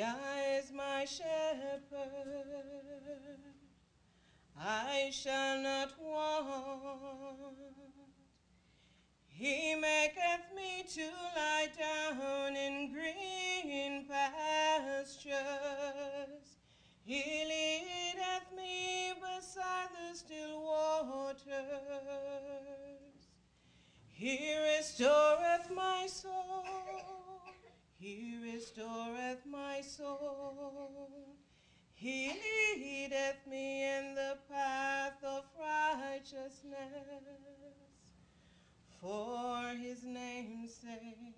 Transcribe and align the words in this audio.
Yah 0.00 0.16
is 0.56 0.72
my 0.72 1.04
shepherd, 1.04 1.82
I 4.58 5.10
shall 5.12 5.60
not 5.60 5.92
want. 6.02 7.58
He 9.26 9.74
maketh 9.74 10.54
me 10.56 10.84
to 10.94 11.06
lie 11.36 11.68
down 11.78 12.56
in 12.56 12.92
green 12.94 14.06
pastures. 14.08 15.36
He 17.04 17.44
leadeth 17.52 18.48
me 18.56 19.12
beside 19.20 19.90
the 19.92 20.16
still 20.16 20.62
waters. 20.62 21.44
He 24.12 24.56
restoreth 24.78 25.70
my 25.70 26.06
soul. 26.06 27.19
He 28.00 28.34
restoreth 28.42 29.44
my 29.44 29.82
soul. 29.82 31.36
He 31.92 32.32
leadeth 32.74 33.46
me 33.46 33.84
in 33.84 34.14
the 34.14 34.38
path 34.50 35.22
of 35.22 35.44
righteousness 35.60 36.46
for 38.98 39.74
his 39.78 40.02
name's 40.02 40.72
sake. 40.76 41.36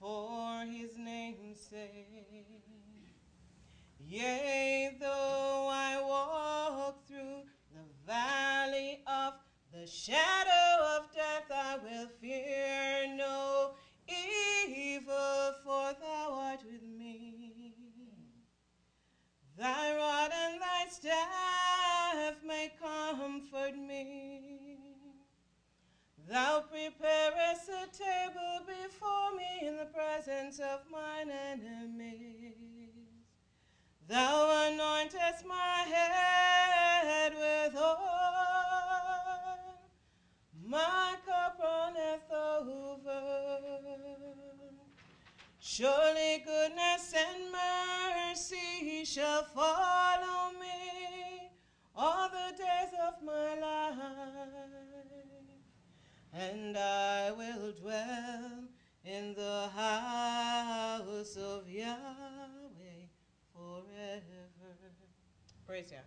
For 0.00 0.64
his 0.64 0.96
name's 0.96 1.60
sake. 1.60 2.62
Yea, 4.00 4.96
though 4.98 5.68
I 5.70 6.00
walk 6.00 7.06
through 7.06 7.42
the 7.74 7.84
valley 8.06 9.02
of 9.06 9.34
the 9.74 9.86
shadow 9.86 10.96
of 10.96 11.14
death, 11.14 11.50
I 11.50 11.76
will 11.84 12.08
fear 12.18 13.14
no 13.14 13.74
evil, 14.08 15.54
for 15.64 15.92
thou 16.00 16.32
art 16.32 16.60
with 16.64 16.82
me. 16.82 17.74
Thy 19.58 19.96
rod 19.96 20.30
and 20.32 20.60
thy 20.60 20.86
staff 20.90 22.36
may 22.46 22.70
comfort 22.80 23.76
me. 23.76 24.78
Thou 26.28 26.62
preparest 26.62 27.68
a 27.68 27.86
table 27.96 28.66
before 28.66 29.30
me 29.36 29.66
in 29.68 29.76
the 29.76 29.86
presence 29.86 30.58
of 30.58 30.80
mine 30.90 31.30
enemies. 31.30 32.54
Thou 34.08 34.68
anointest 34.68 35.44
my 35.46 35.84
head 35.86 37.32
with 37.34 37.76
oil, 37.76 38.25
my 40.76 41.16
cup 41.24 41.58
runneth 41.58 42.30
over. 42.30 43.22
Surely 45.58 46.42
goodness 46.44 47.14
and 47.16 47.50
mercy 47.50 49.02
shall 49.06 49.44
follow 49.44 50.52
me 50.60 51.48
all 51.94 52.28
the 52.28 52.52
days 52.58 52.92
of 53.08 53.22
my 53.24 53.54
life, 53.58 53.96
and 56.34 56.76
I 56.76 57.32
will 57.32 57.72
dwell 57.72 58.68
in 59.02 59.32
the 59.32 59.70
house 59.74 61.36
of 61.38 61.70
Yahweh 61.70 63.08
forever. 63.54 64.76
Praise 65.66 65.90
Yah. 65.90 66.00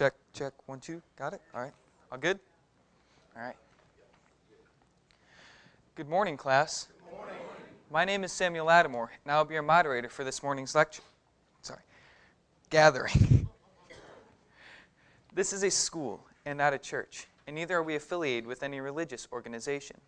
Check, 0.00 0.14
check, 0.32 0.54
one, 0.64 0.80
two. 0.80 1.02
Got 1.18 1.34
it? 1.34 1.42
All 1.54 1.60
right. 1.60 1.74
All 2.10 2.16
good? 2.16 2.40
All 3.36 3.42
right. 3.42 3.56
Good 5.94 6.08
morning, 6.08 6.38
class. 6.38 6.88
Good 7.04 7.18
morning. 7.18 7.36
My 7.90 8.06
name 8.06 8.24
is 8.24 8.32
Samuel 8.32 8.64
Lattimore, 8.64 9.10
and 9.22 9.30
I'll 9.30 9.44
be 9.44 9.52
your 9.52 9.62
moderator 9.62 10.08
for 10.08 10.24
this 10.24 10.42
morning's 10.42 10.74
lecture. 10.74 11.02
Sorry. 11.60 11.82
Gathering. 12.70 13.46
this 15.34 15.52
is 15.52 15.64
a 15.64 15.70
school 15.70 16.26
and 16.46 16.56
not 16.56 16.72
a 16.72 16.78
church, 16.78 17.26
and 17.46 17.54
neither 17.54 17.76
are 17.76 17.82
we 17.82 17.94
affiliated 17.94 18.46
with 18.46 18.62
any 18.62 18.80
religious 18.80 19.28
organization. 19.30 20.00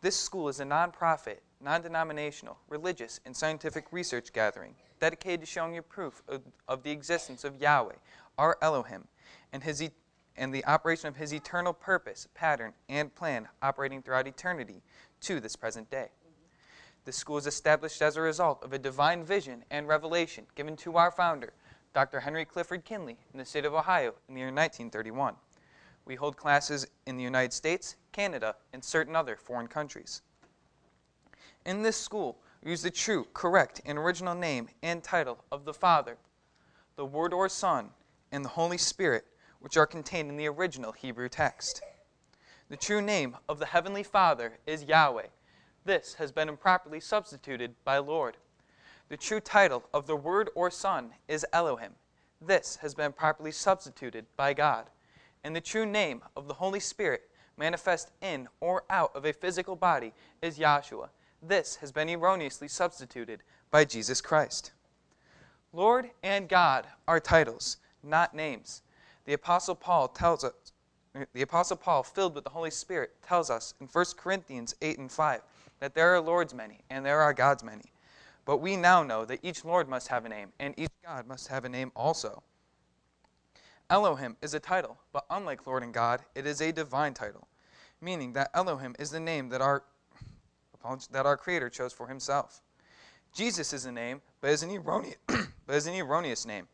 This 0.00 0.14
school 0.14 0.48
is 0.48 0.60
a 0.60 0.64
nonprofit, 0.64 1.38
non 1.60 1.82
denominational, 1.82 2.56
religious, 2.68 3.18
and 3.26 3.36
scientific 3.36 3.86
research 3.90 4.32
gathering 4.32 4.76
dedicated 5.00 5.40
to 5.40 5.46
showing 5.46 5.74
you 5.74 5.82
proof 5.82 6.22
of, 6.28 6.42
of 6.66 6.82
the 6.82 6.90
existence 6.90 7.44
of 7.44 7.60
Yahweh, 7.60 7.94
our 8.38 8.56
Elohim, 8.62 9.08
and, 9.52 9.62
his 9.62 9.82
e- 9.82 9.90
and 10.36 10.54
the 10.54 10.64
operation 10.64 11.08
of 11.08 11.16
his 11.16 11.34
eternal 11.34 11.72
purpose, 11.72 12.28
pattern, 12.34 12.72
and 12.88 13.14
plan 13.14 13.48
operating 13.60 14.00
throughout 14.00 14.26
eternity 14.26 14.82
to 15.20 15.40
this 15.40 15.56
present 15.56 15.90
day. 15.90 16.08
This 17.04 17.16
school 17.16 17.38
is 17.38 17.46
established 17.46 18.02
as 18.02 18.16
a 18.16 18.20
result 18.20 18.62
of 18.62 18.72
a 18.72 18.78
divine 18.78 19.24
vision 19.24 19.64
and 19.70 19.88
revelation 19.88 20.46
given 20.54 20.76
to 20.76 20.96
our 20.96 21.10
founder, 21.10 21.52
Dr. 21.94 22.20
Henry 22.20 22.44
Clifford 22.44 22.84
Kinley, 22.84 23.16
in 23.32 23.38
the 23.38 23.44
state 23.44 23.64
of 23.64 23.74
Ohio 23.74 24.14
in 24.28 24.34
the 24.34 24.40
year 24.40 24.48
1931. 24.48 25.34
We 26.04 26.14
hold 26.14 26.36
classes 26.36 26.86
in 27.06 27.16
the 27.16 27.22
United 27.22 27.52
States, 27.52 27.96
Canada, 28.12 28.56
and 28.72 28.84
certain 28.84 29.16
other 29.16 29.36
foreign 29.36 29.68
countries. 29.68 30.22
In 31.66 31.82
this 31.82 31.96
school, 31.96 32.38
we 32.62 32.70
use 32.70 32.82
the 32.82 32.90
true, 32.90 33.26
correct, 33.34 33.80
and 33.84 33.98
original 33.98 34.34
name 34.34 34.68
and 34.82 35.02
title 35.02 35.44
of 35.52 35.64
the 35.64 35.74
Father, 35.74 36.16
the 36.96 37.04
Word 37.04 37.32
or 37.32 37.48
Son, 37.48 37.90
and 38.32 38.44
the 38.44 38.50
Holy 38.50 38.78
Spirit, 38.78 39.24
which 39.60 39.76
are 39.76 39.86
contained 39.86 40.30
in 40.30 40.36
the 40.36 40.48
original 40.48 40.92
Hebrew 40.92 41.28
text. 41.28 41.82
The 42.68 42.76
true 42.76 43.00
name 43.00 43.36
of 43.48 43.58
the 43.58 43.66
Heavenly 43.66 44.02
Father 44.02 44.58
is 44.66 44.84
Yahweh. 44.84 45.28
This 45.84 46.14
has 46.14 46.32
been 46.32 46.48
improperly 46.48 47.00
substituted 47.00 47.74
by 47.84 47.98
Lord. 47.98 48.36
The 49.08 49.16
true 49.16 49.40
title 49.40 49.84
of 49.94 50.06
the 50.06 50.16
Word 50.16 50.50
or 50.54 50.70
Son 50.70 51.12
is 51.28 51.46
Elohim. 51.52 51.92
This 52.40 52.76
has 52.82 52.94
been 52.94 53.12
properly 53.12 53.52
substituted 53.52 54.26
by 54.36 54.52
God. 54.52 54.90
And 55.42 55.56
the 55.56 55.60
true 55.60 55.86
name 55.86 56.22
of 56.36 56.46
the 56.46 56.54
Holy 56.54 56.80
Spirit, 56.80 57.22
manifest 57.56 58.10
in 58.20 58.48
or 58.60 58.84
out 58.90 59.16
of 59.16 59.24
a 59.24 59.32
physical 59.32 59.76
body, 59.76 60.12
is 60.42 60.58
Yahshua. 60.58 61.08
This 61.42 61.76
has 61.76 61.90
been 61.90 62.10
erroneously 62.10 62.68
substituted 62.68 63.42
by 63.70 63.84
Jesus 63.84 64.20
Christ. 64.20 64.72
Lord 65.72 66.10
and 66.22 66.48
God 66.48 66.86
are 67.06 67.20
titles 67.20 67.78
not 68.02 68.34
names. 68.34 68.82
The 69.24 69.32
apostle 69.34 69.74
Paul 69.74 70.08
tells 70.08 70.44
us 70.44 70.52
the 71.32 71.42
apostle 71.42 71.76
Paul 71.76 72.02
filled 72.02 72.34
with 72.34 72.44
the 72.44 72.50
Holy 72.50 72.70
Spirit 72.70 73.10
tells 73.26 73.50
us 73.50 73.74
in 73.80 73.86
1 73.86 74.04
Corinthians 74.16 74.74
8 74.80 74.98
and 74.98 75.10
5 75.10 75.40
that 75.80 75.94
there 75.94 76.14
are 76.14 76.20
lords 76.20 76.54
many 76.54 76.80
and 76.90 77.04
there 77.04 77.20
are 77.20 77.32
gods 77.32 77.64
many. 77.64 77.92
But 78.44 78.58
we 78.58 78.76
now 78.76 79.02
know 79.02 79.24
that 79.24 79.40
each 79.42 79.64
lord 79.64 79.88
must 79.88 80.08
have 80.08 80.24
a 80.24 80.28
name 80.28 80.52
and 80.60 80.74
each 80.76 80.90
god 81.04 81.26
must 81.26 81.48
have 81.48 81.64
a 81.64 81.68
name 81.68 81.92
also. 81.96 82.42
Elohim 83.90 84.36
is 84.42 84.52
a 84.52 84.60
title, 84.60 84.98
but 85.12 85.24
unlike 85.30 85.66
Lord 85.66 85.82
and 85.82 85.94
God, 85.94 86.20
it 86.34 86.46
is 86.46 86.60
a 86.60 86.72
divine 86.72 87.14
title, 87.14 87.48
meaning 88.02 88.34
that 88.34 88.50
Elohim 88.52 88.94
is 88.98 89.10
the 89.10 89.20
name 89.20 89.48
that 89.48 89.62
our 89.62 89.82
that 91.10 91.26
our 91.26 91.36
creator 91.36 91.68
chose 91.68 91.92
for 91.92 92.06
himself. 92.06 92.62
Jesus 93.34 93.72
is 93.72 93.84
a 93.84 93.92
name, 93.92 94.22
but 94.40 94.50
is 94.50 94.62
an 94.62 94.70
erroneous, 94.70 95.16
but 95.26 95.76
is 95.76 95.86
an 95.86 95.94
erroneous 95.94 96.46
name. 96.46 96.68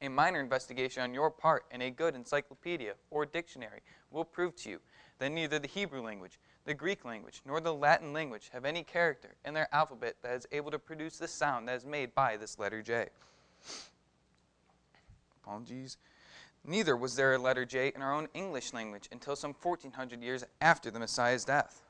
A 0.00 0.08
minor 0.08 0.40
investigation 0.40 1.02
on 1.02 1.12
your 1.12 1.30
part 1.30 1.64
in 1.72 1.82
a 1.82 1.90
good 1.90 2.14
encyclopedia 2.14 2.94
or 3.10 3.26
dictionary 3.26 3.80
will 4.12 4.24
prove 4.24 4.54
to 4.56 4.70
you 4.70 4.80
that 5.18 5.30
neither 5.30 5.58
the 5.58 5.66
Hebrew 5.66 6.02
language, 6.02 6.38
the 6.64 6.74
Greek 6.74 7.04
language, 7.04 7.42
nor 7.44 7.60
the 7.60 7.74
Latin 7.74 8.12
language 8.12 8.50
have 8.52 8.64
any 8.64 8.84
character 8.84 9.34
in 9.44 9.54
their 9.54 9.68
alphabet 9.74 10.14
that 10.22 10.36
is 10.36 10.46
able 10.52 10.70
to 10.70 10.78
produce 10.78 11.18
the 11.18 11.26
sound 11.26 11.66
that 11.66 11.76
is 11.76 11.84
made 11.84 12.14
by 12.14 12.36
this 12.36 12.60
letter 12.60 12.80
J. 12.80 13.08
Apologies. 15.42 15.96
Neither 16.64 16.96
was 16.96 17.16
there 17.16 17.34
a 17.34 17.38
letter 17.38 17.64
J 17.64 17.92
in 17.94 18.02
our 18.02 18.12
own 18.12 18.28
English 18.34 18.72
language 18.72 19.08
until 19.10 19.34
some 19.34 19.54
1400 19.60 20.22
years 20.22 20.44
after 20.60 20.92
the 20.92 21.00
Messiah's 21.00 21.44
death. 21.44 21.82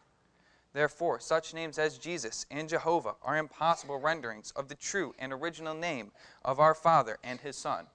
Therefore, 0.73 1.19
such 1.21 1.53
names 1.53 1.79
as 1.79 1.99
Jesus 1.99 2.47
and 2.51 2.69
Jehovah 2.69 3.17
are 3.23 3.37
impossible 3.37 3.99
renderings 3.99 4.53
of 4.53 4.69
the 4.69 4.75
true 4.75 5.15
and 5.19 5.33
original 5.33 5.75
name 5.75 6.13
of 6.45 6.61
our 6.61 6.75
Father 6.75 7.19
and 7.25 7.41
His 7.41 7.57
Son. 7.57 7.87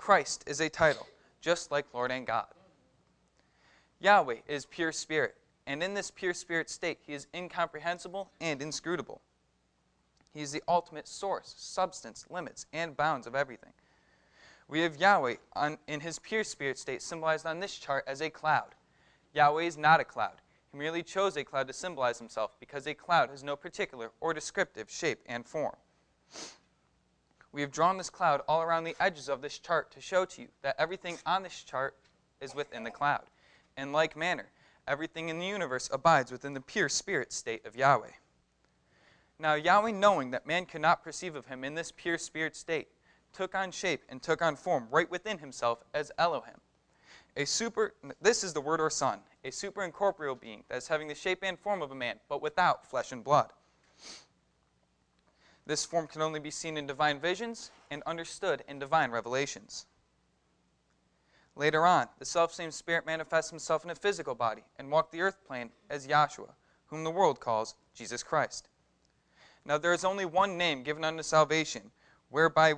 Christ 0.00 0.44
is 0.46 0.62
a 0.62 0.70
title, 0.70 1.06
just 1.42 1.70
like 1.70 1.84
Lord 1.92 2.10
and 2.10 2.26
God. 2.26 2.46
Yahweh 4.00 4.38
is 4.48 4.64
pure 4.64 4.92
spirit, 4.92 5.36
and 5.66 5.82
in 5.82 5.92
this 5.92 6.10
pure 6.10 6.32
spirit 6.32 6.70
state, 6.70 7.00
he 7.02 7.12
is 7.12 7.26
incomprehensible 7.34 8.30
and 8.40 8.62
inscrutable. 8.62 9.20
He 10.32 10.40
is 10.40 10.52
the 10.52 10.62
ultimate 10.66 11.06
source, 11.06 11.54
substance, 11.58 12.24
limits, 12.30 12.64
and 12.72 12.96
bounds 12.96 13.26
of 13.26 13.34
everything. 13.34 13.74
We 14.68 14.80
have 14.80 14.96
Yahweh 14.96 15.34
on, 15.52 15.76
in 15.86 16.00
his 16.00 16.18
pure 16.18 16.44
spirit 16.44 16.78
state 16.78 17.02
symbolized 17.02 17.44
on 17.44 17.60
this 17.60 17.76
chart 17.76 18.04
as 18.06 18.22
a 18.22 18.30
cloud. 18.30 18.74
Yahweh 19.34 19.64
is 19.64 19.76
not 19.76 20.00
a 20.00 20.04
cloud. 20.04 20.40
He 20.72 20.78
merely 20.78 21.02
chose 21.02 21.36
a 21.36 21.44
cloud 21.44 21.66
to 21.66 21.74
symbolize 21.74 22.18
himself 22.18 22.52
because 22.58 22.86
a 22.86 22.94
cloud 22.94 23.28
has 23.28 23.42
no 23.42 23.54
particular 23.54 24.12
or 24.22 24.32
descriptive 24.32 24.90
shape 24.90 25.20
and 25.26 25.44
form. 25.44 25.76
We 27.52 27.62
have 27.62 27.72
drawn 27.72 27.98
this 27.98 28.10
cloud 28.10 28.42
all 28.48 28.62
around 28.62 28.84
the 28.84 28.96
edges 29.00 29.28
of 29.28 29.42
this 29.42 29.58
chart 29.58 29.90
to 29.92 30.00
show 30.00 30.24
to 30.24 30.42
you 30.42 30.48
that 30.62 30.76
everything 30.78 31.18
on 31.26 31.42
this 31.42 31.62
chart 31.62 31.96
is 32.40 32.54
within 32.54 32.84
the 32.84 32.90
cloud. 32.90 33.24
In 33.76 33.92
like 33.92 34.16
manner, 34.16 34.50
everything 34.86 35.28
in 35.28 35.38
the 35.38 35.46
universe 35.46 35.90
abides 35.92 36.30
within 36.30 36.54
the 36.54 36.60
pure 36.60 36.88
spirit 36.88 37.32
state 37.32 37.66
of 37.66 37.76
Yahweh. 37.76 38.12
Now, 39.38 39.54
Yahweh, 39.54 39.92
knowing 39.92 40.30
that 40.30 40.46
man 40.46 40.66
could 40.66 40.82
not 40.82 41.02
perceive 41.02 41.34
of 41.34 41.46
him 41.46 41.64
in 41.64 41.74
this 41.74 41.92
pure 41.96 42.18
spirit 42.18 42.54
state, 42.54 42.88
took 43.32 43.54
on 43.54 43.70
shape 43.70 44.02
and 44.08 44.22
took 44.22 44.42
on 44.42 44.54
form 44.54 44.86
right 44.90 45.10
within 45.10 45.38
himself 45.38 45.82
as 45.94 46.12
Elohim. 46.18 46.60
A 47.36 47.46
super, 47.46 47.94
this 48.20 48.44
is 48.44 48.52
the 48.52 48.60
word 48.60 48.80
or 48.80 48.90
son, 48.90 49.20
a 49.44 49.50
super 49.50 49.82
incorporeal 49.82 50.34
being 50.34 50.64
that 50.68 50.78
is 50.78 50.88
having 50.88 51.08
the 51.08 51.14
shape 51.14 51.38
and 51.42 51.58
form 51.58 51.80
of 51.80 51.90
a 51.90 51.94
man, 51.94 52.18
but 52.28 52.42
without 52.42 52.84
flesh 52.84 53.12
and 53.12 53.24
blood. 53.24 53.52
This 55.66 55.84
form 55.84 56.06
can 56.06 56.22
only 56.22 56.40
be 56.40 56.50
seen 56.50 56.76
in 56.76 56.86
divine 56.86 57.20
visions 57.20 57.70
and 57.90 58.02
understood 58.04 58.64
in 58.68 58.78
divine 58.78 59.10
revelations. 59.10 59.86
Later 61.56 61.84
on, 61.84 62.08
the 62.18 62.24
self-same 62.24 62.70
Spirit 62.70 63.06
manifests 63.06 63.50
himself 63.50 63.84
in 63.84 63.90
a 63.90 63.94
physical 63.94 64.34
body 64.34 64.62
and 64.78 64.90
walked 64.90 65.12
the 65.12 65.20
earth 65.20 65.44
plane 65.46 65.70
as 65.90 66.06
Yahshua, 66.06 66.54
whom 66.86 67.04
the 67.04 67.10
world 67.10 67.40
calls 67.40 67.74
Jesus 67.94 68.22
Christ. 68.22 68.68
Now 69.64 69.76
there 69.76 69.92
is 69.92 70.04
only 70.04 70.24
one 70.24 70.56
name 70.56 70.82
given 70.82 71.04
unto 71.04 71.22
salvation, 71.22 71.90
whereby 72.30 72.74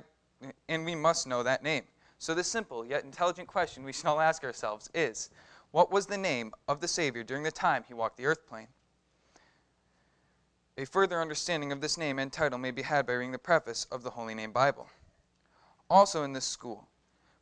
and 0.67 0.83
we 0.83 0.95
must 0.95 1.25
know 1.25 1.43
that 1.43 1.63
name. 1.63 1.83
So 2.17 2.33
the 2.33 2.43
simple 2.43 2.85
yet 2.85 3.05
intelligent 3.05 3.47
question 3.47 3.83
we 3.83 3.93
should 3.93 4.05
all 4.05 4.19
ask 4.19 4.43
ourselves 4.43 4.89
is, 4.93 5.29
what 5.71 5.91
was 5.91 6.05
the 6.05 6.17
name 6.17 6.51
of 6.67 6.81
the 6.81 6.87
Savior 6.87 7.23
during 7.23 7.43
the 7.43 7.51
time 7.51 7.83
he 7.87 7.93
walked 7.93 8.17
the 8.17 8.25
earth 8.25 8.45
plane? 8.45 8.67
A 10.75 10.85
further 10.85 11.21
understanding 11.21 11.71
of 11.71 11.81
this 11.81 11.99
name 11.99 12.17
and 12.17 12.33
title 12.33 12.57
may 12.57 12.71
be 12.71 12.81
had 12.81 13.05
by 13.05 13.13
reading 13.13 13.31
the 13.31 13.37
preface 13.37 13.85
of 13.91 14.01
the 14.01 14.09
Holy 14.09 14.33
Name 14.33 14.51
Bible. 14.51 14.89
Also 15.87 16.23
in 16.23 16.33
this 16.33 16.45
school, 16.45 16.87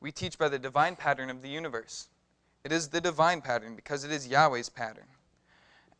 we 0.01 0.11
teach 0.11 0.37
by 0.37 0.49
the 0.49 0.59
divine 0.59 0.97
pattern 0.97 1.29
of 1.29 1.41
the 1.41 1.47
universe. 1.47 2.09
It 2.65 2.73
is 2.73 2.89
the 2.89 2.99
divine 2.99 3.39
pattern 3.39 3.73
because 3.73 4.03
it 4.03 4.11
is 4.11 4.27
Yahweh's 4.27 4.67
pattern. 4.67 5.07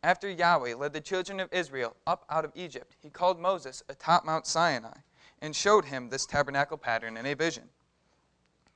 After 0.02 0.28
Yahweh 0.28 0.74
led 0.74 0.92
the 0.92 1.00
children 1.00 1.40
of 1.40 1.50
Israel 1.54 1.96
up 2.06 2.26
out 2.28 2.44
of 2.44 2.52
Egypt, 2.54 2.96
he 3.00 3.08
called 3.08 3.40
Moses 3.40 3.82
atop 3.88 4.26
Mount 4.26 4.46
Sinai 4.46 4.98
and 5.40 5.56
showed 5.56 5.86
him 5.86 6.10
this 6.10 6.26
tabernacle 6.26 6.76
pattern 6.76 7.16
in 7.16 7.24
a 7.24 7.32
vision. 7.32 7.70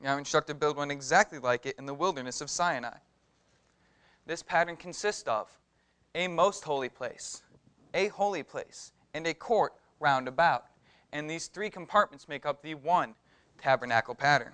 Yahweh 0.02 0.20
instructed 0.20 0.54
to 0.54 0.58
build 0.58 0.78
one 0.78 0.90
exactly 0.90 1.38
like 1.38 1.66
it 1.66 1.76
in 1.78 1.84
the 1.84 1.92
wilderness 1.92 2.40
of 2.40 2.48
Sinai. 2.48 2.96
This 4.24 4.42
pattern 4.42 4.76
consists 4.76 5.28
of 5.28 5.46
a 6.14 6.26
most 6.26 6.64
holy 6.64 6.88
place, 6.88 7.42
a 7.96 8.08
holy 8.08 8.42
place, 8.42 8.92
and 9.14 9.26
a 9.26 9.34
court 9.34 9.72
round 9.98 10.28
about. 10.28 10.66
And 11.12 11.28
these 11.28 11.46
three 11.46 11.70
compartments 11.70 12.28
make 12.28 12.44
up 12.44 12.62
the 12.62 12.74
one 12.74 13.14
tabernacle 13.60 14.14
pattern. 14.14 14.52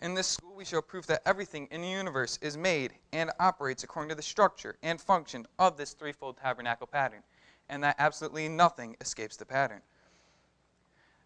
In 0.00 0.14
this 0.14 0.28
school, 0.28 0.54
we 0.54 0.64
show 0.64 0.80
proof 0.80 1.06
that 1.08 1.22
everything 1.26 1.66
in 1.72 1.82
the 1.82 1.88
universe 1.88 2.38
is 2.40 2.56
made 2.56 2.92
and 3.12 3.32
operates 3.40 3.82
according 3.82 4.08
to 4.10 4.14
the 4.14 4.22
structure 4.22 4.78
and 4.82 5.00
function 5.00 5.44
of 5.58 5.76
this 5.76 5.92
threefold 5.92 6.38
tabernacle 6.38 6.86
pattern, 6.86 7.22
and 7.68 7.82
that 7.82 7.96
absolutely 7.98 8.48
nothing 8.48 8.96
escapes 9.00 9.36
the 9.36 9.44
pattern. 9.44 9.82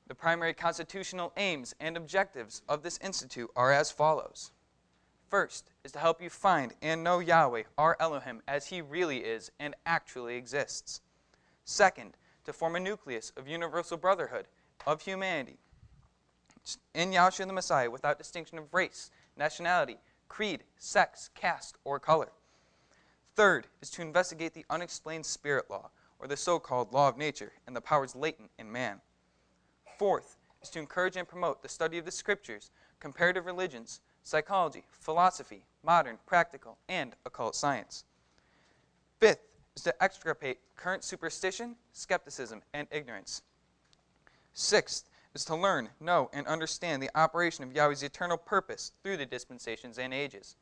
The 0.06 0.14
primary 0.14 0.54
constitutional 0.54 1.32
aims 1.36 1.74
and 1.80 1.96
objectives 1.98 2.62
of 2.68 2.82
this 2.82 2.98
institute 3.02 3.50
are 3.54 3.72
as 3.72 3.90
follows. 3.90 4.52
First 5.34 5.72
is 5.82 5.90
to 5.90 5.98
help 5.98 6.22
you 6.22 6.30
find 6.30 6.74
and 6.80 7.02
know 7.02 7.18
Yahweh, 7.18 7.64
our 7.76 7.96
Elohim, 7.98 8.40
as 8.46 8.68
he 8.68 8.80
really 8.80 9.18
is 9.18 9.50
and 9.58 9.74
actually 9.84 10.36
exists. 10.36 11.00
Second, 11.64 12.16
to 12.44 12.52
form 12.52 12.76
a 12.76 12.78
nucleus 12.78 13.32
of 13.36 13.48
universal 13.48 13.96
brotherhood 13.96 14.46
of 14.86 15.02
humanity 15.02 15.58
in 16.94 17.10
Yahshua 17.10 17.48
the 17.48 17.52
Messiah 17.52 17.90
without 17.90 18.16
distinction 18.16 18.58
of 18.58 18.72
race, 18.72 19.10
nationality, 19.36 19.96
creed, 20.28 20.62
sex, 20.78 21.30
caste, 21.34 21.78
or 21.82 21.98
color. 21.98 22.30
Third 23.34 23.66
is 23.82 23.90
to 23.90 24.02
investigate 24.02 24.54
the 24.54 24.66
unexplained 24.70 25.26
spirit 25.26 25.68
law, 25.68 25.90
or 26.20 26.28
the 26.28 26.36
so 26.36 26.60
called 26.60 26.92
law 26.92 27.08
of 27.08 27.18
nature, 27.18 27.54
and 27.66 27.74
the 27.74 27.80
powers 27.80 28.14
latent 28.14 28.52
in 28.56 28.70
man. 28.70 29.00
Fourth 29.98 30.36
is 30.62 30.70
to 30.70 30.78
encourage 30.78 31.16
and 31.16 31.26
promote 31.26 31.60
the 31.60 31.68
study 31.68 31.98
of 31.98 32.04
the 32.04 32.12
scriptures, 32.12 32.70
comparative 33.00 33.46
religions, 33.46 34.00
psychology, 34.24 34.84
philosophy, 34.90 35.62
modern, 35.84 36.18
practical, 36.26 36.78
and 36.88 37.14
occult 37.24 37.54
science. 37.54 38.04
Fifth 39.20 39.46
is 39.76 39.82
to 39.82 40.02
extirpate 40.02 40.58
current 40.76 41.04
superstition, 41.04 41.76
skepticism, 41.92 42.62
and 42.72 42.88
ignorance. 42.90 43.42
Sixth 44.54 45.08
is 45.34 45.44
to 45.44 45.56
learn, 45.56 45.90
know, 46.00 46.30
and 46.32 46.46
understand 46.46 47.02
the 47.02 47.10
operation 47.14 47.64
of 47.64 47.72
Yahweh's 47.72 48.02
eternal 48.02 48.36
purpose 48.36 48.92
through 49.02 49.16
the 49.16 49.26
dispensations 49.26 49.98
and 49.98 50.14
ages. 50.14 50.56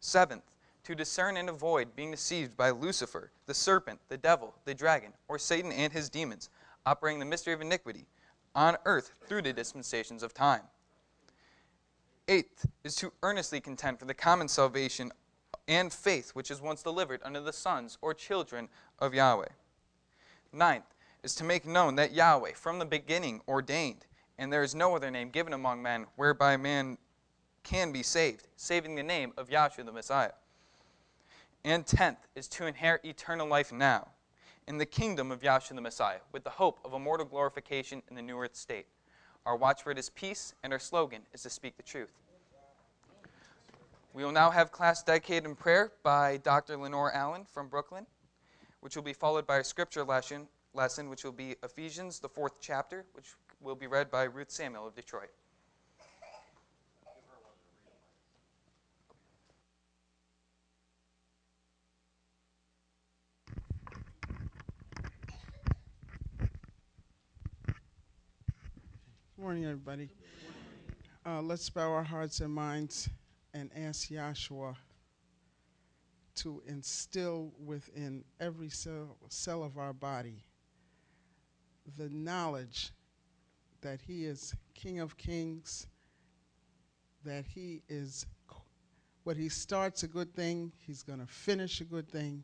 Seventh, 0.00 0.42
to 0.84 0.94
discern 0.94 1.36
and 1.36 1.48
avoid 1.48 1.96
being 1.96 2.10
deceived 2.10 2.56
by 2.56 2.70
Lucifer, 2.70 3.30
the 3.46 3.54
serpent, 3.54 3.98
the 4.08 4.16
devil, 4.16 4.54
the 4.64 4.74
dragon, 4.74 5.12
or 5.28 5.38
Satan 5.38 5.72
and 5.72 5.92
his 5.92 6.08
demons, 6.08 6.48
operating 6.84 7.18
the 7.18 7.24
mystery 7.24 7.52
of 7.52 7.60
iniquity 7.60 8.06
on 8.54 8.76
earth 8.84 9.12
through 9.26 9.42
the 9.42 9.52
dispensations 9.52 10.22
of 10.22 10.32
time. 10.32 10.62
Eighth 12.28 12.66
is 12.82 12.96
to 12.96 13.12
earnestly 13.22 13.60
contend 13.60 14.00
for 14.00 14.04
the 14.04 14.14
common 14.14 14.48
salvation 14.48 15.12
and 15.68 15.92
faith 15.92 16.30
which 16.30 16.50
is 16.50 16.60
once 16.60 16.82
delivered 16.82 17.20
unto 17.24 17.40
the 17.40 17.52
sons 17.52 17.98
or 18.02 18.14
children 18.14 18.68
of 18.98 19.14
Yahweh. 19.14 19.48
Ninth 20.52 20.92
is 21.22 21.36
to 21.36 21.44
make 21.44 21.64
known 21.64 21.94
that 21.96 22.12
Yahweh 22.12 22.54
from 22.54 22.80
the 22.80 22.84
beginning 22.84 23.42
ordained, 23.46 24.06
and 24.38 24.52
there 24.52 24.64
is 24.64 24.74
no 24.74 24.96
other 24.96 25.10
name 25.10 25.30
given 25.30 25.52
among 25.52 25.82
men 25.82 26.06
whereby 26.16 26.56
man 26.56 26.98
can 27.62 27.92
be 27.92 28.02
saved, 28.02 28.48
saving 28.56 28.96
the 28.96 29.02
name 29.04 29.32
of 29.36 29.48
Yahshua 29.48 29.84
the 29.84 29.92
Messiah. 29.92 30.32
And 31.64 31.86
tenth 31.86 32.26
is 32.34 32.48
to 32.48 32.66
inherit 32.66 33.04
eternal 33.04 33.46
life 33.46 33.72
now 33.72 34.08
in 34.66 34.78
the 34.78 34.86
kingdom 34.86 35.30
of 35.30 35.42
Yahshua 35.42 35.76
the 35.76 35.80
Messiah, 35.80 36.20
with 36.32 36.42
the 36.42 36.50
hope 36.50 36.80
of 36.84 36.92
immortal 36.92 37.26
glorification 37.26 38.02
in 38.10 38.16
the 38.16 38.22
new 38.22 38.36
earth 38.36 38.56
state. 38.56 38.86
Our 39.46 39.54
watchword 39.54 39.96
is 39.96 40.10
peace, 40.10 40.54
and 40.64 40.72
our 40.72 40.80
slogan 40.80 41.22
is 41.32 41.42
to 41.42 41.50
speak 41.50 41.76
the 41.76 41.82
truth. 41.84 42.10
We 44.12 44.24
will 44.24 44.32
now 44.32 44.50
have 44.50 44.72
class 44.72 45.04
dedicated 45.04 45.44
in 45.44 45.54
prayer 45.54 45.92
by 46.02 46.38
Dr. 46.38 46.76
Lenore 46.76 47.12
Allen 47.14 47.44
from 47.44 47.68
Brooklyn, 47.68 48.06
which 48.80 48.96
will 48.96 49.04
be 49.04 49.12
followed 49.12 49.46
by 49.46 49.58
a 49.58 49.64
scripture 49.64 50.02
lesson 50.02 50.48
lesson, 50.74 51.08
which 51.08 51.22
will 51.22 51.30
be 51.30 51.54
Ephesians, 51.62 52.18
the 52.18 52.28
fourth 52.28 52.60
chapter, 52.60 53.04
which 53.12 53.34
will 53.60 53.76
be 53.76 53.86
read 53.86 54.10
by 54.10 54.24
Ruth 54.24 54.50
Samuel 54.50 54.88
of 54.88 54.96
Detroit. 54.96 55.30
Morning, 69.38 69.66
everybody. 69.66 70.08
Uh, 71.26 71.42
let's 71.42 71.68
bow 71.68 71.92
our 71.92 72.02
hearts 72.02 72.40
and 72.40 72.50
minds 72.50 73.10
and 73.52 73.70
ask 73.76 74.08
Yahshua 74.08 74.74
to 76.36 76.62
instill 76.66 77.52
within 77.62 78.24
every 78.40 78.70
cell, 78.70 79.18
cell 79.28 79.62
of 79.62 79.76
our 79.76 79.92
body 79.92 80.42
the 81.98 82.08
knowledge 82.08 82.92
that 83.82 84.00
He 84.00 84.24
is 84.24 84.54
King 84.74 85.00
of 85.00 85.18
Kings, 85.18 85.86
that 87.22 87.44
He 87.44 87.82
is 87.90 88.24
what 89.24 89.36
He 89.36 89.50
starts 89.50 90.02
a 90.02 90.08
good 90.08 90.34
thing, 90.34 90.72
He's 90.78 91.02
going 91.02 91.20
to 91.20 91.26
finish 91.26 91.82
a 91.82 91.84
good 91.84 92.08
thing, 92.08 92.42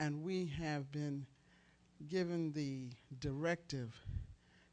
and 0.00 0.24
we 0.24 0.46
have 0.46 0.90
been 0.90 1.26
given 2.08 2.50
the 2.52 2.88
directive 3.20 3.94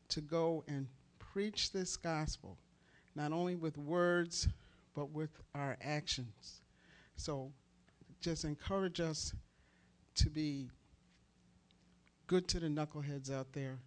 to 0.08 0.22
go 0.22 0.64
and 0.68 0.88
preach 1.36 1.74
this 1.74 1.98
gospel, 1.98 2.58
not 3.14 3.34
only 3.34 3.56
with 3.58 3.78
words, 3.78 4.48
but 4.94 5.12
with 5.12 5.32
our 5.54 5.76
actions. 5.82 6.62
So 7.18 7.52
just 8.22 8.46
encourage 8.46 9.02
us 9.02 9.34
to 10.16 10.30
be 10.30 10.70
good 12.28 12.48
to 12.48 12.62
the 12.62 12.68
knuckleheads 12.68 13.30
out 13.30 13.52
there 13.52 13.80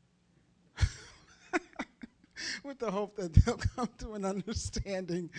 with 2.65 2.79
the 2.79 2.91
hope 2.91 3.17
that 3.17 3.33
they'll 3.33 3.57
come 3.77 3.89
to 4.01 4.13
an 4.13 4.27
understanding 4.27 5.31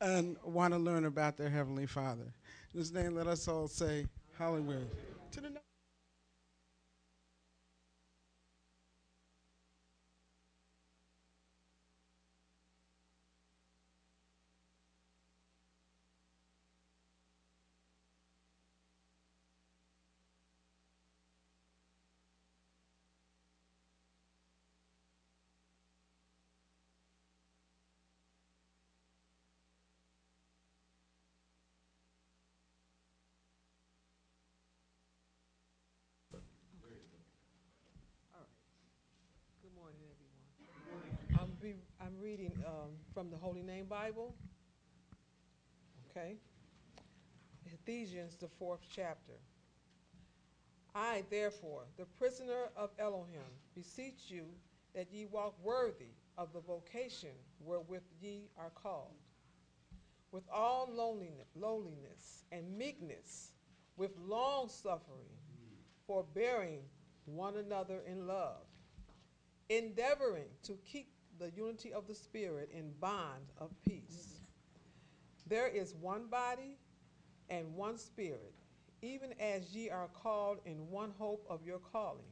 and 0.00 0.36
want 0.44 0.72
to 0.72 0.78
learn 0.78 1.04
about 1.04 1.36
their 1.36 1.50
Heavenly 1.50 1.86
Father. 1.86 2.32
In 2.74 2.78
His 2.78 2.92
name, 2.92 3.16
let 3.16 3.26
us 3.26 3.48
all 3.48 3.66
say, 3.66 4.06
Hallelujah. 4.38 4.86
To 5.32 5.40
the 5.40 5.50
Good 39.66 39.74
morning, 39.74 39.98
everyone. 40.06 41.40
I'm, 41.40 41.55
be, 41.66 41.74
I'm 42.00 42.14
reading 42.22 42.52
um, 42.64 42.90
from 43.12 43.28
the 43.28 43.36
Holy 43.36 43.62
Name 43.62 43.86
Bible. 43.86 44.34
Okay? 46.10 46.36
Ephesians, 47.66 48.36
the 48.36 48.46
fourth 48.46 48.82
chapter. 48.94 49.32
I, 50.94 51.24
therefore, 51.28 51.82
the 51.98 52.04
prisoner 52.04 52.68
of 52.76 52.90
Elohim, 53.00 53.50
beseech 53.74 54.28
you 54.28 54.44
that 54.94 55.08
ye 55.10 55.26
walk 55.26 55.54
worthy 55.62 56.14
of 56.38 56.52
the 56.52 56.60
vocation 56.60 57.34
wherewith 57.60 58.04
ye 58.20 58.48
are 58.56 58.70
called, 58.70 59.16
with 60.30 60.44
all 60.52 60.88
lowliness 60.94 62.44
and 62.52 62.78
meekness, 62.78 63.50
with 63.96 64.12
long 64.24 64.68
suffering, 64.68 65.34
forbearing 66.06 66.82
one 67.24 67.56
another 67.56 68.02
in 68.08 68.28
love, 68.28 68.62
endeavoring 69.68 70.46
to 70.62 70.78
keep 70.84 71.08
the 71.38 71.50
unity 71.56 71.92
of 71.92 72.06
the 72.06 72.14
Spirit 72.14 72.70
in 72.72 72.92
bond 73.00 73.44
of 73.58 73.70
peace. 73.86 74.40
There 75.46 75.68
is 75.68 75.94
one 75.94 76.26
body 76.26 76.76
and 77.48 77.74
one 77.74 77.98
Spirit, 77.98 78.54
even 79.02 79.32
as 79.40 79.74
ye 79.74 79.90
are 79.90 80.08
called 80.22 80.58
in 80.64 80.90
one 80.90 81.12
hope 81.18 81.46
of 81.48 81.64
your 81.64 81.78
calling, 81.78 82.24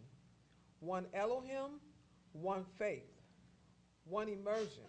one 0.80 1.06
Elohim, 1.14 1.80
one 2.32 2.64
faith, 2.78 3.10
one 4.04 4.28
immersion. 4.28 4.84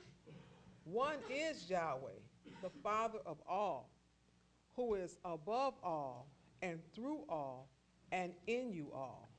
One 0.86 1.18
is 1.30 1.70
Yahweh, 1.70 2.12
the 2.62 2.70
Father 2.84 3.20
of 3.26 3.38
all, 3.48 3.90
who 4.76 4.96
is 4.96 5.18
above 5.26 5.74
all 5.84 6.28
and 6.62 6.80
through 6.94 7.24
all 7.30 7.70
and 8.12 8.34
in 8.48 8.72
you 8.72 8.92
all. 8.94 9.30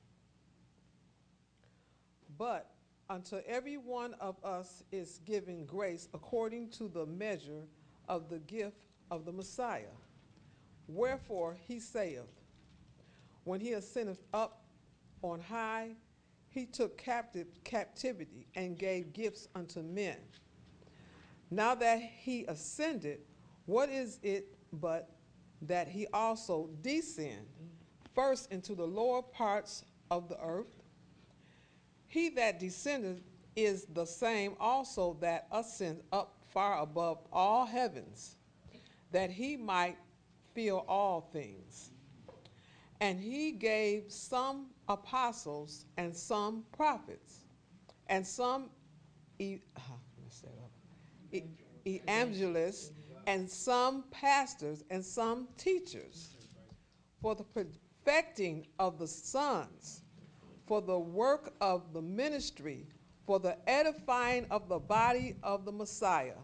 But 2.39 2.76
unto 3.09 3.37
every 3.47 3.77
one 3.77 4.14
of 4.14 4.37
us 4.45 4.83
is 4.92 5.21
given 5.25 5.64
grace 5.64 6.09
according 6.14 6.71
to 6.71 6.88
the 6.88 7.07
measure 7.07 7.62
of 8.09 8.29
the 8.29 8.38
gift 8.40 8.77
of 9.11 9.25
the 9.25 9.33
Messiah. 9.33 9.95
Wherefore 10.88 11.57
he 11.66 11.79
saith, 11.79 12.29
When 13.45 13.61
he 13.61 13.73
ascended 13.73 14.19
up 14.33 14.64
on 15.23 15.40
high, 15.40 15.90
he 16.49 16.64
took 16.66 16.97
captive 16.97 17.47
captivity 17.64 18.47
and 18.55 18.79
gave 18.79 19.12
gifts 19.12 19.49
unto 19.55 19.83
men. 19.83 20.16
Now 21.51 21.75
that 21.75 22.01
he 22.01 22.45
ascended, 22.47 23.21
what 23.66 23.88
is 23.88 24.19
it 24.23 24.57
but 24.73 25.11
that 25.62 25.88
he 25.88 26.07
also 26.12 26.71
descend 26.83 27.47
first 28.14 28.51
into 28.51 28.75
the 28.75 28.87
lower 28.87 29.23
parts 29.23 29.85
of 30.11 30.29
the 30.29 30.40
earth? 30.40 30.83
He 32.07 32.29
that 32.31 32.59
descended 32.59 33.23
is 33.55 33.87
the 33.87 34.05
same 34.05 34.55
also 34.61 35.16
that 35.21 35.47
ascended 35.51 36.05
up 36.12 36.45
far 36.49 36.81
above 36.81 37.19
all 37.33 37.66
heavens, 37.66 38.37
that 39.12 39.31
he 39.31 39.57
might 39.57 39.97
fill 40.55 40.85
all 40.88 41.21
things. 41.33 41.90
And 43.01 43.21
he 43.21 43.53
gave 43.53 44.11
some 44.11 44.69
apostles 44.88 45.85
and 45.97 46.16
some 46.16 46.64
prophets 46.73 47.45
and 48.09 48.27
some 48.27 48.71
e-. 49.38 49.61
E- 51.33 51.42
evangelists 51.87 52.92
and 53.27 53.51
some 53.51 54.05
pastors 54.11 54.85
and 54.90 55.05
some 55.05 55.49
teachers 55.57 56.37
for 57.21 57.35
the 57.35 57.45
perfecting 57.45 58.66
of 58.79 58.99
the 58.99 59.07
sons, 59.07 60.03
for 60.66 60.83
the 60.83 60.98
work 60.98 61.55
of 61.61 61.92
the 61.92 62.02
ministry, 62.02 62.87
for 63.24 63.38
the 63.38 63.57
edifying 63.68 64.46
of 64.50 64.68
the 64.68 64.79
body 64.79 65.37
of 65.42 65.64
the 65.64 65.72
Messiah, 65.72 66.35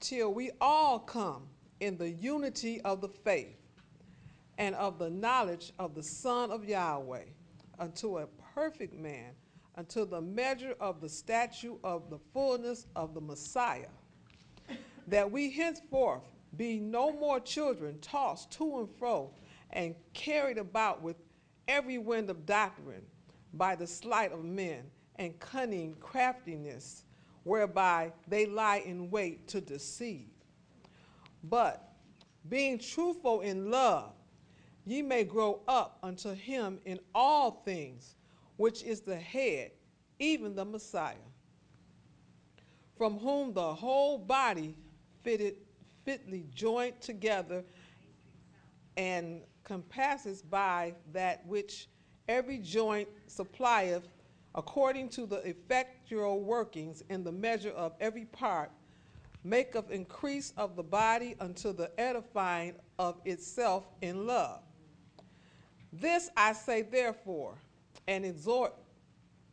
till 0.00 0.32
we 0.32 0.50
all 0.60 0.98
come 0.98 1.48
in 1.80 1.96
the 1.96 2.10
unity 2.10 2.80
of 2.82 3.00
the 3.00 3.08
faith 3.08 3.56
and 4.58 4.74
of 4.74 4.98
the 4.98 5.08
knowledge 5.10 5.72
of 5.78 5.94
the 5.94 6.02
Son 6.02 6.50
of 6.50 6.64
Yahweh, 6.64 7.24
unto 7.78 8.18
a 8.18 8.26
perfect 8.54 8.94
man, 8.94 9.32
unto 9.76 10.04
the 10.04 10.20
measure 10.20 10.74
of 10.80 11.00
the 11.00 11.08
stature 11.08 11.72
of 11.82 12.10
the 12.10 12.18
fullness 12.32 12.86
of 12.96 13.14
the 13.14 13.20
Messiah, 13.20 13.88
that 15.06 15.30
we 15.30 15.50
henceforth 15.50 16.22
be 16.56 16.78
no 16.78 17.12
more 17.12 17.40
children 17.40 17.98
tossed 18.00 18.50
to 18.50 18.80
and 18.80 18.88
fro 18.98 19.30
and 19.70 19.94
carried 20.12 20.58
about 20.58 21.00
with 21.00 21.16
every 21.68 21.98
wind 21.98 22.30
of 22.30 22.46
doctrine 22.46 23.04
by 23.54 23.74
the 23.74 23.86
sleight 23.86 24.32
of 24.32 24.44
men 24.44 24.90
and 25.16 25.38
cunning 25.38 25.94
craftiness, 26.00 27.04
whereby 27.44 28.12
they 28.28 28.46
lie 28.46 28.78
in 28.78 29.10
wait 29.10 29.48
to 29.48 29.60
deceive. 29.60 30.28
But 31.44 31.92
being 32.48 32.78
truthful 32.78 33.40
in 33.40 33.70
love, 33.70 34.12
ye 34.86 35.02
may 35.02 35.24
grow 35.24 35.60
up 35.68 35.98
unto 36.02 36.34
him 36.34 36.80
in 36.84 36.98
all 37.14 37.62
things, 37.64 38.16
which 38.56 38.82
is 38.82 39.00
the 39.00 39.16
head, 39.16 39.72
even 40.18 40.54
the 40.54 40.64
Messiah, 40.64 41.14
from 42.96 43.18
whom 43.18 43.52
the 43.52 43.74
whole 43.74 44.18
body 44.18 44.74
fitted, 45.22 45.56
fitly 46.04 46.46
joined 46.54 47.00
together 47.00 47.64
and 48.96 49.42
compasses 49.70 50.42
by 50.42 50.92
that 51.12 51.46
which 51.46 51.88
every 52.26 52.58
joint 52.58 53.08
supplieth 53.28 54.08
according 54.56 55.08
to 55.08 55.26
the 55.26 55.36
effectual 55.48 56.40
workings 56.40 57.04
in 57.08 57.22
the 57.22 57.30
measure 57.30 57.70
of 57.70 57.92
every 58.00 58.24
part, 58.24 58.68
maketh 59.44 59.88
increase 59.92 60.52
of 60.56 60.74
the 60.74 60.82
body 60.82 61.36
unto 61.38 61.72
the 61.72 61.88
edifying 62.00 62.74
of 62.98 63.20
itself 63.24 63.86
in 64.02 64.26
love. 64.26 64.60
This 65.92 66.30
I 66.36 66.52
say 66.52 66.82
therefore, 66.82 67.54
and 68.08 68.24
exhort 68.24 68.74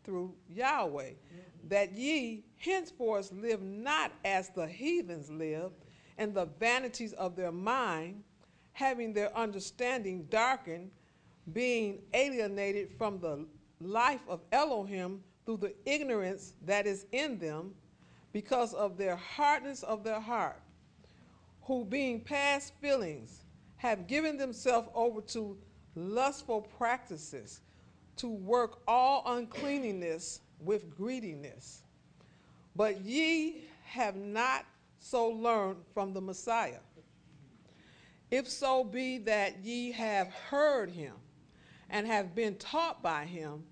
through 0.04 0.34
Yahweh, 0.50 1.12
that 1.66 1.94
ye 1.94 2.44
henceforth 2.58 3.32
live 3.32 3.62
not 3.62 4.12
as 4.26 4.50
the 4.50 4.66
heathens 4.66 5.30
live, 5.30 5.74
in 6.18 6.34
the 6.34 6.46
vanities 6.60 7.14
of 7.14 7.36
their 7.36 7.52
mind, 7.52 8.24
having 8.78 9.12
their 9.12 9.36
understanding 9.36 10.28
darkened, 10.30 10.92
being 11.52 12.00
alienated 12.14 12.92
from 12.96 13.20
the 13.20 13.44
life 13.82 14.22
of 14.28 14.40
Elohim 14.52 15.20
through 15.48 15.58
the 15.58 15.74
ignorance 15.88 16.54
that 16.64 16.86
is 16.86 17.08
in 17.12 17.40
them, 17.40 17.74
because 18.34 18.76
of 18.76 18.96
their 18.96 19.16
hardness 19.16 19.82
of 19.82 20.04
their 20.04 20.20
heart, 20.20 20.62
who 21.64 21.84
being 21.86 22.22
past 22.22 22.72
feelings 22.80 23.46
have 23.78 24.06
given 24.06 24.38
themselves 24.38 24.88
over 24.94 25.22
to 25.22 25.58
lustful 25.96 26.62
practices, 26.62 27.62
to 28.16 28.28
work 28.28 28.84
all 28.88 29.24
uncleanness 29.26 30.42
with 30.60 30.96
greediness. 30.96 31.82
But 32.76 33.02
ye 33.02 33.64
have 33.86 34.16
not 34.16 34.66
so 35.00 35.30
learned 35.30 35.78
from 35.96 36.14
the 36.14 36.22
Messiah. 36.22 36.82
If 38.30 38.50
so 38.50 38.84
be 38.84 39.20
that 39.20 39.64
ye 39.64 39.92
have 39.94 40.28
heard 40.30 40.90
him 40.90 41.14
and 41.90 42.06
have 42.06 42.36
been 42.36 42.56
taught 42.56 43.02
by 43.02 43.26
him, 43.26 43.64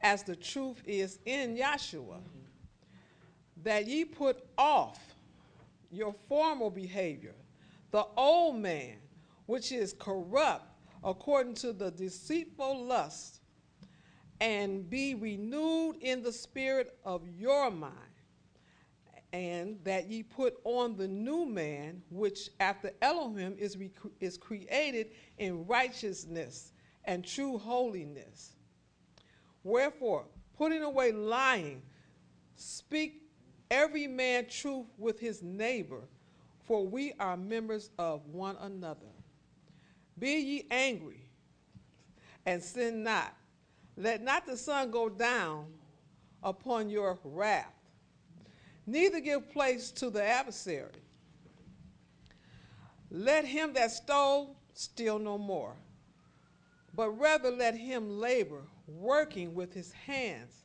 as 0.00 0.22
the 0.22 0.36
truth 0.36 0.80
is 0.86 1.18
in 1.24 1.56
Yahshua, 1.56 2.20
that 3.64 3.88
ye 3.88 4.04
put 4.04 4.46
off 4.56 5.16
your 5.90 6.14
former 6.28 6.70
behavior, 6.70 7.34
the 7.90 8.06
old 8.16 8.56
man, 8.56 8.96
which 9.46 9.72
is 9.72 9.94
corrupt 9.98 10.66
according 11.02 11.54
to 11.54 11.72
the 11.72 11.90
deceitful 11.90 12.84
lust, 12.84 13.40
and 14.40 14.88
be 14.88 15.14
renewed 15.14 15.96
in 16.00 16.22
the 16.22 16.32
spirit 16.32 16.96
of 17.04 17.26
your 17.28 17.70
mind, 17.70 17.92
and 19.32 19.78
that 19.84 20.08
ye 20.08 20.22
put 20.22 20.58
on 20.64 20.96
the 20.96 21.06
new 21.06 21.44
man, 21.44 22.02
which 22.10 22.50
after 22.60 22.90
Elohim 23.02 23.54
is, 23.58 23.76
is 24.20 24.38
created 24.38 25.08
in 25.38 25.66
righteousness 25.66 26.72
and 27.04 27.24
true 27.24 27.58
holiness. 27.58 28.56
Wherefore, 29.64 30.24
putting 30.56 30.82
away 30.82 31.12
lying, 31.12 31.82
speak 32.56 33.22
every 33.70 34.06
man 34.06 34.46
truth 34.48 34.86
with 34.96 35.20
his 35.20 35.42
neighbor, 35.42 36.02
for 36.64 36.86
we 36.86 37.12
are 37.20 37.36
members 37.36 37.90
of 37.98 38.26
one 38.26 38.56
another. 38.60 39.06
Be 40.18 40.38
ye 40.38 40.66
angry 40.70 41.28
and 42.46 42.62
sin 42.62 43.02
not. 43.02 43.34
Let 43.96 44.22
not 44.22 44.46
the 44.46 44.56
sun 44.56 44.90
go 44.90 45.08
down 45.08 45.66
upon 46.42 46.88
your 46.88 47.18
wrath. 47.24 47.77
Neither 48.88 49.20
give 49.20 49.50
place 49.50 49.90
to 49.90 50.08
the 50.08 50.24
adversary. 50.24 50.92
Let 53.10 53.44
him 53.44 53.74
that 53.74 53.90
stole 53.90 54.56
steal 54.72 55.18
no 55.18 55.36
more, 55.36 55.76
but 56.94 57.10
rather 57.10 57.50
let 57.50 57.74
him 57.76 58.18
labor, 58.18 58.62
working 58.86 59.54
with 59.54 59.74
his 59.74 59.92
hands 59.92 60.64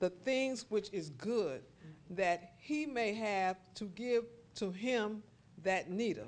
the 0.00 0.10
things 0.10 0.66
which 0.70 0.92
is 0.92 1.10
good, 1.10 1.62
that 2.10 2.54
he 2.58 2.84
may 2.84 3.14
have 3.14 3.56
to 3.76 3.84
give 3.84 4.24
to 4.56 4.72
him 4.72 5.22
that 5.62 5.88
needeth. 5.88 6.26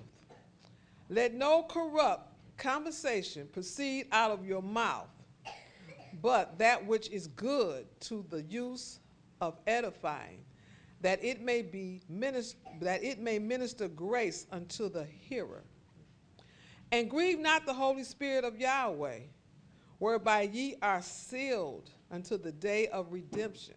Let 1.09 1.35
no 1.35 1.65
corrupt 1.65 2.33
conversation 2.59 3.49
proceed 3.49 4.07
out 4.13 4.31
of 4.31 4.47
your 4.47 4.63
mouth, 4.63 5.09
but 6.23 6.57
that 6.59 6.87
which 6.87 7.11
is 7.11 7.27
good 7.27 7.87
to 8.03 8.25
the 8.31 8.43
use 8.43 9.01
of 9.41 9.59
edifying, 9.67 10.44
that 11.05 11.23
it 11.23 11.43
may 11.43 11.61
be 11.61 12.01
minister, 12.09 12.59
that 12.81 13.05
it 13.05 13.19
may 13.19 13.39
minister 13.39 13.89
grace 13.89 14.47
unto 14.51 14.89
the 14.89 15.05
hearer. 15.05 15.63
And 16.93 17.11
grieve 17.11 17.39
not 17.39 17.67
the 17.67 17.75
Holy 17.75 18.05
Spirit 18.05 18.43
of 18.43 18.59
Yahweh, 18.59 19.19
whereby 19.99 20.49
ye 20.51 20.77
are 20.81 21.03
sealed 21.03 21.91
unto 22.11 22.39
the 22.39 22.53
day 22.53 22.87
of 22.87 23.13
redemption. 23.13 23.75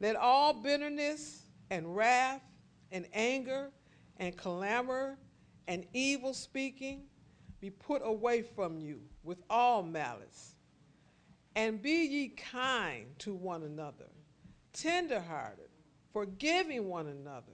Let 0.00 0.16
all 0.16 0.52
bitterness 0.54 1.44
and 1.70 1.94
wrath 1.94 2.42
and 2.90 3.06
anger 3.12 3.70
and 4.16 4.36
clamor 4.36 5.18
and 5.68 5.86
evil 5.92 6.34
speaking 6.34 7.02
be 7.60 7.70
put 7.70 8.02
away 8.04 8.42
from 8.42 8.80
you 8.80 9.02
with 9.22 9.38
all 9.48 9.84
malice. 9.84 10.56
And 11.54 11.80
be 11.80 12.06
ye 12.06 12.28
kind 12.30 13.06
to 13.20 13.34
one 13.34 13.62
another, 13.62 14.10
tenderhearted, 14.72 15.67
forgiving 16.12 16.88
one 16.88 17.06
another, 17.06 17.52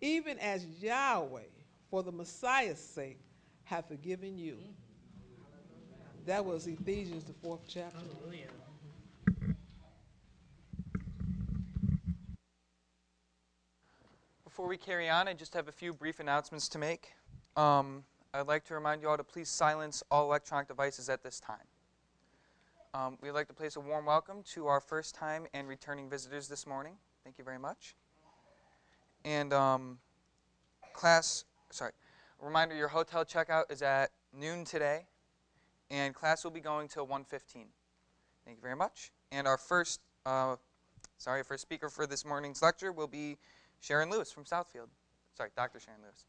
even 0.00 0.38
as 0.38 0.64
Yahweh, 0.80 1.42
for 1.90 2.02
the 2.02 2.12
Messiah's 2.12 2.78
sake, 2.78 3.18
hath 3.64 3.88
forgiven 3.88 4.38
you. 4.38 4.58
That 6.26 6.44
was 6.44 6.66
Ephesians, 6.66 7.24
the 7.24 7.32
fourth 7.32 7.60
chapter. 7.66 7.98
Before 14.44 14.66
we 14.66 14.76
carry 14.76 15.08
on, 15.08 15.28
I 15.28 15.34
just 15.34 15.54
have 15.54 15.68
a 15.68 15.72
few 15.72 15.94
brief 15.94 16.18
announcements 16.20 16.68
to 16.70 16.78
make. 16.78 17.12
Um, 17.56 18.04
I'd 18.34 18.46
like 18.46 18.64
to 18.64 18.74
remind 18.74 19.02
you 19.02 19.08
all 19.08 19.16
to 19.16 19.24
please 19.24 19.48
silence 19.48 20.02
all 20.10 20.24
electronic 20.24 20.68
devices 20.68 21.08
at 21.08 21.22
this 21.22 21.40
time. 21.40 21.56
Um, 22.92 23.16
we'd 23.22 23.30
like 23.30 23.48
to 23.48 23.54
place 23.54 23.76
a 23.76 23.80
warm 23.80 24.06
welcome 24.06 24.42
to 24.54 24.66
our 24.66 24.80
first 24.80 25.14
time 25.14 25.46
and 25.54 25.68
returning 25.68 26.10
visitors 26.10 26.48
this 26.48 26.66
morning. 26.66 26.94
Thank 27.28 27.36
you 27.36 27.44
very 27.44 27.58
much. 27.58 27.94
And 29.22 29.52
um, 29.52 29.98
class, 30.94 31.44
sorry, 31.68 31.92
reminder 32.40 32.74
your 32.74 32.88
hotel 32.88 33.22
checkout 33.22 33.70
is 33.70 33.82
at 33.82 34.12
noon 34.32 34.64
today, 34.64 35.04
and 35.90 36.14
class 36.14 36.42
will 36.42 36.52
be 36.52 36.60
going 36.60 36.88
till 36.88 37.06
1:15. 37.06 37.66
Thank 38.46 38.56
you 38.56 38.62
very 38.62 38.76
much. 38.76 39.12
And 39.30 39.46
our 39.46 39.58
first, 39.58 40.00
uh, 40.24 40.56
sorry, 41.18 41.42
first 41.42 41.60
speaker 41.60 41.90
for 41.90 42.06
this 42.06 42.24
morning's 42.24 42.62
lecture 42.62 42.92
will 42.92 43.06
be 43.06 43.36
Sharon 43.78 44.08
Lewis 44.08 44.32
from 44.32 44.44
Southfield. 44.44 44.88
Sorry, 45.36 45.50
Dr. 45.54 45.80
Sharon 45.80 46.00
Lewis. 46.00 46.24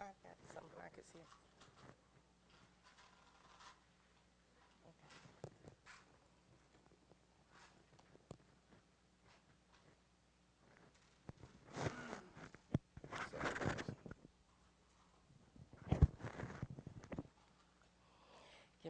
I've 0.00 0.16
got 0.24 0.32
some 0.54 0.64
markers 0.78 1.04
here. 1.12 1.22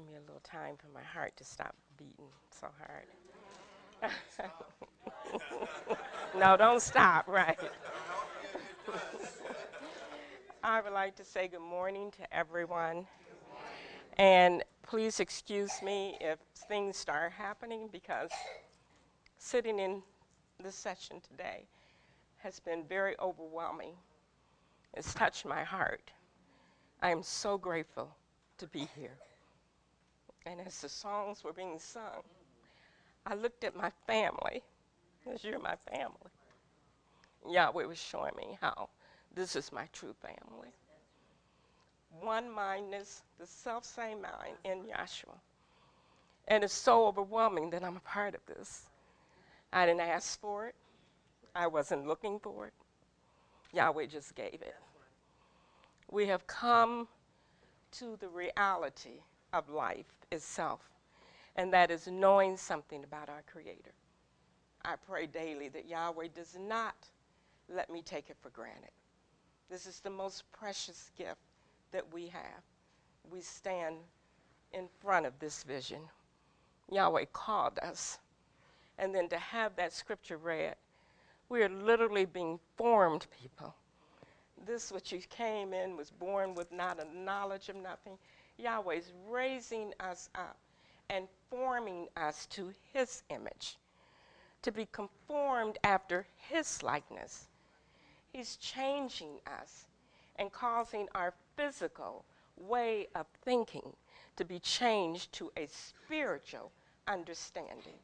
Give 0.00 0.08
me 0.08 0.16
a 0.16 0.20
little 0.20 0.40
time 0.42 0.76
for 0.78 0.88
my 0.94 1.02
heart 1.02 1.36
to 1.36 1.44
stop 1.44 1.74
beating 1.98 2.28
so 2.50 2.68
hard. 4.00 4.12
no, 6.38 6.56
don't 6.56 6.80
stop, 6.80 7.28
right. 7.28 7.58
I 10.64 10.80
would 10.80 10.94
like 10.94 11.16
to 11.16 11.24
say 11.24 11.48
good 11.48 11.60
morning 11.60 12.10
to 12.12 12.34
everyone. 12.34 13.06
And 14.16 14.64
please 14.82 15.20
excuse 15.20 15.82
me 15.82 16.16
if 16.18 16.38
things 16.66 16.96
start 16.96 17.32
happening 17.32 17.90
because 17.92 18.30
sitting 19.36 19.78
in 19.78 20.02
this 20.62 20.76
session 20.76 21.20
today 21.20 21.66
has 22.38 22.58
been 22.58 22.84
very 22.88 23.16
overwhelming. 23.18 23.92
It's 24.94 25.12
touched 25.12 25.44
my 25.44 25.62
heart. 25.62 26.10
I 27.02 27.10
am 27.10 27.22
so 27.22 27.58
grateful 27.58 28.16
to 28.56 28.66
be 28.66 28.88
here. 28.96 29.18
And 30.46 30.60
as 30.60 30.80
the 30.80 30.88
songs 30.88 31.44
were 31.44 31.52
being 31.52 31.78
sung, 31.78 32.22
I 33.26 33.34
looked 33.34 33.64
at 33.64 33.76
my 33.76 33.90
family, 34.06 34.62
because 35.22 35.44
you're 35.44 35.58
my 35.58 35.76
family. 35.76 36.30
Yahweh 37.48 37.84
was 37.84 37.98
showing 37.98 38.34
me 38.36 38.58
how 38.60 38.88
this 39.34 39.54
is 39.54 39.72
my 39.72 39.86
true 39.92 40.14
family. 40.14 40.70
One 42.20 42.50
mindness, 42.50 43.22
the 43.38 43.46
self 43.46 43.84
same 43.84 44.22
mind 44.22 44.56
in 44.64 44.84
Yahshua. 44.84 45.38
And 46.48 46.64
it's 46.64 46.74
so 46.74 47.06
overwhelming 47.06 47.70
that 47.70 47.84
I'm 47.84 47.96
a 47.96 48.00
part 48.00 48.34
of 48.34 48.40
this. 48.46 48.88
I 49.72 49.86
didn't 49.86 50.00
ask 50.00 50.40
for 50.40 50.66
it, 50.66 50.74
I 51.54 51.66
wasn't 51.66 52.06
looking 52.06 52.40
for 52.40 52.66
it. 52.66 52.72
Yahweh 53.72 54.06
just 54.06 54.34
gave 54.34 54.54
it. 54.62 54.76
We 56.10 56.26
have 56.26 56.46
come 56.46 57.06
to 57.92 58.16
the 58.18 58.28
reality 58.28 59.22
of 59.52 59.68
life 59.68 60.19
itself, 60.30 60.80
and 61.56 61.72
that 61.72 61.90
is 61.90 62.06
knowing 62.06 62.56
something 62.56 63.04
about 63.04 63.28
our 63.28 63.42
Creator. 63.50 63.92
I 64.84 64.94
pray 64.96 65.26
daily 65.26 65.68
that 65.68 65.88
Yahweh 65.88 66.28
does 66.34 66.56
not 66.58 66.94
let 67.68 67.90
me 67.90 68.02
take 68.02 68.30
it 68.30 68.36
for 68.40 68.50
granted. 68.50 68.90
This 69.68 69.86
is 69.86 70.00
the 70.00 70.10
most 70.10 70.50
precious 70.52 71.10
gift 71.16 71.40
that 71.92 72.12
we 72.12 72.26
have. 72.28 72.62
We 73.30 73.40
stand 73.40 73.96
in 74.72 74.88
front 75.00 75.26
of 75.26 75.38
this 75.38 75.62
vision. 75.64 76.00
Yahweh 76.90 77.26
called 77.32 77.78
us. 77.80 78.18
And 78.98 79.14
then 79.14 79.28
to 79.28 79.38
have 79.38 79.76
that 79.76 79.92
scripture 79.92 80.36
read, 80.36 80.74
we 81.48 81.62
are 81.62 81.68
literally 81.68 82.24
being 82.24 82.58
formed 82.76 83.26
people. 83.40 83.74
This, 84.66 84.92
which 84.92 85.12
you 85.12 85.20
came 85.30 85.72
in, 85.72 85.96
was 85.96 86.10
born 86.10 86.54
with 86.54 86.70
not 86.70 87.00
a 87.00 87.18
knowledge 87.18 87.68
of 87.68 87.76
nothing. 87.76 88.18
Yahweh 88.60 88.94
is 88.94 89.12
raising 89.28 89.92
us 90.00 90.28
up 90.34 90.56
and 91.08 91.26
forming 91.50 92.06
us 92.16 92.46
to 92.46 92.72
his 92.92 93.22
image, 93.30 93.76
to 94.62 94.70
be 94.70 94.86
conformed 94.92 95.78
after 95.82 96.26
his 96.36 96.82
likeness. 96.82 97.46
He's 98.32 98.56
changing 98.56 99.40
us 99.46 99.86
and 100.36 100.52
causing 100.52 101.08
our 101.14 101.34
physical 101.56 102.24
way 102.56 103.08
of 103.14 103.26
thinking 103.44 103.92
to 104.36 104.44
be 104.44 104.58
changed 104.58 105.32
to 105.32 105.50
a 105.56 105.66
spiritual 105.66 106.70
understanding. 107.08 107.98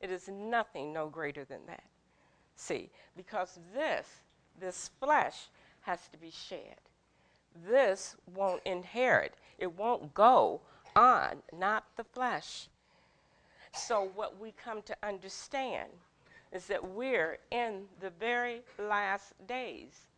It 0.00 0.10
is 0.10 0.28
nothing 0.28 0.92
no 0.92 1.08
greater 1.08 1.44
than 1.44 1.66
that. 1.66 1.84
See, 2.56 2.90
because 3.16 3.58
this, 3.74 4.06
this 4.60 4.90
flesh 5.00 5.48
has 5.82 6.06
to 6.08 6.18
be 6.18 6.30
shed. 6.30 6.76
This 7.66 8.16
won't 8.34 8.62
inherit, 8.64 9.34
it 9.58 9.72
won't 9.72 10.14
go 10.14 10.60
on, 10.96 11.42
not 11.52 11.84
the 11.96 12.04
flesh. 12.04 12.68
So, 13.74 14.10
what 14.14 14.38
we 14.38 14.52
come 14.52 14.82
to 14.82 14.96
understand 15.02 15.90
is 16.52 16.66
that 16.66 16.86
we're 16.86 17.38
in 17.50 17.84
the 18.00 18.10
very 18.10 18.62
last 18.78 19.34
days. 19.46 20.08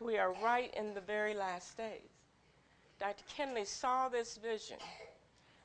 We 0.00 0.18
are 0.18 0.34
right 0.42 0.74
in 0.74 0.94
the 0.94 1.00
very 1.00 1.34
last 1.34 1.76
days. 1.76 2.10
Dr. 2.98 3.24
Kinley 3.28 3.64
saw 3.64 4.08
this 4.08 4.36
vision, 4.36 4.78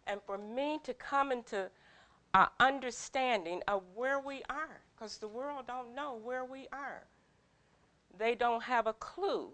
and 0.06 0.22
for 0.26 0.38
me 0.38 0.80
to 0.84 0.94
come 0.94 1.32
into 1.32 1.70
an 2.34 2.48
understanding 2.60 3.62
of 3.68 3.84
where 3.96 4.20
we 4.20 4.44
are, 4.50 4.82
because 4.96 5.18
the 5.18 5.28
world 5.28 5.66
don't 5.68 5.96
know 5.96 6.20
where 6.24 6.46
we 6.46 6.68
are. 6.72 7.04
They 8.18 8.36
don't 8.36 8.64
have 8.64 8.88
a 8.88 8.94
clue 8.94 9.50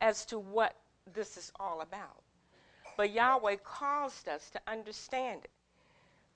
as 0.00 0.24
to 0.26 0.38
what 0.38 0.76
this 1.14 1.36
is 1.36 1.52
all 1.58 1.80
about. 1.80 2.22
But 2.96 3.12
Yahweh 3.12 3.56
caused 3.64 4.28
us 4.28 4.50
to 4.50 4.60
understand 4.66 5.42
it 5.44 5.50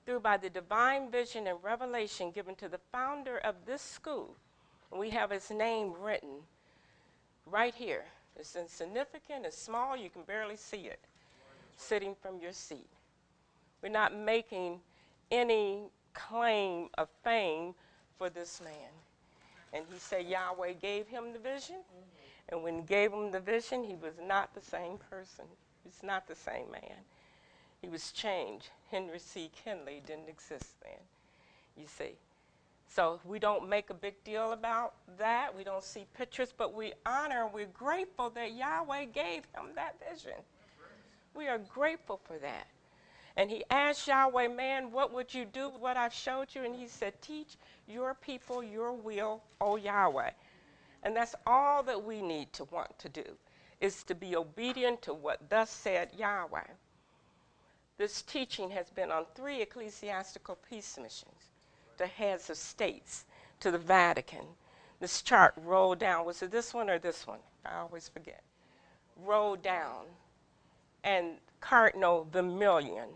through 0.05 0.19
by 0.19 0.37
the 0.37 0.49
divine 0.49 1.11
vision 1.11 1.47
and 1.47 1.57
revelation 1.63 2.31
given 2.31 2.55
to 2.55 2.69
the 2.69 2.79
founder 2.91 3.37
of 3.39 3.55
this 3.65 3.81
school. 3.81 4.35
We 4.91 5.09
have 5.11 5.29
his 5.31 5.49
name 5.49 5.93
written 5.99 6.37
right 7.45 7.73
here. 7.73 8.05
It's 8.35 8.55
insignificant, 8.55 9.45
it's 9.45 9.57
small, 9.57 9.95
you 9.95 10.09
can 10.09 10.23
barely 10.23 10.55
see 10.55 10.87
it 10.87 10.99
sitting 11.75 12.15
from 12.21 12.39
your 12.39 12.53
seat. 12.53 12.87
We're 13.81 13.89
not 13.89 14.15
making 14.15 14.79
any 15.31 15.89
claim 16.13 16.89
of 16.97 17.09
fame 17.23 17.73
for 18.17 18.29
this 18.29 18.61
man. 18.61 18.89
And 19.73 19.85
he 19.91 19.99
said 19.99 20.25
Yahweh 20.25 20.73
gave 20.73 21.07
him 21.07 21.33
the 21.33 21.39
vision. 21.39 21.77
And 22.49 22.63
when 22.63 22.75
he 22.75 22.81
gave 22.81 23.13
him 23.13 23.31
the 23.31 23.39
vision, 23.39 23.83
he 23.83 23.95
was 23.95 24.13
not 24.21 24.53
the 24.53 24.61
same 24.61 24.97
person. 25.09 25.45
He's 25.83 26.03
not 26.03 26.27
the 26.27 26.35
same 26.35 26.69
man. 26.71 26.97
He 27.81 27.87
was 27.87 28.11
changed. 28.11 28.69
Henry 28.91 29.19
C. 29.19 29.49
Kinley 29.63 30.01
didn't 30.05 30.29
exist 30.29 30.79
then, 30.83 30.99
you 31.75 31.87
see. 31.87 32.17
So 32.87 33.21
we 33.23 33.39
don't 33.39 33.69
make 33.69 33.89
a 33.89 33.93
big 33.93 34.21
deal 34.25 34.51
about 34.51 34.93
that. 35.17 35.55
We 35.55 35.63
don't 35.63 35.83
see 35.83 36.05
pictures, 36.13 36.53
but 36.55 36.73
we 36.73 36.91
honor, 37.05 37.47
we're 37.47 37.65
grateful 37.67 38.29
that 38.31 38.53
Yahweh 38.53 39.05
gave 39.05 39.43
him 39.55 39.69
that 39.75 39.95
vision. 40.11 40.37
We 41.33 41.47
are 41.47 41.57
grateful 41.57 42.19
for 42.25 42.37
that. 42.39 42.67
And 43.37 43.49
he 43.49 43.63
asked 43.69 44.07
Yahweh, 44.07 44.49
man, 44.49 44.91
what 44.91 45.13
would 45.13 45.33
you 45.33 45.45
do 45.45 45.69
with 45.69 45.79
what 45.79 45.95
I've 45.95 46.13
showed 46.13 46.47
you? 46.53 46.65
And 46.65 46.75
he 46.75 46.87
said, 46.87 47.13
teach 47.21 47.55
your 47.91 48.13
people 48.13 48.63
your 48.63 48.93
will, 48.93 49.41
O 49.59 49.75
Yahweh. 49.75 50.31
And 51.03 51.15
that's 51.15 51.35
all 51.45 51.83
that 51.83 52.03
we 52.03 52.21
need 52.21 52.53
to 52.53 52.63
want 52.65 52.97
to 52.99 53.09
do, 53.09 53.25
is 53.79 54.03
to 54.03 54.15
be 54.15 54.35
obedient 54.35 55.01
to 55.03 55.13
what 55.13 55.49
thus 55.49 55.69
said 55.69 56.09
Yahweh. 56.17 56.67
This 57.97 58.21
teaching 58.21 58.69
has 58.71 58.89
been 58.89 59.11
on 59.11 59.25
three 59.35 59.61
ecclesiastical 59.61 60.57
peace 60.69 60.97
missions 61.01 61.51
to 61.97 62.07
heads 62.07 62.49
of 62.49 62.57
states, 62.57 63.25
to 63.59 63.71
the 63.71 63.77
Vatican. 63.77 64.45
This 64.99 65.21
chart 65.21 65.53
rolled 65.57 65.99
down. 65.99 66.25
Was 66.25 66.41
it 66.41 66.51
this 66.51 66.73
one 66.73 66.89
or 66.89 66.99
this 66.99 67.27
one? 67.27 67.39
I 67.65 67.77
always 67.77 68.09
forget. 68.09 68.41
Rolled 69.23 69.61
down. 69.61 70.05
And 71.03 71.37
Cardinal 71.59 72.27
Vermilion. 72.31 73.09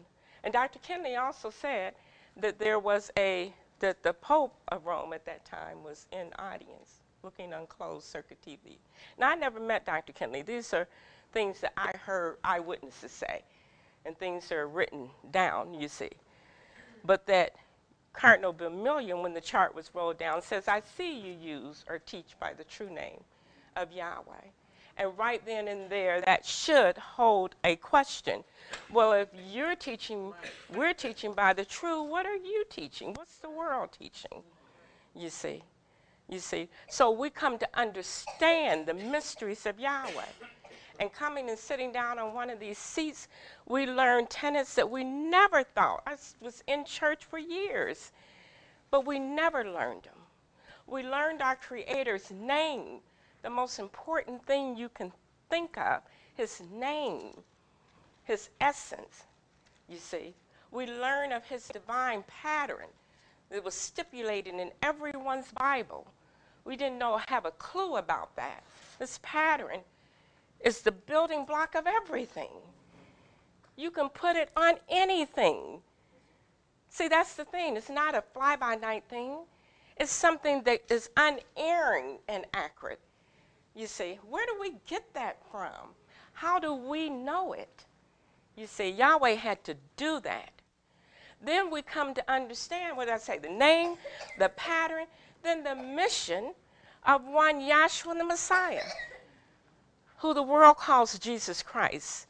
And 0.44 0.54
Dr. 0.54 0.80
Kinley 0.80 1.16
also 1.16 1.50
said 1.50 1.96
that 2.38 2.60
there 2.60 2.80
was 2.80 3.12
a, 3.18 3.54
that 3.86 4.02
the 4.02 4.14
Pope 4.14 4.56
of 4.70 4.88
Rome 4.88 5.14
at 5.14 5.26
that 5.26 5.46
time 5.46 5.84
was 5.84 6.08
in 6.12 6.34
audience 6.40 7.04
looking 7.22 7.54
on 7.54 7.68
closed 7.68 8.08
circuit 8.08 8.40
TV. 8.44 8.78
Now, 9.20 9.30
I 9.30 9.36
never 9.36 9.60
met 9.60 9.86
Dr. 9.86 10.12
Kinley. 10.12 10.42
These 10.42 10.74
are 10.74 10.88
things 11.34 11.60
that 11.60 11.72
I 11.78 11.96
heard 11.96 12.38
eyewitnesses 12.44 13.12
say 13.12 13.44
and 14.04 14.18
things 14.18 14.50
that 14.50 14.56
are 14.56 14.68
written 14.68 15.12
down, 15.30 15.76
you 15.76 15.88
see. 15.88 16.10
But 17.04 17.28
that 17.28 17.54
Cardinal 18.12 18.54
Vermilion, 18.54 19.22
when 19.22 19.36
the 19.36 19.42
chart 19.42 19.76
was 19.76 19.92
rolled 19.94 20.18
down, 20.18 20.42
says, 20.42 20.68
I 20.68 20.82
see 20.98 21.20
you 21.20 21.34
use 21.34 21.86
or 21.88 22.00
teach 22.00 22.36
by 22.40 22.54
the 22.54 22.64
true 22.64 22.90
name 22.90 23.24
of 23.76 23.92
Yahweh. 23.92 24.50
And 24.98 25.18
right 25.18 25.46
then 25.46 25.68
and 25.68 25.90
there, 25.90 26.22
that 26.22 26.46
should 26.46 26.98
hold 26.98 27.56
a 27.64 27.76
question. 27.76 28.44
Well, 28.92 29.12
if 29.12 29.28
you're 29.52 29.76
teaching, 29.76 30.34
we're 30.74 30.94
teaching 30.94 31.34
by 31.34 31.54
the 31.54 31.66
true, 31.66 32.04
what 32.04 32.26
are 32.26 32.36
you 32.36 32.64
teaching? 32.70 33.14
What's 33.14 33.38
the 33.38 33.50
world 33.50 33.90
teaching? 33.98 34.42
You 35.14 35.30
see. 35.30 35.64
You 36.30 36.40
see. 36.40 36.70
So 36.90 37.12
we 37.12 37.30
come 37.30 37.58
to 37.58 37.68
understand 37.74 38.86
the 38.86 38.94
mysteries 38.94 39.66
of 39.66 39.80
Yahweh. 39.80 40.32
And 40.98 41.12
coming 41.12 41.50
and 41.50 41.60
sitting 41.60 41.92
down 41.92 42.18
on 42.18 42.34
one 42.34 42.50
of 42.50 42.62
these 42.62 42.78
seats, 42.78 43.28
we 43.68 43.86
learn 43.86 44.28
tenets 44.28 44.76
that 44.76 44.90
we 44.90 45.04
never 45.04 45.62
thought. 45.62 46.04
I 46.08 46.16
was 46.40 46.64
in 46.68 46.86
church 46.86 47.26
for 47.26 47.38
years, 47.38 48.14
but 48.92 49.06
we 49.06 49.20
never 49.20 49.66
learned 49.66 50.04
them. 50.04 50.14
We 50.88 51.04
learned 51.04 51.42
our 51.42 51.58
Creator's 51.58 52.32
name 52.32 53.02
the 53.46 53.52
most 53.52 53.78
important 53.78 54.44
thing 54.48 54.76
you 54.76 54.90
can 54.90 55.12
think 55.52 55.78
of 55.78 56.02
his 56.36 56.64
name, 56.74 57.30
his 58.24 58.50
essence, 58.60 59.26
you 59.88 60.00
see. 60.00 60.34
We 60.72 60.88
learn 60.88 61.32
of 61.32 61.46
his 61.46 61.68
divine 61.68 62.24
pattern 62.24 62.88
that 63.52 63.64
was 63.64 63.76
stipulated 63.76 64.56
in 64.56 64.72
everyone's 64.82 65.52
Bible. 65.52 66.08
We 66.66 66.76
didn't 66.76 66.98
know, 66.98 67.22
have 67.28 67.46
a 67.46 67.52
clue 67.52 67.98
about 67.98 68.36
that. 68.36 68.64
This 68.98 69.20
pattern 69.22 69.82
is 70.62 70.82
the 70.82 70.92
building 70.92 71.46
block 71.46 71.76
of 71.76 71.86
everything. 71.86 72.50
You 73.78 73.92
can 73.92 74.10
put 74.10 74.36
it 74.36 74.50
on 74.58 74.74
anything. 74.90 75.82
See, 76.90 77.08
that's 77.08 77.36
the 77.36 77.46
thing. 77.46 77.78
It's 77.78 77.92
not 77.92 78.16
a 78.16 78.24
fly 78.34 78.56
by 78.56 78.74
night 78.74 79.04
thing, 79.08 79.38
it's 79.98 80.12
something 80.12 80.64
that 80.64 80.82
is 80.90 81.12
unerring 81.16 82.18
and 82.28 82.46
accurate. 82.56 83.00
You 83.76 83.88
see, 83.88 84.20
where 84.30 84.46
do 84.46 84.56
we 84.60 84.76
get 84.88 85.14
that 85.14 85.38
from? 85.52 85.94
How 86.32 86.60
do 86.60 86.74
we 86.74 87.10
know 87.10 87.52
it? 87.52 87.84
You 88.56 88.68
see, 88.68 88.90
Yahweh 88.90 89.34
had 89.34 89.64
to 89.66 89.76
do 89.98 90.22
that. 90.22 90.52
Then 91.42 91.70
we 91.70 91.82
come 91.82 92.14
to 92.14 92.32
understand 92.32 92.96
what 92.96 93.10
I 93.10 93.18
say 93.18 93.38
the 93.38 93.50
name, 93.50 93.98
the 94.40 94.50
pattern, 94.50 95.06
then 95.44 95.64
the 95.64 95.76
mission 95.76 96.54
of 97.06 97.26
one 97.26 97.60
Yahshua 97.60 98.18
the 98.18 98.24
Messiah, 98.24 98.86
who 100.18 100.34
the 100.34 100.42
world 100.42 100.78
calls 100.78 101.20
Jesus 101.20 101.62
Christ. 101.62 102.28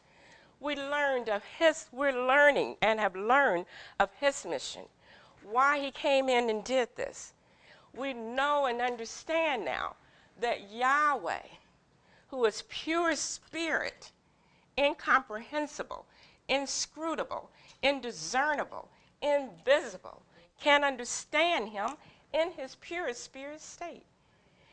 We 0.59 0.75
learned 0.75 1.29
of 1.29 1.43
his, 1.59 1.85
we're 1.91 2.27
learning 2.27 2.77
and 2.81 2.99
have 2.99 3.15
learned 3.15 3.67
of 3.99 4.09
his 4.19 4.45
mission, 4.45 4.81
why 5.43 5.79
he 5.79 5.91
came 5.91 6.27
in 6.27 6.49
and 6.49 6.63
did 6.63 6.89
this. 6.95 7.33
We 7.95 8.13
know 8.13 8.65
and 8.65 8.81
understand 8.81 9.63
now 9.63 9.95
that 10.39 10.71
Yahweh, 10.71 11.47
who 12.27 12.45
is 12.45 12.63
pure 12.67 13.15
spirit, 13.15 14.11
incomprehensible, 14.77 16.05
inscrutable, 16.47 17.49
indiscernible, 17.81 18.89
invisible, 19.21 20.21
can 20.59 20.83
understand 20.83 21.69
him 21.69 21.91
in 22.33 22.51
his 22.51 22.75
pure 22.75 23.13
spirit 23.13 23.61
state. 23.61 24.05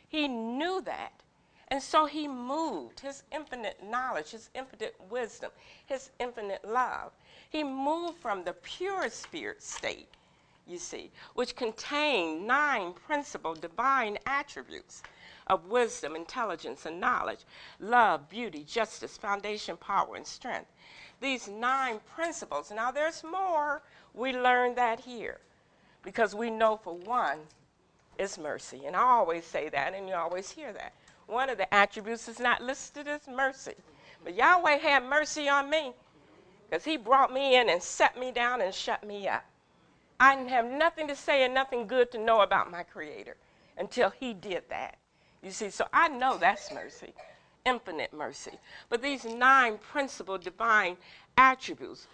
He 0.08 0.28
knew 0.28 0.80
that. 0.82 1.12
And 1.68 1.82
so 1.82 2.04
he 2.04 2.28
moved 2.28 3.00
his 3.00 3.22
infinite 3.32 3.82
knowledge, 3.82 4.32
his 4.32 4.50
infinite 4.54 4.94
wisdom, 5.08 5.50
his 5.86 6.10
infinite 6.20 6.62
love. 6.64 7.12
He 7.48 7.64
moved 7.64 8.18
from 8.18 8.44
the 8.44 8.52
pure 8.52 9.08
spirit 9.08 9.62
state, 9.62 10.08
you 10.66 10.78
see, 10.78 11.10
which 11.34 11.56
contained 11.56 12.46
nine 12.46 12.92
principal 12.92 13.54
divine 13.54 14.18
attributes 14.26 15.02
of 15.46 15.66
wisdom, 15.66 16.14
intelligence, 16.16 16.86
and 16.86 17.00
knowledge, 17.00 17.44
love, 17.80 18.28
beauty, 18.28 18.64
justice, 18.64 19.16
foundation, 19.16 19.76
power, 19.76 20.16
and 20.16 20.26
strength. 20.26 20.70
These 21.20 21.48
nine 21.48 22.00
principles. 22.14 22.70
Now, 22.70 22.90
there's 22.90 23.22
more. 23.22 23.82
We 24.14 24.32
learn 24.32 24.74
that 24.74 25.00
here 25.00 25.38
because 26.02 26.34
we 26.34 26.50
know 26.50 26.76
for 26.76 26.94
one 26.94 27.38
is 28.18 28.38
mercy. 28.38 28.86
And 28.86 28.96
I 28.96 29.02
always 29.02 29.44
say 29.44 29.68
that, 29.68 29.94
and 29.94 30.08
you 30.08 30.14
always 30.14 30.50
hear 30.50 30.72
that. 30.72 30.92
One 31.26 31.48
of 31.48 31.58
the 31.58 31.72
attributes 31.72 32.28
is 32.28 32.38
not 32.38 32.62
listed 32.62 33.08
as 33.08 33.26
mercy. 33.28 33.74
But 34.24 34.34
Yahweh 34.34 34.78
had 34.78 35.04
mercy 35.04 35.48
on 35.48 35.70
me 35.70 35.92
because 36.68 36.84
He 36.84 36.96
brought 36.96 37.32
me 37.32 37.56
in 37.56 37.68
and 37.68 37.82
set 37.82 38.18
me 38.18 38.32
down 38.32 38.60
and 38.60 38.74
shut 38.74 39.04
me 39.04 39.28
up. 39.28 39.44
I 40.20 40.36
didn't 40.36 40.50
have 40.50 40.66
nothing 40.66 41.08
to 41.08 41.16
say 41.16 41.44
and 41.44 41.54
nothing 41.54 41.86
good 41.86 42.12
to 42.12 42.18
know 42.18 42.42
about 42.42 42.70
my 42.70 42.82
Creator 42.82 43.36
until 43.78 44.10
He 44.10 44.34
did 44.34 44.64
that. 44.68 44.96
You 45.42 45.50
see, 45.50 45.70
so 45.70 45.86
I 45.92 46.08
know 46.08 46.38
that's 46.38 46.72
mercy, 46.72 47.12
infinite 47.66 48.12
mercy. 48.12 48.52
But 48.88 49.02
these 49.02 49.24
nine 49.24 49.78
principal 49.78 50.38
divine 50.38 50.96
attributes 51.36 52.06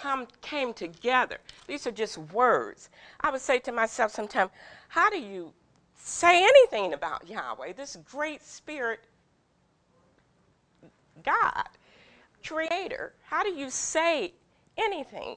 come, 0.00 0.26
came 0.40 0.74
together. 0.74 1.38
These 1.68 1.86
are 1.86 1.92
just 1.92 2.18
words. 2.18 2.90
I 3.20 3.30
would 3.30 3.40
say 3.40 3.60
to 3.60 3.72
myself 3.72 4.10
sometimes, 4.10 4.50
how 4.88 5.10
do 5.10 5.18
you 5.18 5.52
say 5.94 6.42
anything 6.42 6.92
about 6.92 7.28
Yahweh, 7.28 7.74
this 7.74 7.96
great 8.10 8.42
spirit 8.42 9.00
God, 11.24 11.68
creator? 12.44 13.14
How 13.22 13.44
do 13.44 13.50
you 13.50 13.70
say 13.70 14.32
anything? 14.76 15.36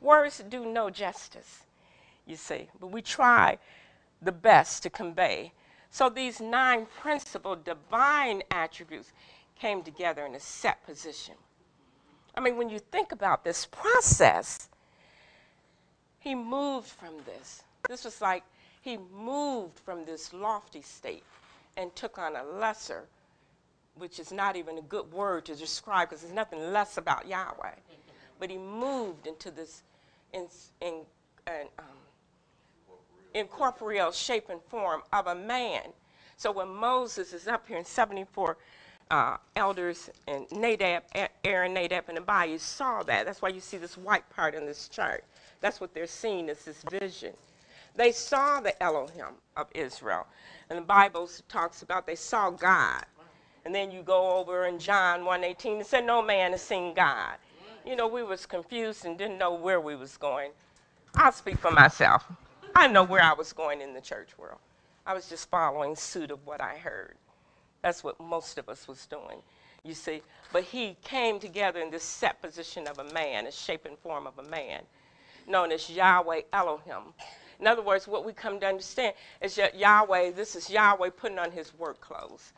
Words 0.00 0.42
do 0.48 0.64
no 0.64 0.90
justice, 0.90 1.62
you 2.26 2.34
see. 2.36 2.68
But 2.80 2.88
we 2.88 3.02
try 3.02 3.58
the 4.22 4.32
best 4.32 4.82
to 4.82 4.90
convey 4.90 5.52
so 5.90 6.08
these 6.08 6.40
nine 6.40 6.86
principal 7.00 7.56
divine 7.56 8.42
attributes 8.50 9.12
came 9.58 9.82
together 9.82 10.24
in 10.24 10.34
a 10.34 10.40
set 10.40 10.84
position. 10.86 11.34
I 12.34 12.40
mean, 12.40 12.56
when 12.56 12.70
you 12.70 12.78
think 12.78 13.12
about 13.12 13.44
this 13.44 13.66
process, 13.66 14.68
he 16.20 16.34
moved 16.34 16.88
from 16.88 17.14
this. 17.26 17.64
This 17.88 18.04
was 18.04 18.20
like 18.20 18.44
he 18.82 18.98
moved 19.12 19.78
from 19.78 20.04
this 20.04 20.32
lofty 20.32 20.82
state 20.82 21.24
and 21.76 21.94
took 21.96 22.18
on 22.18 22.36
a 22.36 22.44
lesser, 22.44 23.04
which 23.96 24.18
is 24.18 24.32
not 24.32 24.56
even 24.56 24.78
a 24.78 24.82
good 24.82 25.12
word 25.12 25.44
to 25.46 25.54
describe 25.54 26.08
because 26.08 26.22
there's 26.22 26.34
nothing 26.34 26.72
less 26.72 26.96
about 26.96 27.26
Yahweh. 27.26 27.74
But 28.38 28.50
he 28.50 28.58
moved 28.58 29.26
into 29.26 29.50
this 29.50 29.82
in, 30.32 30.46
in, 30.80 31.02
in 31.46 31.66
um, 31.78 31.84
incorporeal 33.34 34.12
shape 34.12 34.48
and 34.48 34.60
form 34.68 35.02
of 35.12 35.26
a 35.26 35.34
man. 35.34 35.82
So 36.36 36.50
when 36.50 36.68
Moses 36.68 37.32
is 37.32 37.46
up 37.46 37.68
here 37.68 37.78
in 37.78 37.84
74 37.84 38.56
uh, 39.10 39.36
elders 39.56 40.08
and 40.28 40.50
Nadab, 40.52 41.02
Aaron, 41.44 41.74
Nadab, 41.74 42.04
and 42.08 42.18
Abihu 42.18 42.58
saw 42.58 43.02
that. 43.02 43.26
That's 43.26 43.42
why 43.42 43.48
you 43.48 43.60
see 43.60 43.76
this 43.76 43.96
white 43.96 44.28
part 44.30 44.54
in 44.54 44.66
this 44.66 44.88
chart. 44.88 45.24
That's 45.60 45.80
what 45.80 45.92
they're 45.94 46.06
seeing 46.06 46.48
is 46.48 46.64
this 46.64 46.82
vision. 46.90 47.34
They 47.96 48.12
saw 48.12 48.60
the 48.60 48.80
Elohim 48.82 49.34
of 49.56 49.66
Israel. 49.74 50.26
And 50.68 50.78
the 50.78 50.82
Bible 50.82 51.28
talks 51.48 51.82
about 51.82 52.06
they 52.06 52.14
saw 52.14 52.50
God. 52.50 53.04
And 53.64 53.74
then 53.74 53.90
you 53.90 54.02
go 54.02 54.36
over 54.36 54.66
in 54.66 54.78
John 54.78 55.20
1:18 55.22 55.78
and 55.78 55.86
said, 55.86 56.06
No 56.06 56.22
man 56.22 56.52
has 56.52 56.62
seen 56.62 56.94
God. 56.94 57.36
You 57.84 57.96
know, 57.96 58.06
we 58.06 58.22
was 58.22 58.46
confused 58.46 59.04
and 59.04 59.18
didn't 59.18 59.38
know 59.38 59.52
where 59.54 59.80
we 59.80 59.96
was 59.96 60.16
going. 60.16 60.52
I'll 61.16 61.32
speak 61.32 61.58
for 61.58 61.70
myself. 61.70 62.24
I 62.74 62.86
know 62.86 63.04
where 63.04 63.22
I 63.22 63.32
was 63.32 63.52
going 63.52 63.80
in 63.80 63.94
the 63.94 64.00
church 64.00 64.36
world. 64.38 64.58
I 65.06 65.14
was 65.14 65.28
just 65.28 65.50
following 65.50 65.96
suit 65.96 66.30
of 66.30 66.46
what 66.46 66.60
I 66.60 66.76
heard. 66.76 67.16
That's 67.82 68.04
what 68.04 68.20
most 68.20 68.58
of 68.58 68.68
us 68.68 68.86
was 68.86 69.06
doing, 69.06 69.42
you 69.82 69.94
see. 69.94 70.22
But 70.52 70.64
he 70.64 70.96
came 71.02 71.40
together 71.40 71.80
in 71.80 71.90
this 71.90 72.02
set 72.02 72.40
position 72.42 72.86
of 72.86 72.98
a 72.98 73.12
man, 73.12 73.46
a 73.46 73.52
shape 73.52 73.86
and 73.86 73.98
form 73.98 74.26
of 74.26 74.38
a 74.38 74.48
man, 74.48 74.82
known 75.46 75.72
as 75.72 75.88
Yahweh 75.88 76.42
Elohim. 76.52 77.14
In 77.58 77.66
other 77.66 77.82
words, 77.82 78.08
what 78.08 78.24
we 78.24 78.32
come 78.32 78.60
to 78.60 78.66
understand 78.66 79.14
is 79.40 79.54
that 79.56 79.78
Yahweh, 79.78 80.30
this 80.32 80.56
is 80.56 80.70
Yahweh 80.70 81.10
putting 81.10 81.38
on 81.38 81.50
his 81.50 81.76
work 81.78 82.00
clothes. 82.00 82.52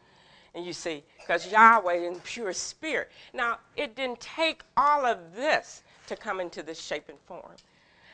And 0.54 0.66
you 0.66 0.72
see, 0.72 1.02
because 1.18 1.50
Yahweh 1.50 2.06
in 2.06 2.20
pure 2.20 2.52
spirit. 2.52 3.10
Now, 3.32 3.58
it 3.76 3.96
didn't 3.96 4.20
take 4.20 4.62
all 4.76 5.06
of 5.06 5.34
this 5.34 5.82
to 6.08 6.16
come 6.16 6.40
into 6.40 6.62
this 6.62 6.80
shape 6.80 7.08
and 7.08 7.18
form. 7.26 7.56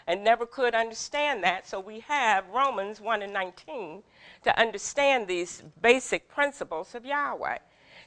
And 0.09 0.25
never 0.25 0.47
could 0.47 0.75
understand 0.75 1.44
that. 1.44 1.68
So 1.68 1.79
we 1.79 2.01
have 2.01 2.49
Romans 2.49 2.99
1 2.99 3.21
and 3.21 3.33
19 3.33 4.03
to 4.42 4.59
understand 4.59 5.29
these 5.29 5.62
basic 5.83 6.29
principles 6.31 6.94
of 6.94 7.05
Yahweh. 7.05 7.59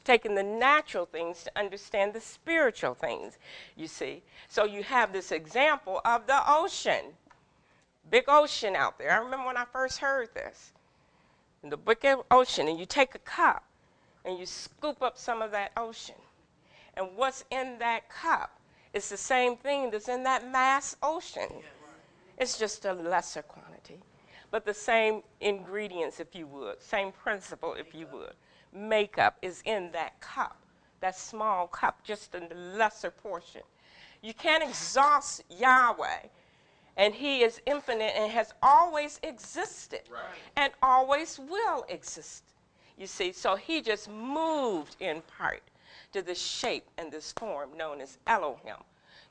Taking 0.03 0.33
the 0.33 0.41
natural 0.41 1.05
things 1.05 1.43
to 1.43 1.51
understand 1.55 2.13
the 2.13 2.19
spiritual 2.19 2.95
things, 2.95 3.37
you 3.75 3.85
see. 3.85 4.23
So 4.49 4.65
you 4.65 4.81
have 4.81 5.13
this 5.13 5.31
example 5.31 6.01
of 6.03 6.25
the 6.25 6.41
ocean. 6.51 7.13
Big 8.09 8.23
ocean 8.27 8.75
out 8.75 8.97
there. 8.97 9.11
I 9.11 9.17
remember 9.17 9.45
when 9.45 9.57
I 9.57 9.65
first 9.71 9.99
heard 9.99 10.33
this. 10.33 10.71
In 11.61 11.69
the 11.69 11.77
big 11.77 12.03
ocean, 12.31 12.67
and 12.67 12.79
you 12.79 12.87
take 12.87 13.13
a 13.13 13.19
cup 13.19 13.63
and 14.25 14.39
you 14.39 14.47
scoop 14.47 15.03
up 15.03 15.19
some 15.19 15.43
of 15.43 15.51
that 15.51 15.71
ocean. 15.77 16.15
And 16.95 17.09
what's 17.15 17.43
in 17.51 17.77
that 17.77 18.09
cup 18.09 18.59
is 18.91 19.07
the 19.07 19.17
same 19.17 19.55
thing 19.55 19.91
that's 19.91 20.09
in 20.09 20.23
that 20.23 20.49
mass 20.49 20.95
ocean. 21.03 21.49
It's 22.37 22.57
just 22.57 22.85
a 22.85 22.93
lesser 22.93 23.41
quantity, 23.41 23.99
but 24.49 24.65
the 24.65 24.73
same 24.73 25.21
ingredients, 25.39 26.19
if 26.19 26.35
you 26.35 26.47
would, 26.47 26.81
same 26.81 27.11
principle, 27.11 27.73
if 27.73 27.93
you 27.93 28.07
would. 28.11 28.33
Makeup 28.73 29.37
is 29.41 29.61
in 29.65 29.91
that 29.91 30.19
cup, 30.21 30.57
that 31.01 31.17
small 31.17 31.67
cup, 31.67 32.03
just 32.03 32.33
a 32.35 32.47
lesser 32.53 33.11
portion. 33.11 33.61
You 34.21 34.33
can't 34.33 34.63
exhaust 34.63 35.43
Yahweh, 35.49 36.27
and 36.97 37.13
He 37.13 37.43
is 37.43 37.61
infinite 37.65 38.13
and 38.15 38.31
has 38.31 38.53
always 38.61 39.19
existed 39.23 40.01
right. 40.11 40.21
and 40.55 40.73
always 40.81 41.39
will 41.39 41.85
exist. 41.89 42.43
You 42.97 43.07
see, 43.07 43.31
so 43.31 43.55
he 43.55 43.81
just 43.81 44.09
moved 44.09 44.95
in 44.99 45.21
part 45.37 45.63
to 46.13 46.21
this 46.21 46.39
shape 46.39 46.85
and 46.97 47.11
this 47.11 47.31
form 47.31 47.75
known 47.75 47.99
as 47.99 48.19
Elohim 48.27 48.75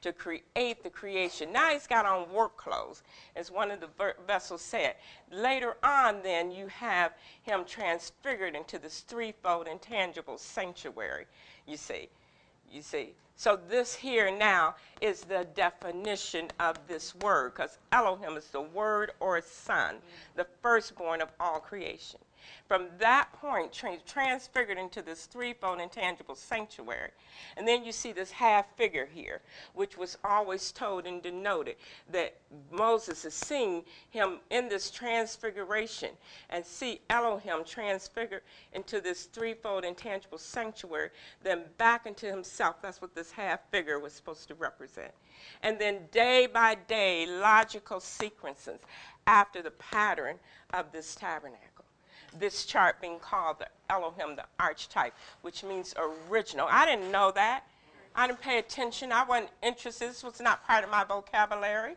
to 0.02 0.12
create 0.12 0.82
the 0.82 0.90
creation. 0.90 1.52
Now 1.52 1.70
he's 1.70 1.86
got 1.86 2.06
on 2.06 2.32
work 2.32 2.56
clothes, 2.56 3.02
as 3.36 3.50
one 3.50 3.70
of 3.70 3.80
the 3.80 4.14
vessels 4.26 4.62
said. 4.62 4.94
Later 5.30 5.76
on, 5.82 6.22
then, 6.22 6.50
you 6.50 6.66
have 6.68 7.12
him 7.42 7.64
transfigured 7.66 8.54
into 8.54 8.78
this 8.78 9.00
threefold 9.00 9.68
intangible 9.68 10.38
sanctuary, 10.38 11.26
you 11.66 11.76
see. 11.76 12.08
You 12.70 12.82
see. 12.82 13.14
So 13.36 13.58
this 13.68 13.94
here 13.94 14.30
now 14.30 14.74
is 15.00 15.22
the 15.22 15.46
definition 15.54 16.48
of 16.60 16.76
this 16.86 17.14
word, 17.16 17.54
because 17.54 17.78
Elohim 17.90 18.36
is 18.36 18.46
the 18.48 18.60
word 18.60 19.12
or 19.18 19.40
son, 19.40 19.96
the 20.36 20.46
firstborn 20.62 21.20
of 21.20 21.32
all 21.40 21.58
creation. 21.58 22.20
From 22.66 22.88
that 22.98 23.32
point, 23.32 23.72
transfigured 23.72 24.78
into 24.78 25.02
this 25.02 25.26
threefold 25.26 25.80
intangible 25.80 26.34
sanctuary. 26.34 27.10
And 27.56 27.66
then 27.66 27.84
you 27.84 27.92
see 27.92 28.12
this 28.12 28.30
half 28.30 28.66
figure 28.76 29.06
here, 29.12 29.40
which 29.74 29.96
was 29.96 30.16
always 30.24 30.72
told 30.72 31.06
and 31.06 31.22
denoted 31.22 31.76
that 32.10 32.36
Moses 32.70 33.24
is 33.24 33.34
seeing 33.34 33.84
him 34.10 34.38
in 34.50 34.68
this 34.68 34.90
transfiguration 34.90 36.10
and 36.48 36.64
see 36.64 37.00
Elohim 37.10 37.64
transfigured 37.64 38.42
into 38.72 39.00
this 39.00 39.24
threefold 39.24 39.84
intangible 39.84 40.38
sanctuary, 40.38 41.10
then 41.42 41.64
back 41.78 42.06
into 42.06 42.26
himself. 42.26 42.76
That's 42.82 43.00
what 43.00 43.14
this 43.14 43.32
half 43.32 43.60
figure 43.70 43.98
was 43.98 44.12
supposed 44.12 44.48
to 44.48 44.54
represent. 44.54 45.12
And 45.62 45.78
then 45.78 46.08
day 46.12 46.46
by 46.46 46.74
day, 46.74 47.26
logical 47.26 48.00
sequences 48.00 48.80
after 49.26 49.62
the 49.62 49.70
pattern 49.72 50.38
of 50.72 50.92
this 50.92 51.14
tabernacle 51.14 51.69
this 52.38 52.64
chart 52.64 53.00
being 53.00 53.18
called 53.18 53.58
the 53.58 53.68
Elohim, 53.88 54.36
the 54.36 54.44
archetype, 54.58 55.14
which 55.42 55.64
means 55.64 55.94
original. 56.28 56.66
I 56.70 56.86
didn't 56.86 57.10
know 57.10 57.30
that. 57.32 57.64
I 58.14 58.26
didn't 58.26 58.40
pay 58.40 58.58
attention. 58.58 59.12
I 59.12 59.24
wasn't 59.24 59.50
interested. 59.62 60.10
This 60.10 60.24
was 60.24 60.40
not 60.40 60.66
part 60.66 60.84
of 60.84 60.90
my 60.90 61.04
vocabulary, 61.04 61.94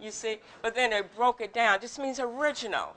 you 0.00 0.10
see. 0.10 0.38
But 0.62 0.74
then 0.74 0.90
they 0.90 1.02
broke 1.16 1.40
it 1.40 1.52
down. 1.52 1.78
This 1.80 1.98
means 1.98 2.18
original 2.18 2.96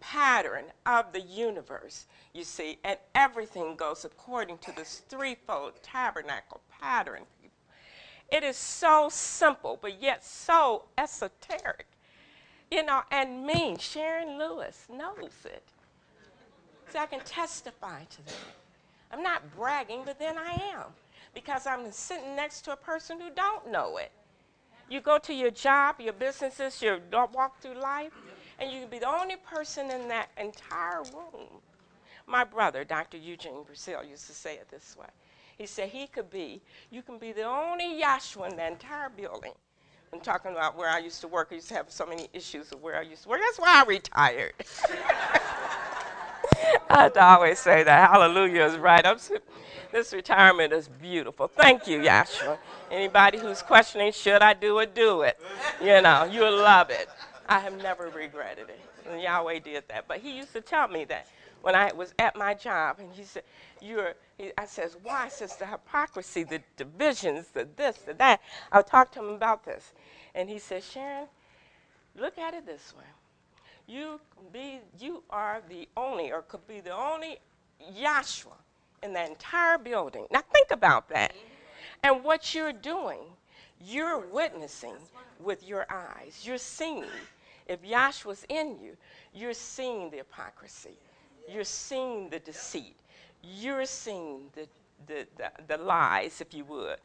pattern 0.00 0.64
of 0.84 1.12
the 1.12 1.20
universe, 1.20 2.06
you 2.32 2.44
see. 2.44 2.78
And 2.84 2.98
everything 3.14 3.76
goes 3.76 4.04
according 4.04 4.58
to 4.58 4.74
this 4.74 5.02
threefold 5.08 5.74
tabernacle 5.82 6.60
pattern. 6.80 7.22
It 8.30 8.42
is 8.42 8.56
so 8.56 9.08
simple, 9.10 9.78
but 9.80 10.00
yet 10.00 10.24
so 10.24 10.84
esoteric. 10.96 11.86
You 12.70 12.82
know, 12.82 13.02
and 13.10 13.44
me, 13.44 13.76
Sharon 13.78 14.38
Lewis, 14.38 14.86
knows 14.90 15.44
it. 15.44 15.68
So 16.92 16.98
I 16.98 17.06
can 17.06 17.20
testify 17.20 18.04
to 18.04 18.26
that. 18.26 18.34
I'm 19.10 19.22
not 19.22 19.56
bragging, 19.56 20.02
but 20.04 20.18
then 20.18 20.36
I 20.36 20.52
am 20.74 20.84
because 21.34 21.66
I'm 21.66 21.90
sitting 21.90 22.36
next 22.36 22.66
to 22.66 22.72
a 22.72 22.76
person 22.76 23.18
who 23.18 23.30
don't 23.34 23.72
know 23.72 23.96
it. 23.96 24.12
You 24.90 25.00
go 25.00 25.16
to 25.20 25.32
your 25.32 25.50
job, 25.50 26.02
your 26.02 26.12
businesses, 26.12 26.82
you 26.82 27.00
walk 27.32 27.62
through 27.62 27.80
life, 27.80 28.12
and 28.58 28.70
you 28.70 28.80
can 28.80 28.90
be 28.90 28.98
the 28.98 29.08
only 29.08 29.36
person 29.36 29.90
in 29.90 30.06
that 30.08 30.28
entire 30.36 31.02
room. 31.14 31.62
My 32.26 32.44
brother, 32.44 32.84
Dr. 32.84 33.16
Eugene 33.16 33.62
Brazil, 33.64 34.04
used 34.04 34.26
to 34.26 34.34
say 34.34 34.56
it 34.56 34.68
this 34.68 34.94
way. 34.94 35.08
He 35.56 35.64
said 35.64 35.88
he 35.88 36.06
could 36.08 36.28
be, 36.28 36.60
you 36.90 37.00
can 37.00 37.16
be 37.16 37.32
the 37.32 37.44
only 37.44 38.02
Yahshua 38.02 38.50
in 38.50 38.56
the 38.56 38.66
entire 38.66 39.08
building. 39.08 39.52
I'm 40.12 40.20
talking 40.20 40.50
about 40.50 40.76
where 40.76 40.90
I 40.90 40.98
used 40.98 41.22
to 41.22 41.28
work. 41.28 41.48
I 41.52 41.54
used 41.54 41.68
to 41.68 41.74
have 41.74 41.90
so 41.90 42.04
many 42.04 42.28
issues 42.34 42.70
of 42.70 42.82
where 42.82 42.98
I 42.98 43.02
used 43.02 43.22
to 43.22 43.30
work. 43.30 43.40
That's 43.40 43.58
why 43.58 43.80
I 43.80 43.84
retired. 43.86 44.52
I 46.90 47.10
always 47.16 47.58
say 47.58 47.82
that. 47.82 48.10
Hallelujah 48.10 48.64
is 48.64 48.76
right. 48.78 49.04
I'm, 49.04 49.18
this 49.92 50.12
retirement 50.12 50.72
is 50.72 50.88
beautiful. 50.88 51.48
Thank 51.48 51.86
you, 51.86 52.00
Yahshua. 52.00 52.58
Anybody 52.90 53.38
who's 53.38 53.62
questioning, 53.62 54.12
should 54.12 54.42
I 54.42 54.54
do 54.54 54.78
it, 54.78 54.94
do 54.94 55.22
it. 55.22 55.38
You 55.82 56.00
know, 56.02 56.28
you'll 56.30 56.56
love 56.56 56.90
it. 56.90 57.08
I 57.48 57.58
have 57.58 57.76
never 57.82 58.08
regretted 58.08 58.68
it. 58.68 58.80
And 59.08 59.20
Yahweh 59.20 59.60
did 59.60 59.84
that. 59.88 60.06
But 60.08 60.20
he 60.20 60.36
used 60.36 60.52
to 60.54 60.60
tell 60.60 60.88
me 60.88 61.04
that 61.06 61.26
when 61.62 61.74
I 61.74 61.92
was 61.92 62.14
at 62.18 62.36
my 62.36 62.54
job, 62.54 62.96
and 62.98 63.12
he 63.12 63.24
said, 63.24 63.42
You're, 63.80 64.14
he, 64.38 64.52
I 64.56 64.66
says, 64.66 64.96
Why? 65.02 65.24
I 65.24 65.28
says, 65.28 65.56
The 65.56 65.66
hypocrisy, 65.66 66.44
the 66.44 66.62
divisions, 66.76 67.48
the 67.48 67.68
this, 67.76 67.98
the 67.98 68.14
that. 68.14 68.40
I'll 68.70 68.82
talk 68.82 69.12
to 69.12 69.20
him 69.20 69.30
about 69.30 69.64
this. 69.64 69.92
And 70.34 70.48
he 70.48 70.58
said, 70.58 70.82
Sharon, 70.82 71.26
look 72.16 72.38
at 72.38 72.54
it 72.54 72.66
this 72.66 72.94
way 72.96 73.04
you 73.92 74.20
be 74.52 74.80
you 74.98 75.22
are 75.30 75.60
the 75.68 75.88
only 75.96 76.32
or 76.32 76.42
could 76.42 76.66
be 76.66 76.80
the 76.80 76.94
only 76.94 77.38
Yahshua 77.96 78.56
in 79.02 79.12
the 79.12 79.24
entire 79.24 79.78
building. 79.78 80.26
Now 80.30 80.42
think 80.52 80.70
about 80.70 81.08
that. 81.10 81.32
And 82.02 82.24
what 82.24 82.54
you're 82.54 82.72
doing, 82.72 83.20
you're 83.80 84.18
witnessing 84.18 84.94
with 85.40 85.66
your 85.66 85.86
eyes. 85.90 86.42
You're 86.44 86.58
seeing. 86.58 87.04
If 87.66 87.82
Yahshua's 87.82 88.44
in 88.48 88.78
you, 88.82 88.96
you're 89.34 89.54
seeing 89.54 90.10
the 90.10 90.18
hypocrisy. 90.18 90.96
You're 91.48 91.64
seeing 91.64 92.28
the 92.28 92.38
deceit. 92.38 92.96
You're 93.42 93.86
seeing 93.86 94.50
the, 94.54 94.66
the, 95.06 95.26
the, 95.36 95.50
the 95.68 95.76
lies, 95.76 96.40
if 96.40 96.54
you 96.54 96.64
would. 96.64 96.96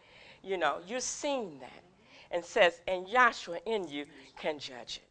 You 0.44 0.58
know, 0.58 0.78
you're 0.88 1.00
seeing 1.00 1.60
that. 1.60 1.84
And 2.32 2.44
says, 2.44 2.82
and 2.88 3.08
Yahshua 3.08 3.60
in 3.66 3.88
you 3.88 4.06
can 4.38 4.60
judge 4.60 4.98
it. 4.98 5.07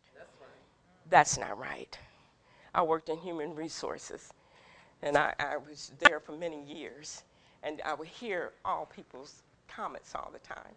That's 1.08 1.38
not 1.38 1.58
right. 1.58 1.96
I 2.74 2.82
worked 2.82 3.08
in 3.08 3.18
human 3.18 3.54
resources, 3.54 4.32
and 5.02 5.16
I, 5.16 5.34
I 5.38 5.56
was 5.56 5.92
there 5.98 6.20
for 6.20 6.32
many 6.32 6.62
years, 6.64 7.22
and 7.62 7.80
I 7.84 7.94
would 7.94 8.08
hear 8.08 8.52
all 8.64 8.86
people's 8.86 9.42
comments 9.68 10.14
all 10.14 10.30
the 10.32 10.38
time. 10.40 10.74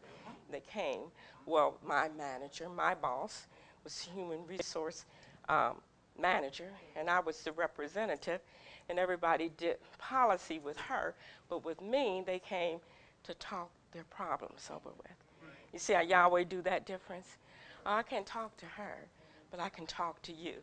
They 0.52 0.62
came. 0.62 1.02
Well, 1.46 1.78
my 1.86 2.10
manager, 2.10 2.70
my 2.70 2.94
boss, 2.94 3.48
was 3.84 4.00
human 4.02 4.46
resource 4.48 5.06
um, 5.50 5.82
manager, 6.20 6.70
and 6.96 7.10
I 7.10 7.20
was 7.20 7.42
the 7.44 7.52
representative, 7.52 8.42
and 8.88 9.00
everybody 9.00 9.50
did 9.58 9.78
policy 9.98 10.60
with 10.60 10.78
her, 10.78 11.16
but 11.50 11.66
with 11.66 11.82
me, 11.82 12.24
they 12.26 12.40
came 12.40 12.80
to 13.24 13.34
talk 13.36 13.70
their 13.92 14.06
problems 14.06 14.70
over 14.72 14.90
with. 14.90 15.12
You 15.74 15.80
see 15.80 15.94
how 15.94 16.02
Yahweh 16.02 16.46
do 16.46 16.62
that 16.64 16.86
difference? 16.86 17.38
Oh, 17.86 17.94
I 17.94 18.04
can't 18.04 18.26
talk 18.26 18.56
to 18.58 18.66
her, 18.66 19.06
but 19.52 19.60
I 19.60 19.70
can 19.70 19.86
talk 19.86 20.22
to 20.24 20.34
you. 20.34 20.56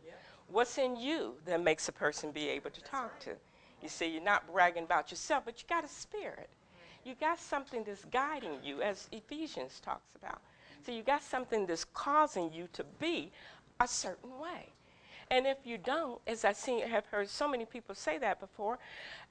What's 0.49 0.77
in 0.77 0.95
you 0.95 1.35
that 1.45 1.61
makes 1.61 1.89
a 1.89 1.91
person 1.91 2.31
be 2.31 2.47
able 2.49 2.69
to 2.69 2.81
talk 2.81 3.19
to? 3.21 3.31
You 3.81 3.89
see, 3.89 4.07
you're 4.07 4.23
not 4.23 4.51
bragging 4.51 4.83
about 4.83 5.11
yourself, 5.11 5.43
but 5.45 5.61
you 5.61 5.67
got 5.69 5.83
a 5.83 5.87
spirit. 5.87 6.49
You 7.03 7.15
got 7.15 7.39
something 7.39 7.83
that's 7.83 8.05
guiding 8.05 8.59
you, 8.63 8.81
as 8.81 9.07
Ephesians 9.11 9.79
talks 9.79 10.15
about. 10.15 10.41
So 10.85 10.91
you 10.91 11.03
got 11.03 11.21
something 11.21 11.65
that's 11.65 11.85
causing 11.93 12.51
you 12.51 12.67
to 12.73 12.83
be 12.99 13.31
a 13.79 13.87
certain 13.87 14.39
way. 14.39 14.69
And 15.29 15.45
if 15.45 15.57
you 15.65 15.77
don't, 15.77 16.21
as 16.25 16.45
I 16.45 16.53
see, 16.53 16.79
have 16.79 17.05
heard 17.07 17.29
so 17.29 17.47
many 17.47 17.65
people 17.65 17.93
say 17.95 18.17
that 18.19 18.39
before, 18.39 18.79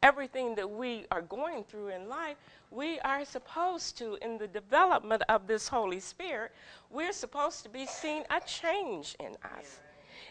everything 0.03 0.55
that 0.57 0.71
we 0.71 1.07
are 1.11 1.23
going 1.23 1.65
through 1.65 1.89
in 1.89 2.09
life, 2.09 2.37
we 2.71 3.01
are 3.01 3.25
supposed 3.25 3.97
to, 3.99 4.19
in 4.21 4.37
the 4.37 4.47
development 4.47 5.23
of 5.29 5.47
this 5.47 5.69
Holy 5.69 6.01
Spirit, 6.01 6.53
we're 6.91 7.13
supposed 7.13 7.63
to 7.63 7.71
be 7.71 7.87
seeing 7.87 8.25
a 8.31 8.41
change 8.47 9.17
in 9.21 9.37
us. 9.57 9.81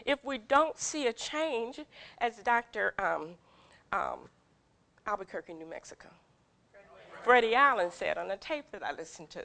If 0.04 0.24
we 0.24 0.38
don't 0.38 0.78
see 0.78 1.08
a 1.08 1.12
change, 1.12 1.80
as 2.18 2.36
Dr. 2.36 2.94
Um, 2.98 3.30
um, 3.92 4.18
Albuquerque, 5.06 5.54
New 5.54 5.66
Mexico, 5.66 6.08
Freddie 7.24 7.56
Allen 7.56 7.90
said 7.90 8.18
on 8.18 8.30
a 8.30 8.36
tape 8.36 8.66
that 8.70 8.84
I 8.84 8.92
listened 8.92 9.30
to, 9.30 9.44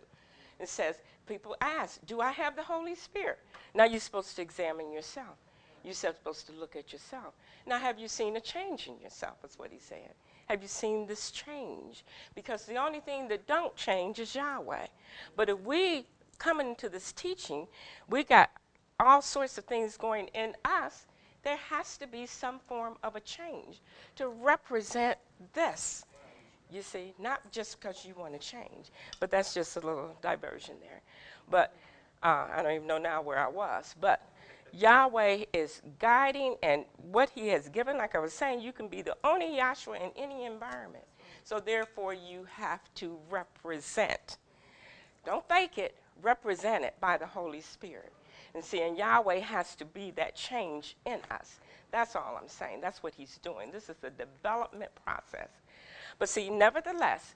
it 0.60 0.70
says, 0.70 0.98
people 1.26 1.56
ask, 1.62 2.00
Do 2.06 2.22
I 2.22 2.32
have 2.32 2.56
the 2.56 2.62
Holy 2.62 2.94
Spirit? 2.94 3.40
Now 3.74 3.86
you're 3.86 4.00
supposed 4.00 4.36
to 4.36 4.44
examine 4.44 4.92
yourself. 4.92 5.36
You're 5.84 5.94
supposed 5.94 6.48
to 6.48 6.54
look 6.54 6.76
at 6.76 6.94
yourself. 6.94 7.34
Now, 7.66 7.80
have 7.80 8.00
you 8.00 8.08
seen 8.08 8.36
a 8.36 8.42
change 8.42 8.88
in 8.88 9.00
yourself? 9.00 9.38
Is 9.44 9.58
what 9.58 9.72
he 9.72 9.80
said. 9.80 10.14
Have 10.48 10.62
you 10.62 10.68
seen 10.68 11.08
this 11.08 11.32
change? 11.32 12.04
Because 12.36 12.66
the 12.66 12.76
only 12.76 13.00
thing 13.00 13.28
that 13.30 13.48
don't 13.48 13.76
change 13.76 14.20
is 14.20 14.36
Yahweh. 14.36 14.88
But 15.36 15.50
if 15.50 15.60
we 15.62 16.06
come 16.38 16.60
into 16.60 16.90
this 16.90 17.12
teaching, 17.14 17.68
we 18.10 18.24
got 18.24 18.52
all 19.00 19.22
sorts 19.22 19.58
of 19.58 19.66
things 19.66 19.98
going 19.98 20.28
in 20.34 20.54
us. 20.66 21.06
There 21.44 21.58
has 21.58 21.98
to 21.98 22.08
be 22.08 22.26
some 22.26 22.60
form 22.60 22.98
of 23.04 23.16
a 23.16 23.20
change 23.20 23.82
to 24.18 24.28
represent 24.28 25.18
this. 25.54 26.06
You 26.70 26.82
see, 26.82 27.14
not 27.20 27.52
just 27.52 27.80
because 27.80 28.06
you 28.06 28.14
want 28.18 28.34
to 28.34 28.40
change, 28.40 28.92
but 29.20 29.32
that's 29.32 29.54
just 29.54 29.76
a 29.76 29.80
little 29.80 30.16
diversion 30.22 30.76
there. 30.82 31.02
But 31.50 31.76
uh, 32.24 32.48
I 32.54 32.62
don't 32.62 32.74
even 32.74 32.88
know 32.88 32.98
now 32.98 33.22
where 33.22 33.40
I 33.40 33.48
was. 33.48 33.96
But 34.00 34.22
Yahweh 34.74 35.46
is 35.54 35.82
guiding, 36.00 36.56
and 36.64 36.86
what 37.12 37.30
He 37.30 37.50
has 37.50 37.70
given, 37.70 37.98
like 37.98 38.16
I 38.16 38.20
was 38.20 38.34
saying, 38.34 38.62
you 38.62 38.72
can 38.72 38.88
be 38.88 39.02
the 39.02 39.16
only 39.24 39.58
Yahshua 39.58 40.02
in 40.02 40.12
any 40.16 40.46
environment. 40.46 41.06
So 41.44 41.60
therefore, 41.60 42.14
you 42.14 42.46
have 42.50 42.82
to 42.96 43.18
represent. 43.30 44.38
Don't 45.26 45.48
fake 45.48 45.78
it, 45.78 45.98
represent 46.22 46.84
it 46.84 46.96
by 47.00 47.18
the 47.18 47.26
Holy 47.26 47.62
Spirit. 47.62 48.14
And 48.54 48.64
see, 48.64 48.82
and 48.82 48.98
Yahweh 48.98 49.40
has 49.40 49.76
to 49.76 49.86
be 49.86 50.12
that 50.12 50.36
change 50.36 50.96
in 51.06 51.20
us. 51.30 51.60
That's 51.92 52.16
all 52.16 52.38
I'm 52.42 52.48
saying. 52.48 52.82
That's 52.82 53.04
what 53.04 53.14
He's 53.14 53.38
doing. 53.40 53.72
This 53.72 53.90
is 53.90 53.98
the 54.02 54.10
development 54.12 54.92
process. 55.04 55.50
But 56.20 56.30
see, 56.30 56.50
nevertheless, 56.50 57.36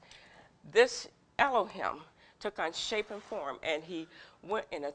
this 0.71 1.07
Elohim 1.39 2.01
took 2.39 2.59
on 2.59 2.73
shape 2.73 3.11
and 3.11 3.21
form, 3.21 3.57
and 3.63 3.83
he 3.83 4.07
went 4.43 4.65
in 4.71 4.83
a 4.85 4.91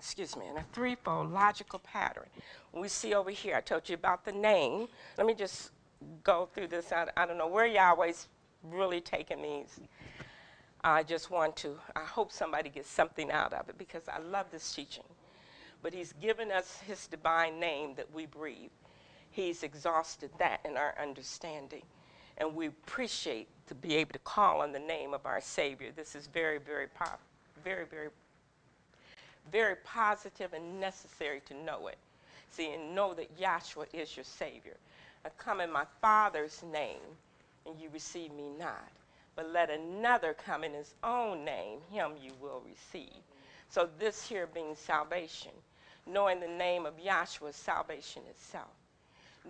excuse 0.00 0.34
me, 0.34 0.46
in 0.48 0.56
a 0.56 0.64
threefold 0.72 1.30
logical 1.30 1.78
pattern. 1.80 2.24
We 2.72 2.88
see 2.88 3.12
over 3.12 3.30
here, 3.30 3.54
I 3.54 3.60
told 3.60 3.86
you 3.86 3.94
about 3.94 4.24
the 4.24 4.32
name. 4.32 4.88
Let 5.18 5.26
me 5.26 5.34
just 5.34 5.72
go 6.24 6.48
through 6.54 6.68
this. 6.68 6.90
I, 6.90 7.06
I 7.18 7.26
don't 7.26 7.36
know 7.36 7.46
where 7.46 7.66
Yahweh's 7.66 8.26
really 8.64 9.02
taking 9.02 9.42
these. 9.42 9.78
I 10.82 11.02
just 11.02 11.30
want 11.30 11.54
to, 11.56 11.78
I 11.94 12.00
hope 12.00 12.32
somebody 12.32 12.70
gets 12.70 12.88
something 12.88 13.30
out 13.30 13.52
of 13.52 13.68
it 13.68 13.76
because 13.76 14.08
I 14.08 14.20
love 14.20 14.46
this 14.50 14.72
teaching. 14.72 15.04
But 15.82 15.92
he's 15.92 16.14
given 16.14 16.50
us 16.50 16.78
his 16.86 17.06
divine 17.06 17.60
name 17.60 17.94
that 17.96 18.10
we 18.14 18.24
breathe. 18.24 18.70
He's 19.30 19.62
exhausted 19.62 20.30
that 20.38 20.60
in 20.64 20.78
our 20.78 20.94
understanding. 21.00 21.82
And 22.38 22.54
we 22.54 22.68
appreciate 22.68 23.48
to 23.66 23.74
be 23.74 23.96
able 23.96 24.12
to 24.12 24.18
call 24.20 24.62
on 24.62 24.72
the 24.72 24.78
name 24.78 25.12
of 25.12 25.26
our 25.26 25.42
Savior. 25.42 25.90
This 25.94 26.14
is 26.14 26.26
very, 26.26 26.56
very, 26.56 26.86
pop, 26.86 27.20
very, 27.62 27.84
very 27.84 28.08
very 29.50 29.76
positive 29.84 30.52
and 30.52 30.80
necessary 30.80 31.40
to 31.46 31.54
know 31.54 31.88
it. 31.88 31.98
See, 32.50 32.72
and 32.72 32.94
know 32.94 33.14
that 33.14 33.38
Yahshua 33.40 33.86
is 33.92 34.16
your 34.16 34.24
Savior. 34.24 34.76
I 35.24 35.28
come 35.38 35.60
in 35.60 35.70
my 35.70 35.84
Father's 36.00 36.62
name, 36.72 37.00
and 37.66 37.78
you 37.80 37.88
receive 37.92 38.32
me 38.32 38.48
not. 38.58 38.90
But 39.36 39.50
let 39.52 39.70
another 39.70 40.34
come 40.34 40.64
in 40.64 40.72
his 40.72 40.94
own 41.04 41.44
name, 41.44 41.78
him 41.90 42.12
you 42.22 42.32
will 42.40 42.62
receive. 42.66 43.22
So 43.68 43.88
this 43.98 44.26
here 44.26 44.48
being 44.52 44.74
salvation, 44.74 45.52
knowing 46.06 46.40
the 46.40 46.48
name 46.48 46.86
of 46.86 46.94
Yahshua 46.98 47.54
salvation 47.54 48.22
itself. 48.28 48.70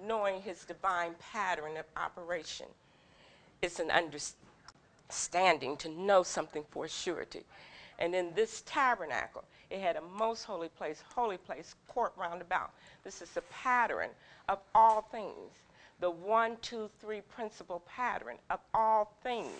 Knowing 0.06 0.40
his 0.42 0.64
divine 0.64 1.14
pattern 1.32 1.76
of 1.76 1.84
operation 1.96 2.66
It's 3.62 3.80
an 3.80 3.90
understanding 3.90 5.76
to 5.78 5.88
know 5.88 6.22
something 6.22 6.64
for 6.70 6.88
surety. 6.88 7.44
And 7.98 8.14
in 8.14 8.32
this 8.34 8.62
tabernacle, 8.64 9.44
it 9.70 9.80
had 9.80 9.96
a 9.96 10.02
most 10.18 10.44
holy 10.44 10.68
place, 10.68 11.02
holy 11.14 11.36
place, 11.36 11.74
court 11.88 12.12
round 12.16 12.42
about. 12.42 12.72
This 13.04 13.22
is 13.22 13.30
the 13.30 13.42
pattern 13.42 14.10
of 14.48 14.58
all 14.74 15.02
things, 15.02 15.52
the 16.00 16.10
one, 16.10 16.56
two, 16.60 16.90
three 17.00 17.20
principal 17.20 17.82
pattern 17.86 18.36
of 18.50 18.60
all 18.74 19.14
things. 19.22 19.52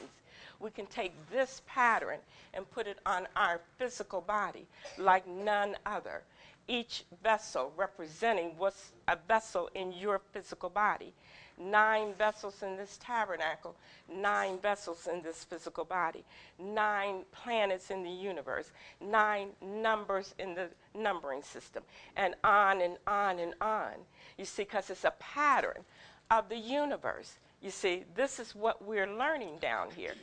We 0.58 0.70
can 0.70 0.86
take 0.86 1.12
this 1.30 1.62
pattern 1.66 2.18
and 2.54 2.70
put 2.72 2.86
it 2.86 2.98
on 3.06 3.28
our 3.36 3.60
physical 3.78 4.20
body 4.20 4.66
like 4.98 5.26
none 5.26 5.76
other. 5.86 6.22
Each 6.70 7.04
vessel 7.20 7.72
representing 7.76 8.52
what's 8.56 8.92
a 9.08 9.18
vessel 9.28 9.68
in 9.74 9.92
your 9.92 10.20
physical 10.32 10.70
body 10.70 11.12
nine 11.60 12.14
vessels 12.14 12.62
in 12.62 12.76
this 12.76 12.98
tabernacle, 13.02 13.76
nine 14.08 14.58
vessels 14.58 15.06
in 15.06 15.20
this 15.22 15.44
physical 15.44 15.84
body, 15.84 16.24
nine 16.58 17.22
planets 17.32 17.90
in 17.90 18.02
the 18.02 18.10
universe, 18.10 18.70
nine 19.00 19.50
numbers 19.60 20.34
in 20.38 20.54
the 20.54 20.68
numbering 20.94 21.42
system, 21.42 21.82
and 22.16 22.34
on 22.42 22.80
and 22.80 22.96
on 23.06 23.38
and 23.38 23.54
on. 23.60 23.92
You 24.38 24.44
see, 24.44 24.62
because 24.62 24.90
it's 24.90 25.04
a 25.04 25.12
pattern 25.18 25.84
of 26.30 26.48
the 26.48 26.56
universe. 26.56 27.34
You 27.60 27.70
see, 27.70 28.04
this 28.14 28.38
is 28.38 28.54
what 28.54 28.82
we're 28.84 29.18
learning 29.18 29.58
down 29.60 29.90
here. 29.90 30.14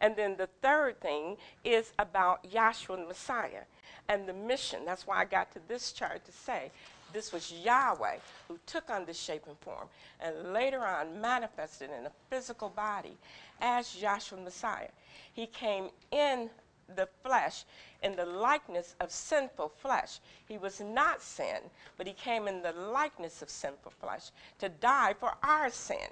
And 0.00 0.14
then 0.16 0.36
the 0.36 0.48
third 0.62 1.00
thing 1.00 1.36
is 1.64 1.92
about 1.98 2.48
Yahshua 2.48 2.96
the 2.96 3.06
Messiah 3.06 3.62
and 4.08 4.28
the 4.28 4.32
mission. 4.32 4.80
That's 4.84 5.06
why 5.06 5.18
I 5.18 5.24
got 5.24 5.52
to 5.52 5.60
this 5.68 5.92
chart 5.92 6.24
to 6.24 6.32
say 6.32 6.70
this 7.12 7.32
was 7.32 7.52
Yahweh 7.52 8.16
who 8.48 8.58
took 8.66 8.90
on 8.90 9.04
this 9.04 9.18
shape 9.18 9.44
and 9.46 9.56
form 9.58 9.88
and 10.20 10.52
later 10.52 10.84
on 10.84 11.20
manifested 11.20 11.90
in 11.96 12.06
a 12.06 12.12
physical 12.28 12.68
body 12.68 13.16
as 13.60 13.96
Yahshua 13.96 14.42
Messiah. 14.42 14.88
He 15.32 15.46
came 15.46 15.90
in 16.10 16.50
the 16.96 17.08
flesh 17.22 17.64
in 18.02 18.16
the 18.16 18.26
likeness 18.26 18.94
of 19.00 19.10
sinful 19.10 19.70
flesh. 19.80 20.18
He 20.46 20.58
was 20.58 20.80
not 20.80 21.22
sin, 21.22 21.58
but 21.96 22.06
he 22.06 22.12
came 22.12 22.46
in 22.48 22.62
the 22.62 22.72
likeness 22.72 23.40
of 23.42 23.48
sinful 23.48 23.92
flesh 24.00 24.30
to 24.58 24.68
die 24.68 25.14
for 25.18 25.34
our 25.42 25.70
sin, 25.70 26.08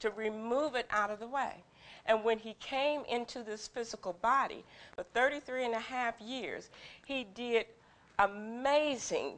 to 0.00 0.10
remove 0.10 0.74
it 0.76 0.86
out 0.90 1.10
of 1.10 1.18
the 1.18 1.26
way. 1.26 1.64
And 2.06 2.24
when 2.24 2.38
he 2.38 2.54
came 2.54 3.04
into 3.08 3.42
this 3.42 3.68
physical 3.68 4.14
body 4.14 4.64
for 4.94 5.02
33 5.02 5.66
and 5.66 5.74
a 5.74 5.80
half 5.80 6.20
years, 6.20 6.68
he 7.06 7.24
did 7.34 7.66
amazing 8.18 9.34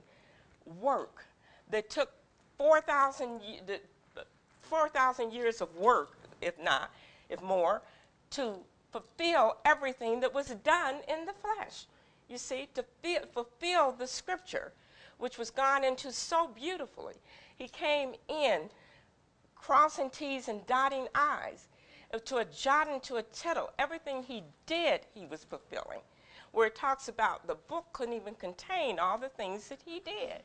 work 0.80 1.24
that 1.70 1.90
took 1.90 2.10
4,000 2.58 3.40
4, 4.62 4.90
years 5.30 5.60
of 5.60 5.76
work, 5.76 6.16
if 6.40 6.58
not, 6.62 6.90
if 7.28 7.42
more, 7.42 7.82
to 8.30 8.54
fulfill 8.92 9.58
everything 9.64 10.20
that 10.20 10.32
was 10.32 10.48
done 10.64 10.96
in 11.08 11.26
the 11.26 11.32
flesh. 11.32 11.84
You 12.28 12.38
see, 12.38 12.68
to 12.74 12.84
fulfill 13.32 13.92
the 13.92 14.06
scripture, 14.06 14.72
which 15.18 15.36
was 15.36 15.50
gone 15.50 15.84
into 15.84 16.10
so 16.12 16.48
beautifully. 16.48 17.14
He 17.56 17.68
came 17.68 18.14
in 18.28 18.70
crossing 19.54 20.10
T's 20.10 20.48
and 20.48 20.66
dotting 20.66 21.06
I's 21.14 21.68
to 22.20 22.36
a 22.38 22.44
jot 22.44 22.88
and 22.88 23.02
to 23.04 23.16
a 23.16 23.22
tittle. 23.22 23.70
Everything 23.78 24.22
he 24.22 24.42
did, 24.66 25.00
he 25.14 25.26
was 25.26 25.44
fulfilling. 25.44 26.00
Where 26.52 26.68
it 26.68 26.76
talks 26.76 27.08
about 27.08 27.46
the 27.46 27.56
book 27.56 27.86
couldn't 27.92 28.14
even 28.14 28.34
contain 28.34 28.98
all 28.98 29.18
the 29.18 29.28
things 29.28 29.68
that 29.68 29.80
he 29.84 30.00
did. 30.00 30.42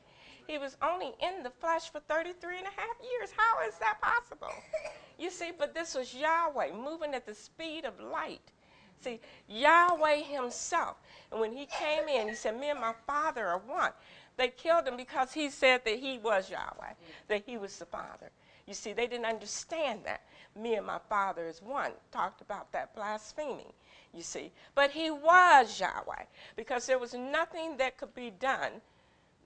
He 0.48 0.58
was 0.58 0.78
only 0.82 1.14
in 1.22 1.44
the 1.44 1.52
flesh 1.52 1.92
for 1.92 2.00
33 2.00 2.58
and 2.58 2.68
a 2.68 2.82
half 2.82 2.98
years. 3.04 3.30
How 3.38 3.68
is 3.68 3.78
that 3.78 4.02
possible? 4.02 4.52
You 5.20 5.30
see, 5.30 5.52
but 5.52 5.74
this 5.74 5.96
was 5.96 6.14
Yahweh 6.14 6.72
moving 6.72 7.14
at 7.14 7.26
the 7.26 7.36
speed 7.36 7.84
of 7.84 8.00
light. 8.00 8.54
See, 9.02 9.20
Yahweh 9.50 10.22
himself. 10.22 10.96
And 11.30 11.42
when 11.42 11.52
he 11.52 11.66
came 11.66 12.08
in, 12.08 12.30
he 12.30 12.36
said, 12.36 12.58
Me 12.58 12.70
and 12.70 12.80
my 12.80 12.94
father 13.06 13.46
are 13.46 13.58
one. 13.58 13.92
They 14.38 14.48
killed 14.48 14.88
him 14.88 14.96
because 14.96 15.34
he 15.34 15.50
said 15.50 15.84
that 15.84 16.00
he 16.00 16.20
was 16.20 16.50
Yahweh, 16.50 16.94
that 17.28 17.44
he 17.46 17.58
was 17.58 17.78
the 17.78 17.86
father. 17.86 18.32
You 18.66 18.74
see, 18.74 18.94
they 18.94 19.08
didn't 19.08 19.26
understand 19.26 20.02
that. 20.06 20.22
Me 20.56 20.76
and 20.76 20.86
my 20.86 21.00
father 21.10 21.46
is 21.46 21.62
one. 21.62 21.92
Talked 22.12 22.42
about 22.42 22.72
that 22.72 22.94
blaspheming, 22.96 23.72
you 24.14 24.22
see. 24.22 24.52
But 24.76 24.92
he 24.92 25.12
was 25.12 25.80
Yahweh 25.80 26.26
because 26.56 26.86
there 26.86 27.00
was 27.00 27.14
nothing 27.14 27.78
that 27.78 27.98
could 27.98 28.14
be 28.14 28.32
done 28.32 28.82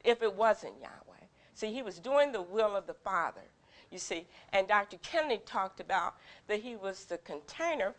if 0.04 0.22
it 0.22 0.34
wasn't 0.34 0.80
Yahweh. 0.82 1.26
See, 1.56 1.72
he 1.74 1.84
was 1.84 2.00
doing 2.00 2.32
the 2.32 2.42
will 2.42 2.76
of 2.76 2.88
the 2.88 2.94
Father, 2.94 3.44
you 3.92 4.00
see. 4.00 4.26
And 4.52 4.68
Dr. 4.68 4.98
Kennedy 5.04 5.42
talked 5.46 5.80
about 5.80 6.16
that 6.48 6.62
he 6.62 6.76
was 6.76 7.06
the 7.06 7.20
container, 7.20 7.94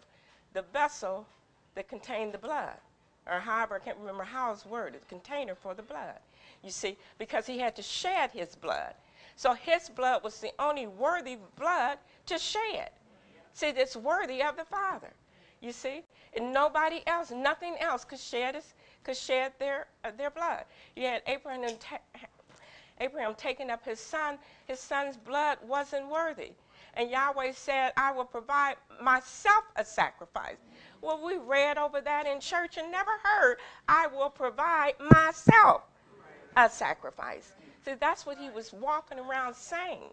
the 0.53 0.63
vessel 0.63 1.27
that 1.75 1.89
contained 1.89 2.33
the 2.33 2.39
blood. 2.39 2.77
Or 3.27 3.41
however, 3.41 3.77
I 3.77 3.79
can't 3.79 3.99
remember 3.99 4.25
how 4.25 4.53
it's 4.53 4.67
worded, 4.67 5.03
the 5.03 5.07
container 5.07 5.55
for 5.55 5.75
the 5.75 5.83
blood. 5.83 6.19
You 6.63 6.71
see, 6.71 6.97
because 7.19 7.47
he 7.47 7.59
had 7.59 7.77
to 7.77 7.83
shed 7.83 8.31
his 8.33 8.55
blood. 8.55 8.95
So 9.37 9.55
his 9.55 9.89
blood 9.89 10.23
was 10.23 10.41
the 10.41 10.53
only 10.59 10.87
worthy 10.87 11.39
blood 11.57 11.99
to 12.27 12.39
shed. 12.39 12.91
See, 13.53 13.69
it's 13.69 13.97
worthy 13.97 14.43
of 14.43 14.57
the 14.57 14.65
Father. 14.65 15.13
You 15.61 15.73
see, 15.73 16.03
and 16.37 16.53
nobody 16.53 17.03
else, 17.07 17.31
nothing 17.31 17.77
else 17.81 18.05
could 18.05 18.19
shed 18.19 18.55
his, 18.55 18.75
could 19.03 19.17
shed 19.17 19.53
their 19.59 19.87
uh, 20.05 20.11
their 20.17 20.31
blood. 20.31 20.65
You 20.97 21.05
had 21.05 21.23
Abraham 21.27 21.77
ta- 21.79 22.01
Abraham 23.01 23.35
taking 23.35 23.71
up 23.71 23.85
his 23.85 24.01
son. 24.01 24.39
His 24.67 24.81
son's 24.81 25.17
blood 25.17 25.59
wasn't 25.67 26.09
worthy, 26.09 26.53
and 26.95 27.11
Yahweh 27.11 27.53
said, 27.53 27.93
"I 27.97 28.13
will 28.13 28.25
provide 28.25 28.77
myself 29.01 29.65
a 29.77 29.85
sacrifice." 29.85 30.59
Well, 31.01 31.25
we 31.25 31.37
read 31.37 31.79
over 31.79 32.01
that 32.01 32.27
in 32.27 32.41
church 32.41 32.77
and 32.77 32.91
never 32.91 33.13
heard, 33.23 33.59
"I 33.89 34.07
will 34.09 34.31
provide 34.31 34.95
myself 35.01 35.83
a 36.57 36.69
sacrifice." 36.69 37.53
See, 37.85 37.95
that's 37.95 38.27
what 38.27 38.39
he 38.39 38.51
was 38.51 38.73
walking 38.73 39.19
around 39.19 39.55
saying. 39.55 40.13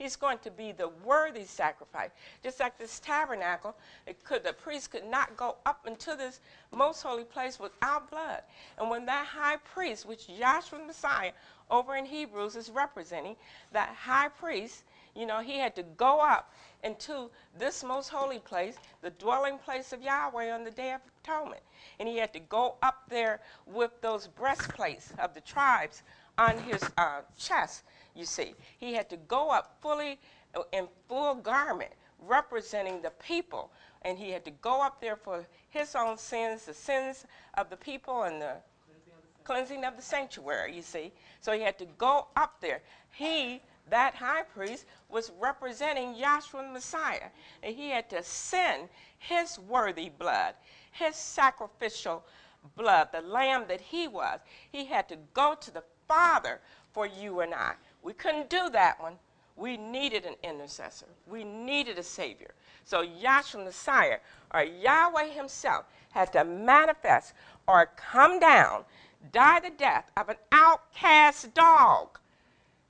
He's 0.00 0.16
going 0.16 0.38
to 0.38 0.50
be 0.50 0.72
the 0.72 0.88
worthy 1.04 1.44
sacrifice. 1.44 2.08
Just 2.42 2.58
like 2.58 2.78
this 2.78 3.00
tabernacle, 3.00 3.76
could, 4.24 4.42
the 4.42 4.54
priest 4.54 4.92
could 4.92 5.04
not 5.04 5.36
go 5.36 5.56
up 5.66 5.86
into 5.86 6.16
this 6.16 6.40
most 6.74 7.02
holy 7.02 7.24
place 7.24 7.60
without 7.60 8.10
blood. 8.10 8.40
And 8.78 8.88
when 8.88 9.04
that 9.04 9.26
high 9.26 9.58
priest, 9.58 10.06
which 10.06 10.26
Yahshua 10.26 10.78
the 10.78 10.86
Messiah 10.86 11.32
over 11.70 11.96
in 11.96 12.06
Hebrews 12.06 12.56
is 12.56 12.70
representing, 12.70 13.36
that 13.72 13.90
high 13.90 14.30
priest, 14.30 14.84
you 15.14 15.26
know, 15.26 15.40
he 15.40 15.58
had 15.58 15.76
to 15.76 15.82
go 15.82 16.20
up 16.20 16.50
into 16.82 17.28
this 17.58 17.84
most 17.84 18.08
holy 18.08 18.38
place, 18.38 18.78
the 19.02 19.10
dwelling 19.10 19.58
place 19.58 19.92
of 19.92 20.00
Yahweh 20.00 20.50
on 20.50 20.64
the 20.64 20.70
Day 20.70 20.94
of 20.94 21.02
Atonement. 21.22 21.60
And 21.98 22.08
he 22.08 22.16
had 22.16 22.32
to 22.32 22.40
go 22.40 22.76
up 22.82 23.02
there 23.10 23.40
with 23.66 23.90
those 24.00 24.28
breastplates 24.28 25.12
of 25.18 25.34
the 25.34 25.42
tribes 25.42 26.02
on 26.38 26.56
his 26.56 26.82
uh, 26.96 27.20
chest, 27.36 27.82
you 28.14 28.24
see. 28.24 28.54
He 28.78 28.94
had 28.94 29.08
to 29.10 29.16
go 29.16 29.50
up 29.50 29.78
fully 29.80 30.18
uh, 30.54 30.62
in 30.72 30.88
full 31.08 31.34
garment 31.36 31.92
representing 32.26 33.02
the 33.02 33.10
people. 33.10 33.70
And 34.02 34.18
he 34.18 34.30
had 34.30 34.44
to 34.44 34.50
go 34.50 34.82
up 34.82 35.00
there 35.00 35.16
for 35.16 35.46
his 35.68 35.94
own 35.94 36.16
sins, 36.16 36.64
the 36.64 36.74
sins 36.74 37.26
of 37.54 37.70
the 37.70 37.76
people, 37.76 38.22
and 38.22 38.40
the 38.40 38.56
cleansing 39.44 39.84
of 39.84 39.96
the 39.96 40.02
sanctuary, 40.02 40.74
you 40.74 40.82
see. 40.82 41.12
So 41.40 41.52
he 41.52 41.60
had 41.60 41.78
to 41.78 41.86
go 41.98 42.28
up 42.36 42.60
there. 42.60 42.82
He, 43.12 43.60
that 43.88 44.14
high 44.14 44.42
priest, 44.42 44.86
was 45.08 45.32
representing 45.40 46.14
Yahshua 46.14 46.66
the 46.66 46.72
Messiah. 46.72 47.28
And 47.62 47.74
he 47.74 47.90
had 47.90 48.08
to 48.10 48.22
send 48.22 48.88
his 49.18 49.58
worthy 49.58 50.08
blood, 50.08 50.54
his 50.92 51.16
sacrificial 51.16 52.24
blood, 52.76 53.08
the 53.12 53.22
lamb 53.22 53.64
that 53.68 53.80
he 53.80 54.08
was. 54.08 54.40
He 54.70 54.84
had 54.84 55.08
to 55.08 55.16
go 55.34 55.54
to 55.60 55.70
the 55.70 55.84
Father 56.06 56.60
for 56.92 57.06
you 57.06 57.40
and 57.40 57.54
I. 57.54 57.74
We 58.02 58.12
couldn't 58.12 58.50
do 58.50 58.70
that 58.70 59.00
one. 59.00 59.14
We 59.56 59.76
needed 59.76 60.24
an 60.24 60.36
intercessor. 60.42 61.06
We 61.26 61.44
needed 61.44 61.98
a 61.98 62.02
Savior. 62.02 62.52
So 62.84 63.04
Yahshua 63.04 63.64
Messiah, 63.64 64.18
or 64.52 64.62
Yahweh 64.62 65.28
Himself, 65.28 65.84
had 66.10 66.32
to 66.32 66.44
manifest 66.44 67.34
or 67.68 67.90
come 67.96 68.40
down, 68.40 68.84
die 69.32 69.60
the 69.60 69.70
death 69.70 70.10
of 70.16 70.28
an 70.28 70.36
outcast 70.50 71.52
dog. 71.54 72.18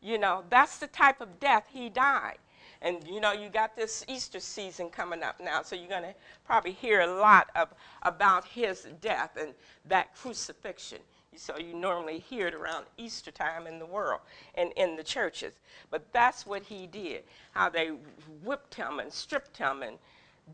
You 0.00 0.18
know, 0.18 0.44
that's 0.48 0.78
the 0.78 0.86
type 0.86 1.20
of 1.20 1.40
death 1.40 1.64
He 1.72 1.88
died. 1.88 2.38
And 2.82 3.06
you 3.06 3.20
know, 3.20 3.32
you 3.32 3.50
got 3.50 3.76
this 3.76 4.04
Easter 4.08 4.40
season 4.40 4.88
coming 4.88 5.22
up 5.22 5.40
now, 5.40 5.62
so 5.62 5.76
you're 5.76 5.88
going 5.88 6.02
to 6.02 6.14
probably 6.46 6.72
hear 6.72 7.00
a 7.00 7.20
lot 7.20 7.48
of, 7.54 7.68
about 8.02 8.46
His 8.46 8.86
death 9.02 9.36
and 9.38 9.52
that 9.86 10.14
crucifixion. 10.14 11.00
So 11.36 11.56
you 11.58 11.74
normally 11.74 12.18
hear 12.18 12.48
it 12.48 12.54
around 12.54 12.86
Easter 12.96 13.30
time 13.30 13.66
in 13.66 13.78
the 13.78 13.86
world 13.86 14.20
and 14.54 14.72
in 14.72 14.96
the 14.96 15.04
churches. 15.04 15.54
But 15.90 16.12
that's 16.12 16.44
what 16.44 16.62
he 16.62 16.86
did, 16.86 17.24
how 17.52 17.68
they 17.68 17.92
whipped 18.42 18.74
him 18.74 18.98
and 18.98 19.12
stripped 19.12 19.56
him 19.56 19.82
and 19.82 19.98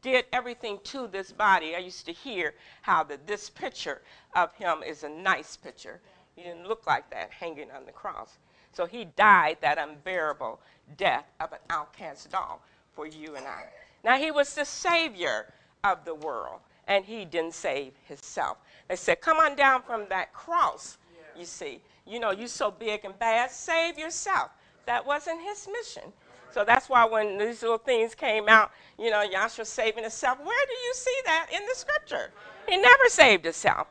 did 0.02 0.26
everything 0.32 0.78
to 0.84 1.06
this 1.06 1.32
body. 1.32 1.74
I 1.74 1.78
used 1.78 2.06
to 2.06 2.12
hear 2.12 2.54
how 2.82 3.02
that 3.04 3.26
this 3.26 3.48
picture 3.48 4.02
of 4.34 4.54
him 4.54 4.82
is 4.82 5.02
a 5.02 5.08
nice 5.08 5.56
picture. 5.56 6.00
He 6.34 6.42
didn't 6.42 6.68
look 6.68 6.86
like 6.86 7.08
that 7.10 7.30
hanging 7.30 7.70
on 7.70 7.86
the 7.86 7.92
cross. 7.92 8.38
So 8.72 8.84
he 8.84 9.06
died 9.06 9.56
that 9.62 9.78
unbearable 9.78 10.60
death 10.98 11.24
of 11.40 11.52
an 11.52 11.60
outcast 11.70 12.30
dog 12.30 12.60
for 12.94 13.06
you 13.06 13.36
and 13.36 13.46
I. 13.46 13.64
Now 14.04 14.18
he 14.18 14.30
was 14.30 14.54
the 14.54 14.66
savior 14.66 15.52
of 15.82 16.04
the 16.04 16.14
world, 16.14 16.60
and 16.87 17.05
he 17.05 17.24
didn't 17.24 17.55
save 17.55 17.93
himself. 18.05 18.59
They 18.89 18.97
said, 18.97 19.20
Come 19.20 19.39
on 19.39 19.57
down 19.57 19.82
from 19.82 20.07
that 20.09 20.32
cross, 20.32 20.99
you 21.37 21.45
see. 21.45 21.80
You 22.07 22.20
know, 22.20 22.30
you're 22.30 22.49
so 22.49 22.70
big 22.70 23.05
and 23.05 23.18
bad, 23.18 23.51
save 23.51 23.99
yourself. 23.99 24.51
That 24.87 25.05
wasn't 25.05 25.43
his 25.43 25.68
mission. 25.72 26.12
So 26.53 26.64
that's 26.64 26.89
why 26.89 27.05
when 27.05 27.37
these 27.37 27.62
little 27.62 27.78
things 27.78 28.14
came 28.14 28.49
out, 28.49 28.70
you 28.99 29.11
know, 29.11 29.26
Yahshua 29.28 29.66
saving 29.66 30.05
himself, 30.05 30.39
where 30.39 30.66
do 30.66 30.72
you 30.72 30.95
see 30.95 31.16
that 31.26 31.49
in 31.53 31.61
the 31.66 31.74
scripture? 31.74 32.30
He 32.68 32.76
never 32.76 33.09
saved 33.09 33.45
himself. 33.45 33.89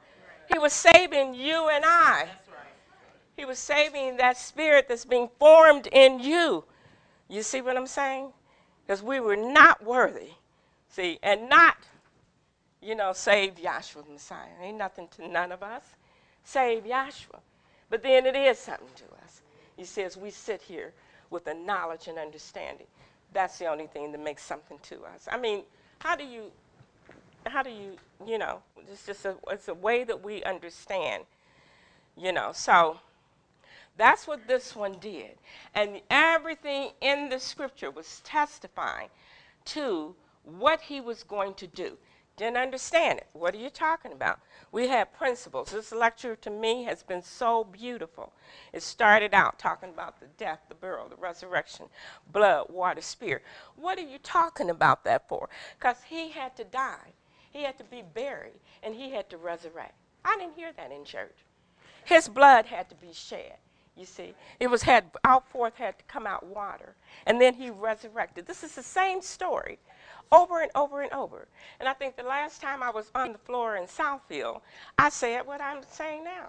He 0.51 0.57
was 0.57 0.73
saving 0.73 1.33
you 1.35 1.69
and 1.69 1.83
I. 1.85 2.27
He 3.37 3.45
was 3.45 3.59
saving 3.59 4.17
that 4.17 4.37
spirit 4.37 4.87
that's 4.87 5.05
being 5.05 5.29
formed 5.37 5.87
in 5.91 6.19
you. 6.19 6.63
You 7.27 7.43
see 7.43 7.61
what 7.61 7.75
I'm 7.75 7.87
saying? 7.87 8.31
Because 8.85 9.03
we 9.03 9.19
were 9.19 9.35
not 9.35 9.83
worthy. 9.83 10.29
See, 10.89 11.19
and 11.21 11.49
not 11.49 11.75
you 12.85 12.95
know, 12.95 13.13
save 13.13 13.55
Yahshua 13.55 14.05
the 14.05 14.11
Messiah. 14.11 14.49
Ain't 14.61 14.77
nothing 14.77 15.07
to 15.17 15.27
none 15.27 15.51
of 15.51 15.63
us. 15.63 15.83
Save 16.43 16.83
Yahshua. 16.83 17.39
But 17.89 18.03
then 18.03 18.25
it 18.25 18.35
is 18.35 18.59
something 18.59 18.87
to 18.95 19.05
us. 19.23 19.41
He 19.75 19.85
says 19.85 20.15
we 20.15 20.29
sit 20.29 20.61
here 20.61 20.93
with 21.29 21.47
a 21.47 21.53
knowledge 21.53 22.07
and 22.07 22.19
understanding. 22.19 22.87
That's 23.33 23.57
the 23.57 23.65
only 23.65 23.87
thing 23.87 24.11
that 24.11 24.23
makes 24.23 24.43
something 24.43 24.77
to 24.83 25.03
us. 25.03 25.27
I 25.31 25.37
mean, 25.37 25.63
how 25.99 26.15
do 26.15 26.23
you, 26.23 26.51
how 27.47 27.63
do 27.63 27.71
you, 27.71 27.95
you 28.25 28.37
know, 28.37 28.59
it's 28.89 29.05
just 29.05 29.25
a, 29.25 29.35
it's 29.49 29.67
a 29.67 29.73
way 29.73 30.03
that 30.03 30.23
we 30.23 30.43
understand, 30.43 31.23
you 32.15 32.31
know. 32.31 32.51
So 32.53 32.99
that's 33.97 34.27
what 34.27 34.47
this 34.47 34.75
one 34.75 34.97
did. 34.99 35.37
And 35.73 36.01
everything 36.09 36.91
in 37.01 37.29
the 37.29 37.39
scripture 37.39 37.89
was 37.89 38.21
testifying 38.23 39.09
to 39.65 40.15
what 40.43 40.81
he 40.81 41.01
was 41.01 41.23
going 41.23 41.55
to 41.55 41.67
do. 41.67 41.97
Didn't 42.37 42.57
understand 42.57 43.19
it. 43.19 43.27
What 43.31 43.53
are 43.53 43.59
you 43.59 43.69
talking 43.69 44.11
about? 44.11 44.39
We 44.71 44.89
have 44.89 45.13
principles. 45.13 45.71
This 45.71 45.93
lecture 45.93 46.35
to 46.35 46.49
me 46.49 46.83
has 46.83 47.01
been 47.01 47.21
so 47.21 47.63
beautiful. 47.63 48.33
It 48.73 48.83
started 48.83 49.33
out 49.33 49.57
talking 49.57 49.89
about 49.89 50.19
the 50.19 50.27
death, 50.37 50.59
the 50.67 50.75
burial, 50.75 51.07
the 51.07 51.15
resurrection, 51.15 51.85
blood, 52.29 52.67
water, 52.69 53.01
spirit. 53.01 53.43
What 53.77 53.97
are 53.97 54.01
you 54.01 54.17
talking 54.17 54.69
about 54.69 55.05
that 55.05 55.29
for? 55.29 55.47
Because 55.79 56.03
he 56.09 56.29
had 56.29 56.57
to 56.57 56.65
die, 56.65 57.13
he 57.51 57.63
had 57.63 57.77
to 57.77 57.85
be 57.85 58.01
buried, 58.01 58.59
and 58.83 58.95
he 58.95 59.11
had 59.11 59.29
to 59.29 59.37
resurrect. 59.37 59.93
I 60.25 60.35
didn't 60.37 60.55
hear 60.55 60.73
that 60.73 60.91
in 60.91 61.05
church. 61.05 61.37
His 62.03 62.27
blood 62.27 62.65
had 62.65 62.89
to 62.89 62.95
be 62.95 63.13
shed. 63.13 63.53
You 63.95 64.03
see, 64.03 64.33
it 64.59 64.67
was 64.67 64.83
had 64.83 65.05
out 65.23 65.47
forth 65.47 65.77
had 65.77 65.97
to 65.97 66.03
come 66.03 66.27
out 66.27 66.45
water, 66.45 66.95
and 67.25 67.39
then 67.39 67.53
he 67.53 67.69
resurrected. 67.69 68.45
This 68.45 68.61
is 68.61 68.75
the 68.75 68.83
same 68.83 69.21
story 69.21 69.79
over 70.31 70.61
and 70.61 70.71
over 70.75 71.01
and 71.01 71.11
over. 71.11 71.47
And 71.79 71.89
I 71.89 71.93
think 71.93 72.15
the 72.15 72.23
last 72.23 72.61
time 72.61 72.83
I 72.83 72.89
was 72.89 73.11
on 73.15 73.31
the 73.31 73.37
floor 73.37 73.77
in 73.77 73.83
Southfield, 73.85 74.61
I 74.97 75.09
said 75.09 75.45
what 75.45 75.61
I'm 75.61 75.81
saying 75.89 76.23
now. 76.23 76.47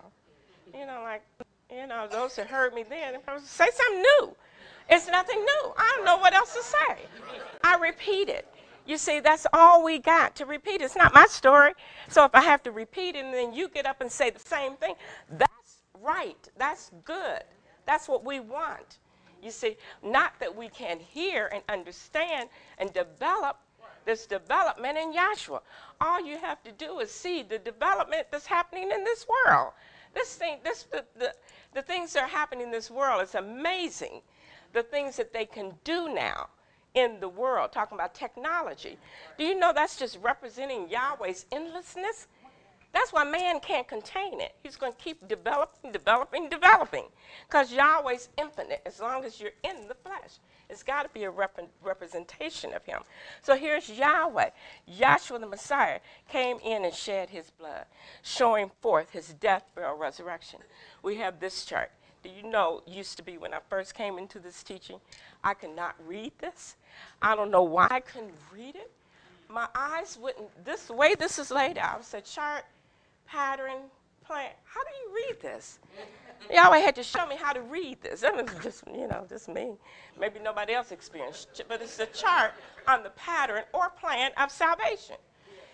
You 0.74 0.86
know, 0.86 1.00
like, 1.02 1.22
you 1.70 1.86
know, 1.86 2.06
those 2.10 2.36
that 2.36 2.46
heard 2.46 2.74
me 2.74 2.84
then, 2.88 3.14
say 3.44 3.66
something 3.72 4.02
new. 4.02 4.36
It's 4.88 5.08
nothing 5.08 5.38
new. 5.38 5.72
I 5.76 5.92
don't 5.96 6.04
know 6.04 6.18
what 6.18 6.34
else 6.34 6.54
to 6.54 6.62
say. 6.62 7.02
I 7.64 7.76
repeat 7.76 8.28
it. 8.28 8.46
You 8.86 8.98
see, 8.98 9.18
that's 9.18 9.46
all 9.52 9.82
we 9.82 9.98
got 9.98 10.36
to 10.36 10.46
repeat. 10.46 10.80
It's 10.80 10.94
not 10.94 11.12
my 11.12 11.26
story. 11.26 11.72
So 12.08 12.24
if 12.24 12.30
I 12.34 12.40
have 12.40 12.62
to 12.64 12.70
repeat 12.70 13.16
it 13.16 13.24
and 13.24 13.34
then 13.34 13.52
you 13.52 13.68
get 13.68 13.84
up 13.84 14.00
and 14.00 14.10
say 14.10 14.30
the 14.30 14.38
same 14.38 14.76
thing, 14.76 14.94
that's 15.28 15.82
right. 16.00 16.48
That's 16.56 16.92
good. 17.04 17.42
That's 17.84 18.08
what 18.08 18.24
we 18.24 18.38
want. 18.38 18.98
You 19.42 19.50
see, 19.50 19.76
not 20.02 20.34
that 20.40 20.54
we 20.54 20.68
can 20.68 21.00
hear 21.00 21.50
and 21.52 21.62
understand 21.68 22.48
and 22.78 22.92
develop 22.92 23.58
this 24.06 24.26
development 24.26 24.96
in 24.96 25.12
Yahshua. 25.12 25.60
All 26.00 26.24
you 26.24 26.38
have 26.38 26.62
to 26.64 26.72
do 26.72 27.00
is 27.00 27.10
see 27.12 27.42
the 27.42 27.58
development 27.58 28.28
that's 28.30 28.46
happening 28.46 28.90
in 28.90 29.04
this 29.04 29.26
world. 29.28 29.72
This 30.14 30.36
thing, 30.36 30.60
this 30.64 30.84
the, 30.84 31.04
the, 31.18 31.34
the 31.74 31.82
things 31.82 32.14
that 32.14 32.22
are 32.22 32.28
happening 32.28 32.66
in 32.66 32.72
this 32.72 32.90
world 32.90 33.22
is 33.22 33.34
amazing. 33.34 34.22
The 34.72 34.82
things 34.84 35.16
that 35.18 35.32
they 35.34 35.44
can 35.44 35.74
do 35.84 36.08
now. 36.14 36.48
in 36.96 37.20
the 37.20 37.28
world, 37.28 37.72
talking 37.72 37.96
about 37.96 38.14
technology. 38.14 38.98
Do 39.38 39.44
you 39.44 39.54
know 39.58 39.72
that's 39.72 39.98
just 39.98 40.18
representing 40.22 40.88
Yahweh's 40.88 41.44
endlessness? 41.52 42.26
That's 42.92 43.12
why 43.12 43.24
man 43.24 43.60
can't 43.60 43.86
contain 43.86 44.40
it. 44.40 44.54
He's 44.62 44.76
going 44.76 44.92
to 44.92 44.98
keep 44.98 45.28
developing, 45.28 45.92
developing, 45.92 46.48
developing. 46.48 47.04
Because 47.46 47.70
Yahweh's 47.70 48.30
infinite 48.38 48.80
as 48.86 49.00
long 49.00 49.24
as 49.24 49.38
you're 49.38 49.50
in 49.62 49.86
the 49.88 49.94
flesh. 49.94 50.40
It's 50.68 50.82
got 50.82 51.04
to 51.04 51.08
be 51.10 51.24
a 51.24 51.30
rep- 51.30 51.60
representation 51.82 52.72
of 52.74 52.84
him. 52.84 53.00
So 53.42 53.56
here's 53.56 53.88
Yahweh. 53.88 54.50
Yahshua 54.98 55.40
the 55.40 55.46
Messiah 55.46 56.00
came 56.28 56.58
in 56.64 56.84
and 56.84 56.94
shed 56.94 57.30
his 57.30 57.50
blood, 57.50 57.84
showing 58.22 58.70
forth 58.80 59.10
his 59.10 59.28
death, 59.34 59.64
burial, 59.74 59.96
resurrection. 59.96 60.60
We 61.02 61.16
have 61.16 61.40
this 61.40 61.64
chart. 61.64 61.90
Do 62.22 62.30
you 62.30 62.42
know, 62.42 62.82
used 62.86 63.16
to 63.18 63.22
be 63.22 63.38
when 63.38 63.54
I 63.54 63.58
first 63.68 63.94
came 63.94 64.18
into 64.18 64.40
this 64.40 64.62
teaching, 64.64 64.98
I 65.44 65.54
could 65.54 65.76
not 65.76 65.94
read 66.06 66.32
this. 66.40 66.74
I 67.22 67.36
don't 67.36 67.52
know 67.52 67.62
why 67.62 67.86
I 67.90 68.00
couldn't 68.00 68.34
read 68.52 68.74
it. 68.74 68.90
My 69.48 69.68
eyes 69.76 70.18
wouldn't, 70.20 70.64
this 70.64 70.90
way 70.90 71.14
this 71.14 71.38
is 71.38 71.52
laid 71.52 71.78
out, 71.78 72.00
it's 72.00 72.14
a 72.14 72.20
chart, 72.20 72.64
pattern, 73.28 73.76
plan. 74.24 74.50
How 74.64 74.82
do 74.82 74.90
you 74.90 75.14
read 75.14 75.40
this? 75.40 75.78
Yahweh 76.50 76.78
had 76.78 76.94
to 76.96 77.02
show 77.02 77.26
me 77.26 77.36
how 77.36 77.52
to 77.52 77.60
read 77.62 78.00
this. 78.02 78.20
That 78.20 78.34
was 78.36 78.46
just, 78.62 78.84
you 78.86 79.08
know, 79.08 79.26
just 79.28 79.48
me. 79.48 79.74
Maybe 80.18 80.38
nobody 80.38 80.74
else 80.74 80.92
experienced 80.92 81.60
it, 81.60 81.66
but 81.68 81.82
it's 81.82 81.98
a 81.98 82.06
chart 82.06 82.52
on 82.86 83.02
the 83.02 83.10
pattern 83.10 83.64
or 83.72 83.90
plan 83.90 84.30
of 84.36 84.50
salvation. 84.50 85.16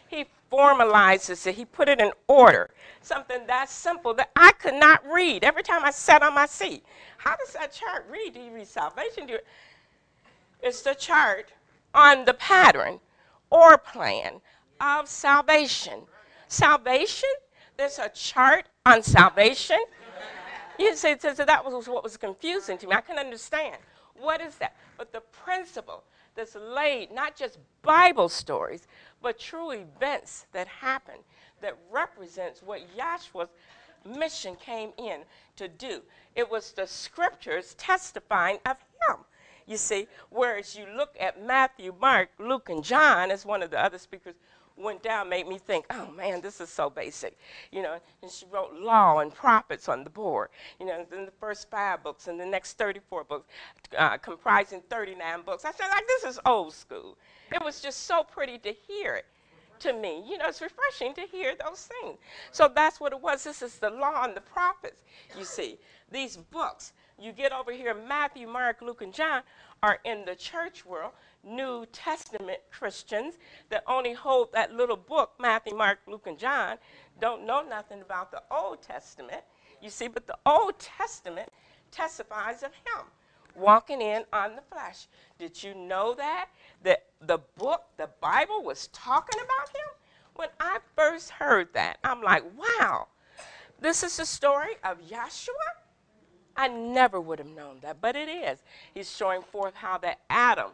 He 0.08 0.26
formalizes 0.52 1.46
it, 1.46 1.54
he 1.54 1.64
put 1.64 1.88
it 1.88 2.00
in 2.00 2.12
order. 2.28 2.70
Something 3.00 3.46
that 3.46 3.70
simple 3.70 4.12
that 4.14 4.30
I 4.36 4.52
could 4.52 4.74
not 4.74 5.02
read 5.10 5.42
every 5.42 5.62
time 5.62 5.84
I 5.84 5.90
sat 5.90 6.22
on 6.22 6.34
my 6.34 6.46
seat. 6.46 6.84
How 7.16 7.36
does 7.36 7.54
that 7.54 7.72
chart 7.72 8.06
read? 8.10 8.34
Do 8.34 8.40
you 8.40 8.52
read 8.52 8.66
salvation? 8.66 9.26
Do 9.26 9.34
you, 9.34 9.38
it's 10.62 10.82
the 10.82 10.94
chart 10.94 11.52
on 11.94 12.24
the 12.24 12.34
pattern 12.34 13.00
or 13.50 13.78
plan 13.78 14.40
of 14.80 15.08
salvation. 15.08 16.02
Salvation? 16.48 17.30
There's 17.76 17.98
a 17.98 18.10
chart 18.10 18.66
on 18.84 19.02
salvation. 19.02 19.78
You 20.78 20.96
say, 20.96 21.16
so 21.18 21.44
that 21.44 21.64
was 21.64 21.88
what 21.88 22.02
was 22.02 22.16
confusing 22.16 22.78
to 22.78 22.86
me. 22.86 22.94
I 22.94 23.00
couldn't 23.00 23.24
understand. 23.24 23.76
What 24.18 24.40
is 24.40 24.56
that? 24.56 24.76
But 24.96 25.12
the 25.12 25.20
principle 25.20 26.04
that's 26.34 26.54
laid, 26.54 27.12
not 27.12 27.36
just 27.36 27.58
Bible 27.82 28.28
stories, 28.28 28.86
but 29.20 29.38
true 29.38 29.70
events 29.70 30.46
that 30.52 30.66
happen 30.66 31.16
that 31.60 31.76
represents 31.90 32.62
what 32.62 32.80
Yahshua's 32.96 33.48
mission 34.04 34.56
came 34.56 34.92
in 34.98 35.20
to 35.56 35.68
do. 35.68 36.02
It 36.34 36.50
was 36.50 36.72
the 36.72 36.86
scriptures 36.86 37.74
testifying 37.74 38.58
of 38.66 38.78
him. 38.78 39.18
You 39.66 39.76
see, 39.76 40.08
whereas 40.30 40.76
you 40.76 40.86
look 40.96 41.14
at 41.20 41.44
Matthew, 41.44 41.94
Mark, 42.00 42.30
Luke, 42.38 42.68
and 42.68 42.82
John, 42.82 43.30
as 43.30 43.46
one 43.46 43.62
of 43.62 43.70
the 43.70 43.82
other 43.82 43.98
speakers 43.98 44.34
went 44.76 45.02
down 45.02 45.28
made 45.28 45.46
me 45.46 45.58
think, 45.58 45.86
oh 45.90 46.10
man, 46.10 46.40
this 46.40 46.60
is 46.60 46.68
so 46.68 46.90
basic. 46.90 47.38
You 47.70 47.82
know, 47.82 47.98
and 48.22 48.30
she 48.30 48.46
wrote 48.50 48.74
law 48.74 49.18
and 49.18 49.32
prophets 49.32 49.88
on 49.88 50.04
the 50.04 50.10
board. 50.10 50.48
You 50.80 50.86
know, 50.86 51.06
then 51.10 51.24
the 51.24 51.32
first 51.32 51.70
five 51.70 52.02
books 52.02 52.28
and 52.28 52.38
the 52.38 52.46
next 52.46 52.78
34 52.78 53.24
books, 53.24 53.48
uh, 53.96 54.16
comprising 54.18 54.82
39 54.88 55.42
books. 55.42 55.64
I 55.64 55.72
said, 55.72 55.88
like, 55.88 56.06
this 56.06 56.24
is 56.24 56.40
old 56.46 56.74
school. 56.74 57.16
It 57.52 57.62
was 57.62 57.80
just 57.80 58.06
so 58.06 58.22
pretty 58.24 58.58
to 58.58 58.72
hear 58.86 59.14
it 59.14 59.26
to 59.80 59.92
me. 59.92 60.24
You 60.28 60.38
know, 60.38 60.46
it's 60.48 60.62
refreshing 60.62 61.14
to 61.14 61.22
hear 61.22 61.54
those 61.64 61.88
things. 62.00 62.18
So 62.50 62.70
that's 62.74 63.00
what 63.00 63.12
it 63.12 63.20
was. 63.20 63.44
This 63.44 63.62
is 63.62 63.78
the 63.78 63.90
law 63.90 64.24
and 64.24 64.34
the 64.34 64.40
prophets, 64.40 65.02
you 65.36 65.44
see. 65.44 65.78
These 66.10 66.36
books, 66.36 66.92
you 67.20 67.32
get 67.32 67.52
over 67.52 67.72
here, 67.72 67.94
Matthew, 67.94 68.48
Mark, 68.48 68.82
Luke, 68.82 69.02
and 69.02 69.12
John 69.12 69.42
are 69.82 69.98
in 70.04 70.24
the 70.24 70.34
church 70.34 70.84
world. 70.86 71.12
New 71.44 71.86
Testament 71.92 72.60
Christians 72.70 73.34
that 73.68 73.82
only 73.86 74.12
hold 74.12 74.52
that 74.52 74.72
little 74.72 74.96
book, 74.96 75.32
Matthew, 75.40 75.76
Mark, 75.76 75.98
Luke, 76.06 76.26
and 76.26 76.38
John, 76.38 76.78
don't 77.20 77.44
know 77.44 77.62
nothing 77.62 78.00
about 78.00 78.30
the 78.30 78.42
Old 78.50 78.80
Testament. 78.82 79.42
You 79.80 79.90
see, 79.90 80.08
but 80.08 80.26
the 80.26 80.38
Old 80.46 80.78
Testament 80.78 81.48
testifies 81.90 82.62
of 82.62 82.72
him 82.72 83.06
walking 83.56 84.00
in 84.00 84.24
on 84.32 84.56
the 84.56 84.62
flesh. 84.70 85.08
Did 85.38 85.62
you 85.62 85.74
know 85.74 86.14
that? 86.14 86.48
That 86.82 87.04
the 87.20 87.38
book, 87.58 87.84
the 87.96 88.08
Bible, 88.20 88.62
was 88.62 88.88
talking 88.88 89.40
about 89.40 89.68
him? 89.68 89.90
When 90.34 90.48
I 90.60 90.78
first 90.96 91.30
heard 91.30 91.74
that, 91.74 91.98
I'm 92.02 92.22
like, 92.22 92.44
wow, 92.56 93.08
this 93.80 94.02
is 94.02 94.16
the 94.16 94.24
story 94.24 94.76
of 94.82 95.00
Yahshua? 95.02 95.81
I 96.56 96.68
never 96.68 97.20
would 97.20 97.38
have 97.38 97.48
known 97.48 97.78
that, 97.82 98.00
but 98.00 98.16
it 98.16 98.28
is. 98.28 98.58
He's 98.94 99.10
showing 99.10 99.42
forth 99.42 99.74
how 99.74 99.98
that 99.98 100.20
Adam 100.28 100.72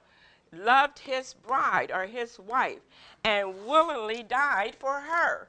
loved 0.52 0.98
his 1.00 1.34
bride 1.34 1.90
or 1.92 2.06
his 2.06 2.38
wife 2.38 2.80
and 3.24 3.66
willingly 3.66 4.22
died 4.22 4.74
for 4.78 5.00
her. 5.00 5.48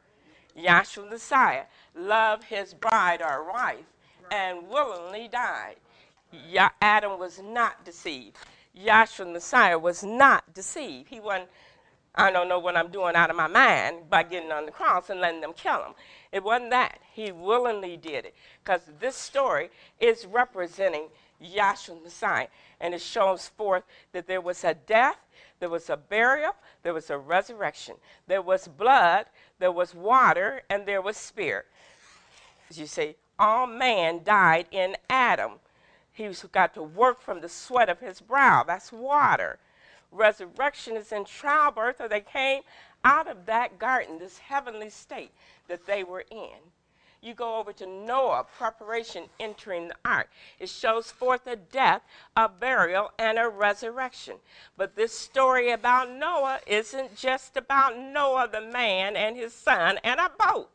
Yahshua 0.57 1.09
Messiah 1.09 1.63
loved 1.95 2.43
his 2.43 2.73
bride 2.73 3.21
or 3.21 3.49
wife 3.49 3.85
and 4.31 4.67
willingly 4.69 5.27
died. 5.27 5.75
Adam 6.81 7.17
was 7.17 7.41
not 7.41 7.83
deceived. 7.85 8.37
Yahshua 8.77 9.31
Messiah 9.31 9.79
was 9.79 10.03
not 10.03 10.53
deceived. 10.53 11.09
He 11.09 11.19
wasn't, 11.19 11.49
I 12.15 12.31
don't 12.31 12.49
know 12.49 12.59
what 12.59 12.75
I'm 12.75 12.91
doing 12.91 13.15
out 13.15 13.29
of 13.29 13.35
my 13.35 13.47
mind 13.47 14.09
by 14.09 14.23
getting 14.23 14.51
on 14.51 14.65
the 14.65 14.71
cross 14.71 15.09
and 15.09 15.21
letting 15.21 15.41
them 15.41 15.53
kill 15.53 15.83
him. 15.83 15.93
It 16.31 16.43
wasn't 16.43 16.71
that. 16.71 16.99
He 17.13 17.31
willingly 17.31 17.97
did 17.97 18.25
it 18.25 18.35
because 18.63 18.81
this 18.99 19.15
story 19.15 19.69
is 19.99 20.25
representing 20.25 21.07
Yahshua 21.43 22.03
Messiah. 22.03 22.47
And 22.81 22.93
it 22.93 23.01
shows 23.01 23.47
forth 23.47 23.83
that 24.11 24.27
there 24.27 24.41
was 24.41 24.63
a 24.63 24.73
death, 24.73 25.17
there 25.59 25.69
was 25.69 25.89
a 25.89 25.97
burial, 25.97 26.55
there 26.83 26.93
was 26.93 27.09
a 27.09 27.17
resurrection. 27.17 27.95
There 28.27 28.41
was 28.41 28.67
blood, 28.67 29.25
there 29.59 29.71
was 29.71 29.93
water, 29.93 30.63
and 30.69 30.85
there 30.85 31.01
was 31.01 31.17
spirit. 31.17 31.65
As 32.69 32.79
you 32.79 32.85
see, 32.85 33.15
all 33.37 33.67
man 33.67 34.21
died 34.23 34.67
in 34.71 34.95
Adam. 35.09 35.53
He's 36.11 36.43
got 36.51 36.73
to 36.73 36.83
work 36.83 37.21
from 37.21 37.41
the 37.41 37.49
sweat 37.49 37.89
of 37.89 37.99
his 37.99 38.19
brow. 38.19 38.63
That's 38.63 38.91
water. 38.91 39.57
Resurrection 40.11 40.97
is 40.97 41.11
in 41.11 41.25
childbirth, 41.25 42.01
or 42.01 42.07
they 42.07 42.21
came 42.21 42.61
out 43.03 43.27
of 43.27 43.45
that 43.45 43.79
garden, 43.79 44.19
this 44.19 44.39
heavenly 44.39 44.89
state 44.89 45.31
that 45.67 45.85
they 45.85 46.03
were 46.03 46.25
in. 46.31 46.57
You 47.21 47.33
go 47.33 47.57
over 47.57 47.73
to 47.73 47.85
Noah, 47.85 48.45
preparation 48.57 49.25
entering 49.39 49.89
the 49.89 49.95
ark. 50.05 50.29
It 50.57 50.69
shows 50.69 51.11
forth 51.11 51.45
a 51.47 51.57
death, 51.57 52.01
a 52.35 52.47
burial, 52.47 53.11
and 53.19 53.37
a 53.37 53.49
resurrection. 53.49 54.37
But 54.77 54.95
this 54.95 55.17
story 55.17 55.71
about 55.71 56.09
Noah 56.09 56.59
isn't 56.65 57.17
just 57.17 57.57
about 57.57 57.97
Noah, 57.97 58.47
the 58.49 58.61
man, 58.61 59.17
and 59.17 59.35
his 59.35 59.53
son, 59.53 59.99
and 60.03 60.19
a 60.19 60.31
boat. 60.39 60.69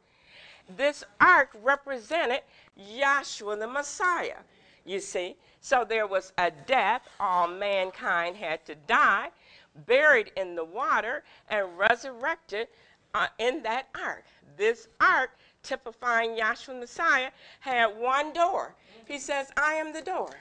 This 0.69 1.03
ark 1.19 1.51
represented 1.63 2.41
Yahshua 2.79 3.59
the 3.59 3.67
Messiah, 3.67 4.39
you 4.85 5.01
see. 5.01 5.37
So 5.65 5.83
there 5.83 6.07
was 6.07 6.35
a 6.37 6.51
death, 6.51 7.09
all 7.19 7.49
mankind 7.49 8.37
had 8.37 8.67
to 8.67 8.75
die, 8.75 9.31
buried 9.87 10.31
in 10.37 10.57
the 10.57 10.65
water, 10.65 11.25
and 11.49 11.79
resurrected 11.79 12.69
uh, 13.15 13.29
in 13.39 13.63
that 13.63 13.89
ark. 13.95 14.25
This 14.59 14.89
ark 15.01 15.31
typifying 15.63 16.37
Yahshua 16.37 16.79
Messiah, 16.79 17.31
had 17.61 17.97
one 17.97 18.35
door. 18.35 18.75
He 19.07 19.19
says, 19.19 19.53
I 19.57 19.73
am 19.73 19.95
the 19.95 20.03
door. 20.03 20.35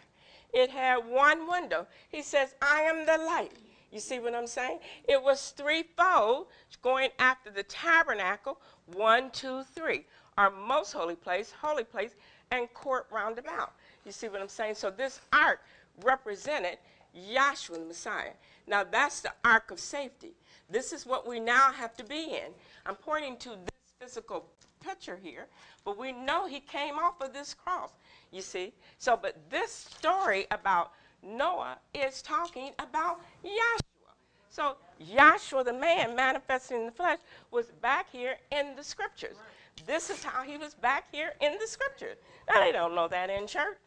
It 0.53 0.69
had 0.69 0.97
one 1.07 1.47
window. 1.47 1.87
He 2.09 2.21
says, 2.21 2.55
I 2.61 2.81
am 2.81 3.05
the 3.05 3.23
light. 3.23 3.53
You 3.93 4.01
see 4.01 4.19
what 4.19 4.35
I'm 4.35 4.45
saying? 4.45 4.79
It 5.07 5.23
was 5.23 5.51
threefold 5.51 6.47
going 6.81 7.11
after 7.17 7.49
the 7.49 7.63
tabernacle 7.63 8.59
one, 8.87 9.31
two, 9.31 9.63
three. 9.73 10.05
Our 10.37 10.49
most 10.49 10.91
holy 10.91 11.15
place, 11.15 11.53
holy 11.61 11.85
place, 11.85 12.11
and 12.51 12.71
court 12.73 13.07
roundabout. 13.09 13.71
You 14.05 14.11
see 14.11 14.27
what 14.27 14.41
I'm 14.41 14.47
saying? 14.47 14.75
So 14.75 14.89
this 14.89 15.19
ark 15.31 15.61
represented 16.03 16.77
Yahshua 17.15 17.79
the 17.79 17.85
Messiah. 17.85 18.33
Now 18.67 18.83
that's 18.83 19.21
the 19.21 19.31
ark 19.43 19.71
of 19.71 19.79
safety. 19.79 20.33
This 20.69 20.93
is 20.93 21.05
what 21.05 21.27
we 21.27 21.39
now 21.39 21.71
have 21.71 21.95
to 21.97 22.03
be 22.03 22.35
in. 22.35 22.51
I'm 22.85 22.95
pointing 22.95 23.37
to 23.37 23.49
this 23.49 23.93
physical 23.99 24.45
picture 24.79 25.19
here, 25.21 25.47
but 25.85 25.97
we 25.97 26.11
know 26.11 26.47
he 26.47 26.59
came 26.59 26.95
off 26.95 27.21
of 27.21 27.33
this 27.33 27.53
cross, 27.53 27.91
you 28.31 28.41
see. 28.41 28.73
So, 28.97 29.17
but 29.21 29.37
this 29.49 29.71
story 29.71 30.47
about 30.51 30.91
Noah 31.21 31.77
is 31.93 32.21
talking 32.21 32.71
about 32.79 33.21
Yahshua. 33.45 34.13
So, 34.49 34.75
Yahshua, 35.01 35.65
the 35.65 35.73
man 35.73 36.15
manifesting 36.15 36.81
in 36.81 36.85
the 36.87 36.91
flesh, 36.91 37.19
was 37.51 37.67
back 37.81 38.07
here 38.11 38.37
in 38.51 38.75
the 38.75 38.83
scriptures. 38.83 39.37
This 39.85 40.09
is 40.09 40.23
how 40.23 40.43
he 40.43 40.57
was 40.57 40.73
back 40.75 41.05
here 41.11 41.33
in 41.41 41.57
the 41.59 41.67
scriptures. 41.67 42.17
Now, 42.49 42.63
they 42.63 42.71
don't 42.71 42.93
know 42.93 43.07
that 43.07 43.29
in 43.29 43.47
church. 43.47 43.77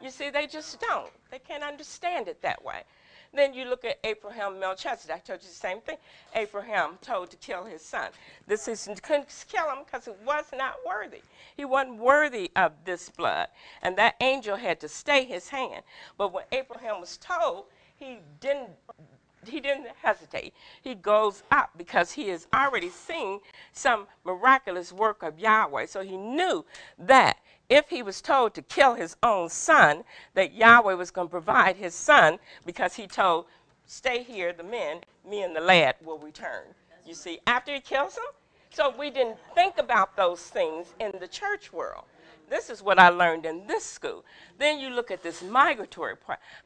You 0.00 0.10
see, 0.10 0.30
they 0.30 0.46
just 0.46 0.80
don't. 0.80 1.10
They 1.30 1.38
can't 1.38 1.62
understand 1.62 2.28
it 2.28 2.42
that 2.42 2.64
way. 2.64 2.82
Then 3.32 3.54
you 3.54 3.66
look 3.66 3.84
at 3.84 3.98
Abraham 4.04 4.58
Melchizedek. 4.58 5.16
I 5.16 5.18
told 5.18 5.42
you 5.42 5.48
the 5.48 5.54
same 5.54 5.80
thing. 5.80 5.98
Abraham 6.34 6.98
told 7.02 7.30
to 7.30 7.36
kill 7.36 7.64
his 7.64 7.82
son. 7.82 8.10
This 8.46 8.68
is 8.68 8.88
couldn't 9.02 9.44
kill 9.48 9.68
him 9.68 9.84
because 9.84 10.06
he 10.06 10.12
was 10.24 10.46
not 10.56 10.76
worthy. 10.86 11.22
He 11.56 11.64
wasn't 11.64 11.98
worthy 11.98 12.50
of 12.56 12.72
this 12.84 13.10
blood. 13.10 13.48
And 13.82 13.96
that 13.96 14.14
angel 14.20 14.56
had 14.56 14.80
to 14.80 14.88
stay 14.88 15.24
his 15.24 15.48
hand. 15.48 15.82
But 16.16 16.32
when 16.32 16.44
Abraham 16.52 17.00
was 17.00 17.18
told, 17.18 17.64
he 17.96 18.18
didn't 18.40 18.70
he 19.46 19.60
didn't 19.60 19.86
hesitate. 20.02 20.54
He 20.82 20.94
goes 20.94 21.42
up 21.52 21.70
because 21.76 22.12
he 22.12 22.28
has 22.30 22.48
already 22.52 22.88
seen 22.88 23.40
some 23.72 24.06
miraculous 24.24 24.92
work 24.92 25.22
of 25.22 25.38
Yahweh. 25.38 25.86
So 25.86 26.00
he 26.02 26.16
knew 26.16 26.64
that 26.98 27.38
if 27.68 27.88
he 27.88 28.02
was 28.02 28.20
told 28.20 28.54
to 28.54 28.62
kill 28.62 28.94
his 28.94 29.16
own 29.22 29.48
son, 29.48 30.04
that 30.34 30.54
Yahweh 30.54 30.94
was 30.94 31.10
going 31.10 31.28
to 31.28 31.30
provide 31.30 31.76
his 31.76 31.94
son 31.94 32.38
because 32.64 32.94
he 32.94 33.06
told, 33.06 33.46
Stay 33.86 34.22
here, 34.22 34.52
the 34.52 34.64
men, 34.64 35.00
me 35.28 35.42
and 35.42 35.54
the 35.54 35.60
lad 35.60 35.94
will 36.04 36.18
return. 36.18 36.64
You 37.04 37.14
see, 37.14 37.38
after 37.46 37.72
he 37.72 37.80
kills 37.80 38.16
him? 38.16 38.24
So 38.70 38.92
we 38.98 39.10
didn't 39.10 39.38
think 39.54 39.78
about 39.78 40.16
those 40.16 40.40
things 40.42 40.94
in 40.98 41.12
the 41.20 41.28
church 41.28 41.72
world. 41.72 42.04
This 42.48 42.70
is 42.70 42.82
what 42.82 42.98
I 42.98 43.08
learned 43.08 43.46
in 43.46 43.66
this 43.66 43.84
school. 43.84 44.24
Then 44.58 44.78
you 44.78 44.90
look 44.90 45.10
at 45.10 45.22
this 45.22 45.42
migratory 45.42 46.14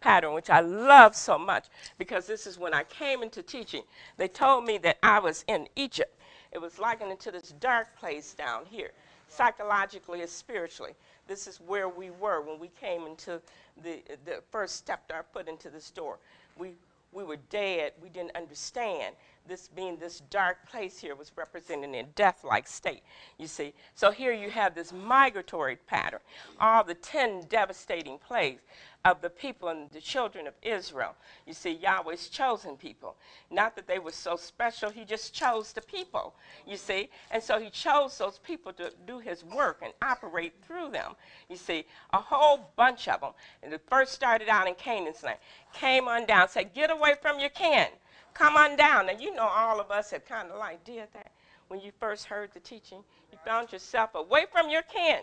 pattern, 0.00 0.34
which 0.34 0.50
I 0.50 0.60
love 0.60 1.14
so 1.14 1.38
much 1.38 1.66
because 1.98 2.26
this 2.26 2.46
is 2.46 2.58
when 2.58 2.74
I 2.74 2.84
came 2.84 3.22
into 3.22 3.42
teaching. 3.42 3.82
They 4.16 4.28
told 4.28 4.64
me 4.64 4.78
that 4.78 4.98
I 5.02 5.20
was 5.20 5.44
in 5.46 5.68
Egypt. 5.76 6.18
It 6.52 6.58
was 6.58 6.78
likened 6.78 7.18
to 7.20 7.30
this 7.30 7.54
dark 7.60 7.96
place 7.96 8.34
down 8.34 8.66
here, 8.66 8.90
psychologically 9.30 10.20
and 10.20 10.28
spiritually. 10.28 10.92
This 11.26 11.46
is 11.46 11.60
where 11.66 11.88
we 11.88 12.10
were 12.10 12.42
when 12.42 12.58
we 12.58 12.68
came 12.80 13.06
into 13.06 13.40
the, 13.82 14.02
the 14.24 14.42
first 14.50 14.76
stepped 14.76 15.12
our 15.12 15.24
foot 15.32 15.48
into 15.48 15.70
this 15.70 15.90
door. 15.90 16.18
We, 16.58 16.72
we 17.12 17.24
were 17.24 17.38
dead. 17.48 17.92
We 18.02 18.08
didn't 18.08 18.36
understand 18.36 19.14
this 19.48 19.68
being 19.68 19.96
this 19.96 20.20
dark 20.30 20.68
place 20.68 20.98
here 20.98 21.14
was 21.14 21.32
representing 21.36 21.94
a 21.96 22.02
death-like 22.02 22.66
state, 22.66 23.02
you 23.38 23.46
see. 23.46 23.72
So 23.94 24.10
here 24.10 24.32
you 24.32 24.50
have 24.50 24.74
this 24.74 24.92
migratory 24.92 25.76
pattern, 25.86 26.20
all 26.60 26.84
the 26.84 26.94
10 26.94 27.46
devastating 27.48 28.18
plagues 28.18 28.62
of 29.04 29.22
the 29.22 29.30
people 29.30 29.68
and 29.68 29.90
the 29.90 30.00
children 30.00 30.46
of 30.46 30.54
Israel. 30.62 31.16
You 31.46 31.54
see, 31.54 31.72
Yahweh's 31.72 32.28
chosen 32.28 32.76
people. 32.76 33.16
Not 33.50 33.74
that 33.76 33.86
they 33.86 33.98
were 33.98 34.12
so 34.12 34.36
special, 34.36 34.90
he 34.90 35.04
just 35.04 35.32
chose 35.32 35.72
the 35.72 35.80
people, 35.80 36.34
you 36.66 36.76
see. 36.76 37.08
And 37.30 37.42
so 37.42 37.58
he 37.58 37.70
chose 37.70 38.18
those 38.18 38.38
people 38.38 38.72
to 38.74 38.92
do 39.06 39.18
his 39.18 39.42
work 39.42 39.80
and 39.82 39.92
operate 40.02 40.52
through 40.66 40.90
them. 40.90 41.14
You 41.48 41.56
see, 41.56 41.86
a 42.12 42.18
whole 42.18 42.70
bunch 42.76 43.08
of 43.08 43.20
them. 43.20 43.32
And 43.62 43.72
it 43.72 43.80
first 43.88 44.12
started 44.12 44.48
out 44.48 44.68
in 44.68 44.74
Canaan's 44.74 45.22
land. 45.22 45.38
Came 45.72 46.06
on 46.06 46.26
down, 46.26 46.48
said, 46.48 46.74
get 46.74 46.90
away 46.90 47.14
from 47.22 47.40
your 47.40 47.50
kin. 47.50 47.88
Come 48.34 48.56
on 48.56 48.76
down. 48.76 49.08
And 49.08 49.20
you 49.20 49.34
know, 49.34 49.46
all 49.46 49.80
of 49.80 49.90
us 49.90 50.10
have 50.10 50.24
kind 50.24 50.50
of 50.50 50.58
like 50.58 50.84
did 50.84 51.08
that 51.14 51.32
when 51.68 51.80
you 51.80 51.92
first 51.98 52.26
heard 52.26 52.50
the 52.52 52.60
teaching. 52.60 53.02
You 53.32 53.38
found 53.44 53.72
yourself 53.72 54.14
away 54.14 54.46
from 54.50 54.70
your 54.70 54.82
kin 54.82 55.20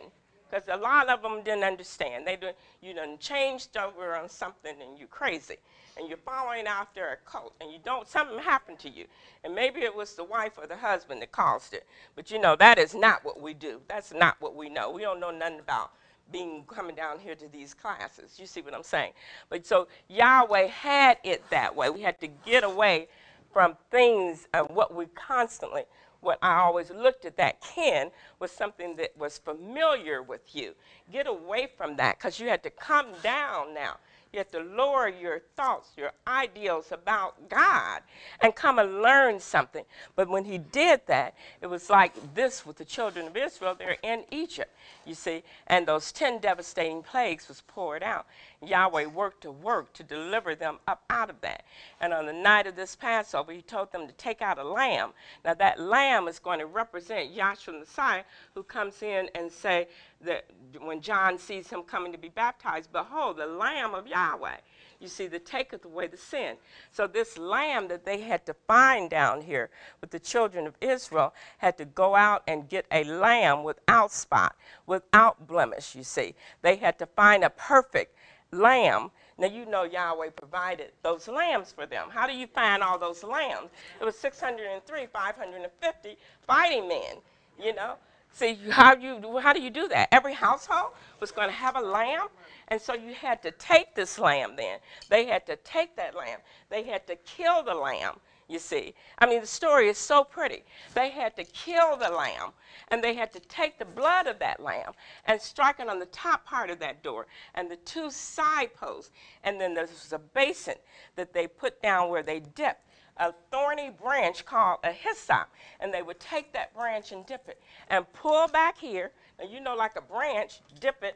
because 0.49 0.67
a 0.69 0.77
lot 0.77 1.09
of 1.09 1.21
them 1.21 1.43
didn't 1.43 1.63
understand. 1.63 2.25
They 2.25 2.35
do, 2.35 2.51
you 2.81 2.93
done 2.93 3.17
changed 3.17 3.75
over 3.77 4.15
on 4.15 4.29
something 4.29 4.75
and 4.81 4.97
you're 4.97 5.07
crazy. 5.07 5.57
And 5.97 6.07
you're 6.07 6.17
following 6.17 6.67
after 6.67 7.07
a 7.07 7.17
cult 7.29 7.53
and 7.59 7.71
you 7.71 7.79
don't, 7.83 8.07
something 8.07 8.39
happened 8.39 8.79
to 8.79 8.89
you. 8.89 9.05
And 9.43 9.55
maybe 9.55 9.81
it 9.81 9.95
was 9.95 10.13
the 10.13 10.23
wife 10.23 10.53
or 10.57 10.67
the 10.67 10.77
husband 10.77 11.21
that 11.21 11.31
caused 11.31 11.73
it. 11.73 11.85
But 12.15 12.31
you 12.31 12.39
know, 12.39 12.55
that 12.55 12.77
is 12.77 12.93
not 12.93 13.25
what 13.25 13.41
we 13.41 13.53
do. 13.53 13.81
That's 13.87 14.13
not 14.13 14.37
what 14.39 14.55
we 14.55 14.69
know. 14.69 14.91
We 14.91 15.01
don't 15.01 15.19
know 15.19 15.31
nothing 15.31 15.59
about 15.59 15.91
being 16.31 16.63
coming 16.67 16.95
down 16.95 17.19
here 17.19 17.35
to 17.35 17.47
these 17.47 17.73
classes. 17.73 18.37
You 18.37 18.45
see 18.45 18.61
what 18.61 18.73
I'm 18.73 18.83
saying? 18.83 19.13
But 19.49 19.65
so 19.65 19.87
Yahweh 20.09 20.67
had 20.67 21.17
it 21.23 21.49
that 21.49 21.75
way. 21.75 21.89
We 21.89 22.01
had 22.01 22.19
to 22.21 22.27
get 22.27 22.63
away 22.63 23.07
from 23.53 23.77
things 23.89 24.47
of 24.53 24.69
what 24.71 24.93
we 24.93 25.05
constantly 25.07 25.83
what 26.21 26.39
I 26.41 26.59
always 26.59 26.89
looked 26.89 27.25
at 27.25 27.37
that 27.37 27.61
kin 27.61 28.09
was 28.39 28.51
something 28.51 28.95
that 28.97 29.15
was 29.17 29.37
familiar 29.37 30.21
with 30.21 30.55
you. 30.55 30.73
Get 31.11 31.27
away 31.27 31.69
from 31.77 31.95
that 31.97 32.17
because 32.17 32.39
you 32.39 32.47
had 32.49 32.63
to 32.63 32.69
come 32.69 33.07
down 33.23 33.73
now. 33.73 33.97
You 34.33 34.39
have 34.39 34.51
to 34.51 34.59
lower 34.59 35.07
your 35.07 35.39
thoughts, 35.55 35.91
your 35.95 36.11
ideals 36.27 36.91
about 36.91 37.49
God, 37.49 38.01
and 38.41 38.55
come 38.55 38.79
and 38.79 39.01
learn 39.01 39.39
something. 39.39 39.85
But 40.15 40.27
when 40.27 40.45
he 40.45 40.57
did 40.57 41.01
that, 41.07 41.35
it 41.61 41.67
was 41.67 41.89
like 41.89 42.35
this 42.35 42.65
with 42.65 42.77
the 42.77 42.85
children 42.85 43.27
of 43.27 43.37
Israel. 43.37 43.75
They're 43.77 43.97
in 44.03 44.25
Egypt, 44.31 44.75
you 45.05 45.13
see, 45.13 45.43
and 45.67 45.87
those 45.87 46.11
10 46.11 46.39
devastating 46.39 47.03
plagues 47.03 47.47
was 47.47 47.61
poured 47.61 48.03
out. 48.03 48.25
Yahweh 48.61 49.05
worked 49.05 49.41
to 49.41 49.51
work 49.51 49.93
to 49.93 50.03
deliver 50.03 50.55
them 50.55 50.79
up 50.87 51.03
out 51.09 51.29
of 51.29 51.39
that. 51.41 51.63
And 52.01 52.13
on 52.13 52.25
the 52.25 52.33
night 52.33 52.67
of 52.67 52.75
this 52.75 52.95
Passover, 52.95 53.51
he 53.51 53.61
told 53.61 53.91
them 53.91 54.07
to 54.07 54.13
take 54.13 54.41
out 54.41 54.57
a 54.57 54.63
lamb. 54.63 55.11
Now, 55.45 55.53
that 55.53 55.79
lamb 55.79 56.27
is 56.27 56.39
going 56.39 56.59
to 56.59 56.65
represent 56.65 57.35
Yahshua 57.35 57.65
the 57.65 57.79
Messiah, 57.79 58.23
who 58.53 58.63
comes 58.63 59.01
in 59.01 59.29
and 59.35 59.51
say, 59.51 59.87
that 60.21 60.45
when 60.81 61.01
John 61.01 61.37
sees 61.37 61.69
him 61.69 61.83
coming 61.83 62.11
to 62.11 62.17
be 62.17 62.29
baptized, 62.29 62.91
behold, 62.91 63.37
the 63.37 63.45
Lamb 63.45 63.93
of 63.93 64.07
Yahweh. 64.07 64.57
You 64.99 65.07
see, 65.07 65.27
that 65.27 65.45
taketh 65.45 65.85
away 65.85 66.07
the 66.07 66.17
sin. 66.17 66.55
So 66.91 67.05
this 67.05 67.37
lamb 67.37 67.87
that 67.89 68.03
they 68.03 68.21
had 68.21 68.45
to 68.47 68.55
find 68.67 69.09
down 69.11 69.41
here 69.41 69.69
with 70.01 70.09
the 70.09 70.19
children 70.19 70.65
of 70.65 70.75
Israel 70.81 71.35
had 71.59 71.77
to 71.77 71.85
go 71.85 72.15
out 72.15 72.41
and 72.47 72.67
get 72.67 72.87
a 72.91 73.03
lamb 73.03 73.63
without 73.63 74.11
spot, 74.11 74.55
without 74.87 75.45
blemish, 75.47 75.93
you 75.93 76.03
see. 76.03 76.33
They 76.63 76.77
had 76.77 76.97
to 76.97 77.05
find 77.05 77.43
a 77.43 77.51
perfect 77.51 78.15
lamb. 78.51 79.11
Now, 79.37 79.47
you 79.47 79.67
know 79.67 79.83
Yahweh 79.83 80.31
provided 80.31 80.93
those 81.03 81.27
lambs 81.27 81.71
for 81.71 81.85
them. 81.85 82.07
How 82.09 82.25
do 82.25 82.33
you 82.33 82.47
find 82.47 82.81
all 82.81 82.97
those 82.97 83.23
lambs? 83.23 83.69
It 84.01 84.03
was 84.03 84.17
603, 84.17 85.05
550 85.13 86.17
fighting 86.47 86.87
men, 86.87 87.17
you 87.63 87.75
know. 87.75 87.97
See, 88.37 88.55
how, 88.69 88.95
you, 88.95 89.39
how 89.39 89.51
do 89.51 89.59
you 89.59 89.71
do 89.71 89.87
that? 89.87 90.09
Every 90.11 90.35
household 90.35 90.91
was 91.19 91.31
going 91.31 91.47
to 91.47 91.55
have 91.55 91.75
a 91.75 91.81
lamb, 91.81 92.27
and 92.67 92.79
so 92.79 92.93
you 92.93 93.15
had 93.15 93.41
to 93.41 93.49
take 93.49 93.95
this 93.95 94.19
lamb 94.19 94.55
then. 94.55 94.77
They 95.09 95.25
had 95.25 95.47
to 95.47 95.55
take 95.55 95.95
that 95.95 96.13
lamb. 96.13 96.41
They 96.69 96.83
had 96.83 97.07
to 97.07 97.15
kill 97.15 97.63
the 97.63 97.73
lamb, 97.73 98.19
you 98.47 98.59
see. 98.59 98.93
I 99.17 99.25
mean, 99.25 99.41
the 99.41 99.47
story 99.47 99.89
is 99.89 99.97
so 99.97 100.23
pretty. 100.23 100.63
They 100.93 101.09
had 101.09 101.35
to 101.37 101.45
kill 101.45 101.97
the 101.97 102.11
lamb, 102.11 102.51
and 102.89 103.03
they 103.03 103.15
had 103.15 103.33
to 103.33 103.39
take 103.39 103.79
the 103.79 103.85
blood 103.85 104.27
of 104.27 104.37
that 104.37 104.59
lamb 104.59 104.91
and 105.25 105.41
strike 105.41 105.79
it 105.79 105.89
on 105.89 105.97
the 105.97 106.05
top 106.05 106.45
part 106.45 106.69
of 106.69 106.77
that 106.77 107.01
door 107.01 107.25
and 107.55 107.71
the 107.71 107.77
two 107.77 108.11
side 108.11 108.71
posts. 108.75 109.09
And 109.43 109.59
then 109.59 109.73
there 109.73 109.87
was 109.87 110.13
a 110.13 110.19
basin 110.19 110.75
that 111.15 111.33
they 111.33 111.47
put 111.47 111.81
down 111.81 112.11
where 112.11 112.21
they 112.21 112.41
dipped 112.41 112.86
a 113.19 113.33
thorny 113.51 113.89
branch 113.89 114.45
called 114.45 114.79
a 114.83 114.91
hyssop, 114.91 115.49
and 115.79 115.93
they 115.93 116.01
would 116.01 116.19
take 116.19 116.53
that 116.53 116.73
branch 116.73 117.11
and 117.11 117.25
dip 117.25 117.47
it 117.47 117.61
and 117.89 118.11
pull 118.13 118.47
back 118.47 118.77
here. 118.77 119.11
And 119.39 119.51
you 119.51 119.59
know, 119.59 119.75
like 119.75 119.95
a 119.95 120.01
branch, 120.01 120.61
dip 120.79 121.03
it. 121.03 121.15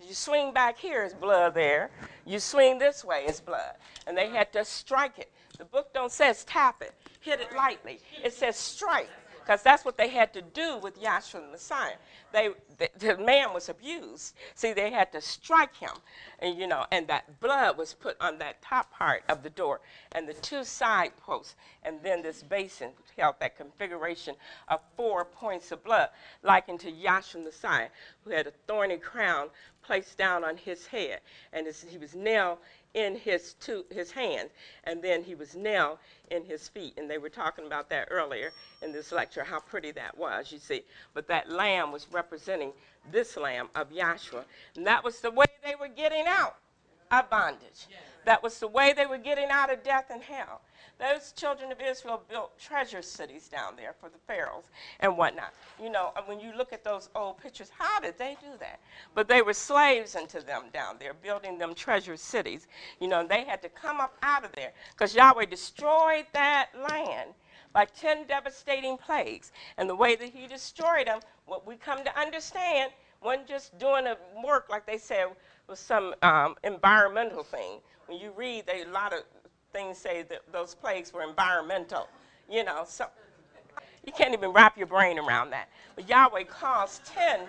You 0.00 0.14
swing 0.14 0.52
back 0.52 0.78
here, 0.78 1.02
is 1.02 1.12
blood 1.12 1.54
there. 1.54 1.90
You 2.24 2.38
swing 2.38 2.78
this 2.78 3.04
way, 3.04 3.24
is 3.24 3.40
blood. 3.40 3.74
And 4.06 4.16
they 4.16 4.28
had 4.28 4.52
to 4.52 4.64
strike 4.64 5.18
it. 5.18 5.30
The 5.58 5.64
book 5.64 5.92
don't 5.92 6.12
says 6.12 6.44
tap 6.44 6.82
it, 6.82 6.94
hit 7.20 7.40
it 7.40 7.54
lightly. 7.56 7.98
It 8.22 8.32
says 8.32 8.56
strike 8.56 9.10
because 9.48 9.62
that's 9.62 9.82
what 9.82 9.96
they 9.96 10.08
had 10.08 10.34
to 10.34 10.42
do 10.42 10.76
with 10.76 11.00
Yahshua 11.02 11.40
the 11.40 11.50
Messiah. 11.50 11.94
They, 12.34 12.50
the, 12.76 12.90
the, 12.98 13.16
man 13.16 13.54
was 13.54 13.70
abused. 13.70 14.34
See, 14.54 14.74
they 14.74 14.90
had 14.90 15.10
to 15.12 15.22
strike 15.22 15.74
him, 15.74 15.96
and 16.40 16.58
you 16.58 16.66
know, 16.66 16.84
and 16.92 17.08
that 17.08 17.40
blood 17.40 17.78
was 17.78 17.94
put 17.94 18.18
on 18.20 18.36
that 18.40 18.60
top 18.60 18.92
part 18.92 19.22
of 19.26 19.42
the 19.42 19.48
door, 19.48 19.80
and 20.12 20.28
the 20.28 20.34
two 20.34 20.64
side 20.64 21.12
posts, 21.16 21.56
and 21.82 21.98
then 22.02 22.20
this 22.20 22.42
basin 22.42 22.90
held 23.16 23.36
that 23.40 23.56
configuration 23.56 24.34
of 24.68 24.80
four 24.98 25.24
points 25.24 25.72
of 25.72 25.82
blood, 25.82 26.10
likened 26.42 26.80
to 26.80 26.92
Yahshua 26.92 27.32
the 27.32 27.38
Messiah, 27.44 27.88
who 28.24 28.30
had 28.30 28.46
a 28.46 28.52
thorny 28.66 28.98
crown 28.98 29.48
placed 29.82 30.18
down 30.18 30.44
on 30.44 30.58
his 30.58 30.86
head, 30.86 31.20
and 31.54 31.66
he 31.88 31.96
was 31.96 32.14
nailed 32.14 32.58
in 32.94 33.16
his 33.16 33.54
two 33.54 33.84
his 33.90 34.10
hands, 34.10 34.50
and 34.84 35.02
then 35.02 35.22
he 35.22 35.34
was 35.34 35.54
nailed 35.54 35.98
in 36.30 36.44
his 36.44 36.68
feet. 36.68 36.94
And 36.96 37.08
they 37.10 37.18
were 37.18 37.28
talking 37.28 37.66
about 37.66 37.88
that 37.90 38.08
earlier 38.10 38.52
in 38.82 38.92
this 38.92 39.12
lecture, 39.12 39.44
how 39.44 39.60
pretty 39.60 39.90
that 39.92 40.16
was, 40.16 40.50
you 40.52 40.58
see. 40.58 40.82
But 41.14 41.28
that 41.28 41.50
lamb 41.50 41.92
was 41.92 42.06
representing 42.10 42.72
this 43.10 43.36
lamb 43.36 43.68
of 43.74 43.90
Yahshua. 43.90 44.44
And 44.76 44.86
that 44.86 45.04
was 45.04 45.20
the 45.20 45.30
way 45.30 45.46
they 45.64 45.74
were 45.74 45.88
getting 45.88 46.24
out 46.26 46.56
of 47.10 47.30
bondage. 47.30 47.86
That 48.24 48.42
was 48.42 48.58
the 48.58 48.68
way 48.68 48.92
they 48.92 49.06
were 49.06 49.18
getting 49.18 49.48
out 49.50 49.72
of 49.72 49.82
death 49.82 50.06
and 50.10 50.22
hell. 50.22 50.60
Those 50.98 51.32
children 51.32 51.72
of 51.72 51.80
Israel 51.80 52.22
built 52.28 52.58
treasure 52.58 53.02
cities 53.02 53.48
down 53.48 53.76
there 53.76 53.94
for 54.00 54.08
the 54.08 54.18
pharaohs 54.26 54.64
and 55.00 55.16
whatnot. 55.16 55.54
You 55.82 55.90
know, 55.90 56.12
when 56.26 56.40
you 56.40 56.52
look 56.56 56.72
at 56.72 56.84
those 56.84 57.08
old 57.14 57.38
pictures, 57.38 57.70
how 57.76 58.00
did 58.00 58.18
they 58.18 58.36
do 58.40 58.58
that? 58.60 58.80
But 59.14 59.28
they 59.28 59.42
were 59.42 59.52
slaves 59.52 60.16
unto 60.16 60.40
them 60.40 60.64
down 60.72 60.96
there, 60.98 61.14
building 61.14 61.58
them 61.58 61.74
treasure 61.74 62.16
cities. 62.16 62.66
You 63.00 63.08
know, 63.08 63.26
they 63.26 63.44
had 63.44 63.62
to 63.62 63.68
come 63.68 64.00
up 64.00 64.16
out 64.22 64.44
of 64.44 64.52
there 64.52 64.72
because 64.92 65.14
Yahweh 65.14 65.46
destroyed 65.46 66.26
that 66.32 66.70
land 66.90 67.30
by 67.72 67.84
10 67.84 68.26
devastating 68.26 68.96
plagues. 68.96 69.52
And 69.76 69.88
the 69.88 69.96
way 69.96 70.16
that 70.16 70.30
he 70.30 70.46
destroyed 70.46 71.06
them, 71.06 71.20
what 71.46 71.66
we 71.66 71.76
come 71.76 72.04
to 72.04 72.18
understand, 72.18 72.92
wasn't 73.22 73.48
just 73.48 73.78
doing 73.78 74.06
a 74.06 74.16
work 74.44 74.68
like 74.70 74.86
they 74.86 74.98
said 74.98 75.26
was 75.68 75.78
some 75.78 76.14
um, 76.22 76.54
environmental 76.64 77.42
thing. 77.42 77.80
When 78.06 78.18
you 78.18 78.32
read, 78.36 78.66
they, 78.66 78.82
a 78.82 78.88
lot 78.88 79.12
of 79.12 79.20
things 79.78 79.96
say 79.96 80.22
that 80.22 80.40
those 80.52 80.74
plagues 80.74 81.12
were 81.12 81.22
environmental, 81.22 82.08
you 82.50 82.64
know. 82.64 82.82
So 82.84 83.06
you 84.04 84.12
can't 84.12 84.34
even 84.34 84.50
wrap 84.50 84.76
your 84.76 84.88
brain 84.88 85.20
around 85.20 85.50
that. 85.50 85.68
But 85.94 86.08
Yahweh 86.08 86.44
caused 86.44 87.06
10 87.06 87.40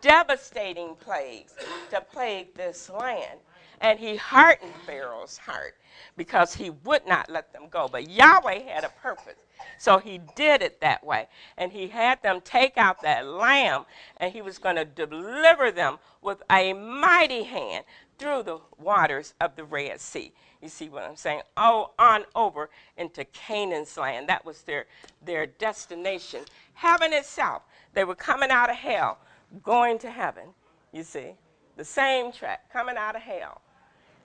devastating 0.00 0.94
plagues 0.94 1.52
to 1.90 2.00
plague 2.00 2.54
this 2.54 2.88
land. 2.88 3.38
And 3.82 3.98
he 3.98 4.16
hardened 4.16 4.72
Pharaoh's 4.86 5.36
heart 5.36 5.74
because 6.16 6.54
he 6.54 6.70
would 6.70 7.06
not 7.06 7.28
let 7.28 7.52
them 7.52 7.64
go. 7.70 7.86
But 7.90 8.08
Yahweh 8.08 8.60
had 8.60 8.84
a 8.84 8.88
purpose. 9.02 9.34
So 9.78 9.98
he 9.98 10.20
did 10.36 10.62
it 10.62 10.80
that 10.80 11.04
way. 11.04 11.28
And 11.58 11.70
he 11.70 11.88
had 11.88 12.22
them 12.22 12.40
take 12.42 12.78
out 12.78 13.02
that 13.02 13.26
lamb, 13.26 13.84
and 14.16 14.32
he 14.32 14.40
was 14.40 14.56
going 14.56 14.76
to 14.76 14.86
deliver 14.86 15.70
them 15.70 15.98
with 16.22 16.42
a 16.50 16.72
mighty 16.72 17.42
hand 17.42 17.84
through 18.18 18.44
the 18.44 18.60
waters 18.78 19.34
of 19.40 19.56
the 19.56 19.64
Red 19.64 20.00
Sea. 20.00 20.32
You 20.64 20.70
see 20.70 20.88
what 20.88 21.02
I'm 21.02 21.14
saying? 21.14 21.42
Oh, 21.58 21.90
on 21.98 22.24
over 22.34 22.70
into 22.96 23.22
Canaan's 23.26 23.98
land. 23.98 24.30
That 24.30 24.46
was 24.46 24.62
their, 24.62 24.86
their 25.22 25.44
destination. 25.44 26.40
Heaven 26.72 27.12
itself. 27.12 27.64
They 27.92 28.02
were 28.04 28.14
coming 28.14 28.48
out 28.50 28.70
of 28.70 28.76
hell, 28.76 29.18
going 29.62 29.98
to 29.98 30.10
heaven. 30.10 30.44
You 30.90 31.02
see? 31.02 31.32
The 31.76 31.84
same 31.84 32.32
track, 32.32 32.72
coming 32.72 32.96
out 32.96 33.14
of 33.14 33.20
hell. 33.20 33.60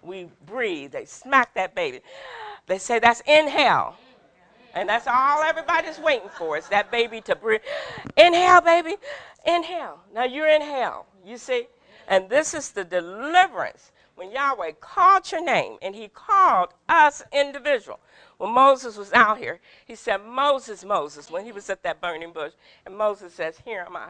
We 0.01 0.29
breathe. 0.45 0.93
They 0.93 1.03
smack 1.03 1.53
that 1.55 1.75
baby. 1.75 1.99
They 2.67 2.77
say 2.77 2.99
that's 2.99 3.21
in 3.27 3.49
hell. 3.49 3.97
And 4.73 4.87
that's 4.87 5.07
all 5.07 5.43
everybody's 5.43 5.99
waiting 5.99 6.29
for 6.37 6.57
is 6.57 6.69
that 6.69 6.89
baby 6.89 7.19
to 7.21 7.35
breathe. 7.35 7.59
Inhale, 8.15 8.61
baby. 8.61 8.95
Inhale. 9.45 9.99
Now 10.13 10.23
you're 10.23 10.47
in 10.47 10.61
hell. 10.61 11.05
You 11.25 11.37
see? 11.37 11.67
And 12.07 12.29
this 12.29 12.53
is 12.53 12.71
the 12.71 12.85
deliverance 12.85 13.91
when 14.19 14.31
Yahweh 14.31 14.73
called 14.81 15.31
your 15.31 15.43
name 15.43 15.77
and 15.81 15.95
he 15.95 16.09
called 16.09 16.73
us 16.89 17.23
individual. 17.31 18.01
When 18.37 18.51
Moses 18.51 18.97
was 18.97 19.13
out 19.13 19.37
here, 19.37 19.61
he 19.85 19.95
said, 19.95 20.17
Moses, 20.17 20.83
Moses, 20.83 21.31
when 21.31 21.45
he 21.45 21.53
was 21.53 21.69
at 21.69 21.83
that 21.83 22.01
burning 22.01 22.33
bush. 22.33 22.51
And 22.85 22.97
Moses 22.97 23.33
says, 23.33 23.61
Here 23.63 23.85
am 23.87 23.95
I. 23.95 24.09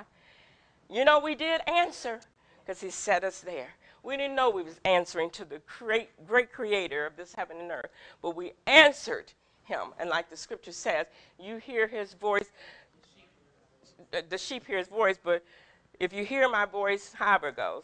You 0.89 1.05
know, 1.05 1.20
we 1.20 1.36
did 1.36 1.62
answer 1.68 2.22
because 2.66 2.82
he 2.82 2.89
set 2.89 3.24
us 3.24 3.41
there. 3.41 3.70
We 4.01 4.18
didn't 4.18 4.36
know 4.36 4.49
we 4.49 4.64
was 4.64 4.80
answering 4.84 5.30
to 5.32 5.45
the 5.45 5.62
great, 5.78 6.10
great 6.26 6.51
creator 6.51 7.05
of 7.05 7.16
this 7.16 7.36
heaven 7.36 7.57
and 7.57 7.70
earth, 7.70 7.91
but 8.24 8.36
we 8.36 8.53
answered 8.66 9.32
him. 9.66 9.93
And 9.99 10.10
like 10.10 10.32
the 10.32 10.38
scripture 10.38 10.72
says, 10.72 11.05
you 11.39 11.57
hear 11.57 11.86
his 11.86 12.14
voice, 12.14 12.51
the 14.12 14.38
sheep 14.39 14.66
hear 14.66 14.80
his 14.80 14.88
voice, 14.88 15.20
but 15.22 15.43
if 15.99 16.14
you 16.14 16.26
hear 16.26 16.49
my 16.49 16.66
voice, 16.66 17.14
however 17.14 17.49
it 17.49 17.57
goes, 17.57 17.84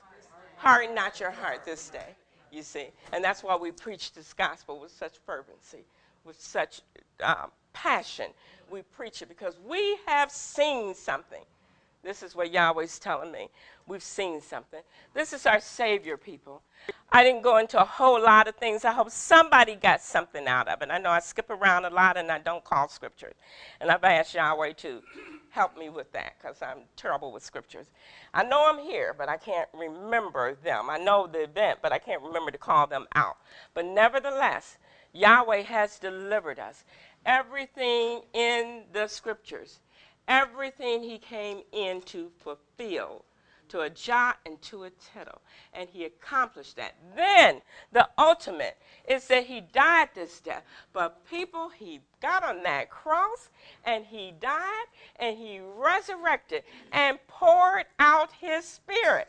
harden 0.58 0.96
not 0.96 1.20
your 1.20 1.32
heart 1.32 1.66
this 1.66 1.90
day, 1.90 2.16
you 2.52 2.64
see. 2.64 2.88
And 3.14 3.24
that's 3.24 3.44
why 3.44 3.56
we 3.56 3.72
preach 3.72 4.14
this 4.14 4.34
gospel 4.34 4.80
with 4.80 4.92
such 4.92 5.18
fervency, 5.26 5.86
with 6.24 6.40
such 6.40 6.82
um, 7.24 7.52
passion. 7.74 8.28
We 8.70 8.82
preach 8.82 9.22
it 9.22 9.30
because 9.30 9.58
we 9.68 9.98
have 10.08 10.32
seen 10.32 10.96
something. 10.96 11.44
This 12.04 12.22
is 12.22 12.36
what 12.36 12.52
Yahweh's 12.52 13.00
telling 13.00 13.32
me. 13.32 13.50
We've 13.88 14.04
seen 14.04 14.40
something. 14.40 14.82
This 15.16 15.34
is 15.34 15.48
our 15.48 15.60
Savior, 15.60 16.18
people. 16.18 16.62
I 17.12 17.24
didn't 17.24 17.42
go 17.42 17.58
into 17.58 17.82
a 17.82 17.86
whole 17.86 18.22
lot 18.22 18.48
of 18.48 18.56
things. 18.56 18.86
I 18.86 18.92
hope 18.92 19.10
somebody 19.10 19.76
got 19.76 20.02
something 20.02 20.48
out 20.48 20.68
of 20.68 20.84
it. 20.84 20.90
I 20.92 21.00
know 21.00 21.10
I 21.10 21.20
skip 21.20 21.50
around 21.50 21.86
a 21.86 21.90
lot 21.90 22.16
and 22.16 22.32
I 22.32 22.38
don't 22.38 22.64
call 22.64 22.88
scriptures. 22.90 23.34
And 23.82 23.90
I've 23.90 24.04
asked 24.04 24.36
Yahweh 24.36 24.74
to 24.74 25.02
help 25.56 25.78
me 25.78 25.88
with 25.88 26.12
that 26.12 26.34
because 26.38 26.62
I'm 26.62 26.80
terrible 26.98 27.32
with 27.32 27.42
scriptures. 27.42 27.88
I 28.34 28.44
know 28.44 28.68
I'm 28.68 28.80
here, 28.80 29.16
but 29.18 29.30
I 29.30 29.38
can't 29.38 29.70
remember 29.74 30.54
them. 30.54 30.90
I 30.90 30.98
know 30.98 31.28
the 31.28 31.44
event, 31.44 31.80
but 31.82 31.94
I 31.94 31.98
can't 31.98 32.22
remember 32.22 32.52
to 32.52 32.58
call 32.58 32.88
them 32.88 33.08
out. 33.16 33.38
But 33.74 33.86
nevertheless, 33.86 34.78
Yahweh 35.14 35.62
has 35.62 35.98
delivered 35.98 36.60
us. 36.60 36.84
Everything 37.26 38.24
in 38.34 38.84
the 38.92 39.08
scriptures, 39.08 39.80
everything 40.28 41.04
he 41.04 41.18
came 41.18 41.62
in 41.72 42.02
to 42.02 42.30
fulfill 42.38 43.24
to 43.70 43.82
a 43.82 43.90
jot 43.90 44.38
and 44.46 44.62
to 44.64 44.84
a 44.84 44.90
tittle. 44.92 45.42
And 45.74 45.90
he 45.90 46.06
accomplished 46.06 46.76
that. 46.78 46.96
Then 47.16 47.62
the 47.92 48.08
ultimate 48.18 48.78
is 49.08 49.28
that 49.28 49.46
he 49.46 49.62
died 49.62 50.10
this 50.14 50.40
death. 50.40 50.64
But 50.94 51.26
people, 51.30 51.70
he 51.70 52.02
got 52.22 52.44
on 52.44 52.64
that 52.64 52.90
cross 52.90 53.50
and 53.84 54.06
he 54.06 54.34
died 54.40 54.86
and 55.18 55.38
he 55.38 55.60
resurrected 55.60 56.64
and 56.92 57.20
poured 57.28 57.86
out 58.00 58.32
his 58.40 58.66
spirit 58.66 59.28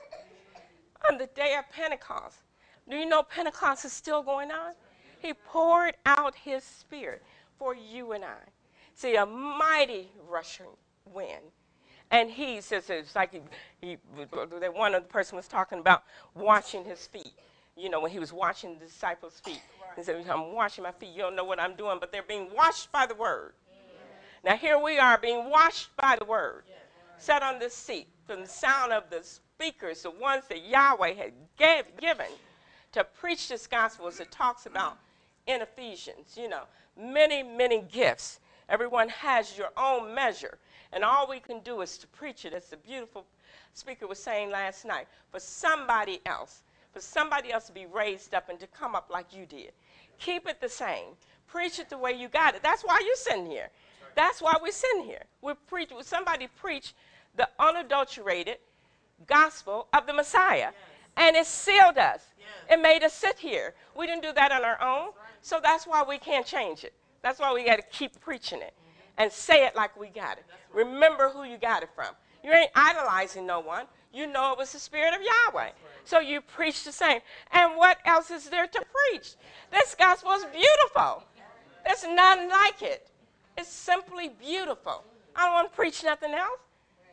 on 1.11 1.19
the 1.19 1.27
day 1.27 1.57
of 1.59 1.71
Pentecost. 1.71 2.39
Do 2.89 2.97
you 2.97 3.07
know 3.07 3.23
Pentecost 3.23 3.85
is 3.85 3.93
still 3.93 4.23
going 4.23 4.51
on? 4.51 4.73
He 5.21 5.33
poured 5.35 5.97
out 6.05 6.35
his 6.35 6.63
spirit 6.63 7.23
for 7.59 7.75
you 7.75 8.13
and 8.13 8.25
I. 8.25 8.39
See, 8.95 9.17
a 9.17 9.27
mighty 9.27 10.11
rushing 10.29 10.67
wind 11.05 11.43
and 12.11 12.31
he 12.31 12.61
says 12.61 12.89
it's 12.89 13.15
like 13.15 13.33
he, 13.33 13.41
he 13.81 13.99
one 14.73 14.95
of 14.95 15.03
the 15.03 15.09
person 15.09 15.37
was 15.37 15.49
talking 15.49 15.79
about 15.79 16.05
washing 16.35 16.85
his 16.85 17.07
feet. 17.07 17.33
You 17.77 17.91
know, 17.91 18.01
when 18.01 18.11
he 18.11 18.19
was 18.19 18.33
washing 18.33 18.79
the 18.79 18.87
disciples' 18.87 19.41
feet. 19.41 19.61
He 19.97 20.03
said, 20.03 20.25
I'm 20.31 20.55
washing 20.55 20.85
my 20.85 20.93
feet. 20.93 21.11
You 21.11 21.23
don't 21.23 21.37
know 21.37 21.45
what 21.45 21.61
I'm 21.61 21.75
doing, 21.75 21.99
but 22.01 22.11
they're 22.11 22.23
being 22.23 22.49
washed 22.55 22.91
by 22.91 23.07
the 23.07 23.15
word. 23.15 23.53
Now 24.45 24.57
here 24.57 24.79
we 24.79 24.99
are 24.99 25.19
being 25.19 25.51
washed 25.51 25.95
by 25.97 26.17
the 26.17 26.25
word. 26.25 26.63
Yeah. 26.69 26.75
Sat 27.19 27.43
on 27.43 27.59
this 27.59 27.75
seat 27.75 28.09
from 28.27 28.43
the 28.43 28.49
sound 28.49 28.93
of 28.93 29.11
the 29.11 29.23
speakers, 29.23 30.03
the 30.03 30.11
ones 30.11 30.45
that 30.49 30.65
Yahweh 30.67 31.15
had 31.15 31.33
gave, 31.59 31.85
given 31.99 32.27
to 32.93 33.05
preach 33.05 33.49
this 33.49 33.67
gospel 33.67 34.07
as 34.07 34.21
it 34.21 34.31
talks 34.31 34.67
about 34.67 34.99
in 35.47 35.63
Ephesians. 35.63 36.37
You 36.37 36.49
know, 36.49 36.63
many, 36.99 37.43
many 37.43 37.83
gifts. 37.83 38.41
Everyone 38.69 39.09
has 39.09 39.57
your 39.57 39.71
own 39.77 40.15
measure. 40.15 40.59
And 40.97 41.05
all 41.05 41.29
we 41.29 41.41
can 41.41 41.61
do 41.61 41.83
is 41.83 41.99
to 41.99 42.07
preach 42.07 42.47
it, 42.47 42.55
as 42.55 42.71
the 42.71 42.79
beautiful 42.79 43.27
speaker 43.75 44.07
was 44.07 44.19
saying 44.19 44.49
last 44.49 44.87
night, 44.87 45.07
for 45.31 45.39
somebody 45.39 46.23
else, 46.25 46.63
for 46.91 47.01
somebody 47.01 47.53
else 47.53 47.67
to 47.67 47.73
be 47.73 47.85
raised 47.85 48.33
up 48.33 48.49
and 48.49 48.59
to 48.59 48.67
come 48.69 48.95
up 48.95 49.11
like 49.13 49.37
you 49.37 49.45
did. 49.45 49.73
Keep 50.19 50.49
it 50.49 50.59
the 50.59 50.71
same. 50.71 51.09
Preach 51.49 51.79
it 51.79 51.91
the 51.91 51.99
way 51.99 52.13
you 52.13 52.29
got 52.29 52.55
it. 52.55 52.63
That's 52.63 52.83
why 52.83 53.03
you're 53.05 53.15
sitting 53.15 53.45
here. 53.45 53.69
That's 54.15 54.41
why 54.41 54.55
we're 54.59 54.73
sitting 54.73 55.05
here. 55.05 55.25
We 55.43 55.53
preach. 55.67 55.91
Somebody 56.01 56.49
preach 56.57 56.95
the 57.37 57.47
unadulterated 57.59 58.57
gospel 59.27 59.89
of 59.93 60.07
the 60.07 60.15
Messiah, 60.15 60.71
and 61.19 61.37
it 61.37 61.45
sealed 61.45 61.99
us. 61.99 62.23
It 62.71 62.81
made 62.81 63.03
us 63.03 63.13
sit 63.13 63.39
here. 63.39 63.75
We 63.95 64.07
didn't 64.07 64.23
do 64.23 64.33
that 64.33 64.51
on 64.51 64.65
our 64.65 64.81
own, 64.81 65.11
so 65.43 65.61
that's 65.63 65.87
why 65.87 66.03
we 66.09 66.17
can't 66.17 66.47
change 66.47 66.85
it. 66.85 66.95
That's 67.21 67.39
why 67.39 67.53
we 67.53 67.67
got 67.67 67.77
to 67.77 67.83
keep 67.83 68.19
preaching 68.19 68.63
it 68.63 68.73
and 69.19 69.33
say 69.33 69.67
it 69.67 69.75
like 69.77 69.99
we 69.99 70.09
got 70.09 70.39
it. 70.39 70.45
Remember 70.73 71.29
who 71.29 71.45
you 71.45 71.59
got 71.59 71.83
it 71.83 71.91
from. 71.95 72.15
You 72.45 72.53
ain't 72.53 72.71
idolizing 72.75 73.47
no 73.47 73.61
one. 73.61 73.87
You 74.13 74.27
know 74.27 74.53
it 74.53 74.59
was 74.59 74.73
the 74.73 74.79
Spirit 74.79 75.15
of 75.15 75.21
Yahweh. 75.21 75.71
So 76.05 76.21
you 76.21 76.41
preach 76.41 76.85
the 76.85 76.93
same. 76.93 77.21
And 77.53 77.77
what 77.77 77.99
else 78.05 78.31
is 78.31 78.49
there 78.49 78.67
to 78.67 78.85
preach? 79.11 79.35
This 79.71 79.95
gospel 79.95 80.33
is 80.33 80.45
beautiful. 80.47 81.25
There's 81.85 82.05
none 82.05 82.49
like 82.49 82.83
it. 82.83 83.09
It's 83.59 83.69
simply 83.69 84.29
beautiful. 84.29 85.05
I 85.35 85.45
don't 85.45 85.53
want 85.53 85.71
to 85.71 85.77
preach 85.77 86.03
nothing 86.05 86.33
else. 86.33 86.61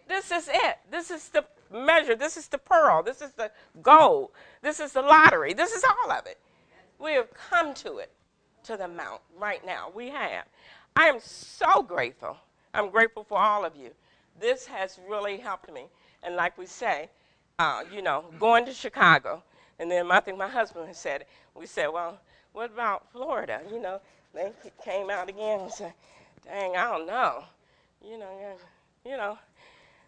This 0.08 0.32
is 0.32 0.48
it. 0.48 0.78
This 0.92 1.12
is 1.12 1.30
the 1.30 1.46
measure. 1.72 2.16
This 2.16 2.38
is 2.38 2.48
the 2.48 2.58
pearl. 2.58 3.04
This 3.04 3.22
is 3.22 3.32
the 3.32 3.52
gold. 3.82 4.32
This 4.62 4.80
is 4.80 4.94
the 4.94 5.02
lottery. 5.02 5.54
This 5.54 5.74
is 5.74 5.84
all 5.84 6.12
of 6.12 6.26
it. 6.26 6.40
We 7.00 7.14
have 7.14 7.34
come 7.34 7.74
to 7.76 7.98
it, 7.98 8.12
to 8.64 8.78
the 8.78 8.88
mount 8.88 9.22
right 9.38 9.66
now. 9.66 9.92
We 9.94 10.10
have. 10.10 10.46
I 10.96 11.08
am 11.08 11.20
so 11.20 11.82
grateful. 11.82 12.38
I'm 12.74 12.90
grateful 12.90 13.24
for 13.24 13.38
all 13.38 13.66
of 13.66 13.76
you. 13.76 13.92
This 14.40 14.66
has 14.68 15.00
really 15.08 15.38
helped 15.38 15.72
me. 15.72 15.86
And 16.24 16.36
like 16.36 16.58
we 16.58 16.66
say, 16.66 17.10
uh, 17.60 17.84
you 17.94 18.02
know, 18.02 18.26
going 18.40 18.66
to 18.66 18.74
Chicago, 18.74 19.44
and 19.80 19.90
then 19.90 20.12
I 20.12 20.20
think 20.20 20.38
my 20.38 20.48
husband 20.48 20.96
said. 20.96 21.26
We 21.56 21.66
said, 21.66 21.88
well, 21.88 22.20
what 22.54 22.72
about 22.72 23.12
Florida? 23.12 23.62
You 23.72 23.80
know, 23.80 24.02
they 24.34 24.52
came 24.84 25.10
out 25.10 25.30
again 25.30 25.62
and 25.62 25.72
said, 25.72 25.94
dang, 26.46 26.76
I 26.76 26.90
don't 26.90 27.06
know. 27.06 27.44
You 28.04 28.18
know, 28.18 28.58
you 29.06 29.18
know, 29.18 29.38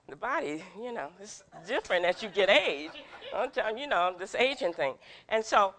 the 0.10 0.16
body, 0.16 0.64
you 0.78 0.92
know, 0.92 1.10
it's 1.22 1.44
different 1.68 2.06
as 2.06 2.22
you 2.22 2.30
get 2.30 2.50
age. 2.50 2.92
I'm 3.36 3.52
telling 3.52 3.78
you 3.78 3.88
know, 3.88 4.16
this 4.18 4.36
aging 4.36 4.74
thing. 4.74 4.96
And 5.30 5.44
so, 5.44 5.76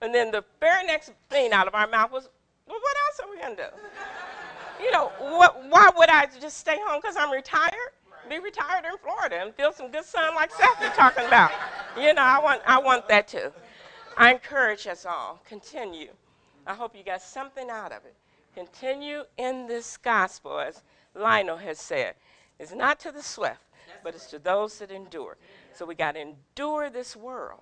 and 0.00 0.14
then 0.14 0.30
the 0.30 0.44
very 0.58 0.86
next 0.86 1.12
thing 1.28 1.52
out 1.52 1.66
of 1.68 1.74
our 1.74 1.86
mouth 1.86 2.10
was, 2.12 2.28
well, 2.66 2.78
what 2.80 2.96
else 3.08 3.20
are 3.20 3.30
we 3.30 3.40
going 3.40 3.56
to 3.56 3.62
do? 3.62 4.39
You 4.82 4.90
know, 4.90 5.12
what, 5.18 5.68
why 5.68 5.90
would 5.96 6.08
I 6.08 6.26
just 6.40 6.58
stay 6.58 6.78
home? 6.84 7.00
Because 7.00 7.16
I'm 7.16 7.30
retired? 7.30 7.74
Be 8.28 8.38
retired 8.38 8.84
in 8.84 8.96
Florida 8.98 9.40
and 9.42 9.54
feel 9.54 9.72
some 9.72 9.90
good 9.90 10.04
sun 10.04 10.34
like 10.34 10.50
Seth 10.52 10.82
is 10.82 10.96
talking 10.96 11.24
about. 11.26 11.50
You 11.96 12.14
know, 12.14 12.22
I 12.22 12.38
want, 12.38 12.62
I 12.66 12.78
want 12.78 13.08
that 13.08 13.28
too. 13.28 13.52
I 14.16 14.32
encourage 14.32 14.86
us 14.86 15.04
all, 15.04 15.40
continue. 15.48 16.10
I 16.66 16.74
hope 16.74 16.94
you 16.94 17.02
got 17.02 17.22
something 17.22 17.68
out 17.70 17.92
of 17.92 18.04
it. 18.04 18.14
Continue 18.54 19.22
in 19.36 19.66
this 19.66 19.96
gospel, 19.96 20.58
as 20.60 20.82
Lionel 21.14 21.56
has 21.56 21.78
said. 21.78 22.14
It's 22.58 22.74
not 22.74 23.00
to 23.00 23.12
the 23.12 23.22
swift, 23.22 23.62
but 24.04 24.14
it's 24.14 24.26
to 24.26 24.38
those 24.38 24.78
that 24.78 24.90
endure. 24.90 25.36
So 25.72 25.86
we 25.86 25.94
got 25.94 26.12
to 26.12 26.20
endure 26.20 26.90
this 26.90 27.16
world. 27.16 27.60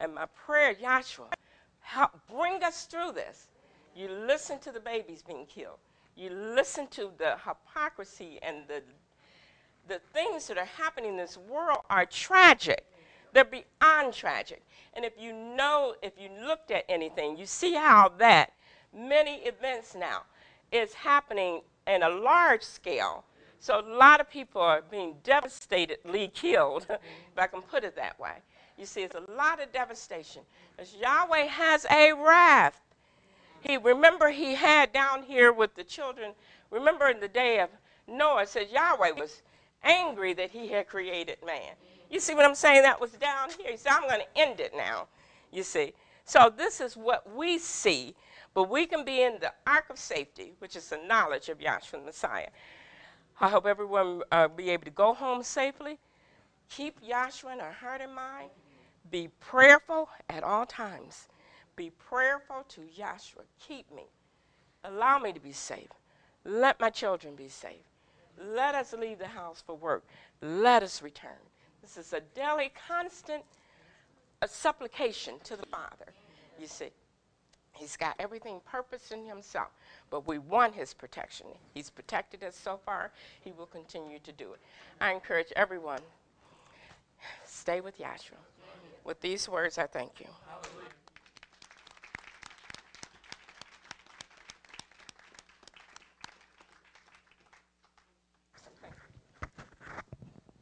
And 0.00 0.14
my 0.14 0.26
prayer, 0.26 0.74
Yahshua, 0.74 1.32
help 1.80 2.12
bring 2.28 2.62
us 2.62 2.86
through 2.86 3.12
this. 3.12 3.48
You 3.94 4.08
listen 4.08 4.58
to 4.60 4.72
the 4.72 4.80
babies 4.80 5.22
being 5.22 5.46
killed 5.46 5.78
you 6.16 6.30
listen 6.30 6.86
to 6.88 7.10
the 7.18 7.36
hypocrisy 7.44 8.38
and 8.42 8.58
the, 8.68 8.82
the 9.88 10.00
things 10.12 10.46
that 10.48 10.58
are 10.58 10.64
happening 10.64 11.10
in 11.12 11.16
this 11.16 11.36
world 11.36 11.78
are 11.90 12.06
tragic. 12.06 12.84
They're 13.32 13.44
beyond 13.44 14.12
tragic. 14.12 14.62
And 14.94 15.04
if 15.04 15.14
you 15.18 15.32
know, 15.32 15.94
if 16.02 16.12
you 16.18 16.28
looked 16.46 16.70
at 16.70 16.84
anything, 16.88 17.36
you 17.36 17.46
see 17.46 17.74
how 17.74 18.12
that 18.18 18.52
many 18.94 19.36
events 19.44 19.94
now 19.94 20.22
is 20.70 20.92
happening 20.92 21.62
in 21.86 22.02
a 22.02 22.08
large 22.08 22.62
scale. 22.62 23.24
So 23.58 23.80
a 23.80 23.86
lot 23.96 24.20
of 24.20 24.28
people 24.28 24.60
are 24.60 24.82
being 24.82 25.14
devastatedly 25.24 26.34
killed, 26.34 26.86
if 26.90 27.38
I 27.38 27.46
can 27.46 27.62
put 27.62 27.84
it 27.84 27.96
that 27.96 28.18
way. 28.18 28.34
You 28.76 28.86
see, 28.86 29.02
it's 29.02 29.14
a 29.14 29.32
lot 29.32 29.62
of 29.62 29.72
devastation. 29.72 30.42
Because 30.76 30.94
Yahweh 30.94 31.46
has 31.46 31.86
a 31.90 32.12
wrath. 32.12 32.80
He 33.62 33.76
remember 33.76 34.30
he 34.30 34.54
had 34.54 34.92
down 34.92 35.22
here 35.22 35.52
with 35.52 35.74
the 35.76 35.84
children. 35.84 36.32
Remember 36.70 37.08
in 37.08 37.20
the 37.20 37.28
day 37.28 37.60
of 37.60 37.70
Noah, 38.08 38.46
says 38.46 38.70
Yahweh 38.72 39.12
was 39.12 39.42
angry 39.84 40.32
that 40.34 40.50
he 40.50 40.68
had 40.68 40.88
created 40.88 41.38
man. 41.46 41.74
You 42.10 42.20
see 42.20 42.34
what 42.34 42.44
I'm 42.44 42.54
saying? 42.54 42.82
That 42.82 43.00
was 43.00 43.12
down 43.12 43.50
here. 43.50 43.70
He 43.70 43.76
said, 43.76 43.92
I'm 43.92 44.08
going 44.08 44.20
to 44.20 44.38
end 44.38 44.60
it 44.60 44.72
now. 44.76 45.06
You 45.52 45.62
see. 45.62 45.92
So 46.24 46.52
this 46.54 46.80
is 46.80 46.96
what 46.96 47.32
we 47.34 47.58
see, 47.58 48.14
but 48.54 48.68
we 48.68 48.86
can 48.86 49.04
be 49.04 49.22
in 49.22 49.38
the 49.40 49.52
ark 49.66 49.86
of 49.90 49.98
safety, 49.98 50.52
which 50.58 50.76
is 50.76 50.88
the 50.88 50.98
knowledge 51.06 51.48
of 51.48 51.58
Yahshua 51.58 51.92
the 51.92 51.98
Messiah. 51.98 52.48
I 53.40 53.48
hope 53.48 53.66
everyone 53.66 54.22
uh, 54.30 54.48
be 54.48 54.70
able 54.70 54.84
to 54.84 54.90
go 54.90 55.14
home 55.14 55.42
safely. 55.42 55.98
Keep 56.68 57.02
Yahshua 57.02 57.54
in 57.54 57.60
our 57.60 57.72
heart 57.72 58.00
and 58.00 58.14
mind. 58.14 58.50
Be 59.10 59.28
prayerful 59.40 60.08
at 60.28 60.44
all 60.44 60.66
times. 60.66 61.28
Be 61.76 61.90
prayerful 61.90 62.64
to 62.68 62.80
Yahshua. 62.80 63.44
Keep 63.60 63.94
me. 63.94 64.04
Allow 64.84 65.18
me 65.18 65.32
to 65.32 65.40
be 65.40 65.52
safe. 65.52 65.88
Let 66.44 66.80
my 66.80 66.90
children 66.90 67.34
be 67.34 67.48
safe. 67.48 67.86
Let 68.38 68.74
us 68.74 68.92
leave 68.92 69.18
the 69.18 69.26
house 69.26 69.62
for 69.64 69.76
work. 69.76 70.04
Let 70.40 70.82
us 70.82 71.02
return. 71.02 71.38
This 71.82 71.96
is 71.96 72.12
a 72.12 72.20
daily, 72.34 72.72
constant 72.88 73.44
a 74.42 74.48
supplication 74.48 75.34
to 75.44 75.56
the 75.56 75.66
Father. 75.66 76.12
You 76.58 76.66
see, 76.66 76.90
He's 77.72 77.96
got 77.96 78.16
everything 78.18 78.60
purposed 78.66 79.12
in 79.12 79.24
Himself, 79.24 79.68
but 80.10 80.26
we 80.26 80.38
want 80.38 80.74
His 80.74 80.92
protection. 80.92 81.46
He's 81.72 81.90
protected 81.90 82.42
us 82.42 82.56
so 82.56 82.78
far, 82.84 83.12
He 83.40 83.52
will 83.52 83.66
continue 83.66 84.18
to 84.18 84.32
do 84.32 84.52
it. 84.52 84.60
I 85.00 85.12
encourage 85.12 85.52
everyone, 85.56 86.00
stay 87.46 87.80
with 87.80 87.98
Yahshua. 87.98 88.36
With 89.04 89.20
these 89.20 89.48
words, 89.48 89.78
I 89.78 89.86
thank 89.86 90.20
you. 90.20 90.26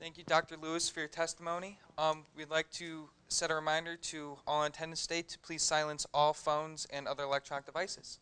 Thank 0.01 0.17
you, 0.17 0.25
Dr. 0.25 0.57
Lewis, 0.57 0.89
for 0.89 1.01
your 1.01 1.11
testimony. 1.11 1.79
Um, 1.99 2.25
we'd 2.35 2.49
like 2.49 2.71
to 2.71 3.11
set 3.29 3.51
a 3.51 3.55
reminder 3.55 3.97
to 3.97 4.39
all 4.47 4.63
in 4.63 4.69
attendance 4.69 5.03
today 5.07 5.21
to 5.21 5.39
please 5.41 5.61
silence 5.61 6.07
all 6.15 6.33
phones 6.33 6.87
and 6.91 7.07
other 7.07 7.25
electronic 7.25 7.67
devices. 7.67 8.19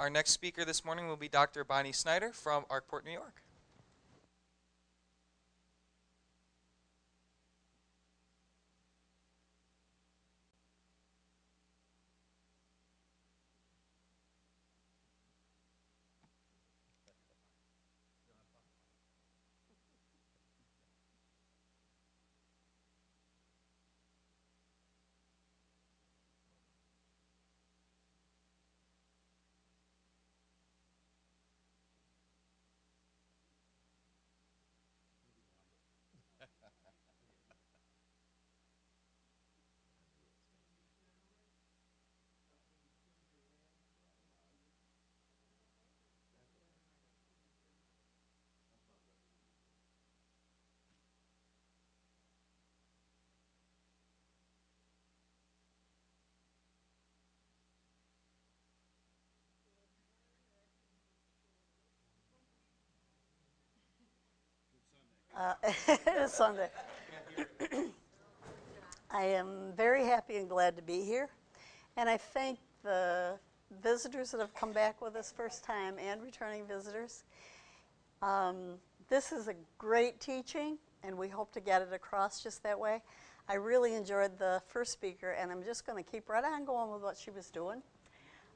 Our 0.00 0.10
next 0.10 0.32
speaker 0.32 0.64
this 0.64 0.84
morning 0.84 1.06
will 1.06 1.16
be 1.16 1.28
Dr. 1.28 1.62
Bonnie 1.62 1.92
Snyder 1.92 2.32
from 2.32 2.64
Arkport, 2.64 3.04
New 3.04 3.12
York. 3.12 3.40
Uh, 65.36 65.52
Sunday. 66.28 66.70
I 69.10 69.22
am 69.22 69.72
very 69.76 70.02
happy 70.02 70.36
and 70.36 70.48
glad 70.48 70.76
to 70.76 70.82
be 70.82 71.02
here. 71.02 71.28
And 71.98 72.08
I 72.08 72.16
thank 72.16 72.58
the 72.82 73.38
visitors 73.82 74.30
that 74.30 74.40
have 74.40 74.54
come 74.54 74.72
back 74.72 75.02
with 75.02 75.14
us 75.14 75.34
first 75.36 75.62
time 75.62 75.96
and 75.98 76.22
returning 76.22 76.66
visitors. 76.66 77.24
Um, 78.22 78.78
this 79.10 79.30
is 79.30 79.48
a 79.48 79.54
great 79.76 80.20
teaching, 80.20 80.78
and 81.02 81.18
we 81.18 81.28
hope 81.28 81.52
to 81.52 81.60
get 81.60 81.82
it 81.82 81.92
across 81.92 82.42
just 82.42 82.62
that 82.62 82.80
way. 82.80 83.02
I 83.46 83.54
really 83.54 83.94
enjoyed 83.94 84.38
the 84.38 84.62
first 84.66 84.92
speaker, 84.92 85.32
and 85.32 85.52
I'm 85.52 85.62
just 85.62 85.86
going 85.86 86.02
to 86.02 86.10
keep 86.10 86.30
right 86.30 86.44
on 86.44 86.64
going 86.64 86.90
with 86.90 87.02
what 87.02 87.18
she 87.18 87.30
was 87.30 87.50
doing. 87.50 87.82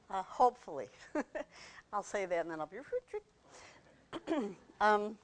Uh, 0.09 0.23
hopefully. 0.23 0.87
I'll 1.93 2.01
say 2.01 2.25
that, 2.25 2.39
and 2.39 2.49
then 2.49 2.59
I'll 2.59 2.67
be. 2.67 2.79
um, 4.81 5.15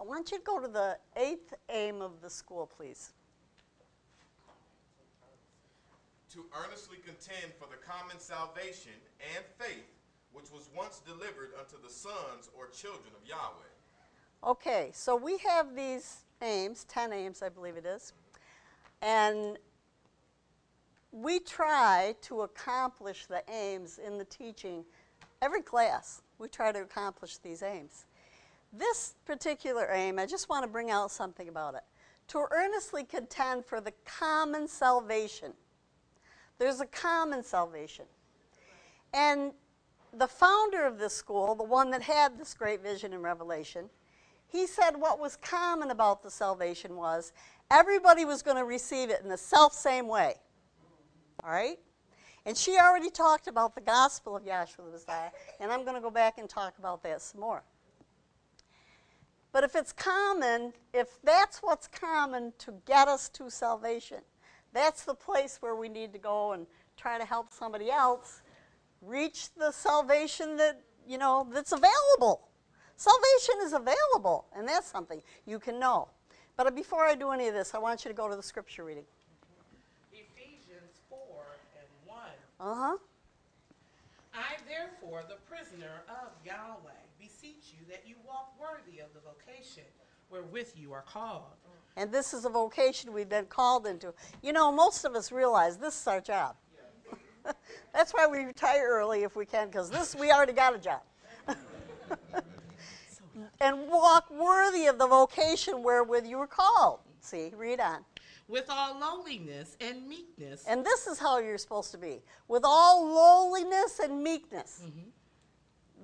I 0.00 0.04
want 0.04 0.30
you 0.30 0.38
to 0.38 0.44
go 0.44 0.60
to 0.60 0.68
the 0.68 0.98
eighth 1.16 1.54
aim 1.70 2.02
of 2.02 2.20
the 2.20 2.30
school, 2.30 2.70
please. 2.76 3.12
To 6.32 6.44
earnestly 6.64 6.98
contend 7.04 7.52
for 7.58 7.68
the 7.68 7.76
common 7.76 8.18
salvation 8.18 8.92
and 9.36 9.44
faith 9.58 9.94
which 10.34 10.50
was 10.50 10.68
once 10.76 11.00
delivered 11.06 11.52
unto 11.58 11.80
the 11.80 11.88
sons 11.88 12.50
or 12.58 12.66
children 12.68 13.14
of 13.16 13.26
Yahweh. 13.26 13.70
Okay, 14.44 14.90
so 14.92 15.16
we 15.16 15.38
have 15.38 15.74
these 15.74 16.24
aims, 16.42 16.84
10 16.84 17.12
aims, 17.12 17.40
I 17.40 17.48
believe 17.48 17.76
it 17.76 17.86
is, 17.86 18.12
and 19.00 19.56
we 21.12 21.38
try 21.38 22.16
to 22.22 22.42
accomplish 22.42 23.26
the 23.26 23.42
aims 23.48 23.98
in 24.04 24.18
the 24.18 24.24
teaching. 24.24 24.84
Every 25.40 25.62
class, 25.62 26.22
we 26.38 26.48
try 26.48 26.72
to 26.72 26.82
accomplish 26.82 27.38
these 27.38 27.62
aims. 27.62 28.04
This 28.76 29.14
particular 29.24 29.88
aim, 29.92 30.18
I 30.18 30.26
just 30.26 30.48
want 30.48 30.64
to 30.64 30.68
bring 30.68 30.90
out 30.90 31.10
something 31.10 31.48
about 31.48 31.74
it. 31.74 31.82
To 32.28 32.46
earnestly 32.50 33.04
contend 33.04 33.64
for 33.64 33.80
the 33.80 33.92
common 34.04 34.66
salvation. 34.66 35.52
There's 36.58 36.80
a 36.80 36.86
common 36.86 37.44
salvation. 37.44 38.06
And 39.12 39.52
the 40.12 40.26
founder 40.26 40.84
of 40.84 40.98
this 40.98 41.14
school, 41.14 41.54
the 41.54 41.64
one 41.64 41.90
that 41.90 42.02
had 42.02 42.38
this 42.38 42.54
great 42.54 42.82
vision 42.82 43.12
and 43.12 43.22
revelation, 43.22 43.90
he 44.48 44.66
said 44.66 44.92
what 44.96 45.20
was 45.20 45.36
common 45.36 45.90
about 45.90 46.22
the 46.22 46.30
salvation 46.30 46.96
was 46.96 47.32
everybody 47.70 48.24
was 48.24 48.42
going 48.42 48.56
to 48.56 48.64
receive 48.64 49.10
it 49.10 49.20
in 49.22 49.28
the 49.28 49.36
self 49.36 49.72
same 49.72 50.08
way. 50.08 50.34
All 51.42 51.50
right? 51.50 51.78
And 52.46 52.56
she 52.56 52.78
already 52.78 53.10
talked 53.10 53.46
about 53.46 53.74
the 53.74 53.80
gospel 53.80 54.36
of 54.36 54.44
Yahshua 54.44 54.76
the 54.78 54.90
Messiah, 54.92 55.30
and 55.60 55.72
I'm 55.72 55.82
going 55.82 55.94
to 55.94 56.00
go 56.00 56.10
back 56.10 56.38
and 56.38 56.48
talk 56.48 56.74
about 56.78 57.02
that 57.02 57.22
some 57.22 57.40
more. 57.40 57.62
But 59.54 59.62
if 59.62 59.76
it's 59.76 59.92
common, 59.92 60.72
if 60.92 61.22
that's 61.22 61.58
what's 61.58 61.86
common 61.86 62.52
to 62.58 62.74
get 62.86 63.06
us 63.06 63.28
to 63.28 63.48
salvation, 63.48 64.18
that's 64.72 65.04
the 65.04 65.14
place 65.14 65.58
where 65.60 65.76
we 65.76 65.88
need 65.88 66.12
to 66.12 66.18
go 66.18 66.54
and 66.54 66.66
try 66.96 67.18
to 67.18 67.24
help 67.24 67.52
somebody 67.52 67.88
else 67.88 68.42
reach 69.00 69.54
the 69.54 69.70
salvation 69.70 70.56
that, 70.56 70.80
you 71.06 71.18
know, 71.18 71.46
that's 71.52 71.70
available. 71.70 72.48
Salvation 72.96 73.54
is 73.62 73.74
available, 73.74 74.46
and 74.56 74.66
that's 74.66 74.88
something 74.88 75.22
you 75.46 75.60
can 75.60 75.78
know. 75.78 76.08
But 76.56 76.74
before 76.74 77.04
I 77.04 77.14
do 77.14 77.30
any 77.30 77.46
of 77.46 77.54
this, 77.54 77.76
I 77.76 77.78
want 77.78 78.04
you 78.04 78.08
to 78.08 78.16
go 78.16 78.28
to 78.28 78.34
the 78.34 78.42
scripture 78.42 78.82
reading. 78.82 79.04
Ephesians 80.12 80.98
4 81.08 81.18
and 81.78 81.86
1. 82.08 82.18
Uh 82.58 82.74
huh. 82.74 82.96
I, 84.34 84.56
therefore, 84.66 85.22
the 85.28 85.36
prisoner 85.48 86.02
of 86.08 86.32
Yahweh, 86.44 87.03
you 87.84 87.92
that 87.92 88.02
you 88.06 88.16
walk 88.26 88.54
worthy 88.60 89.00
of 89.00 89.08
the 89.14 89.20
vocation 89.20 89.84
wherewith 90.30 90.72
you 90.76 90.92
are 90.92 91.02
called. 91.02 91.42
And 91.96 92.10
this 92.10 92.34
is 92.34 92.44
a 92.44 92.48
vocation 92.48 93.12
we've 93.12 93.28
been 93.28 93.46
called 93.46 93.86
into. 93.86 94.12
You 94.42 94.52
know, 94.52 94.72
most 94.72 95.04
of 95.04 95.14
us 95.14 95.30
realize 95.30 95.76
this 95.76 96.00
is 96.00 96.06
our 96.06 96.20
job. 96.20 96.56
That's 97.92 98.12
why 98.12 98.26
we 98.26 98.38
retire 98.38 98.86
early 98.88 99.22
if 99.22 99.36
we 99.36 99.46
can, 99.46 99.68
because 99.68 99.90
this 99.90 100.16
we 100.16 100.32
already 100.32 100.54
got 100.54 100.74
a 100.74 100.78
job. 100.78 101.02
and 103.60 103.88
walk 103.88 104.30
worthy 104.30 104.86
of 104.86 104.98
the 104.98 105.06
vocation 105.06 105.82
wherewith 105.82 106.26
you 106.26 106.38
were 106.38 106.46
called. 106.46 107.00
See, 107.20 107.52
read 107.56 107.80
on. 107.80 108.04
with 108.48 108.66
all 108.68 108.98
lowliness 108.98 109.76
and 109.80 110.08
meekness. 110.08 110.64
And 110.68 110.84
this 110.84 111.06
is 111.06 111.18
how 111.18 111.38
you're 111.38 111.58
supposed 111.58 111.90
to 111.92 111.98
be 111.98 112.22
with 112.48 112.62
all 112.64 113.06
lowliness 113.06 114.00
and 114.00 114.22
meekness. 114.22 114.82
Mm-hmm. 114.84 115.08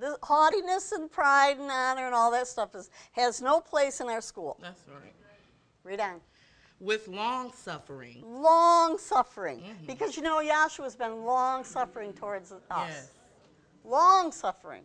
The 0.00 0.16
haughtiness 0.22 0.92
and 0.92 1.10
pride 1.10 1.58
and 1.58 1.70
honor 1.70 2.06
and 2.06 2.14
all 2.14 2.30
that 2.30 2.48
stuff 2.48 2.74
is, 2.74 2.88
has 3.12 3.42
no 3.42 3.60
place 3.60 4.00
in 4.00 4.08
our 4.08 4.22
school. 4.22 4.58
That's 4.62 4.80
right. 4.88 5.12
Read 5.84 6.00
on. 6.00 6.20
With 6.80 7.06
long 7.06 7.52
suffering. 7.52 8.24
Long 8.24 8.96
suffering. 8.96 9.58
Mm-hmm. 9.58 9.86
Because 9.86 10.16
you 10.16 10.22
know, 10.22 10.40
Yahshua's 10.40 10.96
been 10.96 11.24
long 11.24 11.64
suffering 11.64 12.14
towards 12.14 12.50
us. 12.50 12.62
Yes. 12.70 13.10
Long 13.84 14.32
suffering. 14.32 14.84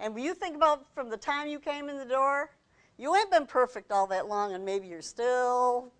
And 0.00 0.14
when 0.14 0.24
you 0.24 0.32
think 0.32 0.56
about 0.56 0.86
from 0.94 1.10
the 1.10 1.18
time 1.18 1.48
you 1.48 1.58
came 1.58 1.90
in 1.90 1.98
the 1.98 2.06
door, 2.06 2.50
you 2.96 3.14
ain't 3.14 3.30
been 3.30 3.44
perfect 3.44 3.92
all 3.92 4.06
that 4.06 4.26
long, 4.26 4.54
and 4.54 4.64
maybe 4.64 4.88
you're 4.88 5.02
still. 5.02 5.92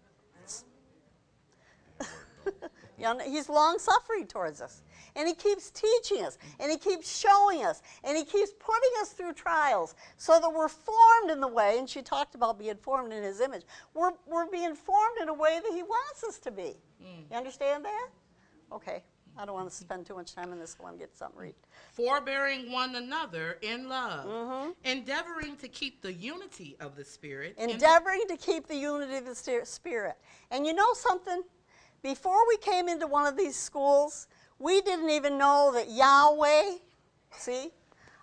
You 2.99 3.05
know, 3.05 3.19
he's 3.21 3.49
long 3.49 3.79
suffering 3.79 4.27
towards 4.27 4.61
us. 4.61 4.83
And 5.15 5.27
he 5.27 5.35
keeps 5.35 5.71
teaching 5.71 6.25
us, 6.25 6.39
and 6.61 6.71
he 6.71 6.77
keeps 6.77 7.19
showing 7.19 7.65
us, 7.65 7.83
and 8.05 8.17
he 8.17 8.25
keeps 8.25 8.53
putting 8.59 8.91
us 9.01 9.11
through 9.11 9.33
trials 9.33 9.95
so 10.17 10.39
that 10.41 10.51
we're 10.51 10.69
formed 10.69 11.31
in 11.31 11.41
the 11.41 11.49
way, 11.49 11.77
and 11.79 11.89
she 11.89 12.03
talked 12.03 12.35
about 12.35 12.59
being 12.59 12.77
formed 12.77 13.13
in 13.13 13.23
his 13.23 13.41
image. 13.41 13.63
We're, 13.95 14.13
we're 14.27 14.51
being 14.51 14.75
formed 14.75 15.19
in 15.21 15.29
a 15.29 15.35
way 15.35 15.61
that 15.63 15.73
he 15.73 15.83
wants 15.83 16.25
us 16.25 16.39
to 16.41 16.51
be. 16.51 16.77
Mm. 17.03 17.31
You 17.31 17.37
understand 17.37 17.85
that? 17.85 18.09
Okay. 18.73 19.03
I 19.41 19.45
don't 19.45 19.55
want 19.55 19.71
to 19.71 19.75
spend 19.75 20.05
too 20.05 20.17
much 20.17 20.35
time 20.35 20.51
on 20.51 20.59
this. 20.59 20.77
I 20.79 20.83
want 20.83 20.97
to 20.97 20.99
get 20.99 21.17
something 21.17 21.41
read. 21.41 21.55
Forbearing 21.93 22.73
one 22.73 22.97
another 22.97 23.59
in 23.63 23.89
love. 23.89 24.27
Mm-hmm. 24.27 24.71
Endeavoring 24.83 25.57
to 25.59 25.69
keep 25.69 26.03
the 26.03 26.13
unity 26.13 26.77
of 26.81 26.97
the 26.97 27.05
Spirit. 27.05 27.55
endeavoring 27.57 28.23
to 28.29 28.37
keep 28.37 28.67
the 28.67 28.75
unity 28.75 29.17
of 29.17 29.27
the 29.27 29.65
spirit. 29.65 30.17
And 30.51 30.67
you 30.67 30.75
know 30.75 30.93
something? 30.93 31.43
Before 32.03 32.47
we 32.49 32.57
came 32.59 32.89
into 32.89 33.07
one 33.07 33.27
of 33.27 33.37
these 33.37 33.57
schools, 33.57 34.29
we 34.59 34.81
didn't 34.81 35.11
even 35.11 35.39
know 35.39 35.71
that 35.75 35.91
Yahweh, 35.91 36.77
see, 37.33 37.71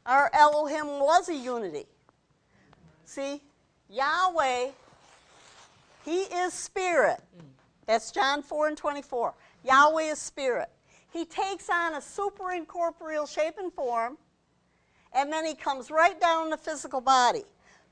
our 0.05 0.29
Elohim 0.33 0.99
was 0.99 1.29
a 1.29 1.35
unity. 1.35 1.85
See, 3.05 3.41
Yahweh, 3.89 4.69
He 6.03 6.21
is 6.21 6.53
spirit. 6.53 7.19
That's 7.85 8.11
John 8.11 8.41
4 8.41 8.69
and 8.69 8.77
24. 8.77 9.33
Yahweh 9.63 10.03
is 10.03 10.19
spirit. 10.19 10.69
He 11.11 11.25
takes 11.25 11.69
on 11.69 11.95
a 11.95 12.01
super 12.01 12.51
incorporeal 12.51 13.25
shape 13.25 13.55
and 13.57 13.71
form, 13.71 14.17
and 15.13 15.31
then 15.31 15.45
he 15.45 15.53
comes 15.53 15.89
right 15.89 16.19
down 16.19 16.45
in 16.45 16.49
the 16.49 16.57
physical 16.57 16.99
body. 16.99 17.43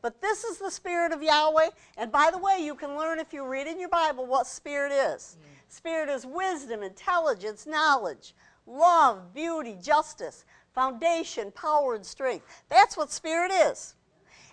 But 0.02 0.20
this 0.20 0.44
is 0.44 0.58
the 0.58 0.70
spirit 0.70 1.14
of 1.14 1.24
Yahweh. 1.24 1.70
And 1.98 2.12
by 2.12 2.30
the 2.30 2.38
way, 2.38 2.60
you 2.62 2.76
can 2.76 2.98
learn 2.98 3.20
if 3.20 3.32
you 3.32 3.48
read 3.48 3.68
in 3.68 3.80
your 3.80 3.88
Bible 3.88 4.26
what 4.26 4.46
spirit 4.46 4.92
is. 4.92 5.38
Mm. 5.40 5.53
Spirit 5.74 6.08
is 6.08 6.24
wisdom, 6.24 6.84
intelligence, 6.84 7.66
knowledge, 7.66 8.36
love, 8.68 9.34
beauty, 9.34 9.76
justice, 9.82 10.46
foundation, 10.76 11.50
power, 11.50 11.96
and 11.96 12.06
strength. 12.06 12.46
That's 12.70 12.96
what 12.96 13.12
spirit 13.12 13.52
is. 13.52 13.96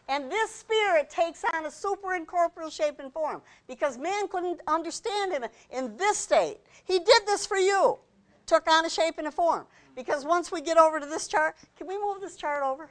And 0.09 0.33
this 0.33 0.51
spirit 0.51 1.11
takes 1.11 1.45
on 1.53 1.67
a 1.67 1.71
super 1.71 2.15
incorporeal 2.15 2.71
shape 2.71 3.01
and 3.01 3.13
form 3.13 3.43
because 3.69 3.99
man 3.99 4.29
couldn't 4.29 4.63
understand 4.67 5.33
him 5.33 5.45
in 5.71 5.95
this 5.99 6.17
state. 6.17 6.57
He 6.87 6.99
did 6.99 7.27
this 7.27 7.45
for 7.45 7.59
you, 7.59 7.99
took 8.47 8.67
on 8.67 8.87
a 8.87 8.91
shape 8.91 9.19
and 9.19 9.27
a 9.27 9.31
form. 9.31 9.67
Because 9.95 10.25
once 10.25 10.51
we 10.51 10.63
get 10.63 10.79
over 10.79 10.99
to 10.99 11.07
this 11.07 11.29
chart, 11.29 11.55
can 11.77 11.87
we 11.87 11.99
move 11.99 12.23
this 12.23 12.35
chart 12.35 12.63
over? 12.63 12.89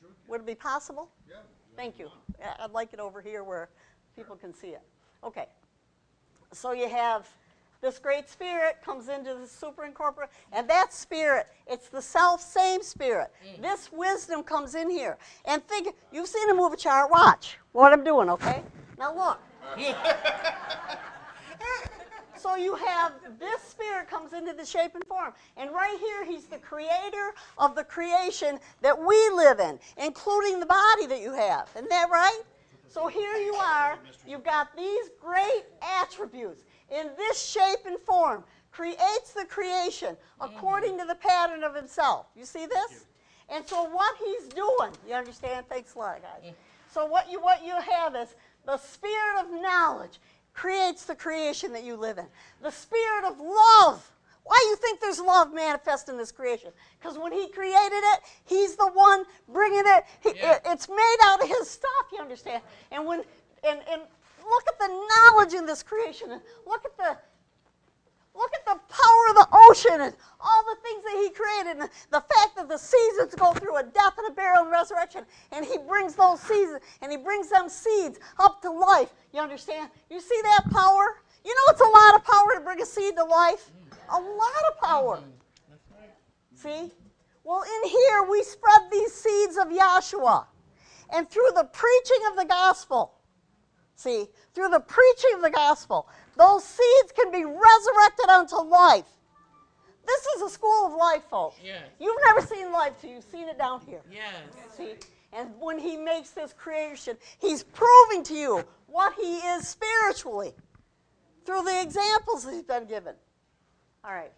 Sure. 0.00 0.08
Would 0.28 0.40
it 0.40 0.46
be 0.46 0.54
possible? 0.54 1.10
Yeah. 1.28 1.36
Thank 1.76 1.98
you. 1.98 2.08
I'd 2.58 2.72
like 2.72 2.94
it 2.94 3.00
over 3.00 3.20
here 3.20 3.44
where 3.44 3.68
people 4.16 4.34
can 4.34 4.54
see 4.54 4.68
it. 4.68 4.82
Okay. 5.22 5.44
So 6.52 6.72
you 6.72 6.88
have 6.88 7.28
this 7.80 7.98
great 7.98 8.28
spirit 8.28 8.78
comes 8.84 9.08
into 9.08 9.34
the 9.34 9.46
super 9.46 9.84
incorporeal, 9.84 10.30
and 10.52 10.68
that 10.68 10.92
spirit, 10.92 11.46
it's 11.66 11.88
the 11.88 12.02
self 12.02 12.40
same 12.40 12.82
spirit. 12.82 13.30
Mm. 13.46 13.62
This 13.62 13.90
wisdom 13.92 14.42
comes 14.42 14.74
in 14.74 14.90
here. 14.90 15.16
And 15.44 15.66
think, 15.66 15.94
you've 16.12 16.28
seen 16.28 16.50
a 16.50 16.54
movie 16.54 16.76
chart. 16.76 17.10
Watch 17.10 17.58
what 17.72 17.92
I'm 17.92 18.04
doing, 18.04 18.28
okay? 18.30 18.62
Now 18.98 19.14
look. 19.14 19.40
So 22.40 22.56
you 22.56 22.74
have 22.74 23.12
this 23.38 23.60
spirit 23.60 24.08
comes 24.08 24.32
into 24.32 24.54
the 24.54 24.64
shape 24.64 24.94
and 24.94 25.04
form. 25.04 25.34
And 25.58 25.70
right 25.72 25.98
here, 26.00 26.24
he's 26.24 26.46
the 26.46 26.56
creator 26.56 27.34
of 27.58 27.74
the 27.74 27.84
creation 27.84 28.58
that 28.80 28.98
we 28.98 29.14
live 29.34 29.60
in, 29.60 29.78
including 29.98 30.58
the 30.58 30.64
body 30.64 31.04
that 31.06 31.20
you 31.20 31.34
have. 31.34 31.68
Isn't 31.76 31.90
that 31.90 32.08
right? 32.10 32.40
So 32.88 33.08
here 33.08 33.36
you 33.36 33.52
are. 33.54 33.98
You've 34.26 34.42
got 34.42 34.74
these 34.74 35.10
great 35.20 35.64
attributes 36.00 36.64
in 36.90 37.08
this 37.16 37.40
shape 37.42 37.80
and 37.86 37.98
form. 38.00 38.44
Creates 38.72 39.32
the 39.36 39.44
creation 39.48 40.16
according 40.40 40.96
to 40.98 41.04
the 41.04 41.16
pattern 41.16 41.64
of 41.64 41.74
himself. 41.74 42.26
You 42.36 42.44
see 42.44 42.66
this? 42.66 43.06
And 43.48 43.66
so 43.66 43.82
what 43.90 44.16
he's 44.24 44.46
doing, 44.48 44.92
you 45.08 45.14
understand? 45.14 45.66
Thanks 45.68 45.94
a 45.96 45.98
lot, 45.98 46.20
guys. 46.22 46.52
So 46.92 47.04
what 47.06 47.28
you 47.30 47.40
what 47.40 47.64
you 47.64 47.74
have 47.80 48.14
is 48.14 48.36
the 48.66 48.76
spirit 48.78 49.40
of 49.40 49.50
knowledge 49.60 50.20
creates 50.54 51.04
the 51.04 51.16
creation 51.16 51.72
that 51.72 51.82
you 51.82 51.96
live 51.96 52.18
in. 52.18 52.26
The 52.62 52.70
spirit 52.70 53.24
of 53.24 53.40
love. 53.40 54.08
Why 54.44 54.56
do 54.62 54.68
you 54.68 54.76
think 54.76 55.00
there's 55.00 55.20
love 55.20 55.52
manifest 55.52 56.08
in 56.08 56.16
this 56.16 56.30
creation? 56.32 56.70
Because 57.00 57.18
when 57.18 57.32
he 57.32 57.48
created 57.48 57.74
it, 58.14 58.20
he's 58.44 58.76
the 58.76 58.88
one 58.92 59.24
bringing 59.48 59.82
it. 59.84 60.04
He, 60.20 60.30
Yeah. 60.36 60.52
it- 60.54 60.62
It's 60.64 60.88
made 60.88 61.16
out 61.24 61.42
of 61.42 61.48
his 61.48 61.68
stuff. 61.68 62.06
You 62.12 62.20
understand? 62.20 62.62
And 62.92 63.04
when 63.04 63.24
and 63.64 63.80
and 63.88 64.02
look 64.50 64.64
at 64.68 64.78
the 64.78 64.88
knowledge 64.88 65.54
in 65.54 65.64
this 65.66 65.82
creation. 65.82 66.32
And 66.32 66.42
look 66.66 66.84
at 66.84 66.96
the 66.96 67.16
Look 68.34 68.50
at 68.54 68.64
the 68.64 68.80
power 68.88 69.24
of 69.30 69.34
the 69.34 69.48
ocean 69.52 70.00
and 70.00 70.14
all 70.40 70.64
the 70.64 70.80
things 70.82 71.02
that 71.02 71.20
he 71.20 71.30
created, 71.30 71.80
and 71.82 71.90
the 72.10 72.20
fact 72.20 72.56
that 72.56 72.68
the 72.68 72.78
seasons 72.78 73.34
go 73.34 73.52
through 73.52 73.76
a 73.76 73.82
death 73.82 74.14
and 74.18 74.28
a 74.28 74.30
burial 74.30 74.62
and 74.62 74.70
resurrection, 74.70 75.24
and 75.50 75.64
he 75.64 75.76
brings 75.78 76.14
those 76.14 76.40
seasons 76.40 76.80
and 77.02 77.10
he 77.10 77.18
brings 77.18 77.50
them 77.50 77.68
seeds 77.68 78.18
up 78.38 78.62
to 78.62 78.70
life. 78.70 79.12
You 79.32 79.40
understand? 79.40 79.90
You 80.08 80.20
see 80.20 80.40
that 80.42 80.70
power? 80.70 81.22
You 81.44 81.54
know 81.54 81.72
it's 81.72 81.80
a 81.80 81.84
lot 81.84 82.14
of 82.14 82.24
power 82.24 82.54
to 82.54 82.60
bring 82.60 82.80
a 82.80 82.86
seed 82.86 83.16
to 83.16 83.24
life? 83.24 83.70
A 84.10 84.20
lot 84.20 84.62
of 84.70 84.80
power. 84.80 85.20
See? 86.54 86.92
Well, 87.42 87.62
in 87.62 87.88
here 87.88 88.22
we 88.30 88.42
spread 88.42 88.82
these 88.92 89.12
seeds 89.12 89.56
of 89.56 89.68
Yahshua. 89.68 90.46
And 91.12 91.28
through 91.28 91.50
the 91.56 91.64
preaching 91.64 92.22
of 92.30 92.36
the 92.36 92.44
gospel, 92.44 93.14
See, 94.00 94.28
through 94.54 94.70
the 94.70 94.80
preaching 94.80 95.32
of 95.34 95.42
the 95.42 95.50
gospel, 95.50 96.08
those 96.34 96.64
seeds 96.64 97.12
can 97.14 97.30
be 97.30 97.44
resurrected 97.44 98.30
unto 98.30 98.56
life. 98.56 99.04
This 100.06 100.26
is 100.36 100.42
a 100.42 100.48
school 100.48 100.86
of 100.86 100.94
life, 100.94 101.22
folks. 101.28 101.56
Yes. 101.62 101.82
You've 101.98 102.16
never 102.24 102.40
seen 102.40 102.72
life 102.72 102.94
till 102.98 103.10
you've 103.10 103.26
seen 103.30 103.46
it 103.46 103.58
down 103.58 103.82
here. 103.86 104.00
Yes. 104.10 104.32
See? 104.74 104.94
And 105.34 105.50
when 105.60 105.78
he 105.78 105.98
makes 105.98 106.30
this 106.30 106.54
creation, 106.54 107.18
he's 107.40 107.62
proving 107.62 108.22
to 108.24 108.34
you 108.34 108.64
what 108.86 109.12
he 109.20 109.36
is 109.36 109.68
spiritually 109.68 110.54
through 111.44 111.64
the 111.64 111.82
examples 111.82 112.44
that 112.44 112.54
he's 112.54 112.62
been 112.62 112.86
given. 112.86 113.14
All 114.02 114.14
right. 114.14 114.32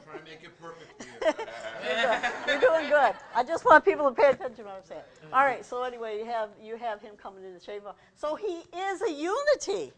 Trying 0.00 0.18
to 0.18 0.24
make 0.24 0.42
it 0.42 0.60
perfect. 0.60 1.06
You're 2.48 2.60
doing 2.60 2.88
good. 2.88 3.14
I 3.34 3.44
just 3.44 3.64
want 3.64 3.84
people 3.84 4.08
to 4.08 4.14
pay 4.14 4.30
attention 4.30 4.56
to 4.56 4.62
what 4.64 4.74
I'm 4.82 4.84
saying. 4.84 5.02
All 5.32 5.44
right, 5.44 5.64
so 5.64 5.82
anyway, 5.82 6.18
you 6.18 6.24
have 6.26 6.50
you 6.62 6.76
have 6.76 7.00
him 7.00 7.14
coming 7.16 7.44
in 7.44 7.54
the 7.54 7.60
shape 7.60 7.84
of 7.86 7.94
so 8.16 8.34
he 8.34 8.62
is 8.76 9.02
a 9.02 9.10
unity. 9.10 9.92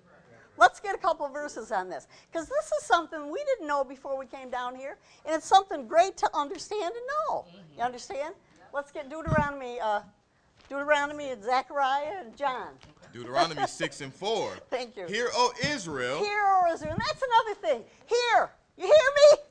Let's 0.56 0.78
get 0.78 0.94
a 0.94 0.98
couple 0.98 1.28
verses 1.28 1.72
on 1.72 1.88
this. 1.88 2.06
Because 2.30 2.48
this 2.48 2.66
is 2.80 2.84
something 2.86 3.30
we 3.30 3.42
didn't 3.44 3.66
know 3.66 3.82
before 3.82 4.16
we 4.16 4.26
came 4.26 4.50
down 4.50 4.76
here, 4.76 4.96
and 5.26 5.34
it's 5.34 5.46
something 5.46 5.88
great 5.88 6.16
to 6.18 6.30
understand 6.32 6.92
and 6.94 7.04
know. 7.28 7.44
You 7.76 7.82
understand? 7.82 8.34
Let's 8.72 8.92
get 8.92 9.10
Deuteronomy, 9.10 9.80
uh, 9.80 10.00
Deuteronomy 10.68 11.30
and 11.30 11.42
Zechariah 11.42 12.20
and 12.20 12.36
John. 12.36 12.68
Deuteronomy 13.12 13.66
6 13.66 14.00
and 14.00 14.14
4. 14.14 14.56
Thank 14.70 14.96
you. 14.96 15.06
Hear, 15.06 15.28
O 15.34 15.52
Israel. 15.64 16.18
Hear, 16.18 16.40
O 16.40 16.72
Israel. 16.72 16.92
And 16.92 17.00
that's 17.00 17.22
another 17.22 17.60
thing. 17.60 17.84
Hear. 18.06 18.50
You 18.76 18.86
hear 18.86 18.92
me? 19.32 19.43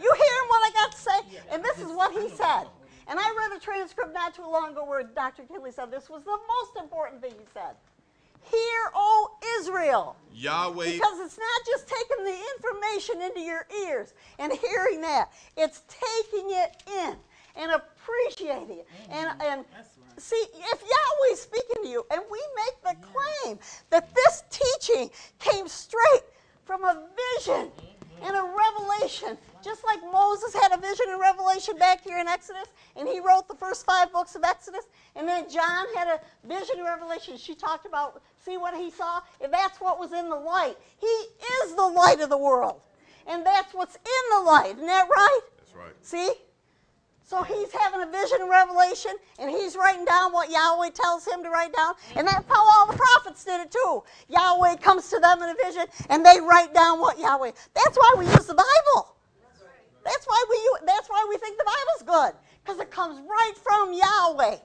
You 0.00 0.12
hear 0.14 0.38
what 0.48 0.60
I 0.62 0.70
got 0.72 0.92
to 0.92 0.98
say? 0.98 1.38
And 1.50 1.64
this 1.64 1.78
is 1.78 1.92
what 1.92 2.12
he 2.12 2.28
said. 2.28 2.64
And 3.08 3.18
I 3.18 3.34
read 3.38 3.56
a 3.56 3.60
transcript 3.60 4.12
not 4.12 4.34
too 4.34 4.42
long 4.42 4.72
ago 4.72 4.84
where 4.84 5.02
Dr. 5.02 5.44
Kinley 5.44 5.72
said 5.72 5.90
this 5.90 6.10
was 6.10 6.22
the 6.24 6.30
most 6.30 6.82
important 6.82 7.22
thing 7.22 7.32
he 7.32 7.46
said. 7.54 7.74
Hear, 8.42 8.90
O 8.94 9.30
Israel. 9.58 10.16
Yahweh. 10.32 10.92
Because 10.92 11.20
it's 11.20 11.38
not 11.38 11.66
just 11.66 11.88
taking 11.88 12.24
the 12.24 12.38
information 12.56 13.22
into 13.22 13.40
your 13.40 13.66
ears 13.86 14.14
and 14.38 14.52
hearing 14.52 15.00
that, 15.00 15.32
it's 15.56 15.82
taking 15.88 16.50
it 16.50 16.82
in 16.86 17.16
and 17.56 17.72
appreciating 17.72 18.78
it. 18.78 18.86
And, 19.10 19.30
and 19.42 19.64
see, 20.16 20.42
if 20.54 20.82
Yahweh's 20.82 21.40
speaking 21.40 21.82
to 21.82 21.88
you, 21.88 22.06
and 22.10 22.22
we 22.30 22.40
make 22.56 22.82
the 22.82 23.06
claim 23.06 23.58
that 23.90 24.14
this 24.14 24.44
teaching 24.50 25.10
came 25.38 25.66
straight 25.66 26.22
from 26.64 26.84
a 26.84 27.04
vision 27.36 27.70
and 28.22 28.36
a 28.36 28.42
revelation, 28.42 29.36
just 29.62 29.84
like 29.84 30.00
Moses 30.12 30.54
had 30.54 30.72
a 30.72 30.80
vision 30.80 31.06
and 31.10 31.20
revelation 31.20 31.76
back 31.76 32.02
here 32.02 32.18
in 32.18 32.28
Exodus, 32.28 32.68
and 32.96 33.08
he 33.08 33.20
wrote 33.20 33.48
the 33.48 33.54
first 33.54 33.84
five 33.84 34.12
books 34.12 34.34
of 34.34 34.44
Exodus. 34.44 34.84
And 35.16 35.26
then 35.26 35.48
John 35.50 35.86
had 35.94 36.08
a 36.08 36.20
vision 36.46 36.80
of 36.80 36.86
Revelation. 36.86 37.36
She 37.36 37.54
talked 37.54 37.86
about, 37.86 38.22
see 38.44 38.56
what 38.56 38.74
he 38.74 38.90
saw? 38.90 39.20
If 39.40 39.50
that's 39.50 39.80
what 39.80 39.98
was 39.98 40.12
in 40.12 40.28
the 40.28 40.36
light, 40.36 40.76
he 41.00 41.06
is 41.06 41.74
the 41.74 41.86
light 41.86 42.20
of 42.20 42.30
the 42.30 42.38
world. 42.38 42.80
And 43.26 43.44
that's 43.44 43.74
what's 43.74 43.96
in 43.96 44.36
the 44.36 44.42
light. 44.42 44.74
Isn't 44.76 44.86
that 44.86 45.08
right? 45.08 45.40
That's 45.58 45.74
right. 45.74 45.94
See? 46.02 46.32
So 47.28 47.42
he's 47.42 47.70
having 47.72 48.00
a 48.00 48.10
vision 48.10 48.38
and 48.40 48.48
revelation, 48.48 49.12
and 49.38 49.50
he's 49.50 49.76
writing 49.76 50.06
down 50.06 50.32
what 50.32 50.50
Yahweh 50.50 50.90
tells 50.94 51.26
him 51.26 51.42
to 51.42 51.50
write 51.50 51.74
down. 51.76 51.92
And 52.16 52.26
that's 52.26 52.48
how 52.48 52.64
all 52.64 52.86
the 52.90 52.96
prophets 52.96 53.44
did 53.44 53.60
it 53.60 53.70
too. 53.70 54.02
Yahweh 54.28 54.76
comes 54.76 55.10
to 55.10 55.18
them 55.20 55.42
in 55.42 55.50
a 55.50 55.54
vision, 55.62 55.84
and 56.08 56.24
they 56.24 56.40
write 56.40 56.72
down 56.72 57.00
what 57.00 57.18
Yahweh. 57.18 57.52
That's 57.74 57.98
why 57.98 58.14
we 58.16 58.24
use 58.24 58.46
the 58.46 58.54
Bible. 58.54 59.17
That's 60.08 60.26
why 60.26 60.44
we, 60.48 60.86
that's 60.86 61.08
why 61.08 61.26
we 61.28 61.36
think 61.36 61.58
the 61.58 61.64
Bible's 61.66 62.16
good 62.16 62.40
because 62.64 62.80
it 62.80 62.90
comes 62.90 63.20
right 63.20 63.52
from 63.62 63.92
Yahweh. 63.92 64.56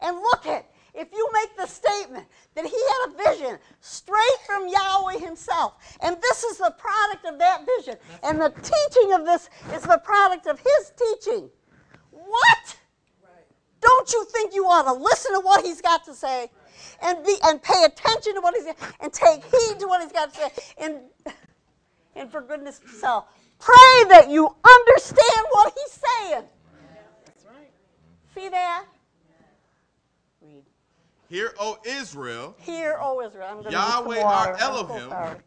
And 0.00 0.16
look 0.16 0.46
at 0.46 0.64
if 0.94 1.08
you 1.12 1.28
make 1.34 1.56
the 1.58 1.66
statement 1.66 2.26
that 2.54 2.64
he 2.64 2.72
had 2.72 3.10
a 3.10 3.34
vision 3.34 3.58
straight 3.80 4.38
from 4.46 4.66
Yahweh 4.66 5.18
himself, 5.18 5.74
and 6.00 6.16
this 6.22 6.42
is 6.44 6.56
the 6.56 6.74
product 6.78 7.26
of 7.26 7.38
that 7.38 7.66
vision, 7.76 7.96
and 8.22 8.40
the 8.40 8.48
teaching 8.48 9.12
of 9.12 9.26
this 9.26 9.50
is 9.74 9.82
the 9.82 10.00
product 10.02 10.46
of 10.46 10.58
his 10.58 10.92
teaching. 10.96 11.50
What? 12.10 12.76
Don't 13.80 14.12
you 14.12 14.24
think 14.32 14.54
you 14.54 14.64
ought 14.64 14.92
to 14.92 14.98
listen 14.98 15.34
to 15.34 15.40
what 15.40 15.64
he's 15.64 15.82
got 15.82 16.04
to 16.06 16.14
say, 16.14 16.50
and 17.02 17.24
be 17.24 17.36
and 17.44 17.62
pay 17.62 17.84
attention 17.84 18.34
to 18.34 18.40
what 18.40 18.54
he's 18.56 18.66
and 19.00 19.12
take 19.12 19.44
heed 19.44 19.78
to 19.80 19.86
what 19.86 20.02
he's 20.02 20.12
got 20.12 20.32
to 20.32 20.40
say, 20.40 20.50
and 20.78 21.00
and 22.16 22.30
for 22.32 22.40
goodness 22.40 22.80
sake, 23.00 23.22
pray 23.58 24.04
that 24.08 24.28
you 24.30 24.46
understand 24.46 25.46
what 25.50 25.74
he's 25.74 25.92
saying. 25.92 26.44
That's 27.24 27.44
right. 27.44 27.70
See 28.34 28.48
that? 28.48 28.84
Read. 30.42 30.62
Hear, 31.28 31.54
O 31.58 31.78
Israel, 31.84 32.56
Hear, 32.58 32.96
O 33.00 33.20
Israel. 33.22 33.46
I'm 33.48 33.54
going 33.54 33.66
to 33.66 33.72
Yahweh 33.72 34.22
our 34.22 34.54
I'm 34.54 34.58
so 34.58 34.64
Elohim. 34.64 35.42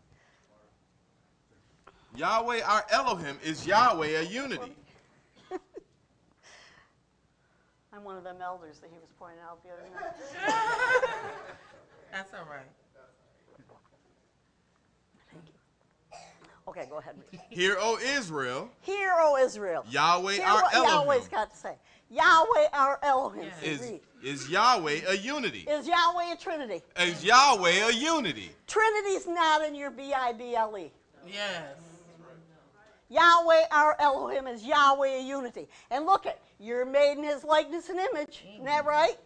Yahweh 2.15 2.61
our 2.61 2.85
Elohim 2.91 3.37
is 3.43 3.65
Yahweh 3.65 4.19
a 4.19 4.23
unity. 4.23 4.75
I'm 7.93 8.03
one 8.03 8.17
of 8.17 8.23
them 8.23 8.37
elders 8.41 8.79
that 8.79 8.89
he 8.91 8.97
was 8.97 9.09
pointing 9.17 9.39
out 9.39 9.63
the 9.63 9.69
other 9.69 9.83
night. 9.93 10.13
That's 12.11 12.33
all 12.33 12.45
right. 12.49 12.67
Okay, 16.71 16.87
go 16.89 16.99
ahead. 16.99 17.15
read. 17.31 17.41
Hear, 17.49 17.75
O 17.79 17.97
Israel, 17.97 18.69
Hear, 18.79 19.13
O 19.19 19.37
Israel. 19.37 19.83
Yahweh 19.89 20.35
Hear 20.35 20.45
our 20.45 20.61
what 20.61 20.73
Elohim 20.73 20.93
Yahweh's 20.93 21.27
got 21.27 21.51
to 21.51 21.57
say. 21.57 21.75
Yahweh 22.09 22.67
our 22.71 22.97
Elohim. 23.03 23.43
Yes. 23.61 23.81
Is, 23.81 23.99
is 24.23 24.49
Yahweh 24.49 25.01
a 25.07 25.15
unity. 25.15 25.65
Is 25.69 25.85
Yahweh 25.85 26.33
a 26.33 26.37
Trinity? 26.37 26.81
Is 26.97 27.25
Yahweh 27.25 27.89
a 27.89 27.91
unity. 27.91 28.51
Trinity's 28.67 29.27
not 29.27 29.65
in 29.65 29.75
your 29.75 29.91
B 29.91 30.13
I 30.13 30.31
B 30.31 30.55
L 30.55 30.77
E. 30.77 30.91
Yes. 31.27 31.63
Yahweh 33.09 33.63
our 33.71 33.97
Elohim 33.99 34.47
is 34.47 34.63
Yahweh 34.63 35.17
a 35.17 35.21
unity. 35.21 35.67
And 35.89 36.05
look 36.05 36.25
at, 36.25 36.39
you're 36.57 36.85
made 36.85 37.17
in 37.17 37.23
his 37.25 37.43
likeness 37.43 37.89
and 37.89 37.99
image. 37.99 38.45
Isn't 38.53 38.63
that 38.63 38.85
right? 38.85 39.17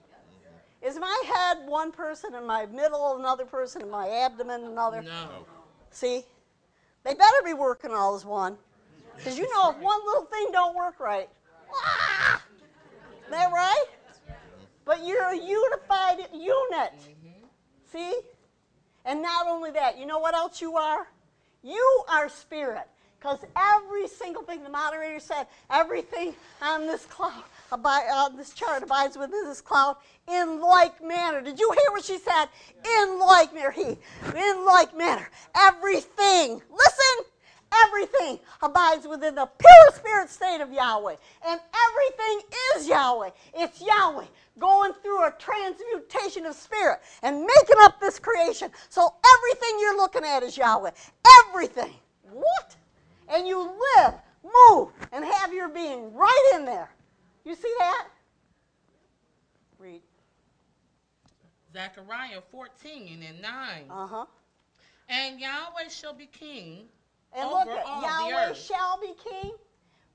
Is 0.82 0.98
my 0.98 1.24
head 1.28 1.68
one 1.68 1.92
person 1.92 2.34
and 2.34 2.48
my 2.48 2.66
middle 2.66 3.18
another 3.18 3.46
person 3.46 3.84
and 3.84 3.92
my 3.92 4.10
abdomen 4.10 4.64
another? 4.64 5.04
No. 5.04 5.46
See? 5.92 6.24
They 7.06 7.14
better 7.14 7.38
be 7.46 7.54
working 7.54 7.92
all 7.92 8.16
as 8.16 8.26
one. 8.26 8.58
Because 9.16 9.38
you 9.38 9.50
know 9.54 9.70
if 9.70 9.78
one 9.78 10.00
little 10.06 10.26
thing 10.26 10.48
don't 10.52 10.76
work 10.76 11.00
right, 11.00 11.30
ah! 11.74 12.44
Isn't 13.22 13.32
that 13.32 13.54
right? 13.54 13.86
But 14.84 15.06
you're 15.06 15.24
a 15.24 15.38
unified 15.38 16.28
unit. 16.34 16.94
See? 17.92 18.20
And 19.06 19.22
not 19.22 19.48
only 19.48 19.72
that, 19.72 19.98
you 19.98 20.06
know 20.06 20.20
what 20.20 20.34
else 20.34 20.60
you 20.60 20.76
are? 20.76 21.08
You 21.64 22.04
are 22.10 22.28
spirit. 22.28 22.88
Because 23.20 23.40
every 23.56 24.08
single 24.08 24.44
thing 24.44 24.64
the 24.64 24.70
moderator 24.70 25.20
said, 25.20 25.48
everything 25.70 26.36
on 26.62 26.88
this 26.88 27.06
cloud, 27.06 27.44
abi- 27.72 28.10
on 28.12 28.38
this 28.38 28.54
chart 28.54 28.84
abides 28.84 29.18
within 29.18 29.46
this 29.46 29.62
cloud 29.62 29.98
in 30.28 30.60
like 30.60 31.04
manner. 31.04 31.42
Did 31.42 31.60
you 31.60 31.72
hear 31.72 31.92
what 31.92 32.04
she 32.04 32.18
said? 32.18 32.46
In 33.02 33.20
like 33.20 33.54
manner. 33.54 33.72
He, 33.72 33.98
in 34.36 34.66
like 34.66 34.96
manner. 34.98 35.30
Everything. 35.56 36.62
Listen. 36.72 37.26
Everything 37.88 38.40
abides 38.62 39.08
within 39.08 39.36
the 39.36 39.46
pure 39.46 39.96
spirit 39.96 40.30
state 40.30 40.62
of 40.62 40.72
Yahweh. 40.72 41.16
And 41.46 41.60
everything 41.90 42.50
is 42.76 42.88
Yahweh. 42.88 43.32
It's 43.54 43.82
Yahweh 43.82 44.26
going 44.60 44.94
through 45.02 45.26
a 45.26 45.32
transmutation 45.38 46.46
of 46.46 46.56
spirit 46.56 47.00
and 47.22 47.42
making 47.42 47.76
up 47.80 48.00
this 48.00 48.20
creation. 48.20 48.70
So 48.90 49.14
everything 49.38 49.78
you're 49.82 49.98
looking 49.98 50.24
at 50.24 50.44
is 50.44 50.58
Yahweh. 50.58 50.92
Everything. 51.50 51.94
What? 52.32 52.76
And 53.28 53.48
you 53.48 53.60
live, 53.98 54.14
move, 54.44 54.90
and 55.12 55.26
have 55.26 55.54
your 55.54 55.68
being 55.68 56.14
right 56.14 56.52
in 56.54 56.66
there. 56.66 56.90
You 57.46 57.56
see 57.56 57.74
that? 57.80 58.08
Read. 59.78 60.02
Zechariah 61.74 62.42
14 62.52 63.24
and 63.28 63.42
9. 63.42 63.52
Uh 63.90 64.08
huh. 64.08 64.26
And 65.08 65.40
Yahweh 65.40 65.90
shall 65.90 66.14
be 66.14 66.26
king 66.26 66.86
And 67.38 67.48
look 67.50 67.68
over 67.68 67.78
at 67.78 67.86
all 67.86 68.02
the 68.02 68.08
Yahweh 68.08 68.50
earth. 68.50 68.58
shall 68.58 69.00
be 69.00 69.14
king. 69.30 69.52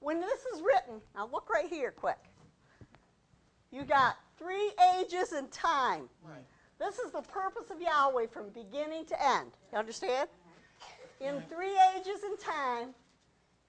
When 0.00 0.20
this 0.20 0.40
is 0.54 0.62
written, 0.62 1.00
now 1.14 1.28
look 1.30 1.48
right 1.50 1.68
here, 1.68 1.92
quick. 1.92 2.18
You 3.70 3.84
got 3.84 4.16
three 4.38 4.72
ages 4.98 5.32
and 5.32 5.50
time. 5.52 6.08
Right. 6.24 6.44
This 6.80 6.98
is 6.98 7.12
the 7.12 7.20
purpose 7.20 7.70
of 7.70 7.80
Yahweh 7.80 8.26
from 8.32 8.48
beginning 8.48 9.04
to 9.06 9.22
end. 9.22 9.50
You 9.70 9.78
understand? 9.78 10.28
In 11.20 11.42
three 11.54 11.76
ages 11.94 12.22
and 12.24 12.38
time, 12.38 12.94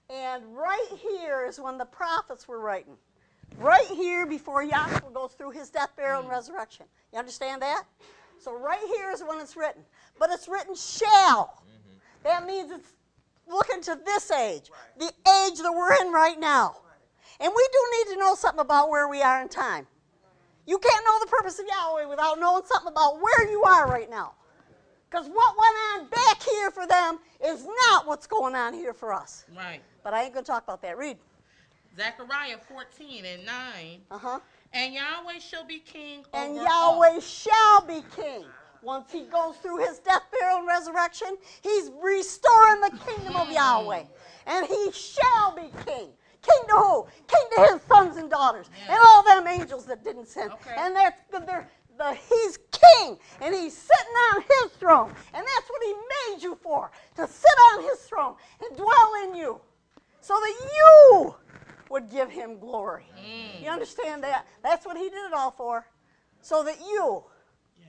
and 0.08 0.42
right 0.56 0.88
here 0.96 1.44
is 1.46 1.60
when 1.60 1.76
the 1.76 1.84
prophets 1.84 2.48
were 2.48 2.58
writing. 2.58 2.96
Right 3.58 3.86
here 3.86 4.26
before 4.26 4.64
Yahshua 4.64 5.12
goes 5.12 5.32
through 5.32 5.50
his 5.50 5.70
death, 5.70 5.90
burial, 5.96 6.20
and 6.20 6.28
mm. 6.28 6.32
resurrection. 6.32 6.86
You 7.12 7.18
understand 7.18 7.62
that? 7.62 7.84
So 8.38 8.58
right 8.58 8.80
here 8.96 9.10
is 9.10 9.22
when 9.26 9.38
it's 9.40 9.56
written. 9.56 9.82
But 10.18 10.30
it's 10.30 10.48
written 10.48 10.74
shall. 10.74 11.62
Mm-hmm. 11.62 12.24
That 12.24 12.46
means 12.46 12.70
it's 12.72 12.94
looking 13.48 13.80
to 13.82 13.98
this 14.04 14.30
age, 14.30 14.70
the 14.98 15.06
age 15.06 15.58
that 15.58 15.72
we're 15.72 15.94
in 16.04 16.12
right 16.12 16.38
now. 16.38 16.76
And 17.40 17.52
we 17.54 17.68
do 17.72 17.98
need 17.98 18.14
to 18.14 18.20
know 18.20 18.34
something 18.34 18.60
about 18.60 18.90
where 18.90 19.08
we 19.08 19.22
are 19.22 19.42
in 19.42 19.48
time. 19.48 19.86
You 20.66 20.78
can't 20.78 21.04
know 21.04 21.18
the 21.20 21.26
purpose 21.26 21.58
of 21.58 21.66
Yahweh 21.66 22.06
without 22.06 22.38
knowing 22.38 22.62
something 22.64 22.90
about 22.90 23.20
where 23.20 23.50
you 23.50 23.62
are 23.64 23.88
right 23.88 24.08
now. 24.08 24.34
Because 25.10 25.26
what 25.26 25.54
went 25.58 25.74
on 25.92 26.08
back 26.08 26.42
here 26.42 26.70
for 26.70 26.86
them 26.86 27.18
is 27.44 27.66
not 27.66 28.06
what's 28.06 28.26
going 28.26 28.54
on 28.54 28.72
here 28.72 28.94
for 28.94 29.12
us. 29.12 29.44
Right. 29.54 29.82
But 30.02 30.14
I 30.14 30.22
ain't 30.22 30.32
going 30.32 30.44
to 30.44 30.50
talk 30.50 30.62
about 30.62 30.80
that. 30.82 30.96
Read. 30.96 31.18
Zechariah 31.96 32.58
14 32.68 33.24
and 33.24 33.46
9. 33.46 33.54
Uh 34.10 34.18
huh. 34.18 34.40
And 34.72 34.94
Yahweh 34.94 35.38
shall 35.38 35.64
be 35.64 35.80
king 35.80 36.24
And 36.32 36.58
all. 36.58 36.98
Yahweh 36.98 37.20
shall 37.20 37.86
be 37.86 38.02
king. 38.16 38.44
Once 38.82 39.12
he 39.12 39.22
goes 39.24 39.56
through 39.58 39.78
his 39.78 39.98
death, 40.00 40.22
burial, 40.32 40.58
and 40.58 40.66
resurrection, 40.66 41.36
he's 41.62 41.90
restoring 42.02 42.80
the 42.80 42.90
kingdom 43.06 43.36
of 43.36 43.50
Yahweh. 43.50 44.02
And 44.46 44.66
he 44.66 44.90
shall 44.90 45.54
be 45.54 45.70
king. 45.86 46.08
King 46.42 46.62
to 46.68 46.74
who? 46.74 47.06
King 47.28 47.48
to 47.54 47.72
his 47.72 47.82
sons 47.82 48.16
and 48.16 48.28
daughters. 48.28 48.68
And 48.88 48.98
all 49.06 49.22
them 49.22 49.46
angels 49.46 49.86
that 49.86 50.02
didn't 50.02 50.26
sin. 50.26 50.50
Okay. 50.50 50.74
And 50.76 50.96
they're, 50.96 51.14
they're, 51.46 51.68
the, 51.96 52.14
he's 52.28 52.58
king. 52.72 53.16
And 53.40 53.54
he's 53.54 53.76
sitting 53.76 54.14
on 54.32 54.42
his 54.42 54.72
throne. 54.72 55.12
And 55.32 55.46
that's 55.46 55.70
what 55.70 55.82
he 55.84 55.94
made 56.32 56.42
you 56.42 56.58
for. 56.60 56.90
To 57.16 57.28
sit 57.28 57.58
on 57.72 57.84
his 57.84 58.00
throne 58.00 58.34
and 58.66 58.76
dwell 58.76 59.12
in 59.24 59.36
you. 59.36 59.60
So 60.20 60.34
that 60.34 60.70
you 60.74 61.34
would 61.92 62.10
give 62.10 62.30
him 62.30 62.58
glory. 62.58 63.06
You 63.62 63.68
understand 63.68 64.24
that? 64.24 64.46
That's 64.62 64.84
what 64.86 64.96
he 64.96 65.04
did 65.10 65.26
it 65.26 65.32
all 65.32 65.50
for. 65.50 65.86
So 66.40 66.64
that 66.64 66.80
you 66.80 67.22
Yes. 67.78 67.88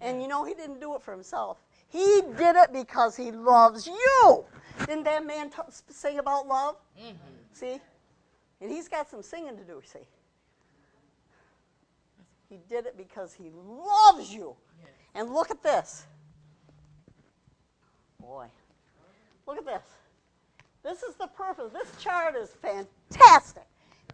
and 0.00 0.20
you 0.20 0.26
know, 0.26 0.44
he 0.44 0.54
didn't 0.54 0.80
do 0.80 0.94
it 0.96 1.02
for 1.02 1.12
himself. 1.12 1.62
He 1.88 2.22
did 2.36 2.56
it 2.56 2.72
because 2.72 3.14
he 3.14 3.30
loves 3.30 3.86
you. 3.86 4.44
Didn't 4.86 5.04
that 5.04 5.24
man 5.24 5.50
t- 5.50 5.58
sing 5.90 6.18
about 6.18 6.46
love? 6.48 6.76
Mhm. 6.98 7.16
See? 7.52 7.80
And 8.60 8.70
he's 8.70 8.88
got 8.88 9.08
some 9.08 9.22
singing 9.22 9.56
to 9.58 9.64
do, 9.64 9.82
see? 9.84 10.06
He 12.48 12.56
did 12.68 12.86
it 12.86 12.96
because 12.96 13.34
he 13.34 13.50
loves 13.50 14.32
you. 14.32 14.56
Yes. 14.80 14.90
And 15.14 15.32
look 15.34 15.50
at 15.50 15.62
this. 15.62 16.06
Boy, 18.18 18.48
look 19.46 19.58
at 19.58 19.64
this. 19.66 19.82
This 20.82 21.02
is 21.02 21.14
the 21.14 21.28
purpose. 21.28 21.72
This 21.72 22.02
chart 22.02 22.34
is 22.36 22.50
fantastic. 22.50 23.64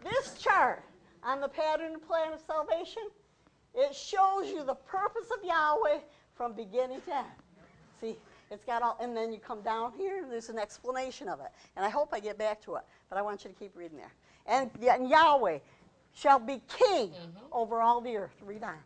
This 0.03 0.37
chart 0.37 0.83
on 1.23 1.41
the 1.41 1.47
pattern 1.47 1.93
and 1.93 2.01
plan 2.01 2.33
of 2.33 2.39
salvation, 2.39 3.03
it 3.73 3.93
shows 3.95 4.47
you 4.47 4.63
the 4.63 4.75
purpose 4.75 5.27
of 5.37 5.43
Yahweh 5.43 5.99
from 6.35 6.53
beginning 6.53 7.01
to 7.01 7.17
end. 7.17 7.27
See, 7.99 8.15
it's 8.51 8.63
got 8.63 8.81
all, 8.81 8.97
and 9.01 9.15
then 9.15 9.31
you 9.33 9.39
come 9.39 9.61
down 9.61 9.93
here 9.97 10.23
and 10.23 10.31
there's 10.31 10.49
an 10.49 10.57
explanation 10.57 11.27
of 11.27 11.39
it. 11.39 11.51
And 11.75 11.85
I 11.85 11.89
hope 11.89 12.09
I 12.13 12.19
get 12.19 12.37
back 12.37 12.61
to 12.63 12.75
it, 12.75 12.83
but 13.09 13.17
I 13.17 13.21
want 13.21 13.43
you 13.43 13.49
to 13.49 13.55
keep 13.55 13.75
reading 13.75 13.97
there. 13.97 14.13
And, 14.45 14.71
and 14.87 15.09
Yahweh, 15.09 15.59
shall 16.13 16.39
be 16.39 16.61
king 16.67 17.09
mm-hmm. 17.09 17.37
over 17.51 17.81
all 17.81 18.01
the 18.01 18.15
earth. 18.15 18.35
Read 18.41 18.63
on. 18.63 18.77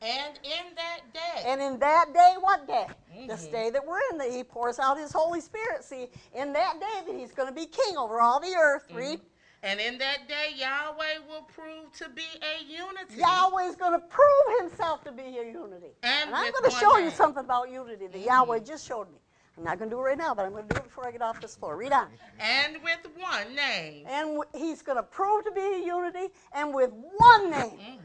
And 0.00 0.38
in 0.44 0.74
that 0.76 1.00
day, 1.12 1.42
And 1.44 1.60
in 1.60 1.78
that 1.80 2.14
day, 2.14 2.34
what 2.40 2.66
day? 2.68 2.86
This 3.26 3.44
mm-hmm. 3.44 3.52
day 3.52 3.70
that 3.70 3.84
we're 3.84 3.98
in, 4.12 4.18
that 4.18 4.30
he 4.30 4.44
pours 4.44 4.78
out 4.78 4.96
his 4.96 5.12
Holy 5.12 5.40
Spirit. 5.40 5.82
See, 5.82 6.06
in 6.34 6.52
that 6.52 6.78
day 6.78 7.06
that 7.06 7.18
he's 7.18 7.32
going 7.32 7.48
to 7.48 7.54
be 7.54 7.66
king 7.66 7.96
over 7.96 8.20
all 8.20 8.38
the 8.38 8.54
earth. 8.54 8.84
Mm-hmm. 8.88 8.96
Read. 8.96 9.20
and 9.64 9.80
in 9.80 9.98
that 9.98 10.28
day, 10.28 10.52
Yahweh 10.56 11.26
will 11.28 11.42
prove 11.42 11.92
to 11.98 12.08
be 12.10 12.22
a 12.22 12.64
unity. 12.64 13.16
Yahweh's 13.16 13.74
going 13.74 13.92
to 13.92 14.06
prove 14.06 14.60
himself 14.60 15.02
to 15.02 15.10
be 15.10 15.22
a 15.22 15.44
unity. 15.44 15.96
And 16.04 16.32
I'm 16.32 16.52
going 16.52 16.70
to 16.70 16.76
show 16.76 16.98
you 16.98 17.10
something 17.10 17.44
about 17.44 17.70
unity 17.70 18.06
that 18.06 18.16
mm-hmm. 18.16 18.28
Yahweh 18.28 18.60
just 18.60 18.86
showed 18.86 19.10
me. 19.10 19.18
I'm 19.58 19.64
not 19.64 19.78
going 19.78 19.90
to 19.90 19.96
do 19.96 19.98
it 19.98 20.04
right 20.04 20.18
now, 20.18 20.32
but 20.34 20.46
I'm 20.46 20.52
going 20.52 20.68
to 20.68 20.74
do 20.74 20.78
it 20.78 20.84
before 20.84 21.08
I 21.08 21.10
get 21.10 21.20
off 21.20 21.40
this 21.40 21.56
floor. 21.56 21.76
Read 21.76 21.90
on. 21.90 22.06
And 22.38 22.76
with 22.84 23.00
one 23.16 23.56
name. 23.56 24.06
And 24.06 24.38
w- 24.38 24.44
he's 24.54 24.82
going 24.82 24.98
to 24.98 25.02
prove 25.02 25.44
to 25.46 25.50
be 25.50 25.60
a 25.60 25.84
unity 25.84 26.32
and 26.52 26.72
with 26.72 26.92
one 26.92 27.50
name. 27.50 27.98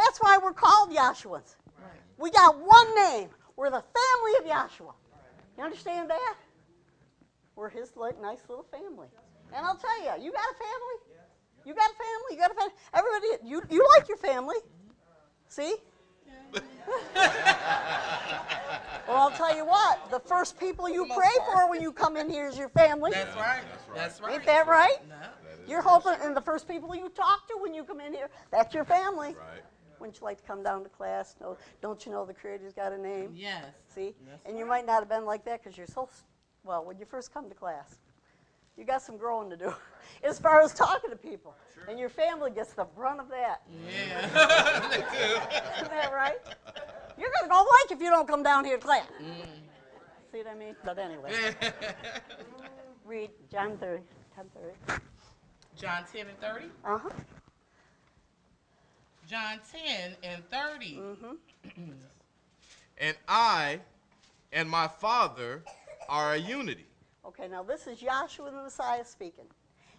That's 0.00 0.18
why 0.18 0.38
we're 0.42 0.54
called 0.54 0.90
Yahshuans. 0.90 1.56
We 2.16 2.30
got 2.30 2.58
one 2.58 2.94
name. 2.94 3.28
We're 3.56 3.70
the 3.70 3.82
family 3.82 4.32
of 4.38 4.44
Yahshua. 4.44 4.94
You 5.58 5.64
understand 5.64 6.08
that? 6.08 6.34
We're 7.54 7.68
his 7.68 7.96
like 7.96 8.20
nice 8.20 8.40
little 8.48 8.64
family. 8.64 9.08
And 9.54 9.66
I'll 9.66 9.76
tell 9.76 9.98
you, 10.02 10.24
you 10.24 10.32
got 10.32 10.44
a 10.44 10.56
family? 10.56 10.96
You 11.66 11.74
got 11.74 11.90
a 11.90 11.94
family? 11.94 12.30
You 12.30 12.38
got 12.38 12.50
a 12.50 12.54
family? 12.54 12.72
Everybody, 12.94 13.26
you, 13.48 13.62
you 13.70 13.86
like 13.96 14.08
your 14.08 14.16
family. 14.16 14.56
See? 15.48 15.76
well, 16.54 16.62
I'll 19.08 19.30
tell 19.32 19.54
you 19.54 19.66
what, 19.66 20.10
the 20.10 20.20
first 20.20 20.58
people 20.58 20.88
you 20.88 21.06
pray 21.14 21.30
for 21.52 21.68
when 21.68 21.82
you 21.82 21.92
come 21.92 22.16
in 22.16 22.30
here 22.30 22.48
is 22.48 22.56
your 22.56 22.70
family. 22.70 23.10
That's 23.12 23.36
right. 23.36 23.62
That's 23.94 24.20
right. 24.20 24.34
Ain't 24.34 24.46
that 24.46 24.66
right? 24.66 24.96
No. 25.08 25.14
You're 25.68 25.82
hoping, 25.82 26.14
and 26.22 26.34
the 26.36 26.40
first 26.40 26.66
people 26.66 26.94
you 26.96 27.10
talk 27.10 27.46
to 27.48 27.58
when 27.60 27.74
you 27.74 27.84
come 27.84 28.00
in 28.00 28.12
here, 28.12 28.30
that's 28.50 28.74
your 28.74 28.84
family. 28.84 29.28
Right. 29.28 29.62
Wouldn't 30.00 30.18
you 30.18 30.24
like 30.24 30.38
to 30.38 30.46
come 30.46 30.62
down 30.62 30.82
to 30.82 30.88
class? 30.88 31.36
No, 31.40 31.58
don't 31.82 32.04
you 32.06 32.10
know 32.10 32.24
the 32.24 32.32
Creator's 32.32 32.72
got 32.72 32.92
a 32.92 32.98
name? 32.98 33.32
Yes. 33.34 33.66
See? 33.94 34.14
That's 34.26 34.40
and 34.46 34.58
you 34.58 34.66
might 34.66 34.86
not 34.86 35.00
have 35.00 35.08
been 35.08 35.26
like 35.26 35.44
that 35.44 35.62
because 35.62 35.76
you're 35.76 35.86
so, 35.86 36.08
well, 36.64 36.84
when 36.84 36.98
you 36.98 37.04
first 37.04 37.32
come 37.32 37.48
to 37.50 37.54
class, 37.54 37.98
you 38.78 38.84
got 38.84 39.02
some 39.02 39.18
growing 39.18 39.50
to 39.50 39.56
do 39.58 39.74
as 40.24 40.38
far 40.38 40.62
as 40.62 40.72
talking 40.72 41.10
to 41.10 41.16
people. 41.16 41.54
Sure. 41.74 41.84
And 41.88 41.98
your 41.98 42.08
family 42.08 42.50
gets 42.50 42.72
the 42.72 42.84
brunt 42.84 43.20
of 43.20 43.28
that. 43.28 43.62
Yeah. 43.86 44.26
Isn't 45.76 45.90
that 45.90 46.12
right? 46.14 46.38
You're 47.18 47.30
going 47.38 47.44
to 47.44 47.50
go 47.50 47.58
like 47.58 47.92
if 47.92 48.00
you 48.00 48.08
don't 48.08 48.26
come 48.26 48.42
down 48.42 48.64
here 48.64 48.78
to 48.78 48.82
class. 48.82 49.06
See 50.32 50.38
what 50.38 50.46
I 50.46 50.54
mean? 50.54 50.76
But 50.82 50.98
anyway, 50.98 51.32
read 53.04 53.30
John 53.50 53.76
30, 53.76 54.02
10 54.34 54.44
30. 54.86 55.00
John 55.76 56.04
10 56.10 56.28
and 56.28 56.40
30. 56.40 56.66
Uh 56.84 56.98
huh. 56.98 57.08
John 59.30 59.60
10 59.86 60.16
and 60.24 60.42
30. 60.50 60.96
Mm-hmm. 60.96 61.82
And 63.02 63.16
I 63.26 63.80
and 64.52 64.68
my 64.68 64.86
Father 64.86 65.62
are 66.10 66.34
a 66.34 66.36
unity. 66.36 66.84
Okay, 67.24 67.48
now 67.48 67.62
this 67.62 67.86
is 67.86 68.00
Yahshua 68.00 68.50
the 68.50 68.62
Messiah 68.62 69.06
speaking. 69.06 69.46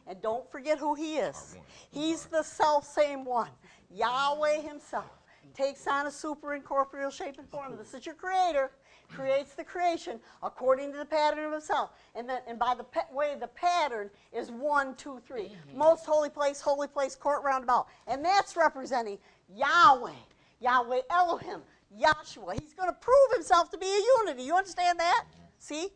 And 0.06 0.22
don't 0.22 0.48
forget 0.52 0.78
who 0.78 0.94
he 0.94 1.18
is. 1.18 1.58
He's 1.90 2.26
the 2.26 2.44
self 2.44 2.86
same 2.86 3.26
one. 3.26 3.50
Yahweh 3.90 4.62
himself 4.62 5.10
takes 5.56 5.88
on 5.88 6.06
a 6.06 6.12
super 6.12 6.54
incorporeal 6.54 7.10
shape 7.10 7.40
and 7.40 7.50
form. 7.50 7.76
This 7.76 7.96
is 7.96 8.06
your 8.06 8.14
creator, 8.14 8.70
creates 9.12 9.54
the 9.54 9.64
creation 9.64 10.20
according 10.44 10.92
to 10.92 10.98
the 10.98 11.06
pattern 11.06 11.46
of 11.46 11.52
himself. 11.52 11.92
And 12.16 12.28
then 12.28 12.42
and 12.48 12.58
by 12.58 12.76
the 12.76 12.84
pa- 12.84 13.08
way 13.12 13.36
the 13.40 13.48
pattern 13.48 14.10
is 14.34 14.52
one, 14.52 14.96
two, 14.96 15.22
three. 15.28 15.52
Most 15.76 16.06
holy 16.06 16.30
place, 16.30 16.62
holy 16.62 16.88
place, 16.88 17.16
court 17.16 17.44
roundabout. 17.44 17.88
And 18.08 18.24
that's 18.24 18.56
representing 18.56 19.18
Yahweh. 19.54 20.12
Yahweh 20.60 21.02
Elohim, 21.10 21.62
Yahshua. 22.00 22.60
He's 22.60 22.74
going 22.74 22.90
to 22.90 22.96
prove 23.00 23.32
himself 23.34 23.72
to 23.72 23.78
be 23.78 23.88
a 23.88 24.02
unity. 24.24 24.44
You 24.44 24.56
understand 24.56 25.00
that? 25.00 25.26
See? 25.60 25.90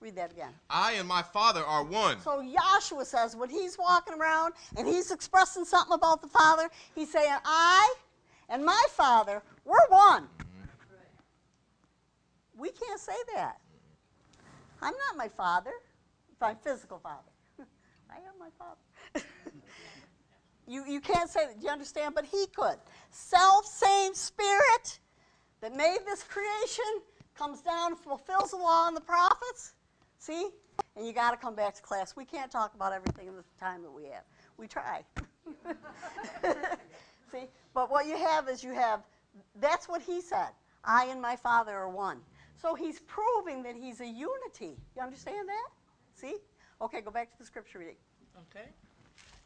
Read 0.00 0.14
that 0.16 0.32
again. 0.32 0.52
I 0.68 0.92
and 0.92 1.08
my 1.08 1.22
Father 1.22 1.64
are 1.64 1.82
one. 1.82 2.20
So 2.20 2.42
Yahshua 2.42 3.06
says 3.06 3.34
when 3.34 3.48
he's 3.48 3.78
walking 3.78 4.14
around 4.14 4.52
and 4.76 4.86
he's 4.86 5.10
expressing 5.10 5.64
something 5.64 5.94
about 5.94 6.20
the 6.20 6.28
Father, 6.28 6.68
he's 6.94 7.10
saying, 7.10 7.36
I 7.44 7.94
and 8.50 8.64
my 8.64 8.84
Father, 8.90 9.42
we're 9.64 9.88
one. 9.88 10.28
We 12.56 12.70
can't 12.70 13.00
say 13.00 13.16
that. 13.34 13.58
I'm 14.80 14.94
not 14.94 15.16
my 15.16 15.28
father, 15.28 15.72
my 16.40 16.54
physical 16.54 16.98
father. 16.98 17.30
I 18.10 18.16
am 18.16 18.38
my 18.38 18.48
father. 18.58 19.26
you, 20.66 20.84
you 20.86 21.00
can't 21.00 21.30
say 21.30 21.46
that. 21.46 21.58
Do 21.60 21.66
you 21.66 21.72
understand? 21.72 22.14
But 22.14 22.24
he 22.24 22.46
could. 22.54 22.76
Self 23.10 23.66
same 23.66 24.14
spirit 24.14 25.00
that 25.60 25.74
made 25.74 25.98
this 26.06 26.22
creation 26.22 27.02
comes 27.36 27.60
down 27.60 27.96
fulfills 27.96 28.50
the 28.50 28.56
law 28.56 28.88
and 28.88 28.96
the 28.96 29.00
prophets. 29.00 29.74
See? 30.18 30.48
And 30.96 31.06
you 31.06 31.12
got 31.12 31.32
to 31.32 31.36
come 31.36 31.54
back 31.54 31.74
to 31.74 31.82
class. 31.82 32.14
We 32.16 32.24
can't 32.24 32.50
talk 32.50 32.74
about 32.74 32.92
everything 32.92 33.28
in 33.28 33.36
the 33.36 33.44
time 33.60 33.82
that 33.82 33.90
we 33.90 34.04
have. 34.04 34.22
We 34.56 34.66
try. 34.66 35.04
See? 37.32 37.44
But 37.74 37.90
what 37.90 38.06
you 38.06 38.16
have 38.16 38.48
is 38.48 38.64
you 38.64 38.72
have, 38.72 39.02
that's 39.60 39.88
what 39.88 40.00
he 40.00 40.20
said. 40.20 40.48
I 40.84 41.06
and 41.06 41.20
my 41.20 41.36
Father 41.36 41.72
are 41.72 41.90
one. 41.90 42.20
So 42.60 42.74
he's 42.74 43.00
proving 43.00 43.62
that 43.64 43.74
he's 43.76 44.00
a 44.00 44.06
unity. 44.06 44.76
You 44.96 45.02
understand 45.02 45.48
that? 45.48 45.68
See? 46.14 46.36
Okay, 46.80 47.00
go 47.00 47.10
back 47.10 47.30
to 47.32 47.38
the 47.38 47.44
scripture 47.44 47.78
reading. 47.78 47.96
Okay. 48.50 48.66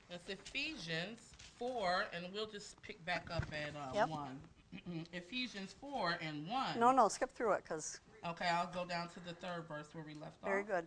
That's 0.08 0.28
Ephesians 0.28 1.18
4, 1.58 2.04
and 2.14 2.26
we'll 2.32 2.46
just 2.46 2.80
pick 2.82 3.04
back 3.04 3.28
up 3.32 3.44
at 3.52 3.74
uh, 3.76 3.94
Yep. 3.94 4.08
1. 4.08 5.04
Ephesians 5.12 5.74
4 5.80 6.18
and 6.20 6.48
1. 6.48 6.78
No, 6.78 6.92
no, 6.92 7.08
skip 7.08 7.34
through 7.34 7.52
it 7.52 7.62
because 7.64 8.00
Okay, 8.26 8.46
I'll 8.46 8.70
go 8.72 8.84
down 8.84 9.08
to 9.10 9.20
the 9.20 9.32
third 9.34 9.64
verse 9.68 9.86
where 9.92 10.04
we 10.04 10.14
left 10.14 10.34
very 10.44 10.60
off. 10.62 10.66
Very 10.66 10.82
good. 10.82 10.86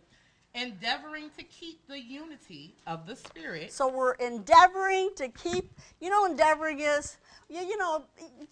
Endeavoring 0.54 1.30
to 1.36 1.42
keep 1.44 1.84
the 1.88 2.00
unity 2.00 2.74
of 2.86 3.06
the 3.06 3.16
Spirit. 3.16 3.72
So 3.72 3.88
we're 3.88 4.12
endeavoring 4.14 5.10
to 5.16 5.28
keep, 5.28 5.72
you 6.00 6.10
know, 6.10 6.26
endeavoring 6.26 6.78
is, 6.80 7.16
you, 7.48 7.60
you 7.60 7.76
know, 7.76 8.04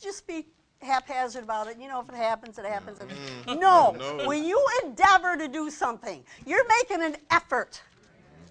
just 0.03 0.27
be 0.27 0.47
haphazard 0.83 1.45
about 1.45 1.69
it. 1.69 1.79
You 1.81 1.89
know, 1.89 2.01
if 2.01 2.09
it 2.09 2.15
happens, 2.15 2.59
it 2.59 2.65
happens. 2.65 2.99
No, 3.47 3.93
No. 3.93 4.27
when 4.27 4.45
you 4.45 4.63
endeavor 4.85 5.37
to 5.37 5.49
do 5.49 5.71
something, 5.71 6.25
you're 6.47 6.67
making 6.69 7.03
an 7.03 7.17
effort. 7.31 7.81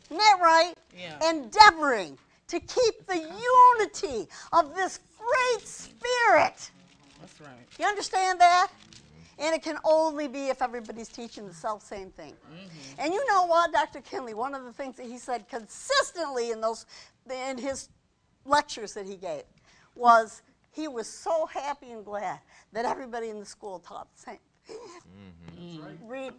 Isn't 0.06 0.18
that 0.18 0.40
right? 0.42 0.74
Yeah. 0.98 1.30
Endeavoring 1.30 2.18
to 2.48 2.60
keep 2.60 3.08
the 3.08 3.18
unity 3.18 4.28
of 4.52 4.76
this 4.76 5.00
great 5.18 5.68
spirit. 5.68 6.72
That's 7.20 7.40
right. 7.40 7.50
You 7.80 7.86
understand 7.86 8.40
that? 8.42 8.70
And 9.40 9.56
it 9.56 9.64
can 9.64 9.78
only 9.84 10.28
be 10.28 10.50
if 10.50 10.62
everybody's 10.62 11.08
teaching 11.10 11.48
the 11.48 11.54
self 11.54 11.82
same 11.82 12.12
thing. 12.12 12.34
Mm-hmm. 12.54 13.00
And 13.00 13.14
you 13.14 13.26
know 13.28 13.46
what, 13.46 13.72
Dr. 13.72 14.02
Kinley, 14.02 14.34
one 14.34 14.54
of 14.54 14.64
the 14.66 14.74
things 14.74 14.98
that 14.98 15.06
he 15.06 15.18
said 15.18 15.48
consistently 15.50 16.52
in 16.52 16.62
those 16.62 16.86
in 17.50 17.58
his 17.58 17.90
lectures 18.46 18.94
that 18.94 19.06
he 19.06 19.16
gave 19.16 19.44
was 19.96 20.42
he 20.72 20.88
was 20.88 21.08
so 21.08 21.46
happy 21.46 21.92
and 21.92 22.04
glad 22.04 22.40
that 22.74 22.86
everybody 22.86 23.30
in 23.30 23.40
the 23.40 23.46
school 23.46 23.80
taught 23.80 24.08
the 24.16 24.22
same. 24.22 24.40
Read. 26.08 26.34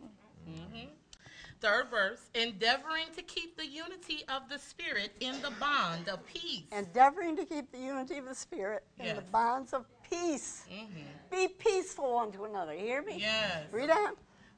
Third 1.60 1.90
verse. 1.90 2.28
Endeavoring 2.34 3.06
to 3.14 3.22
keep 3.22 3.56
the 3.56 3.66
unity 3.66 4.24
of 4.28 4.48
the 4.48 4.58
Spirit 4.58 5.12
in 5.20 5.40
the 5.42 5.52
bond 5.60 6.08
of 6.08 6.26
peace. 6.26 6.64
Endeavoring 6.72 7.36
to 7.36 7.44
keep 7.44 7.70
the 7.70 7.78
unity 7.78 8.18
of 8.18 8.24
the 8.24 8.34
spirit 8.34 8.82
in 8.98 9.14
the 9.14 9.22
bonds 9.22 9.72
of 9.72 9.86
peace. 10.10 10.64
Mm-hmm. 10.68 11.02
Be 11.30 11.46
peaceful 11.46 12.14
one 12.14 12.32
to 12.32 12.44
another. 12.44 12.74
You 12.74 12.80
hear 12.80 13.02
me? 13.02 13.18
Yes. 13.20 13.66
Read 13.70 13.90
on. 13.90 14.14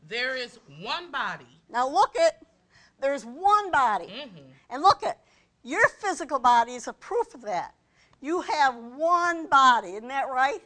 There 0.09 0.35
is 0.35 0.59
one 0.81 1.11
body. 1.11 1.61
Now 1.69 1.87
look 1.89 2.17
at, 2.17 2.43
there's 3.01 3.25
one 3.27 3.71
body. 3.71 4.07
Mm-hmm. 4.07 4.49
And 4.71 4.83
look 4.83 5.03
at, 5.03 5.21
your 5.63 5.87
physical 5.89 6.39
body 6.39 6.73
is 6.75 6.89
a 6.89 6.93
proof 6.95 7.35
of 7.35 7.43
that. 7.43 7.75
You 8.25 8.41
have 8.41 8.75
one 8.97 9.49
body, 9.49 9.97
isn't 9.97 10.09
that 10.09 10.31
right? 10.31 10.63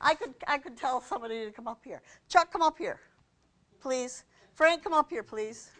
I 0.00 0.14
could, 0.14 0.34
I 0.46 0.56
could 0.56 0.76
tell 0.76 1.00
somebody 1.00 1.44
to 1.44 1.50
come 1.50 1.66
up 1.66 1.80
here. 1.82 2.00
Chuck, 2.28 2.52
come 2.52 2.62
up 2.62 2.78
here, 2.78 3.00
please. 3.80 4.22
Frank, 4.54 4.84
come 4.84 4.92
up 4.92 5.10
here, 5.10 5.24
please. 5.24 5.72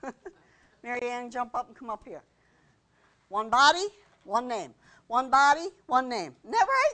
Mary 0.84 1.02
Ann, 1.02 1.28
jump 1.28 1.56
up 1.56 1.66
and 1.66 1.76
come 1.76 1.90
up 1.90 2.04
here. 2.06 2.22
One 3.30 3.50
body, 3.50 3.88
one 4.22 4.46
name. 4.46 4.74
One 5.08 5.28
body, 5.28 5.66
one 5.86 6.08
name. 6.08 6.36
Isn't 6.44 6.52
that 6.52 6.68
right? 6.68 6.92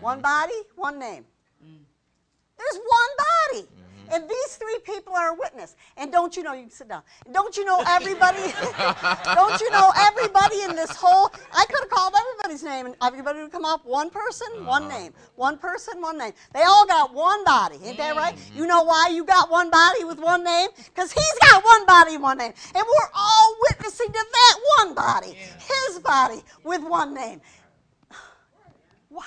One 0.00 0.22
body, 0.22 0.62
one 0.76 0.98
name. 0.98 1.26
Mm. 1.62 1.76
There's 2.56 2.80
one 2.82 3.12
body. 3.18 3.68
Mm. 3.68 3.83
And 4.12 4.28
these 4.28 4.56
three 4.56 4.78
people 4.84 5.14
are 5.14 5.30
a 5.30 5.34
witness. 5.34 5.76
And 5.96 6.12
don't 6.12 6.36
you 6.36 6.42
know, 6.42 6.52
you 6.52 6.62
can 6.62 6.70
sit 6.70 6.88
down. 6.88 7.02
Don't 7.32 7.56
you 7.56 7.64
know 7.64 7.82
everybody, 7.86 8.38
don't 9.34 9.60
you 9.60 9.70
know 9.70 9.92
everybody 9.96 10.62
in 10.62 10.76
this 10.76 10.90
whole, 10.90 11.30
I 11.52 11.64
could 11.66 11.80
have 11.80 11.90
called 11.90 12.14
everybody's 12.18 12.62
name. 12.62 12.86
And 12.86 12.96
everybody 13.02 13.40
would 13.40 13.52
come 13.52 13.64
up. 13.64 13.84
One 13.84 14.10
person, 14.10 14.66
one 14.66 14.84
uh-huh. 14.84 14.98
name. 14.98 15.12
One 15.36 15.58
person, 15.58 16.00
one 16.00 16.18
name. 16.18 16.32
They 16.52 16.62
all 16.62 16.86
got 16.86 17.12
one 17.14 17.44
body. 17.44 17.78
Ain't 17.84 17.98
that 17.98 18.16
right? 18.16 18.34
Mm-hmm. 18.36 18.58
You 18.58 18.66
know 18.66 18.82
why 18.82 19.08
you 19.12 19.24
got 19.24 19.50
one 19.50 19.70
body 19.70 20.04
with 20.04 20.18
one 20.18 20.44
name? 20.44 20.68
Because 20.76 21.12
he's 21.12 21.38
got 21.50 21.64
one 21.64 21.86
body 21.86 22.16
one 22.16 22.38
name. 22.38 22.52
And 22.74 22.84
we're 22.86 23.10
all 23.14 23.56
witnessing 23.68 24.08
to 24.08 24.26
that 24.32 24.58
one 24.78 24.94
body. 24.94 25.36
His 25.58 25.98
body 26.00 26.42
with 26.62 26.82
one 26.82 27.14
name. 27.14 27.40
Wow. 29.10 29.22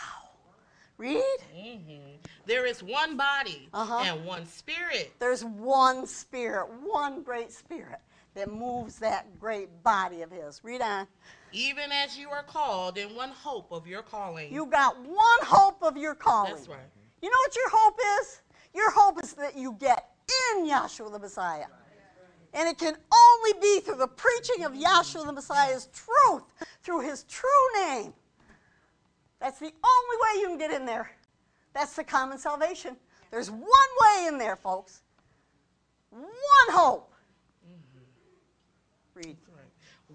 Read. 0.98 1.24
Mm-hmm. 1.56 2.18
There 2.48 2.66
is 2.66 2.82
one 2.82 3.18
body 3.18 3.68
Uh-huh. 3.74 4.04
and 4.06 4.26
one 4.26 4.46
spirit. 4.46 5.14
There's 5.20 5.44
one 5.44 6.08
spirit, 6.08 6.68
one 6.82 7.22
great 7.22 7.52
spirit 7.52 8.00
that 8.36 8.50
moves 8.50 9.00
that 9.00 9.38
great 9.38 9.84
body 9.84 10.22
of 10.22 10.32
his. 10.32 10.64
Read 10.64 10.82
on. 10.82 11.08
Even 11.52 11.92
as 11.92 12.18
you 12.18 12.30
are 12.30 12.44
called 12.44 12.98
in 12.98 13.14
one 13.16 13.32
hope 13.32 13.72
of 13.72 13.86
your 13.86 14.02
calling. 14.02 14.54
You 14.54 14.66
got 14.66 14.98
one 14.98 15.42
hope 15.42 15.84
of 15.84 15.98
your 15.98 16.16
calling. 16.16 16.54
That's 16.56 16.70
right. 16.70 16.80
You 17.22 17.30
know 17.30 17.38
what 17.38 17.56
your 17.56 17.70
hope 17.70 18.00
is? 18.22 18.42
Your 18.74 18.92
hope 18.92 19.22
is 19.22 19.34
that 19.34 19.58
you 19.58 19.76
get 19.78 20.10
in 20.56 20.68
Yahshua 20.68 21.12
the 21.12 21.20
Messiah. 21.20 21.66
And 22.54 22.70
it 22.70 22.78
can 22.78 22.96
only 23.14 23.60
be 23.60 23.82
through 23.82 23.98
the 23.98 24.08
preaching 24.08 24.64
of 24.64 24.72
Yahshua 24.72 25.26
the 25.26 25.34
Messiah's 25.34 25.90
truth, 25.94 26.44
through 26.82 27.02
his 27.02 27.24
true 27.24 27.50
name. 27.76 28.14
That's 29.40 29.60
the 29.60 29.66
only 29.66 30.18
way 30.22 30.42
you 30.42 30.48
can 30.48 30.58
get 30.58 30.72
in 30.72 30.86
there. 30.86 31.12
That's 31.78 31.96
the 31.96 32.04
common 32.04 32.40
salvation. 32.40 32.98
There's 33.30 33.52
one 33.52 33.62
way 33.62 34.26
in 34.28 34.40
there, 34.40 34.56
folks. 34.56 35.04
One 36.10 36.26
hope. 36.70 37.14
Mm-hmm. 37.64 39.20
Read. 39.20 39.38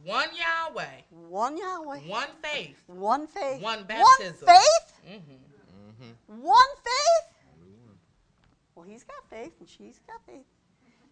One 0.05 0.29
Yahweh, 0.35 0.85
One 1.29 1.57
Yahweh. 1.57 1.99
one 1.99 2.27
faith, 2.43 2.83
One 2.89 3.29
faith. 3.29 3.63
One 3.63 3.85
baptism. 3.85 4.45
One 4.45 4.57
faith? 4.57 5.01
Mm-hmm. 5.07 5.33
mm-hmm. 6.03 6.43
One 6.43 6.69
faith? 6.83 7.69
Well, 8.75 8.85
he's 8.85 9.05
got 9.05 9.31
faith 9.31 9.53
and 9.61 9.69
she's 9.69 10.01
got 10.09 10.21
faith. 10.27 10.47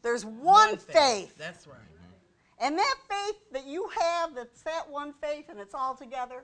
There's 0.02 0.24
one, 0.24 0.78
faith. 0.78 1.36
That's 1.39 1.68
right. 1.68 1.77
Mm-hmm. 1.77 2.66
And 2.66 2.78
that 2.78 2.94
faith 3.09 3.36
that 3.52 3.66
you 3.68 3.89
have, 4.01 4.35
that's 4.35 4.62
that 4.62 4.90
one 4.90 5.12
faith 5.22 5.44
and 5.48 5.60
it's 5.60 5.74
all 5.74 5.94
together, 5.94 6.43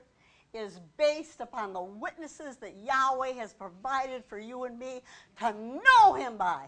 is 0.57 0.79
based 0.97 1.41
upon 1.41 1.73
the 1.73 1.81
witnesses 1.81 2.57
that 2.57 2.73
Yahweh 2.83 3.33
has 3.33 3.53
provided 3.53 4.23
for 4.25 4.39
you 4.39 4.63
and 4.63 4.77
me 4.79 5.01
to 5.39 5.53
know 5.53 6.13
Him 6.13 6.37
by. 6.37 6.65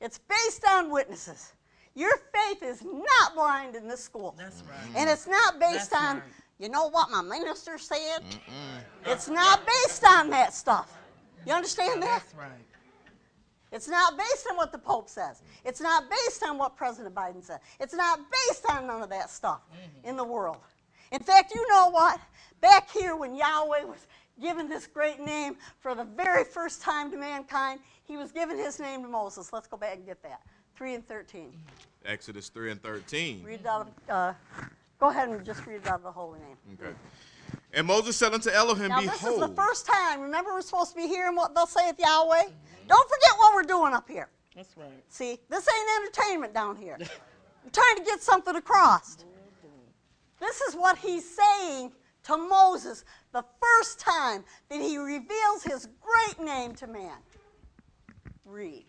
It's 0.00 0.18
based 0.18 0.64
on 0.68 0.90
witnesses. 0.90 1.52
Your 1.94 2.16
faith 2.32 2.62
is 2.62 2.82
not 2.84 3.34
blind 3.34 3.74
in 3.74 3.88
this 3.88 4.02
school. 4.02 4.34
That's 4.38 4.62
right. 4.68 4.96
And 4.96 5.10
it's 5.10 5.26
not 5.26 5.58
based 5.58 5.90
That's 5.90 6.02
on, 6.02 6.16
right. 6.16 6.24
you 6.58 6.68
know 6.68 6.88
what 6.88 7.10
my 7.10 7.22
minister 7.22 7.78
said? 7.78 8.20
It's 9.04 9.28
not 9.28 9.66
based 9.66 10.04
on 10.04 10.30
that 10.30 10.54
stuff. 10.54 10.96
You 11.46 11.54
understand 11.54 12.02
that? 12.02 12.22
That's 12.22 12.34
right. 12.34 12.50
It's 13.72 13.88
not 13.88 14.16
based 14.16 14.46
on 14.50 14.56
what 14.56 14.72
the 14.72 14.78
Pope 14.78 15.08
says. 15.08 15.42
It's 15.64 15.80
not 15.80 16.04
based 16.08 16.42
on 16.44 16.56
what 16.56 16.76
President 16.76 17.14
Biden 17.14 17.42
said. 17.42 17.60
It's 17.80 17.94
not 17.94 18.20
based 18.30 18.64
on 18.70 18.86
none 18.86 19.02
of 19.02 19.10
that 19.10 19.28
stuff 19.30 19.60
mm-hmm. 19.70 20.08
in 20.08 20.16
the 20.16 20.24
world. 20.24 20.58
In 21.12 21.20
fact, 21.20 21.54
you 21.54 21.66
know 21.68 21.90
what? 21.90 22.20
Back 22.60 22.90
here 22.90 23.16
when 23.16 23.34
Yahweh 23.34 23.84
was 23.84 24.06
given 24.40 24.68
this 24.68 24.86
great 24.86 25.20
name 25.20 25.56
for 25.80 25.94
the 25.94 26.04
very 26.04 26.44
first 26.44 26.82
time 26.82 27.10
to 27.10 27.16
mankind, 27.16 27.80
he 28.04 28.16
was 28.16 28.32
given 28.32 28.58
his 28.58 28.78
name 28.78 29.02
to 29.02 29.08
Moses. 29.08 29.52
Let's 29.52 29.66
go 29.66 29.76
back 29.76 29.96
and 29.96 30.06
get 30.06 30.22
that. 30.22 30.42
3 30.76 30.94
and 30.94 31.08
13. 31.08 31.52
Exodus 32.04 32.48
3 32.48 32.72
and 32.72 32.82
13. 32.82 33.42
Read 33.42 33.66
out 33.66 33.82
of, 33.82 33.88
uh, 34.10 34.32
go 34.98 35.08
ahead 35.08 35.28
and 35.28 35.44
just 35.44 35.66
read 35.66 35.76
it 35.76 35.86
out 35.86 35.96
of 35.96 36.02
the 36.02 36.12
holy 36.12 36.38
name. 36.40 36.78
Okay. 36.80 36.94
And 37.72 37.86
Moses 37.86 38.16
said 38.16 38.32
unto 38.32 38.50
Elohim, 38.50 38.88
Now, 38.88 39.00
this 39.00 39.22
is 39.24 39.38
the 39.38 39.48
first 39.48 39.86
time. 39.86 40.20
Remember, 40.20 40.52
we're 40.52 40.62
supposed 40.62 40.90
to 40.90 40.96
be 40.96 41.06
hearing 41.06 41.36
what 41.36 41.54
they'll 41.54 41.66
say 41.66 41.88
at 41.88 41.98
Yahweh? 41.98 42.44
Don't 42.86 43.08
forget 43.10 43.32
what 43.36 43.54
we're 43.54 43.62
doing 43.62 43.92
up 43.92 44.08
here. 44.08 44.28
That's 44.54 44.76
right. 44.76 44.88
See, 45.08 45.38
this 45.50 45.68
ain't 45.68 45.88
entertainment 46.02 46.54
down 46.54 46.76
here. 46.76 46.96
I'm 47.64 47.70
trying 47.70 47.96
to 47.96 48.04
get 48.04 48.22
something 48.22 48.56
across. 48.56 49.18
This 50.40 50.60
is 50.62 50.74
what 50.74 50.98
he's 50.98 51.28
saying 51.28 51.92
to 52.24 52.36
Moses 52.36 53.04
the 53.32 53.44
first 53.60 54.00
time 54.00 54.44
that 54.68 54.80
he 54.80 54.96
reveals 54.98 55.62
his 55.64 55.88
great 56.00 56.44
name 56.44 56.74
to 56.76 56.86
man. 56.86 57.18
Read. 58.44 58.86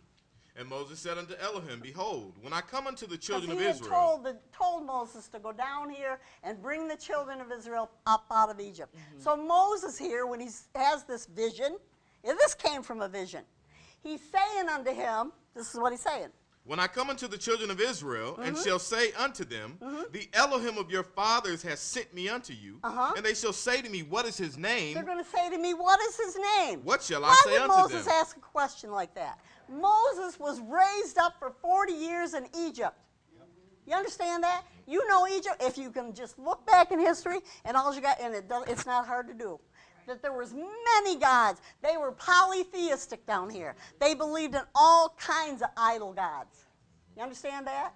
And 0.59 0.67
Moses 0.67 0.99
said 0.99 1.17
unto 1.17 1.35
Elohim, 1.35 1.79
Behold, 1.79 2.33
when 2.41 2.51
I 2.51 2.59
come 2.59 2.85
unto 2.85 3.07
the 3.07 3.17
children 3.17 3.51
of 3.51 3.61
Israel. 3.61 3.89
told, 3.89 4.23
the, 4.25 4.37
told 4.51 4.85
Moses 4.85 5.29
to 5.29 5.39
go 5.39 5.53
down 5.53 5.89
here 5.89 6.19
and 6.43 6.61
bring 6.61 6.85
the 6.85 6.97
children 6.97 7.39
of 7.39 7.49
Israel 7.49 7.89
up 8.05 8.25
out 8.29 8.49
of 8.49 8.59
Egypt. 8.59 8.93
Mm-hmm. 8.93 9.21
So 9.21 9.37
Moses 9.37 9.97
here, 9.97 10.25
when 10.25 10.41
he 10.41 10.49
has 10.75 11.05
this 11.05 11.27
vision, 11.27 11.77
and 12.25 12.37
this 12.37 12.53
came 12.53 12.83
from 12.83 12.99
a 13.01 13.07
vision, 13.07 13.43
he's 14.03 14.19
saying 14.19 14.67
unto 14.67 14.91
him, 14.91 15.31
this 15.55 15.73
is 15.73 15.79
what 15.79 15.93
he's 15.93 16.01
saying. 16.01 16.27
When 16.69 16.79
I 16.79 16.85
come 16.85 17.09
unto 17.09 17.27
the 17.27 17.35
children 17.39 17.71
of 17.71 17.81
Israel, 17.81 18.37
and 18.43 18.55
Mm-hmm. 18.55 18.63
shall 18.63 18.77
say 18.77 19.11
unto 19.13 19.43
them, 19.43 19.79
The 20.11 20.29
Elohim 20.33 20.77
of 20.77 20.91
your 20.91 21.01
fathers 21.01 21.63
has 21.63 21.79
sent 21.79 22.13
me 22.13 22.29
unto 22.29 22.53
you, 22.53 22.77
Uh-huh. 22.83 23.13
and 23.17 23.25
they 23.25 23.33
shall 23.33 23.53
say 23.53 23.81
to 23.81 23.89
me, 23.89 24.03
What 24.03 24.27
is 24.27 24.37
his 24.37 24.55
name? 24.55 24.93
They're 24.93 25.01
going 25.03 25.17
to 25.17 25.27
say 25.31 25.49
to 25.49 25.57
me, 25.57 25.73
What 25.73 25.99
is 26.01 26.15
his 26.15 26.37
name? 26.59 26.81
What 26.83 27.01
shall 27.01 27.25
I 27.25 27.29
Why 27.29 27.41
say 27.43 27.51
would 27.53 27.61
unto 27.71 27.75
Moses 27.75 28.05
them? 28.05 28.13
ask 28.21 28.37
a 28.37 28.39
question 28.41 28.91
like 28.91 29.15
that? 29.15 29.39
Moses 29.67 30.39
was 30.39 30.61
raised 30.61 31.17
up 31.17 31.39
for 31.39 31.49
40 31.59 31.91
years 31.91 32.35
in 32.35 32.47
Egypt. 32.55 32.95
You 33.87 33.95
understand 33.95 34.43
that? 34.43 34.61
You 34.85 35.07
know 35.07 35.27
Egypt. 35.27 35.55
If 35.61 35.75
you 35.75 35.89
can 35.89 36.13
just 36.13 36.37
look 36.37 36.67
back 36.67 36.91
in 36.91 36.99
history, 36.99 37.39
and 37.65 37.75
all 37.75 37.95
you 37.95 38.01
got, 38.01 38.21
and 38.21 38.35
it 38.35 38.45
it's 38.67 38.85
not 38.85 39.07
hard 39.07 39.27
to 39.29 39.33
do. 39.33 39.59
That 40.09 40.23
there 40.23 40.33
was 40.33 40.55
many 40.55 41.17
gods. 41.17 41.61
They 41.83 41.95
were 41.95 42.11
polytheistic 42.11 43.27
down 43.27 43.47
here. 43.47 43.75
They 43.99 44.15
believed 44.15 44.55
in 44.55 44.63
all 44.73 45.15
kinds 45.19 45.61
of 45.61 45.69
idol 45.77 46.13
gods. 46.13 46.65
You 47.15 47.21
understand 47.21 47.67
that? 47.67 47.93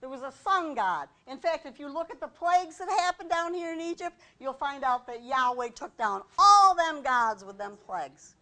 There 0.00 0.10
was 0.10 0.20
a 0.20 0.30
sun 0.30 0.74
god. 0.74 1.08
In 1.26 1.38
fact, 1.38 1.64
if 1.64 1.80
you 1.80 1.88
look 1.88 2.10
at 2.10 2.20
the 2.20 2.28
plagues 2.28 2.76
that 2.76 2.90
happened 2.90 3.30
down 3.30 3.54
here 3.54 3.72
in 3.72 3.80
Egypt, 3.80 4.20
you'll 4.38 4.52
find 4.52 4.84
out 4.84 5.06
that 5.06 5.24
Yahweh 5.24 5.70
took 5.70 5.96
down 5.96 6.20
all 6.38 6.74
them 6.74 7.02
gods 7.02 7.46
with 7.46 7.56
them 7.56 7.78
plagues, 7.86 8.34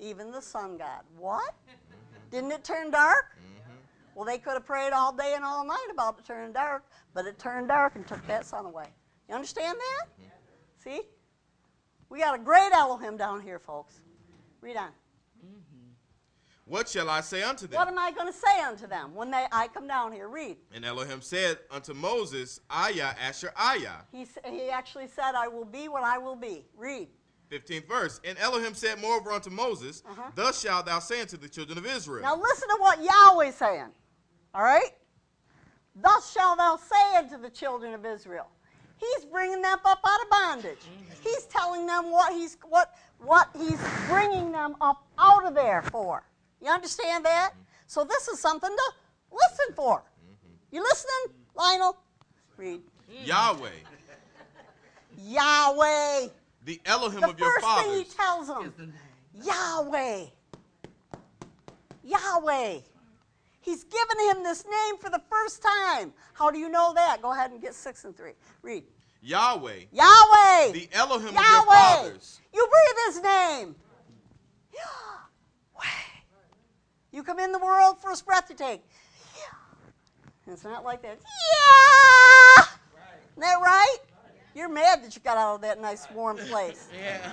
even 0.00 0.32
the 0.32 0.42
sun 0.42 0.76
god. 0.76 1.02
What? 1.16 1.54
Didn't 2.32 2.50
it 2.50 2.64
turn 2.64 2.90
dark? 2.90 3.36
Mm-hmm. 3.38 3.70
Well, 4.16 4.24
they 4.24 4.38
could 4.38 4.54
have 4.54 4.66
prayed 4.66 4.92
all 4.92 5.12
day 5.12 5.34
and 5.36 5.44
all 5.44 5.64
night 5.64 5.86
about 5.92 6.18
it 6.18 6.24
turning 6.24 6.52
dark, 6.52 6.82
but 7.14 7.24
it 7.24 7.38
turned 7.38 7.68
dark 7.68 7.94
and 7.94 8.04
took 8.04 8.26
that 8.26 8.44
sun 8.44 8.66
away. 8.66 8.88
You 9.28 9.36
understand 9.36 9.78
that? 9.78 10.08
Mm-hmm. 10.20 10.90
See? 10.90 11.02
We 12.08 12.20
got 12.20 12.34
a 12.38 12.42
great 12.42 12.72
Elohim 12.72 13.16
down 13.16 13.40
here, 13.40 13.58
folks. 13.58 14.00
Read 14.60 14.76
on. 14.76 14.90
What 16.64 16.88
shall 16.88 17.08
I 17.08 17.20
say 17.20 17.42
unto 17.44 17.68
them? 17.68 17.78
What 17.78 17.86
am 17.86 17.96
I 17.98 18.10
going 18.10 18.26
to 18.26 18.36
say 18.36 18.60
unto 18.62 18.88
them 18.88 19.14
when 19.14 19.30
they, 19.30 19.46
I 19.52 19.68
come 19.68 19.86
down 19.86 20.10
here? 20.12 20.28
Read. 20.28 20.56
and 20.74 20.84
Elohim 20.84 21.20
said 21.20 21.58
unto 21.70 21.94
Moses, 21.94 22.60
Ayah, 22.72 23.14
Asher, 23.22 23.52
Ayah. 23.60 24.02
He, 24.10 24.26
he 24.50 24.68
actually 24.68 25.06
said, 25.06 25.36
I 25.36 25.46
will 25.46 25.64
be 25.64 25.86
what 25.88 26.02
I 26.02 26.18
will 26.18 26.34
be. 26.34 26.64
Read. 26.76 27.06
15th 27.52 27.86
verse. 27.86 28.20
And 28.24 28.36
Elohim 28.38 28.74
said 28.74 29.00
moreover 29.00 29.30
unto 29.30 29.48
Moses, 29.50 30.02
Uh-huh. 30.08 30.30
Thus 30.34 30.60
shalt 30.60 30.86
thou 30.86 30.98
say 30.98 31.20
unto 31.20 31.36
the 31.36 31.48
children 31.48 31.78
of 31.78 31.86
Israel. 31.86 32.22
Now 32.22 32.34
listen 32.36 32.68
to 32.68 32.76
what 32.80 32.98
Yahweh's 33.00 33.54
saying. 33.54 33.90
All 34.52 34.62
right? 34.64 34.90
Thus 35.94 36.32
shalt 36.32 36.58
thou 36.58 36.76
say 36.76 37.16
unto 37.18 37.40
the 37.40 37.50
children 37.50 37.94
of 37.94 38.04
Israel. 38.04 38.48
He's 38.98 39.24
bringing 39.26 39.62
them 39.62 39.78
up 39.84 40.00
out 40.04 40.20
of 40.22 40.30
bondage. 40.30 40.78
He's 41.22 41.44
telling 41.44 41.86
them 41.86 42.10
what 42.10 42.32
he's 42.32 42.56
what 42.68 42.96
what 43.18 43.48
he's 43.56 43.80
bringing 44.08 44.52
them 44.52 44.76
up 44.80 45.04
out 45.18 45.46
of 45.46 45.54
there 45.54 45.82
for. 45.82 46.22
You 46.62 46.70
understand 46.70 47.24
that? 47.24 47.52
So 47.86 48.04
this 48.04 48.28
is 48.28 48.40
something 48.40 48.70
to 48.70 48.92
listen 49.30 49.74
for. 49.74 50.02
You 50.70 50.82
listening, 50.82 51.36
Lionel? 51.54 51.96
Read. 52.56 52.80
Yahweh, 53.24 53.68
Yahweh. 55.18 56.28
the 56.64 56.80
Elohim 56.84 57.20
The 57.20 57.28
of 57.28 57.38
your 57.38 57.60
fathers. 57.60 57.84
The 57.86 57.86
first 57.86 57.86
thing 57.86 58.04
he 58.04 58.04
tells 58.04 58.46
them. 58.48 58.92
The. 59.34 59.46
Yahweh. 59.46 60.24
Yahweh. 62.02 62.78
He's 63.66 63.82
given 63.82 64.16
him 64.30 64.44
this 64.44 64.64
name 64.64 64.96
for 64.96 65.10
the 65.10 65.20
first 65.28 65.60
time. 65.60 66.12
How 66.34 66.52
do 66.52 66.58
you 66.58 66.68
know 66.68 66.92
that? 66.94 67.20
Go 67.20 67.32
ahead 67.32 67.50
and 67.50 67.60
get 67.60 67.74
six 67.74 68.04
and 68.04 68.16
three. 68.16 68.34
Read. 68.62 68.84
Yahweh, 69.22 69.86
Yahweh. 69.92 70.70
the 70.72 70.88
Elohim 70.92 71.28
of 71.28 71.34
your 71.34 71.42
Yahweh. 71.42 71.96
fathers. 71.96 72.40
You 72.54 72.64
breathe 72.70 73.14
his 73.14 73.22
name. 73.24 73.74
Yahweh. 74.72 75.86
You 77.10 77.24
come 77.24 77.40
in 77.40 77.50
the 77.50 77.58
world, 77.58 77.96
first 78.00 78.24
breath 78.24 78.46
you 78.50 78.54
take. 78.54 78.84
Yeah. 79.36 80.52
It's 80.52 80.62
not 80.62 80.84
like 80.84 81.02
that. 81.02 81.18
Yeah. 81.18 82.64
Isn't 83.32 83.40
that 83.40 83.58
right? 83.60 83.96
You're 84.54 84.68
mad 84.68 85.02
that 85.02 85.16
you 85.16 85.20
got 85.22 85.36
out 85.36 85.56
of 85.56 85.60
that 85.62 85.80
nice 85.80 86.06
warm 86.14 86.36
place. 86.36 86.86
Yeah. 86.96 87.32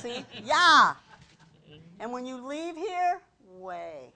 See? 0.00 0.24
Yeah. 0.42 0.94
And 2.00 2.10
when 2.10 2.24
you 2.24 2.38
leave 2.46 2.74
here, 2.74 3.20
way. 3.58 4.12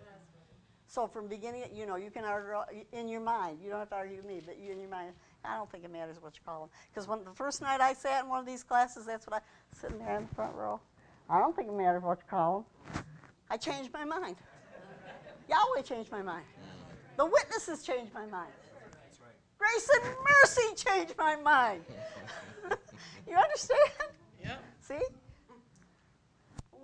So 0.93 1.07
from 1.07 1.27
beginning, 1.27 1.63
you 1.75 1.87
know, 1.87 1.97
you 1.97 2.11
can 2.11 2.23
argue 2.27 2.85
in 2.93 3.09
your 3.09 3.23
mind. 3.23 3.61
You 3.65 3.71
don't 3.71 3.79
have 3.79 3.89
to 3.89 3.95
argue 3.95 4.19
with 4.19 4.27
me, 4.27 4.43
but 4.45 4.59
you 4.59 4.73
in 4.73 4.79
your 4.79 4.91
mind. 4.91 5.15
I 5.43 5.57
don't 5.57 5.71
think 5.73 5.85
it 5.85 5.91
matters 5.91 6.17
what 6.21 6.35
you 6.37 6.43
call 6.45 6.61
them. 6.61 6.69
Because 6.93 7.09
when 7.09 7.25
the 7.25 7.31
first 7.31 7.63
night 7.63 7.81
I 7.81 7.95
sat 7.95 8.25
in 8.25 8.29
one 8.29 8.41
of 8.41 8.45
these 8.45 8.63
classes, 8.63 9.07
that's 9.07 9.27
what 9.27 9.37
I 9.37 9.41
sitting 9.75 9.99
there 10.01 10.19
in 10.19 10.29
the 10.29 10.35
front 10.35 10.55
row. 10.55 10.79
I 11.31 11.39
don't 11.39 11.57
think 11.57 11.69
it 11.69 11.75
matters 11.75 12.03
what 12.03 12.19
you 12.19 12.25
call 12.29 12.67
them. 12.93 13.05
I 13.49 13.57
changed 13.57 13.91
my 13.95 14.05
mind. 14.05 14.37
Yahweh 15.49 15.81
changed 15.81 16.13
my 16.13 16.21
mind. 16.21 16.45
The 17.17 17.25
witnesses 17.25 17.83
changed 17.83 18.13
my 18.13 18.27
mind. 18.27 18.53
Grace 19.57 19.89
and 19.95 20.15
mercy 20.43 20.75
changed 20.77 21.15
my 21.17 21.37
mind. 21.37 21.85
you 23.27 23.35
understand? 23.35 23.81
Yep. 24.45 24.63
See? 24.83 24.99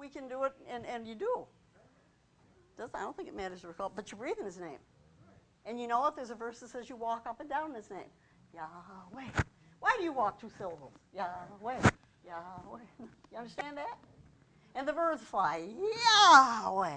We 0.00 0.08
can 0.08 0.28
do 0.28 0.44
it, 0.44 0.54
and, 0.66 0.86
and 0.86 1.06
you 1.06 1.14
do. 1.14 1.46
Does 2.78 2.90
I 2.94 3.00
don't 3.00 3.16
think 3.16 3.28
it 3.28 3.36
matters 3.36 3.62
what 3.64 3.70
you 3.70 3.74
call, 3.74 3.92
but 3.94 4.10
you 4.12 4.16
breathe 4.16 4.36
in 4.38 4.46
His 4.46 4.58
name. 4.58 4.78
And 5.66 5.80
you 5.80 5.88
know 5.88 5.98
what? 5.98 6.14
There's 6.14 6.30
a 6.30 6.34
verse 6.36 6.60
that 6.60 6.70
says 6.70 6.88
you 6.88 6.96
walk 6.96 7.26
up 7.26 7.40
and 7.40 7.50
down 7.50 7.70
in 7.70 7.76
His 7.76 7.90
name. 7.90 8.08
Yahweh. 8.54 9.28
Why 9.80 9.94
do 9.98 10.04
you 10.04 10.12
walk 10.12 10.40
two 10.40 10.50
syllables? 10.56 10.92
Yahweh. 11.12 11.90
Yahweh. 12.24 12.80
You 13.32 13.38
understand 13.38 13.76
that? 13.76 13.98
And 14.74 14.86
the 14.86 14.92
birds 14.92 15.22
fly. 15.22 15.64
Yahweh. 15.76 16.96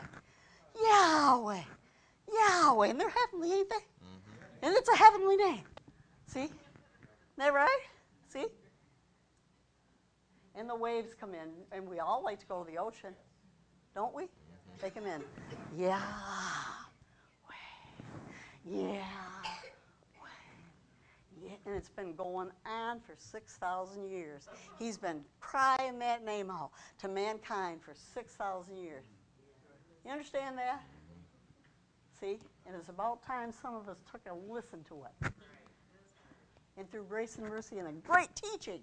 Yahweh. 0.84 1.62
Yahweh. 2.32 2.88
And 2.88 3.00
they're 3.00 3.10
heavenly, 3.10 3.54
ain't 3.54 3.70
they? 3.70 3.76
Mm-hmm. 3.76 4.66
And 4.66 4.76
it's 4.78 4.90
a 4.90 4.96
heavenly 4.96 5.36
name. 5.38 5.64
See? 6.28 6.44
Isn't 6.44 6.54
that 7.38 7.54
right? 7.54 7.80
See? 8.30 8.46
And 10.56 10.70
the 10.70 10.76
waves 10.76 11.14
come 11.20 11.34
in, 11.34 11.50
and 11.72 11.90
we 11.90 12.00
all 12.00 12.24
like 12.24 12.40
to 12.40 12.46
go 12.46 12.64
to 12.64 12.72
the 12.72 12.78
ocean, 12.78 13.16
don't 13.96 14.14
we? 14.14 14.28
They 14.82 14.90
him 14.90 15.06
in. 15.06 15.22
Yeah. 15.78 16.02
Yeah. 18.66 19.04
Yeah, 21.44 21.52
and 21.66 21.76
it's 21.76 21.90
been 21.90 22.14
going 22.16 22.50
on 22.66 23.00
for 23.00 23.16
6,000 23.18 24.10
years. 24.10 24.48
He's 24.78 24.98
been 24.98 25.22
crying 25.40 25.98
that 26.00 26.24
name 26.24 26.52
out 26.52 26.72
to 27.00 27.08
mankind 27.08 27.82
for 27.82 27.94
6,000 28.14 28.78
years. 28.78 29.04
You 30.06 30.12
understand 30.12 30.58
that? 30.58 30.82
See? 32.20 32.40
And 32.68 32.76
it's 32.76 32.90
about 32.90 33.24
time 33.24 33.52
some 33.52 33.76
of 33.76 33.90
us 33.90 33.98
took 34.12 34.22
a 34.30 34.54
listen 34.54 34.84
to 34.90 35.04
it. 35.06 35.34
And 36.78 36.90
through 36.92 37.06
grace 37.06 37.38
and 37.38 37.48
mercy 37.48 37.80
and 37.80 37.88
a 37.88 37.92
great 37.92 38.30
teaching, 38.36 38.82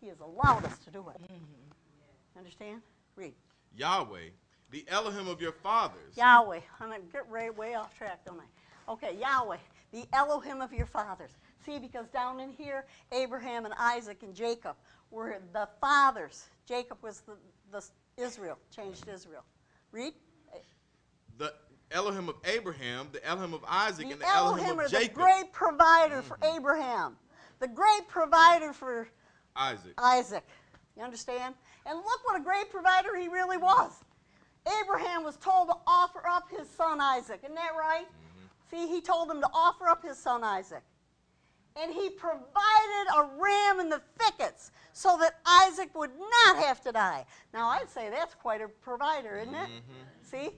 He 0.00 0.08
has 0.08 0.18
allowed 0.20 0.64
us 0.64 0.78
to 0.78 0.90
do 0.90 1.08
it. 1.08 1.20
Mm-hmm. 1.22 2.38
Understand? 2.38 2.82
Read. 3.16 3.34
Yahweh, 3.76 4.30
the 4.70 4.84
Elohim 4.88 5.28
of 5.28 5.40
your 5.40 5.52
fathers. 5.52 6.16
Yahweh. 6.16 6.60
I'm 6.80 6.88
going 6.88 7.00
to 7.00 7.12
get 7.12 7.28
way, 7.28 7.50
way 7.50 7.74
off 7.74 7.96
track, 7.96 8.24
don't 8.24 8.40
I? 8.40 8.92
Okay, 8.92 9.16
Yahweh, 9.20 9.58
the 9.92 10.04
Elohim 10.12 10.60
of 10.60 10.72
your 10.72 10.86
fathers. 10.86 11.30
See, 11.64 11.78
because 11.78 12.08
down 12.08 12.40
in 12.40 12.50
here, 12.50 12.86
Abraham 13.12 13.64
and 13.64 13.74
Isaac 13.78 14.22
and 14.22 14.34
Jacob 14.34 14.76
were 15.10 15.38
the 15.52 15.68
fathers. 15.80 16.46
Jacob 16.66 16.98
was 17.02 17.20
the, 17.20 17.34
the 17.70 17.84
Israel, 18.22 18.58
changed 18.74 19.08
Israel. 19.08 19.44
Read. 19.92 20.12
The 21.38 21.52
Elohim 21.90 22.28
of 22.28 22.36
Abraham, 22.44 23.08
the 23.12 23.24
Elohim 23.26 23.54
of 23.54 23.64
Isaac, 23.66 24.06
The 24.06 24.12
and 24.12 24.20
the 24.20 24.28
Elohim, 24.28 24.64
Elohim 24.64 24.80
of 24.80 24.92
are 24.92 25.00
the 25.00 25.08
great 25.08 25.52
provider 25.52 26.22
for 26.22 26.36
mm-hmm. 26.36 26.56
Abraham, 26.56 27.16
the 27.58 27.68
great 27.68 28.08
provider 28.08 28.72
for 28.72 29.08
Isaac. 29.56 29.92
Isaac. 29.98 30.44
You 30.96 31.02
understand? 31.02 31.54
And 31.86 31.96
look 31.96 32.24
what 32.24 32.40
a 32.40 32.44
great 32.44 32.70
provider 32.70 33.16
he 33.16 33.28
really 33.28 33.56
was. 33.56 33.92
Abraham 34.82 35.24
was 35.24 35.36
told 35.36 35.68
to 35.68 35.74
offer 35.86 36.26
up 36.28 36.48
his 36.50 36.68
son 36.68 37.00
Isaac. 37.00 37.40
Isn't 37.42 37.54
that 37.54 37.72
right? 37.78 38.06
Mm-hmm. 38.06 38.76
See, 38.76 38.86
he 38.92 39.00
told 39.00 39.30
him 39.30 39.40
to 39.40 39.48
offer 39.52 39.88
up 39.88 40.04
his 40.04 40.18
son 40.18 40.44
Isaac. 40.44 40.82
And 41.80 41.92
he 41.92 42.10
provided 42.10 43.06
a 43.16 43.28
ram 43.38 43.80
in 43.80 43.88
the 43.88 44.02
thickets 44.18 44.72
so 44.92 45.16
that 45.20 45.38
Isaac 45.46 45.94
would 45.94 46.10
not 46.18 46.64
have 46.64 46.80
to 46.82 46.92
die. 46.92 47.24
Now, 47.54 47.68
I'd 47.68 47.88
say 47.88 48.10
that's 48.10 48.34
quite 48.34 48.60
a 48.60 48.68
provider, 48.68 49.38
isn't 49.38 49.54
it? 49.54 49.68
Mm-hmm. 49.68 50.22
See? 50.22 50.50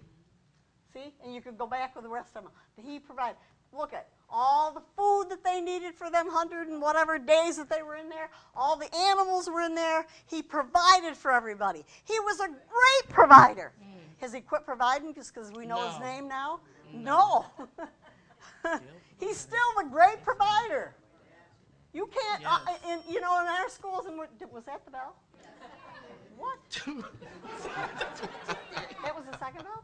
See? 0.93 1.15
And 1.25 1.35
you 1.35 1.41
could 1.41 1.59
go 1.59 1.67
back 1.67 1.95
with 1.95 2.05
the 2.05 2.11
rest 2.11 2.31
of 2.35 2.45
them. 2.45 2.53
But 2.77 2.85
he 2.85 2.99
provided. 2.99 3.37
Look 3.75 3.95
at 3.95 4.09
all 4.29 4.73
the 4.73 4.83
food 4.97 5.31
that 5.31 5.45
they 5.45 5.61
needed 5.61 5.95
for 5.95 6.11
them 6.11 6.29
hundred 6.29 6.69
and 6.69 6.81
whatever 6.81 7.19
days 7.19 7.57
that 7.57 7.71
they 7.71 7.83
were 7.83 7.97
in 7.97 8.09
there. 8.09 8.31
All 8.55 8.77
the 8.77 8.95
animals 8.95 9.49
were 9.49 9.63
in 9.63 9.75
there. 9.75 10.07
He 10.27 10.43
provided 10.43 11.17
for 11.17 11.31
everybody. 11.33 11.85
He 12.05 12.19
was 12.21 12.41
a 12.41 12.49
great 12.49 13.09
provider. 13.09 13.73
Has 14.23 14.33
he 14.33 14.41
quit 14.41 14.65
providing 14.65 15.13
just 15.13 15.35
because 15.35 15.51
we 15.51 15.67
know 15.67 15.91
his 15.91 15.99
name 15.99 16.29
now? 16.29 16.61
No. 16.95 17.45
He's 19.19 19.37
still 19.37 19.59
the 19.77 19.89
great 19.91 20.23
provider. 20.23 20.95
You 21.93 22.07
can't, 22.07 22.45
uh, 22.47 22.61
in, 22.89 23.01
you 23.13 23.21
know, 23.21 23.41
in 23.41 23.49
our 23.49 23.69
schools, 23.69 24.07
and 24.07 24.17
was 24.17 24.65
that 24.65 24.85
the 24.85 24.93
bell? 24.93 25.17
What? 26.39 26.57
that 29.03 29.17
was 29.17 29.25
the 29.29 29.39
second 29.39 29.65
bell? 29.65 29.83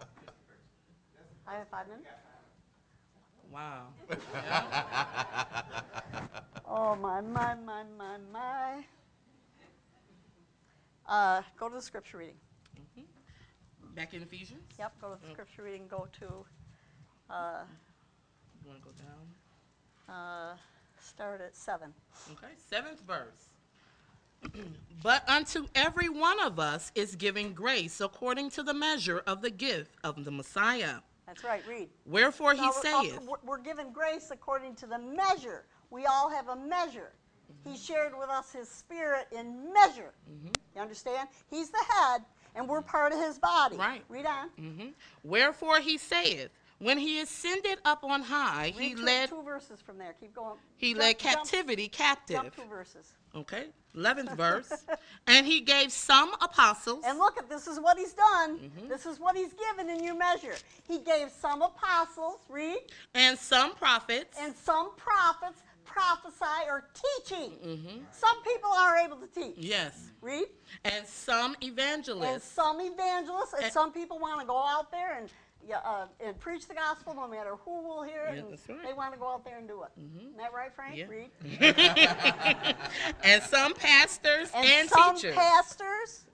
I 1.45 1.55
have 1.57 1.69
five 1.69 1.89
minutes? 1.89 2.09
Wow. 3.51 3.89
Oh, 6.71 6.95
my, 6.97 7.23
my, 7.23 7.55
my, 7.55 7.83
my, 7.97 8.19
my. 8.31 8.85
Uh, 11.09 11.41
go 11.59 11.71
to 11.71 11.77
the 11.77 11.81
scripture 11.81 12.19
reading. 12.19 12.37
Back 13.99 14.15
in 14.15 14.23
Ephesians. 14.23 14.63
Yep, 14.79 14.93
go 15.01 15.15
to 15.15 15.21
the 15.21 15.33
scripture 15.33 15.65
reading. 15.65 15.89
Go 15.91 16.07
to, 16.21 16.27
uh, 17.35 17.63
You 18.63 18.69
want 18.71 18.81
to 18.81 18.85
go 18.85 18.93
down? 18.93 20.15
uh, 20.17 20.57
start 21.01 21.41
at 21.41 21.57
7. 21.57 21.93
Okay, 22.33 22.53
seventh 22.71 23.01
verse. 23.01 23.51
but 25.03 25.29
unto 25.29 25.67
every 25.75 26.09
one 26.09 26.39
of 26.39 26.61
us 26.61 26.93
is 26.95 27.17
given 27.17 27.53
grace 27.53 28.01
according 28.01 28.51
to 28.51 28.63
the 28.63 28.73
measure 28.73 29.19
of 29.27 29.43
the 29.43 29.51
gift 29.51 29.97
of 30.05 30.25
the 30.25 30.31
Messiah. 30.31 30.99
That's 31.27 31.43
right, 31.43 31.67
read. 31.67 31.89
Wherefore 32.07 32.53
he 32.55 32.61
Now, 32.61 32.71
we're- 32.71 32.95
uh, 32.95 33.03
saith, 33.03 33.21
we're- 33.23 33.41
We're 33.43 33.59
given 33.59 33.93
grace 33.93 34.31
according 34.31 34.77
to 34.77 34.87
the 34.87 34.99
measure. 35.01 35.67
We 35.91 36.07
all 36.07 36.31
have 36.31 36.47
a 36.49 36.57
measure. 36.57 37.15
He 37.65 37.77
shared 37.77 38.17
with 38.17 38.29
us 38.29 38.53
his 38.53 38.69
spirit 38.69 39.27
in 39.33 39.73
measure. 39.73 40.15
You 40.77 40.81
understand? 40.81 41.29
He's 41.51 41.71
the 41.71 41.85
head, 41.91 42.25
and 42.59 42.69
we're 42.69 42.83
part 42.83 43.13
of 43.13 43.21
his 43.21 43.39
body. 43.39 43.77
Right. 43.77 44.03
Read 44.09 44.27
on. 44.27 44.51
Mhm. 44.59 44.93
Wherefore 45.23 45.79
he 45.81 45.97
saith, 45.97 46.51
when 46.81 46.99
he 46.99 47.21
ascended 47.21 47.79
up 47.85 48.05
on 48.05 48.23
high, 48.23 48.73
he 48.77 48.95
two, 48.95 49.03
led 49.03 49.29
two 49.31 49.43
verses 49.43 49.81
from 49.81 49.97
there. 49.99 50.15
Keep 50.21 50.35
going. 50.35 50.59
he 50.77 50.91
Jump- 50.93 51.01
led 51.01 51.19
jump- 51.19 51.37
captivity 51.37 51.89
Jump, 51.89 51.93
captive. 51.93 52.55
two 52.57 52.65
verses. 52.69 53.15
Okay, 53.35 53.67
eleventh 53.95 54.31
verse. 54.37 54.73
And 55.27 55.47
he 55.47 55.61
gave 55.61 55.93
some 55.93 56.33
apostles. 56.41 57.05
And 57.07 57.19
look 57.19 57.39
at 57.39 57.49
this 57.49 57.67
is 57.69 57.79
what 57.79 57.97
he's 57.99 58.13
done. 58.15 58.59
Mm-hmm. 58.59 58.89
This 58.89 59.07
is 59.07 59.21
what 59.21 59.37
he's 59.37 59.53
given 59.53 59.89
in 59.91 60.03
your 60.03 60.15
measure. 60.17 60.55
He 60.85 60.99
gave 60.99 61.31
some 61.31 61.63
apostles, 61.63 62.41
read, 62.49 62.79
and 63.15 63.39
some 63.39 63.75
prophets, 63.75 64.37
and 64.41 64.57
some 64.57 64.95
prophets 64.97 65.63
prophesy 65.89 66.69
or 66.69 66.85
teaching. 66.95 67.53
Mm-hmm. 67.65 67.99
Some 68.13 68.43
people 68.45 68.71
are 68.71 68.97
able 68.99 69.17
to 69.17 69.27
teach. 69.27 69.55
yes, 69.57 70.11
Read. 70.21 70.47
and 70.85 71.07
some 71.07 71.57
evangelists. 71.63 72.29
And 72.33 72.43
some 72.43 72.81
evangelists, 72.81 73.55
and 73.55 73.65
And- 73.65 73.73
some 73.73 73.93
people 73.93 74.19
want 74.19 74.41
to 74.41 74.47
go 74.47 74.59
out 74.65 74.91
there 74.93 75.17
and 75.19 75.29
yeah, 75.67 75.79
uh, 75.85 76.07
and 76.25 76.39
preach 76.39 76.67
the 76.67 76.75
gospel 76.75 77.15
no 77.15 77.27
matter 77.29 77.57
who 77.65 77.83
will 77.83 78.03
hear 78.03 78.23
it. 78.31 78.37
Yeah, 78.37 78.41
and 78.43 78.79
right. 78.79 78.87
They 78.87 78.93
want 78.95 79.13
to 79.13 79.19
go 79.19 79.29
out 79.29 79.45
there 79.45 79.59
and 79.59 79.67
do 79.69 79.83
it. 79.83 79.91
Isn't 80.17 80.37
that 80.39 80.53
right, 80.55 80.73
Frank? 80.73 80.97
Yeah. 80.97 81.07
Read. 81.09 81.31
and 83.25 83.43
some 83.43 83.75
pastors 83.75 84.51
And, 84.55 84.65
and, 84.67 84.89
some 84.89 85.17
teachers. 85.17 85.35
pastors 85.35 86.25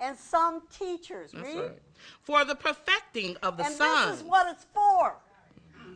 and 0.00 0.16
some 0.18 0.62
teachers. 0.76 1.30
That's 1.32 1.44
Read. 1.46 1.56
right. 1.58 1.82
For 2.22 2.44
the 2.44 2.54
perfecting 2.56 3.36
of 3.42 3.56
the 3.56 3.64
and 3.66 3.74
Son. 3.74 4.10
this 4.10 4.20
is 4.20 4.24
what 4.24 4.48
it's 4.50 4.66
for. 4.74 5.16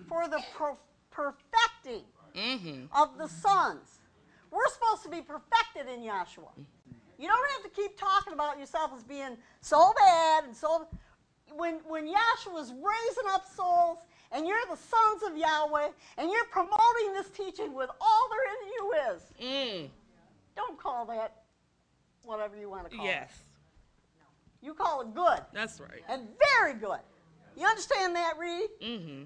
For 0.09 0.29
the 0.29 0.41
per- 0.55 0.77
perfecting 1.11 2.05
hmm 2.41 2.85
of 2.95 3.19
the 3.19 3.29
sons. 3.29 3.99
We're 4.51 4.69
supposed 4.69 5.03
to 5.05 5.11
be 5.11 5.21
perfected 5.21 5.87
in 5.93 6.01
Yahshua. 6.01 6.51
You 7.19 7.29
don't 7.29 7.51
have 7.53 7.63
to 7.73 7.81
keep 7.81 7.99
talking 7.99 8.33
about 8.33 8.59
yourself 8.59 8.91
as 8.97 9.03
being 9.05 9.37
so 9.61 9.93
bad 9.99 10.45
and 10.45 10.57
so. 10.57 10.89
When 11.55 11.81
when 11.87 12.07
Yahshua 12.07 12.61
is 12.63 12.73
raising 12.73 13.25
up 13.31 13.45
souls, 13.57 13.99
and 14.33 14.47
you're 14.47 14.57
the 14.71 14.77
sons 14.77 15.23
of 15.29 15.37
Yahweh, 15.37 15.89
and 16.19 16.31
you're 16.31 16.45
promoting 16.47 17.13
this 17.13 17.29
teaching 17.31 17.75
with 17.75 17.91
all 18.01 18.29
there 18.31 18.53
in 18.55 18.69
you 18.73 19.15
is, 19.15 19.23
Mm. 19.41 19.91
don't 20.57 20.79
call 20.79 21.07
that 21.07 21.43
whatever 22.23 22.57
you 22.57 22.71
want 22.71 22.89
to 22.89 22.97
call 22.97 23.05
Yes, 23.05 23.31
it. 23.33 23.35
Yes. 23.35 23.45
You 24.63 24.75
call 24.75 25.01
it 25.03 25.13
good 25.15 25.41
that's 25.53 25.81
right. 25.81 26.05
and 26.09 26.29
very 26.57 26.75
good. 26.75 27.01
You 27.57 27.67
understand 27.67 28.15
that, 28.15 28.35
Reed? 28.39 28.71
hmm 28.81 29.23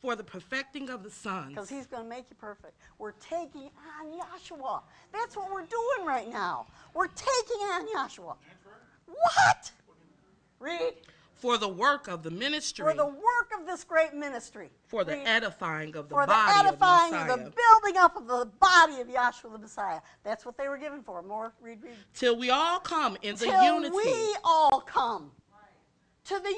For 0.00 0.14
the 0.14 0.22
perfecting 0.22 0.90
of 0.90 1.02
the 1.02 1.10
Son. 1.10 1.48
Because 1.48 1.68
he's 1.68 1.86
going 1.86 2.04
to 2.04 2.08
make 2.08 2.26
you 2.30 2.36
perfect. 2.38 2.74
We're 2.98 3.12
taking 3.12 3.70
on 4.00 4.06
Yahshua. 4.12 4.82
That's 5.12 5.36
what 5.36 5.50
we're 5.50 5.66
doing 5.66 6.06
right 6.06 6.28
now. 6.30 6.66
We're 6.94 7.08
taking 7.08 7.60
on 7.72 7.86
Yahshua. 7.88 8.36
What? 9.06 9.72
Read. 10.60 10.94
for 11.34 11.56
the 11.56 11.68
work 11.68 12.08
of 12.08 12.22
the 12.24 12.30
ministry, 12.32 12.84
for 12.84 12.94
the 12.94 13.06
work 13.06 13.52
of 13.58 13.64
this 13.64 13.84
great 13.84 14.12
ministry. 14.12 14.70
for 14.88 15.04
the 15.04 15.12
Read. 15.12 15.26
edifying 15.26 15.94
of 15.96 16.08
the 16.08 16.14
for 16.16 16.26
the 16.26 16.36
edifying 16.36 17.14
of 17.14 17.30
of 17.30 17.38
the 17.38 17.44
the 17.44 17.50
building 17.52 17.96
up 17.96 18.16
of 18.16 18.26
the 18.26 18.50
body 18.58 19.00
of 19.00 19.06
Yahshua 19.08 19.52
the 19.52 19.58
Messiah. 19.58 20.00
That's 20.24 20.44
what 20.44 20.56
they 20.58 20.68
were 20.68 20.78
given 20.78 21.00
for. 21.02 21.22
More, 21.22 21.52
read, 21.60 21.80
read. 21.82 21.92
till 22.12 22.36
we 22.36 22.50
all 22.50 22.80
come 22.80 23.16
in 23.22 23.36
the 23.36 23.46
unity. 23.46 23.88
Till 23.88 23.96
we 23.96 24.36
all 24.42 24.80
come 24.80 25.30
to 26.28 26.34
the 26.42 26.54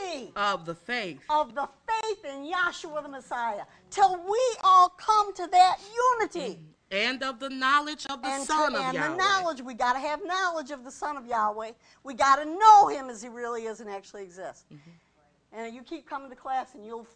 unity 0.00 0.32
of 0.34 0.64
the 0.64 0.74
faith 0.74 1.20
of 1.28 1.54
the 1.54 1.68
faith 1.86 2.24
in 2.24 2.50
Yahshua 2.50 3.02
the 3.02 3.08
Messiah. 3.08 3.62
Till 3.90 4.16
we 4.16 4.40
all 4.62 4.88
come 4.88 5.34
to 5.34 5.46
that 5.52 5.76
unity. 6.20 6.58
and 6.90 7.22
of 7.22 7.38
the 7.38 7.50
knowledge 7.50 8.06
of 8.06 8.22
the 8.22 8.28
and, 8.28 8.44
Son 8.44 8.72
to, 8.72 8.78
of 8.78 8.84
and 8.84 8.94
Yahweh. 8.94 9.08
the 9.08 9.16
knowledge, 9.16 9.60
we 9.60 9.74
got 9.74 9.92
to 9.92 9.98
have 9.98 10.20
knowledge 10.24 10.70
of 10.70 10.84
the 10.84 10.90
Son 10.90 11.16
of 11.18 11.26
Yahweh. 11.26 11.72
We 12.02 12.14
got 12.14 12.36
to 12.36 12.46
know 12.46 12.88
him 12.88 13.10
as 13.10 13.22
he 13.22 13.28
really 13.28 13.64
is 13.64 13.80
and 13.80 13.90
actually 13.90 14.22
exists. 14.22 14.64
Mm-hmm. 14.72 15.58
And 15.58 15.74
you 15.74 15.82
keep 15.82 16.08
coming 16.08 16.30
to 16.30 16.36
class 16.36 16.74
and 16.74 16.86
you'll 16.86 17.06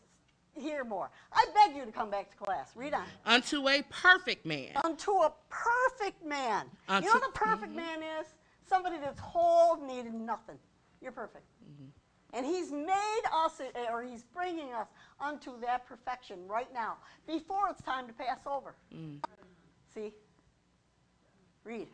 hear 0.55 0.85
more. 0.85 1.10
I 1.32 1.47
beg 1.55 1.77
you 1.77 1.86
to 1.86 1.93
come 1.93 2.10
back 2.10 2.31
to 2.31 2.36
class. 2.36 2.70
Read 2.77 2.93
on. 2.93 3.05
unto 3.24 3.66
a 3.66 3.82
perfect 3.89 4.44
man, 4.44 4.74
Unto 4.85 5.12
a 5.12 5.32
perfect 5.48 6.24
man. 6.24 6.66
you 6.89 7.01
know 7.01 7.12
what 7.15 7.28
a 7.28 7.32
perfect 7.32 7.74
man 7.74 8.01
is? 8.20 8.27
Somebody 8.69 8.97
that's 8.98 9.19
whole, 9.20 9.77
needed 9.86 10.12
nothing. 10.12 10.59
You're 11.00 11.12
perfect. 11.12 11.44
Mm-hmm. 11.64 11.88
And 12.34 12.44
he's 12.44 12.70
made 12.70 13.22
us, 13.32 13.60
uh, 13.60 13.92
or 13.92 14.02
he's 14.02 14.24
bringing 14.24 14.72
us 14.74 14.88
unto 15.20 15.58
that 15.60 15.86
perfection 15.86 16.38
right 16.46 16.72
now, 16.74 16.96
before 17.26 17.68
it's 17.70 17.82
time 17.82 18.06
to 18.06 18.12
pass 18.12 18.40
over. 18.46 18.74
Mm. 18.94 19.18
See? 19.94 20.12
Read. 21.64 21.88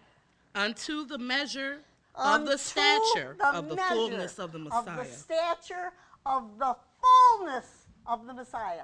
unto 0.55 1.05
the 1.07 1.19
measure 1.19 1.79
of 2.17 2.47
the 2.47 2.57
stature 2.59 3.37
the 3.39 3.47
of 3.47 3.69
the 3.69 3.77
fullness 3.77 4.39
of 4.39 4.53
the 4.53 4.59
Messiah. 4.59 4.79
Of 4.81 4.87
Messiah. 4.87 5.05
the 5.05 5.11
stature 5.17 5.93
of 6.27 6.59
the 6.59 6.77
fullness 7.01 7.87
of 8.07 8.27
the 8.27 8.35
Messiah. 8.35 8.83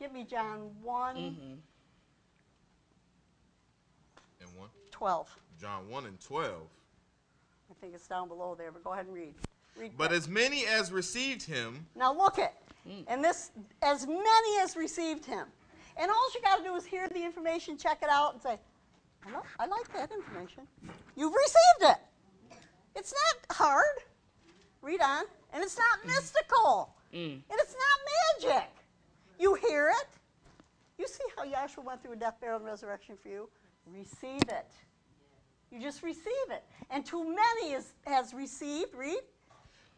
Give 0.00 0.12
me 0.12 0.24
John 0.24 0.70
one 0.82 1.16
Mm-hmm. 1.16 1.54
And 4.40 4.58
1. 4.58 4.68
12. 4.90 5.36
John 5.60 5.88
1 5.88 6.06
and 6.06 6.20
12. 6.20 6.52
I 7.70 7.74
think 7.80 7.94
it's 7.94 8.06
down 8.08 8.28
below 8.28 8.54
there, 8.56 8.70
but 8.72 8.82
go 8.84 8.92
ahead 8.92 9.06
and 9.06 9.14
read. 9.14 9.34
Read 9.76 9.92
But 9.96 10.12
as 10.12 10.28
many 10.28 10.66
as 10.66 10.92
received 10.92 11.42
him, 11.42 11.86
Now 11.96 12.12
look 12.14 12.38
it. 12.38 12.52
Mm. 12.88 13.04
And 13.08 13.24
this, 13.24 13.50
as 13.82 14.06
many 14.06 14.60
as 14.60 14.76
received 14.76 15.24
him. 15.24 15.46
And 15.96 16.10
all 16.10 16.30
you 16.34 16.40
got 16.42 16.56
to 16.56 16.64
do 16.64 16.74
is 16.74 16.84
hear 16.84 17.08
the 17.08 17.24
information, 17.24 17.78
check 17.78 17.98
it 18.02 18.08
out, 18.08 18.34
and 18.34 18.42
say, 18.42 18.58
I, 19.26 19.32
lo- 19.32 19.42
I 19.58 19.66
like 19.66 19.92
that 19.94 20.10
information. 20.12 20.64
You've 21.16 21.32
received 21.32 21.94
it. 21.94 22.58
It's 22.96 23.12
not 23.12 23.56
hard. 23.56 23.84
Read 24.82 25.00
on. 25.00 25.24
And 25.52 25.62
it's 25.62 25.78
not 25.78 26.04
mystical. 26.04 26.94
Mm. 27.12 27.34
And 27.34 27.42
it's 27.60 27.74
not 27.74 28.50
magic. 28.52 28.68
You 29.38 29.54
hear 29.54 29.88
it. 29.88 30.08
You 30.98 31.06
see 31.08 31.24
how 31.36 31.44
Yahshua 31.44 31.84
went 31.84 32.02
through 32.02 32.12
a 32.12 32.16
death, 32.16 32.40
burial, 32.40 32.58
and 32.58 32.66
resurrection 32.66 33.16
for 33.20 33.28
you? 33.28 33.48
Receive 33.86 34.42
it. 34.48 34.70
You 35.70 35.80
just 35.80 36.02
receive 36.02 36.50
it. 36.50 36.64
And 36.90 37.04
too 37.04 37.24
many 37.24 37.74
is, 37.74 37.94
has 38.06 38.32
received, 38.32 38.94
read, 38.94 39.20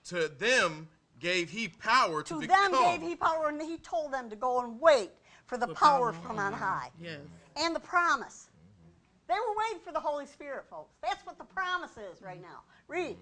to 0.08 0.28
them 0.38 0.88
gave 1.18 1.50
he 1.50 1.68
power 1.68 2.22
to, 2.22 2.34
to 2.34 2.40
become. 2.40 2.72
them 2.72 2.82
gave 2.82 3.02
he 3.08 3.16
power, 3.16 3.48
and 3.48 3.60
he 3.60 3.78
told 3.78 4.12
them 4.12 4.28
to 4.30 4.36
go 4.36 4.60
and 4.60 4.80
wait 4.80 5.10
for 5.46 5.56
the 5.56 5.66
The 5.66 5.74
power 5.74 6.12
power 6.12 6.22
from 6.26 6.38
on 6.38 6.52
high 6.52 6.90
Yes. 7.00 7.20
and 7.56 7.74
the 7.74 7.80
promise. 7.80 8.50
They 9.28 9.34
were 9.34 9.54
waiting 9.66 9.80
for 9.84 9.92
the 9.92 10.00
Holy 10.00 10.26
Spirit, 10.26 10.66
folks. 10.70 10.94
That's 11.02 11.24
what 11.26 11.38
the 11.38 11.44
promise 11.44 11.92
is 12.12 12.22
right 12.22 12.40
now. 12.40 12.60
Read. 12.86 13.16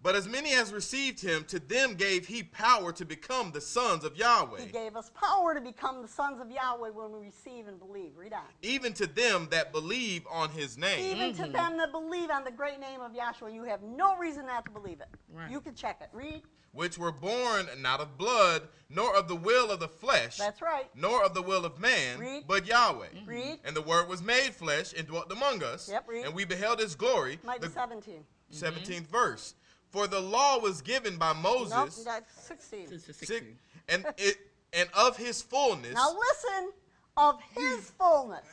But 0.00 0.14
as 0.14 0.28
many 0.28 0.52
as 0.54 0.72
received 0.72 1.20
him, 1.20 1.44
to 1.44 1.58
them 1.58 1.94
gave 1.94 2.26
he 2.26 2.44
power 2.44 2.92
to 2.92 3.04
become 3.04 3.50
the 3.50 3.60
sons 3.60 4.04
of 4.04 4.16
Yahweh, 4.16 4.60
He 4.60 4.70
gave 4.70 4.96
us 4.96 5.10
power 5.14 5.54
to 5.54 5.60
become 5.60 6.02
the 6.02 6.08
sons 6.08 6.40
of 6.40 6.50
Yahweh 6.50 6.90
when 6.90 7.12
we 7.12 7.26
receive 7.26 7.66
and 7.66 7.78
believe. 7.78 8.12
Read 8.16 8.32
on. 8.32 8.42
even 8.62 8.92
to 8.94 9.06
them 9.06 9.48
that 9.50 9.72
believe 9.72 10.26
on 10.30 10.50
his 10.50 10.78
name. 10.78 11.16
Even 11.16 11.34
to 11.34 11.42
mm-hmm. 11.42 11.52
them 11.52 11.76
that 11.78 11.90
believe 11.90 12.30
on 12.30 12.44
the 12.44 12.50
great 12.50 12.78
name 12.78 13.00
of 13.00 13.12
Yahshua, 13.12 13.52
you 13.52 13.64
have 13.64 13.82
no 13.82 14.16
reason 14.16 14.46
not 14.46 14.64
to 14.66 14.70
believe 14.70 15.00
it. 15.00 15.08
Right. 15.32 15.50
You 15.50 15.60
can 15.60 15.74
check 15.74 15.98
it. 16.00 16.08
Read. 16.12 16.42
which 16.72 16.96
were 16.96 17.12
born 17.12 17.66
not 17.80 17.98
of 18.00 18.16
blood, 18.16 18.62
nor 18.88 19.16
of 19.16 19.26
the 19.26 19.34
will 19.34 19.70
of 19.70 19.80
the 19.80 19.88
flesh, 19.88 20.36
That's 20.36 20.62
right. 20.62 20.86
nor 20.94 21.24
of 21.24 21.34
the 21.34 21.42
will 21.42 21.64
of 21.64 21.80
man, 21.80 22.18
Read. 22.18 22.44
but 22.46 22.66
Yahweh. 22.66 23.06
Mm-hmm. 23.06 23.28
Read. 23.28 23.58
And 23.64 23.74
the 23.74 23.82
Word 23.82 24.08
was 24.08 24.22
made 24.22 24.54
flesh 24.54 24.92
and 24.96 25.06
dwelt 25.06 25.32
among 25.32 25.62
us, 25.64 25.88
Yep, 25.90 26.04
read. 26.08 26.26
and 26.26 26.34
we 26.34 26.44
beheld 26.44 26.78
his 26.78 26.94
glory. 26.94 27.38
Might 27.42 27.60
be 27.60 27.66
The 27.66 27.72
17. 27.72 28.24
17th 28.52 28.86
mm-hmm. 28.86 29.04
verse. 29.04 29.54
For 29.90 30.06
the 30.06 30.20
law 30.20 30.58
was 30.58 30.82
given 30.82 31.16
by 31.16 31.32
Nope, 31.32 31.70
Moses, 31.70 32.04
that's 32.04 32.42
16. 32.46 32.86
This 32.90 33.08
is 33.08 33.16
six- 33.16 33.18
16. 33.18 33.58
and 33.88 34.06
it 34.18 34.36
and 34.74 34.88
of 34.94 35.16
his 35.16 35.40
fullness 35.40 35.94
Now 35.94 36.14
listen 36.14 36.72
of 37.16 37.40
his 37.56 37.90
fullness. 37.98 38.44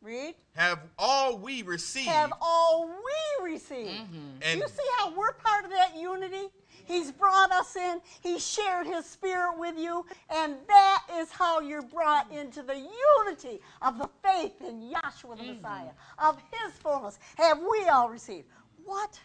Read. 0.00 0.34
have 0.54 0.80
all 0.98 1.38
we 1.38 1.62
received. 1.62 2.08
Have 2.08 2.34
all 2.40 2.88
we 2.88 3.52
received. 3.52 3.88
Mm-hmm. 3.88 4.42
and 4.42 4.60
you 4.60 4.68
see 4.68 4.82
how 4.98 5.16
we're 5.16 5.32
part 5.32 5.64
of 5.64 5.70
that 5.70 5.96
unity? 5.96 6.50
He's 6.86 7.10
brought 7.10 7.50
us 7.50 7.74
in. 7.76 8.02
He 8.20 8.38
shared 8.38 8.86
his 8.86 9.06
spirit 9.06 9.58
with 9.58 9.78
you. 9.78 10.04
And 10.28 10.56
that 10.68 11.04
is 11.14 11.30
how 11.30 11.60
you're 11.60 11.82
brought 11.82 12.30
into 12.30 12.62
the 12.62 12.76
unity 12.76 13.60
of 13.80 13.98
the 13.98 14.10
faith 14.22 14.60
in 14.60 14.82
Yahshua 14.82 15.38
the 15.38 15.42
mm-hmm. 15.44 15.62
Messiah, 15.62 15.90
of 16.18 16.38
his 16.50 16.74
fullness. 16.74 17.18
Have 17.36 17.60
we 17.60 17.88
all 17.88 18.10
received? 18.10 18.46
What? 18.84 19.18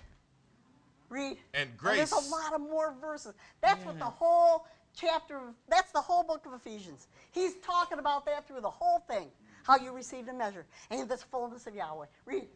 Read. 1.09 1.37
And 1.53 1.75
grace. 1.77 1.97
there's 1.97 2.11
a 2.11 2.29
lot 2.29 2.53
of 2.53 2.61
more 2.61 2.93
verses. 3.01 3.33
That's 3.61 3.83
what 3.85 3.97
the 3.97 4.05
whole 4.05 4.65
chapter, 4.95 5.37
of, 5.37 5.43
that's 5.67 5.91
the 5.91 6.01
whole 6.01 6.23
book 6.23 6.45
of 6.45 6.53
Ephesians. 6.53 7.07
He's 7.31 7.55
talking 7.55 7.99
about 7.99 8.25
that 8.25 8.47
through 8.47 8.61
the 8.61 8.69
whole 8.69 8.99
thing, 8.99 9.27
how 9.63 9.77
you 9.77 9.91
received 9.91 10.29
a 10.29 10.33
measure. 10.33 10.65
And 10.91 11.09
this 11.09 11.23
fullness 11.23 11.67
of 11.67 11.75
Yahweh. 11.75 12.05
Read. 12.25 12.47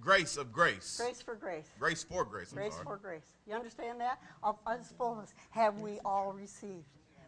grace 0.00 0.36
of 0.36 0.52
grace. 0.52 0.98
Grace 1.00 1.22
for 1.22 1.34
grace. 1.34 1.66
Grace 1.78 2.04
for 2.04 2.24
grace. 2.24 2.52
I'm 2.52 2.58
Grace 2.58 2.72
sorry. 2.74 2.84
for 2.84 2.96
grace. 2.96 3.32
You 3.46 3.54
understand 3.54 4.00
that? 4.00 4.20
Of 4.42 4.56
His 4.76 4.92
fullness 4.98 5.34
have 5.50 5.78
we 5.78 5.98
all 6.04 6.32
received. 6.32 6.84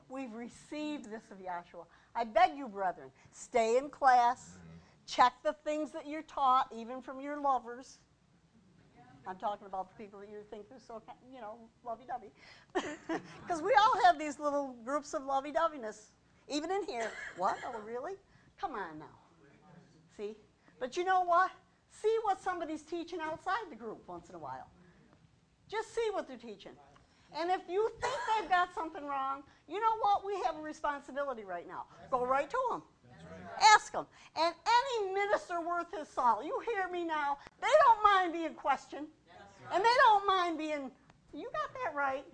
We've 0.08 0.32
received 0.32 1.10
this 1.10 1.22
of 1.30 1.38
Yahshua. 1.38 1.84
I 2.14 2.24
beg 2.24 2.56
you, 2.56 2.68
brethren, 2.68 3.10
stay 3.32 3.76
in 3.76 3.90
class. 3.90 4.50
Mm-hmm. 4.50 4.78
Check 5.06 5.32
the 5.42 5.54
things 5.64 5.90
that 5.92 6.06
you're 6.06 6.22
taught, 6.22 6.68
even 6.74 7.00
from 7.00 7.20
your 7.20 7.40
lovers. 7.40 7.98
I'm 9.28 9.36
talking 9.36 9.66
about 9.66 9.90
the 9.90 10.02
people 10.02 10.20
that 10.20 10.30
you 10.30 10.38
think 10.50 10.64
are 10.72 10.80
so, 10.80 11.02
you 11.30 11.40
know, 11.40 11.56
lovey-dovey. 11.84 12.32
Because 13.42 13.60
we 13.60 13.74
all 13.74 14.02
have 14.04 14.18
these 14.18 14.38
little 14.38 14.74
groups 14.84 15.12
of 15.12 15.24
lovey-doveyness, 15.24 16.12
even 16.48 16.70
in 16.70 16.82
here. 16.84 17.10
What? 17.36 17.58
Oh, 17.66 17.78
really? 17.86 18.14
Come 18.58 18.72
on 18.72 18.98
now. 18.98 19.18
See? 20.16 20.34
But 20.80 20.96
you 20.96 21.04
know 21.04 21.24
what? 21.24 21.50
See 21.90 22.16
what 22.22 22.40
somebody's 22.40 22.82
teaching 22.82 23.18
outside 23.20 23.68
the 23.68 23.76
group 23.76 24.02
once 24.06 24.30
in 24.30 24.34
a 24.34 24.38
while. 24.38 24.70
Just 25.70 25.94
see 25.94 26.08
what 26.12 26.26
they're 26.26 26.38
teaching. 26.38 26.72
And 27.36 27.50
if 27.50 27.60
you 27.68 27.90
think 28.00 28.14
they've 28.40 28.48
got 28.48 28.74
something 28.74 29.04
wrong, 29.04 29.42
you 29.68 29.78
know 29.78 29.96
what? 30.00 30.24
We 30.24 30.40
have 30.46 30.56
a 30.56 30.62
responsibility 30.62 31.44
right 31.44 31.68
now. 31.68 31.84
Go 32.10 32.24
right 32.24 32.48
to 32.48 32.58
them. 32.70 32.82
Ask 33.74 33.92
them. 33.92 34.06
And 34.36 34.54
any 34.66 35.12
minister 35.12 35.60
worth 35.60 35.92
his 35.96 36.08
salt, 36.08 36.44
you 36.44 36.58
hear 36.64 36.88
me 36.88 37.04
now, 37.04 37.38
they 37.60 37.68
don't 37.84 38.02
mind 38.02 38.32
being 38.32 38.54
questioned. 38.54 39.08
And 39.72 39.84
they 39.84 39.96
don't 40.04 40.26
mind 40.26 40.58
being, 40.58 40.90
you 41.34 41.48
got 41.52 41.74
that 41.84 41.94
right. 41.94 42.24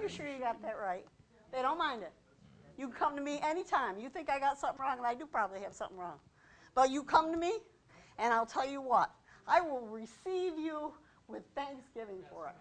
You 0.00 0.08
sure 0.08 0.26
you 0.26 0.38
got 0.38 0.60
that 0.62 0.76
right? 0.80 1.04
They 1.52 1.62
don't 1.62 1.78
mind 1.78 2.02
it. 2.02 2.12
You 2.76 2.88
can 2.88 2.96
come 2.96 3.16
to 3.16 3.22
me 3.22 3.38
anytime. 3.44 3.98
You 3.98 4.08
think 4.08 4.28
I 4.28 4.38
got 4.40 4.58
something 4.58 4.80
wrong, 4.80 4.98
and 4.98 5.06
I 5.06 5.14
do 5.14 5.26
probably 5.26 5.60
have 5.60 5.72
something 5.74 5.96
wrong. 5.96 6.18
But 6.74 6.90
you 6.90 7.04
come 7.04 7.30
to 7.32 7.38
me, 7.38 7.52
and 8.18 8.32
I'll 8.32 8.46
tell 8.46 8.68
you 8.68 8.80
what, 8.80 9.10
I 9.46 9.60
will 9.60 9.86
receive 9.86 10.58
you 10.58 10.92
with 11.28 11.42
thanksgiving 11.54 12.22
for 12.30 12.48
it. 12.48 12.54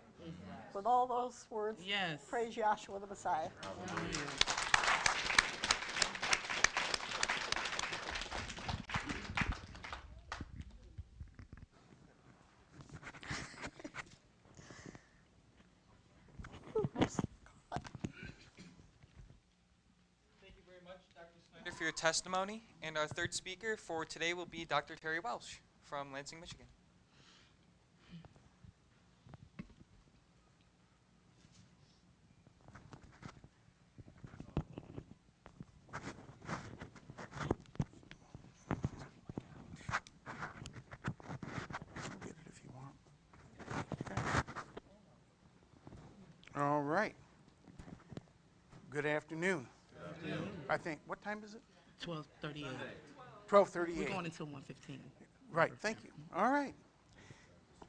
With 0.73 0.85
all 0.85 1.07
those 1.07 1.45
words, 1.49 1.81
Yes. 1.85 2.23
praise 2.29 2.55
Yahshua 2.55 3.01
the 3.01 3.07
Messiah. 3.07 3.49
For 21.83 21.87
your 21.87 21.91
testimony. 21.91 22.63
And 22.81 22.97
our 22.97 23.07
third 23.07 23.33
speaker 23.33 23.75
for 23.75 24.05
today 24.05 24.33
will 24.33 24.45
be 24.45 24.63
Dr. 24.63 24.95
Terry 24.95 25.19
Welsh 25.19 25.57
from 25.83 26.13
Lansing, 26.13 26.39
Michigan. 26.39 26.65
12:38. 52.03 52.67
12:38. 53.47 53.97
We're 53.97 54.05
going 54.05 54.25
until 54.25 54.45
one 54.47 54.61
fifteen. 54.61 54.99
Right, 55.51 55.71
thank 55.79 56.03
you. 56.03 56.09
All 56.35 56.51
right. 56.51 56.73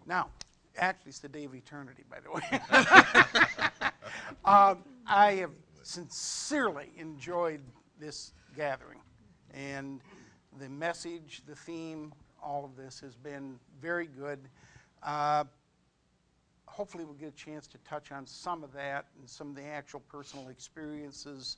Now, 0.06 0.28
actually, 0.76 1.10
it's 1.10 1.18
the 1.18 1.28
day 1.28 1.44
of 1.44 1.54
eternity, 1.54 2.04
by 2.10 2.18
the 2.20 2.30
way. 2.30 3.90
um, 4.44 4.84
I 5.06 5.32
have 5.32 5.52
sincerely 5.82 6.92
enjoyed 6.96 7.60
this 7.98 8.32
gathering. 8.54 9.00
And 9.52 10.00
the 10.58 10.68
message, 10.68 11.42
the 11.46 11.56
theme, 11.56 12.12
all 12.42 12.64
of 12.64 12.76
this 12.76 13.00
has 13.00 13.16
been 13.16 13.58
very 13.80 14.06
good. 14.06 14.40
Uh, 15.02 15.44
hopefully, 16.66 17.04
we'll 17.04 17.14
get 17.14 17.28
a 17.28 17.36
chance 17.36 17.66
to 17.68 17.78
touch 17.78 18.12
on 18.12 18.26
some 18.26 18.62
of 18.62 18.72
that 18.72 19.06
and 19.18 19.28
some 19.28 19.48
of 19.48 19.56
the 19.56 19.64
actual 19.64 20.00
personal 20.00 20.48
experiences 20.48 21.56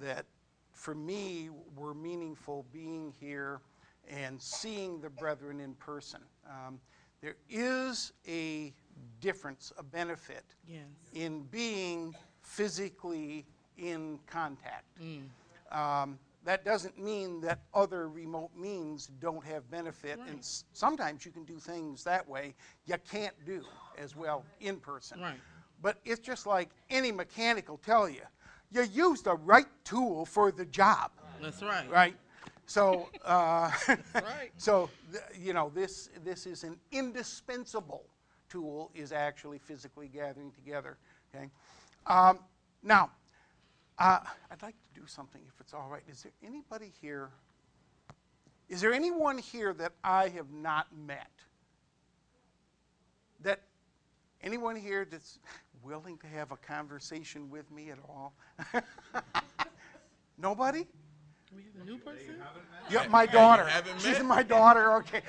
that 0.00 0.26
for 0.74 0.94
me, 0.94 1.48
were 1.76 1.94
meaningful 1.94 2.66
being 2.72 3.12
here 3.18 3.60
and 4.08 4.40
seeing 4.40 5.00
the 5.00 5.08
brethren 5.08 5.60
in 5.60 5.74
person. 5.74 6.20
Um, 6.48 6.78
there 7.22 7.36
is 7.48 8.12
a 8.28 8.74
difference, 9.20 9.72
a 9.78 9.82
benefit 9.82 10.44
Yes. 10.68 10.82
in 11.14 11.42
being 11.44 12.14
physically 12.42 13.46
in 13.78 14.18
contact. 14.26 14.84
Um, 15.72 16.18
that 16.44 16.64
doesn't 16.64 16.98
mean 16.98 17.40
that 17.40 17.60
other 17.72 18.08
remote 18.10 18.50
means 18.54 19.06
don't 19.18 19.42
have 19.46 19.68
benefit, 19.70 20.18
and 20.28 20.40
s- 20.40 20.64
sometimes 20.74 21.24
you 21.24 21.32
can 21.32 21.44
do 21.44 21.58
things 21.58 22.04
that 22.04 22.28
way 22.28 22.54
you 22.84 22.96
can't 23.10 23.34
do 23.46 23.64
as 23.96 24.14
well 24.14 24.44
in 24.60 24.78
person. 24.78 25.20
Right. 25.20 25.40
But 25.80 25.98
it's 26.04 26.20
just 26.20 26.46
like 26.46 26.68
any 26.90 27.10
mechanic 27.10 27.70
will 27.70 27.78
tell 27.78 28.08
you, 28.08 28.20
you 28.74 28.82
use 28.82 29.22
the 29.22 29.34
right 29.34 29.68
tool 29.84 30.26
for 30.26 30.50
the 30.50 30.64
job 30.64 31.12
That's 31.40 31.62
right. 31.62 31.90
right? 31.90 32.16
So, 32.66 33.08
uh, 33.24 33.70
Right. 34.14 34.50
so 34.56 34.90
th- 35.12 35.22
you 35.38 35.52
know, 35.52 35.70
this 35.74 36.10
this 36.24 36.46
is 36.46 36.64
an 36.64 36.78
indispensable 36.92 38.04
tool. 38.48 38.90
Is 38.94 39.12
actually 39.12 39.58
physically 39.58 40.08
gathering 40.08 40.50
together. 40.52 40.96
Okay. 41.34 41.48
Um, 42.06 42.38
now, 42.82 43.10
uh, 43.98 44.20
I'd 44.50 44.62
like 44.62 44.74
to 44.74 45.00
do 45.00 45.06
something 45.06 45.42
if 45.46 45.60
it's 45.60 45.74
all 45.74 45.88
right. 45.90 46.02
Is 46.08 46.22
there 46.22 46.32
anybody 46.42 46.90
here? 47.00 47.30
Is 48.68 48.80
there 48.80 48.92
anyone 48.92 49.38
here 49.38 49.74
that 49.74 49.92
I 50.02 50.28
have 50.30 50.50
not 50.50 50.86
met? 50.96 51.30
That 53.40 53.60
anyone 54.42 54.74
here 54.74 55.06
that's 55.08 55.38
willing 55.84 56.18
to 56.18 56.26
have 56.26 56.50
a 56.50 56.56
conversation 56.56 57.50
with 57.50 57.70
me 57.70 57.90
at 57.90 57.98
all? 58.08 58.34
Nobody? 60.38 60.86
We 61.54 61.62
have 61.62 61.86
a 61.86 61.90
new 61.90 61.98
person? 61.98 62.36
Yeah, 62.90 63.06
my 63.08 63.26
daughter. 63.26 63.68
She's 63.98 64.20
my 64.22 64.42
daughter. 64.42 64.94
Okay. 64.94 65.22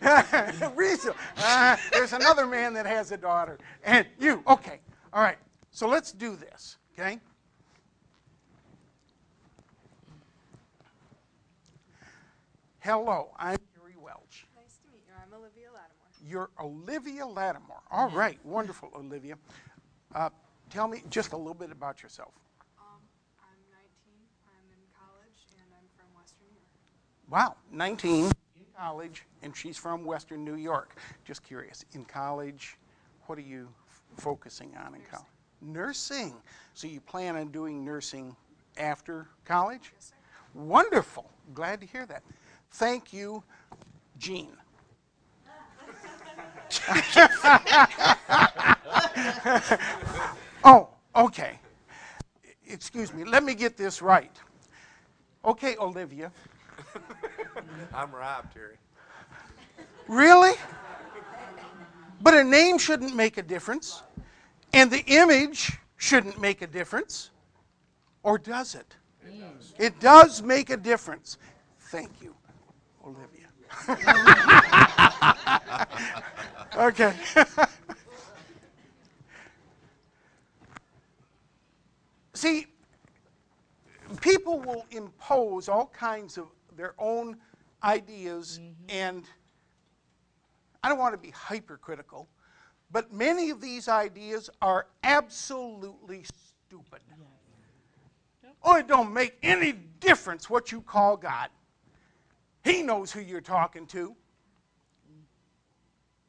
Reasonable. 0.74 1.18
Uh, 1.38 1.76
there's 1.92 2.12
another 2.12 2.46
man 2.46 2.74
that 2.74 2.86
has 2.86 3.12
a 3.12 3.16
daughter, 3.16 3.58
and 3.84 4.06
you. 4.18 4.42
Okay. 4.46 4.80
All 5.12 5.22
right. 5.22 5.38
So 5.70 5.88
let's 5.88 6.12
do 6.12 6.36
this. 6.36 6.78
Okay. 6.98 7.18
Hello, 12.80 13.30
I'm 13.38 13.56
Gary 13.78 13.94
Welch. 13.96 14.46
Nice 14.54 14.76
to 14.84 14.92
meet 14.92 15.04
you. 15.08 15.14
I'm 15.16 15.32
Olivia 15.32 15.68
Lattimore. 15.72 16.04
You're 16.26 16.48
Olivia 16.58 17.26
Lattimore. 17.26 17.82
All 17.90 18.08
right, 18.10 18.38
wonderful, 18.44 18.90
Olivia. 18.96 19.36
Uh, 20.14 20.30
tell 20.70 20.88
me 20.88 21.02
just 21.10 21.32
a 21.32 21.36
little 21.36 21.54
bit 21.54 21.70
about 21.70 22.02
yourself. 22.02 22.32
Um, 22.78 22.86
I'm 23.42 23.58
19. 23.70 24.14
I'm 24.46 24.70
in 24.72 24.78
college, 24.98 25.46
and 25.58 25.66
I'm 25.72 25.86
from 25.96 26.06
Western 26.18 26.46
New 26.50 26.56
York. 26.56 27.30
Wow, 27.30 27.56
19 27.72 28.24
in 28.56 28.64
college, 28.76 29.24
and 29.42 29.54
she's 29.54 29.76
from 29.76 30.04
Western 30.04 30.44
New 30.44 30.56
York. 30.56 30.96
Just 31.26 31.42
curious, 31.42 31.84
in 31.92 32.04
college, 32.06 32.78
what 33.26 33.36
are 33.36 33.42
you 33.42 33.68
f- 33.88 34.02
focusing 34.22 34.74
on 34.78 34.94
in 34.94 35.02
college? 35.10 35.26
Nursing. 35.60 36.34
So 36.72 36.86
you 36.86 37.00
plan 37.00 37.36
on 37.36 37.48
doing 37.48 37.84
nursing 37.84 38.34
after 38.78 39.26
college? 39.44 39.92
Yes, 39.94 40.06
sir. 40.06 40.14
Wonderful. 40.54 41.30
Glad 41.52 41.80
to 41.82 41.86
hear 41.86 42.06
that. 42.06 42.22
Thank 42.70 43.12
you, 43.12 43.42
Jean. 44.18 44.56
oh, 50.64 50.88
okay. 51.16 51.58
Excuse 52.66 53.14
me. 53.14 53.24
Let 53.24 53.44
me 53.44 53.54
get 53.54 53.76
this 53.76 54.02
right. 54.02 54.30
Okay, 55.44 55.76
Olivia. 55.78 56.32
I'm 57.94 58.14
Rob, 58.14 58.52
Terry. 58.52 58.76
Really? 60.08 60.54
But 62.20 62.34
a 62.34 62.44
name 62.44 62.78
shouldn't 62.78 63.14
make 63.14 63.38
a 63.38 63.42
difference, 63.42 64.02
and 64.72 64.90
the 64.90 65.04
image 65.06 65.72
shouldn't 65.96 66.40
make 66.40 66.62
a 66.62 66.66
difference. 66.66 67.30
Or 68.22 68.38
does 68.38 68.74
it? 68.74 68.96
It 69.78 70.00
does 70.00 70.42
make 70.42 70.70
a 70.70 70.76
difference. 70.76 71.38
Thank 71.90 72.10
you, 72.22 72.34
Olivia. 73.04 73.48
okay. 76.76 77.14
See, 82.34 82.66
people 84.20 84.60
will 84.60 84.86
impose 84.90 85.68
all 85.68 85.86
kinds 85.86 86.36
of 86.38 86.48
their 86.76 86.94
own 86.98 87.36
ideas 87.82 88.58
mm-hmm. 88.60 88.72
and 88.88 89.24
I 90.82 90.88
don't 90.88 90.98
want 90.98 91.14
to 91.14 91.18
be 91.18 91.30
hypercritical, 91.30 92.28
but 92.90 93.10
many 93.10 93.48
of 93.48 93.60
these 93.60 93.88
ideas 93.88 94.50
are 94.60 94.86
absolutely 95.02 96.24
stupid. 96.24 97.00
Oh, 98.62 98.76
it 98.76 98.86
don't 98.86 99.12
make 99.12 99.38
any 99.42 99.72
difference 99.72 100.50
what 100.50 100.72
you 100.72 100.82
call 100.82 101.16
God. 101.16 101.48
He 102.64 102.82
knows 102.82 103.12
who 103.12 103.20
you're 103.20 103.40
talking 103.40 103.86
to. 103.88 104.14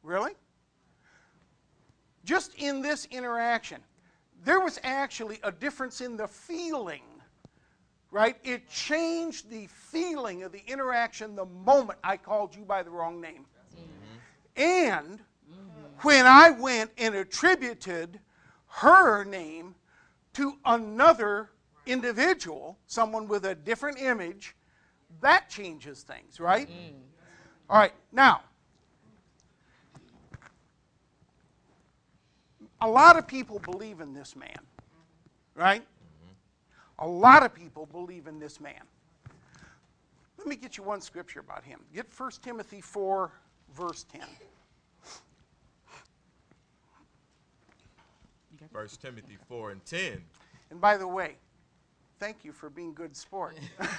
Really? 0.06 0.34
Just 2.24 2.54
in 2.54 2.80
this 2.80 3.06
interaction, 3.10 3.80
there 4.44 4.60
was 4.60 4.78
actually 4.84 5.40
a 5.42 5.50
difference 5.50 6.00
in 6.00 6.16
the 6.16 6.28
feeling, 6.28 7.02
right? 8.12 8.36
It 8.44 8.70
changed 8.70 9.50
the 9.50 9.66
feeling 9.66 10.44
of 10.44 10.52
the 10.52 10.62
interaction 10.68 11.34
the 11.34 11.44
moment 11.44 11.98
I 12.04 12.16
called 12.16 12.54
you 12.54 12.64
by 12.64 12.84
the 12.84 12.90
wrong 12.90 13.20
name. 13.20 13.46
And 14.56 15.18
when 16.02 16.24
I 16.24 16.50
went 16.50 16.92
and 16.98 17.16
attributed 17.16 18.20
her 18.68 19.24
name 19.24 19.74
to 20.34 20.56
another 20.64 21.50
individual, 21.84 22.78
someone 22.86 23.26
with 23.26 23.44
a 23.44 23.56
different 23.56 24.00
image, 24.00 24.54
that 25.20 25.50
changes 25.50 26.02
things, 26.02 26.38
right? 26.38 26.68
Mm. 26.68 26.92
All 27.68 27.78
right, 27.78 27.92
now, 28.12 28.42
a 32.80 32.88
lot 32.88 33.16
of 33.16 33.26
people 33.26 33.58
believe 33.60 34.00
in 34.00 34.12
this 34.12 34.36
man, 34.36 34.58
right? 35.54 35.82
A 36.98 37.06
lot 37.06 37.42
of 37.42 37.54
people 37.54 37.86
believe 37.86 38.26
in 38.26 38.38
this 38.38 38.60
man. 38.60 38.82
Let 40.38 40.46
me 40.46 40.56
get 40.56 40.76
you 40.76 40.84
one 40.84 41.00
scripture 41.00 41.40
about 41.40 41.64
him. 41.64 41.80
Get 41.94 42.06
1 42.16 42.30
Timothy 42.42 42.80
4, 42.80 43.32
verse 43.74 44.04
10. 44.04 44.22
1 48.72 48.88
Timothy 49.00 49.36
4 49.48 49.70
and 49.70 49.84
10. 49.84 50.22
And 50.70 50.80
by 50.80 50.96
the 50.96 51.06
way, 51.06 51.36
thank 52.18 52.44
you 52.44 52.52
for 52.52 52.70
being 52.70 52.94
good 52.94 53.16
sport. 53.16 53.56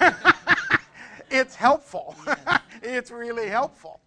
it's 1.30 1.54
helpful. 1.54 2.16
it's 2.82 3.10
really 3.10 3.48
helpful. 3.48 4.00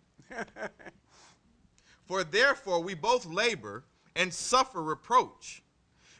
For 2.06 2.24
therefore 2.24 2.82
we 2.82 2.94
both 2.94 3.26
labor 3.26 3.84
and 4.16 4.34
suffer 4.34 4.82
reproach, 4.82 5.62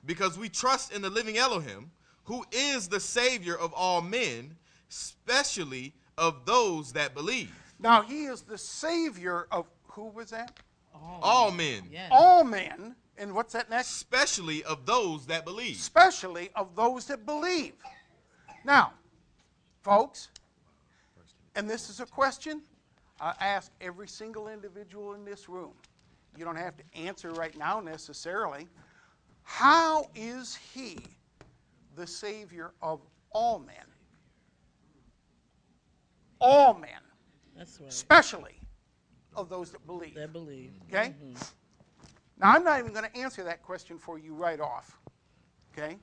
because 0.06 0.38
we 0.38 0.50
trust 0.50 0.94
in 0.94 1.02
the 1.02 1.10
living 1.10 1.38
Elohim, 1.38 1.92
who 2.26 2.46
is 2.52 2.88
the 2.88 3.00
Savior 3.00 3.58
of 3.58 3.74
all 3.74 4.02
men, 4.02 4.56
especially 4.90 5.94
of 6.18 6.46
those 6.46 6.94
that 6.94 7.14
believe. 7.14 7.52
Now, 7.80 8.04
he 8.04 8.26
is 8.26 8.42
the 8.42 8.58
savior 8.58 9.48
of 9.52 9.66
who 9.88 10.06
was 10.10 10.30
that? 10.30 10.60
All 11.22 11.52
men, 11.52 11.84
Yes. 11.92 12.10
All 12.12 12.44
men. 12.44 12.96
And 13.18 13.34
what's 13.34 13.54
that 13.54 13.70
next? 13.70 13.90
especially 13.90 14.64
of 14.64 14.86
those 14.86 15.26
that 15.28 15.46
believe. 15.46 15.76
Especially 15.76 16.50
of 16.56 16.76
those 16.76 17.06
that 17.06 17.26
believe. 17.26 17.74
Now, 18.64 18.94
folks, 19.82 20.30
and 21.56 21.70
this 21.70 21.90
is 21.90 22.00
a 22.00 22.06
question 22.06 22.62
I 23.20 23.34
ask 23.40 23.72
every 23.82 24.08
single 24.08 24.48
individual 24.48 25.14
in 25.14 25.26
this 25.26 25.50
room. 25.50 25.74
You 26.38 26.46
don't 26.46 26.56
have 26.56 26.76
to 26.78 26.84
answer 26.96 27.32
right 27.32 27.58
now 27.58 27.80
necessarily. 27.80 28.68
How 29.44 30.10
is 30.16 30.58
he 30.74 31.00
the 31.96 32.08
Savior 32.08 32.72
of 32.82 33.02
all 33.32 33.60
men? 33.60 33.76
All 36.40 36.74
men, 36.74 36.90
That's 37.56 37.80
right. 37.80 37.90
especially 37.90 38.60
of 39.36 39.50
those 39.50 39.72
that 39.72 39.86
believe. 39.86 40.16
That 40.16 40.34
believe. 40.34 40.72
Okay? 40.90 41.10
Mm-hmm. 41.10 41.34
Now, 42.40 42.52
I'm 42.54 42.64
not 42.64 42.80
even 42.80 42.92
going 42.92 43.06
to 43.06 43.18
answer 43.18 43.44
that 43.44 43.62
question 43.62 43.98
for 43.98 44.18
you 44.18 44.34
right 44.34 44.60
off. 44.60 45.00
Okay? 45.72 45.98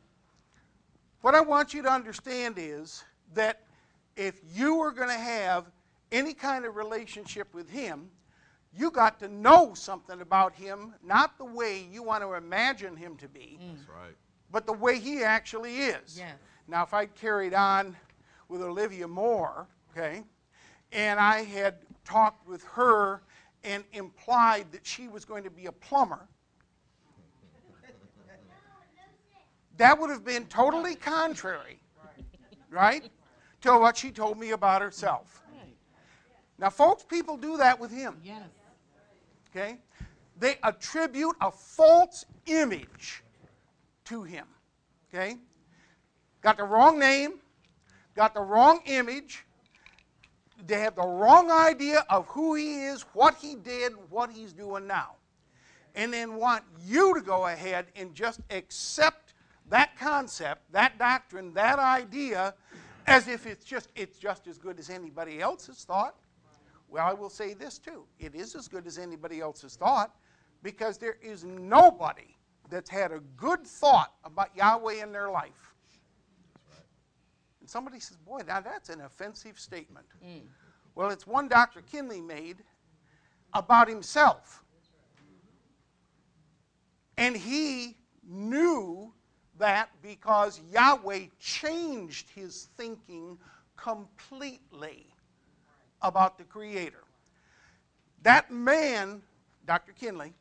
What 1.20 1.34
I 1.34 1.40
want 1.40 1.74
you 1.74 1.82
to 1.82 1.90
understand 1.90 2.54
is 2.58 3.02
that 3.34 3.62
if 4.16 4.40
you 4.54 4.80
are 4.80 4.92
going 4.92 5.08
to 5.08 5.14
have 5.14 5.70
any 6.12 6.32
kind 6.32 6.64
of 6.64 6.76
relationship 6.76 7.52
with 7.52 7.68
Him, 7.68 8.08
you 8.76 8.90
got 8.90 9.18
to 9.20 9.28
know 9.28 9.74
something 9.74 10.20
about 10.20 10.54
Him, 10.54 10.94
not 11.02 11.38
the 11.38 11.44
way 11.44 11.86
you 11.90 12.02
want 12.02 12.22
to 12.22 12.34
imagine 12.34 12.96
Him 12.96 13.16
to 13.16 13.28
be, 13.28 13.58
mm. 13.62 13.76
That's 13.76 13.88
right. 13.88 14.14
but 14.50 14.66
the 14.66 14.72
way 14.72 14.98
He 14.98 15.22
actually 15.22 15.78
is. 15.78 16.18
Yes. 16.18 16.34
Now, 16.66 16.82
if 16.82 16.92
I'd 16.92 17.14
carried 17.14 17.54
on 17.54 17.96
with 18.48 18.62
Olivia 18.62 19.08
Moore, 19.08 19.66
okay, 19.90 20.22
and 20.92 21.18
I 21.18 21.42
had 21.44 21.76
talked 22.04 22.46
with 22.46 22.62
her 22.64 23.22
and 23.64 23.84
implied 23.92 24.70
that 24.72 24.86
she 24.86 25.08
was 25.08 25.24
going 25.24 25.44
to 25.44 25.50
be 25.50 25.66
a 25.66 25.72
plumber, 25.72 26.28
that 29.76 29.98
would 29.98 30.10
have 30.10 30.24
been 30.24 30.44
totally 30.46 30.94
contrary, 30.94 31.80
right, 32.70 33.08
to 33.60 33.78
what 33.78 33.96
she 33.96 34.10
told 34.10 34.38
me 34.38 34.50
about 34.50 34.82
herself. 34.82 35.42
Now, 36.58 36.70
folks, 36.70 37.04
people 37.04 37.36
do 37.36 37.56
that 37.58 37.78
with 37.78 37.90
him, 37.92 38.20
Yes. 38.24 38.42
Okay? 39.50 39.78
They 40.38 40.56
attribute 40.62 41.36
a 41.40 41.50
false 41.50 42.24
image 42.46 43.22
to 44.06 44.22
him, 44.22 44.46
okay? 45.12 45.36
Got 46.40 46.58
the 46.58 46.64
wrong 46.64 46.98
name, 46.98 47.40
got 48.14 48.34
the 48.34 48.40
wrong 48.40 48.80
image, 48.86 49.44
they 50.66 50.80
have 50.80 50.96
the 50.96 51.06
wrong 51.06 51.50
idea 51.50 52.04
of 52.10 52.26
who 52.28 52.54
he 52.54 52.84
is, 52.84 53.02
what 53.12 53.36
he 53.36 53.54
did, 53.54 53.92
what 54.10 54.30
he's 54.30 54.52
doing 54.52 54.86
now. 54.86 55.14
And 55.94 56.12
then 56.12 56.34
want 56.34 56.64
you 56.84 57.14
to 57.14 57.20
go 57.20 57.46
ahead 57.46 57.86
and 57.96 58.14
just 58.14 58.40
accept 58.50 59.34
that 59.70 59.96
concept, 59.98 60.72
that 60.72 60.98
doctrine, 60.98 61.52
that 61.54 61.78
idea 61.78 62.54
as 63.06 63.26
if 63.26 63.46
it's 63.46 63.64
just 63.64 63.88
it's 63.94 64.18
just 64.18 64.46
as 64.46 64.58
good 64.58 64.78
as 64.78 64.90
anybody 64.90 65.40
else's 65.40 65.84
thought. 65.84 66.14
Well, 66.88 67.06
I 67.06 67.12
will 67.12 67.30
say 67.30 67.54
this 67.54 67.78
too. 67.78 68.04
It 68.18 68.34
is 68.34 68.54
as 68.54 68.66
good 68.68 68.86
as 68.86 68.98
anybody 68.98 69.40
else's 69.40 69.76
thought 69.76 70.14
because 70.62 70.98
there 70.98 71.18
is 71.22 71.44
nobody 71.44 72.36
that's 72.70 72.90
had 72.90 73.12
a 73.12 73.20
good 73.36 73.66
thought 73.66 74.14
about 74.24 74.56
Yahweh 74.56 75.02
in 75.02 75.12
their 75.12 75.30
life. 75.30 75.74
And 77.60 77.68
somebody 77.68 78.00
says, 78.00 78.16
Boy, 78.16 78.40
now 78.46 78.60
that's 78.60 78.88
an 78.88 79.02
offensive 79.02 79.58
statement. 79.58 80.06
Hmm. 80.22 80.46
Well, 80.94 81.10
it's 81.10 81.26
one 81.26 81.48
Dr. 81.48 81.82
Kinley 81.82 82.20
made 82.20 82.58
about 83.54 83.88
himself. 83.88 84.64
And 87.16 87.36
he 87.36 87.96
knew 88.26 89.12
that 89.58 89.90
because 90.02 90.60
Yahweh 90.72 91.26
changed 91.38 92.30
his 92.30 92.68
thinking 92.76 93.38
completely 93.76 95.07
about 96.02 96.38
the 96.38 96.44
Creator. 96.44 97.02
That 98.22 98.50
man, 98.50 99.22
Dr. 99.66 99.92
Kinley, 99.92 100.32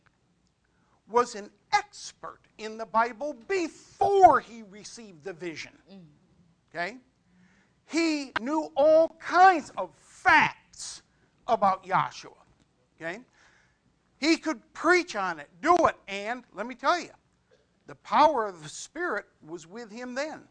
was 1.09 1.35
an 1.35 1.49
expert 1.73 2.39
in 2.57 2.77
the 2.77 2.85
Bible 2.85 3.35
before 3.47 4.39
he 4.39 4.63
received 4.63 5.23
the 5.23 5.33
vision. 5.33 5.71
Okay? 6.69 6.97
He 7.85 8.31
knew 8.41 8.71
all 8.75 9.15
kinds 9.19 9.71
of 9.77 9.91
facts 9.95 11.01
about 11.47 11.85
Yahshua. 11.85 12.31
Okay? 12.99 13.19
He 14.19 14.37
could 14.37 14.61
preach 14.73 15.15
on 15.15 15.39
it, 15.39 15.49
do 15.61 15.75
it, 15.87 15.95
and 16.07 16.43
let 16.53 16.65
me 16.65 16.75
tell 16.75 16.99
you, 16.99 17.11
the 17.85 17.95
power 17.95 18.45
of 18.45 18.63
the 18.63 18.69
Spirit 18.69 19.25
was 19.47 19.67
with 19.67 19.91
him 19.91 20.15
then. 20.15 20.41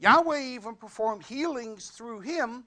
Yahweh 0.00 0.40
even 0.40 0.74
performed 0.74 1.24
healings 1.24 1.88
through 1.90 2.20
him 2.20 2.64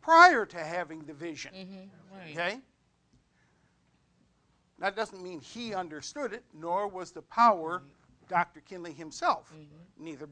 prior 0.00 0.46
to 0.46 0.58
having 0.58 1.00
the 1.00 1.12
vision. 1.12 1.52
Mm-hmm. 1.54 2.16
Right. 2.16 2.30
Okay? 2.30 2.60
That 4.78 4.94
doesn't 4.94 5.22
mean 5.22 5.40
he 5.40 5.74
understood 5.74 6.32
it, 6.32 6.44
nor 6.54 6.86
was 6.86 7.10
the 7.10 7.22
power 7.22 7.78
mm-hmm. 7.78 7.88
Dr. 8.28 8.60
Kinley 8.60 8.92
himself, 8.92 9.52
mm-hmm. 9.54 10.04
neither 10.04 10.28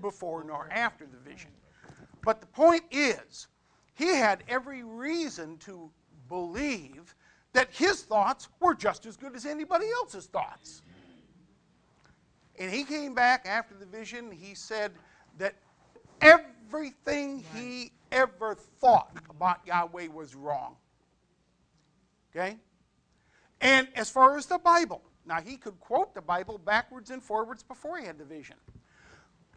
before 0.00 0.44
nor 0.44 0.68
after 0.72 1.06
the 1.06 1.18
vision. 1.18 1.50
But 2.24 2.40
the 2.40 2.46
point 2.46 2.82
is, 2.90 3.48
he 3.94 4.08
had 4.08 4.44
every 4.48 4.82
reason 4.82 5.56
to 5.58 5.90
believe 6.28 7.14
that 7.52 7.68
his 7.72 8.02
thoughts 8.02 8.48
were 8.60 8.74
just 8.74 9.06
as 9.06 9.16
good 9.16 9.34
as 9.34 9.46
anybody 9.46 9.86
else's 10.00 10.26
thoughts. 10.26 10.82
And 12.58 12.70
he 12.70 12.84
came 12.84 13.14
back 13.14 13.46
after 13.46 13.74
the 13.74 13.86
vision, 13.86 14.30
he 14.30 14.54
said 14.54 14.92
that 15.38 15.54
everything 16.20 17.44
he 17.54 17.92
ever 18.12 18.54
thought 18.54 19.16
about 19.30 19.66
Yahweh 19.66 20.08
was 20.08 20.34
wrong. 20.34 20.76
Okay? 22.34 22.56
And 23.60 23.88
as 23.94 24.10
far 24.10 24.36
as 24.36 24.46
the 24.46 24.58
Bible, 24.58 25.02
now 25.26 25.40
he 25.40 25.56
could 25.56 25.78
quote 25.80 26.14
the 26.14 26.22
Bible 26.22 26.58
backwards 26.58 27.10
and 27.10 27.22
forwards 27.22 27.62
before 27.62 27.98
he 27.98 28.06
had 28.06 28.18
the 28.18 28.24
vision. 28.24 28.56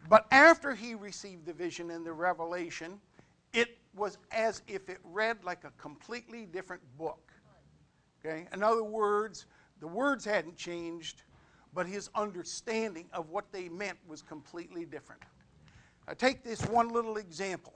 But 0.08 0.26
after 0.30 0.74
he 0.74 0.94
received 0.94 1.46
the 1.46 1.52
vision 1.52 1.90
and 1.90 2.04
the 2.04 2.12
revelation, 2.12 3.00
it 3.52 3.78
was 3.94 4.18
as 4.30 4.62
if 4.66 4.88
it 4.88 4.98
read 5.04 5.44
like 5.44 5.64
a 5.64 5.70
completely 5.80 6.46
different 6.46 6.82
book. 6.98 7.32
Okay? 8.24 8.46
In 8.52 8.62
other 8.62 8.84
words, 8.84 9.46
the 9.80 9.86
words 9.86 10.24
hadn't 10.24 10.56
changed, 10.56 11.22
but 11.74 11.86
his 11.86 12.10
understanding 12.14 13.08
of 13.12 13.30
what 13.30 13.52
they 13.52 13.68
meant 13.68 13.98
was 14.06 14.22
completely 14.22 14.84
different. 14.84 15.22
I 16.08 16.14
take 16.14 16.42
this 16.42 16.62
one 16.62 16.88
little 16.88 17.16
example. 17.16 17.74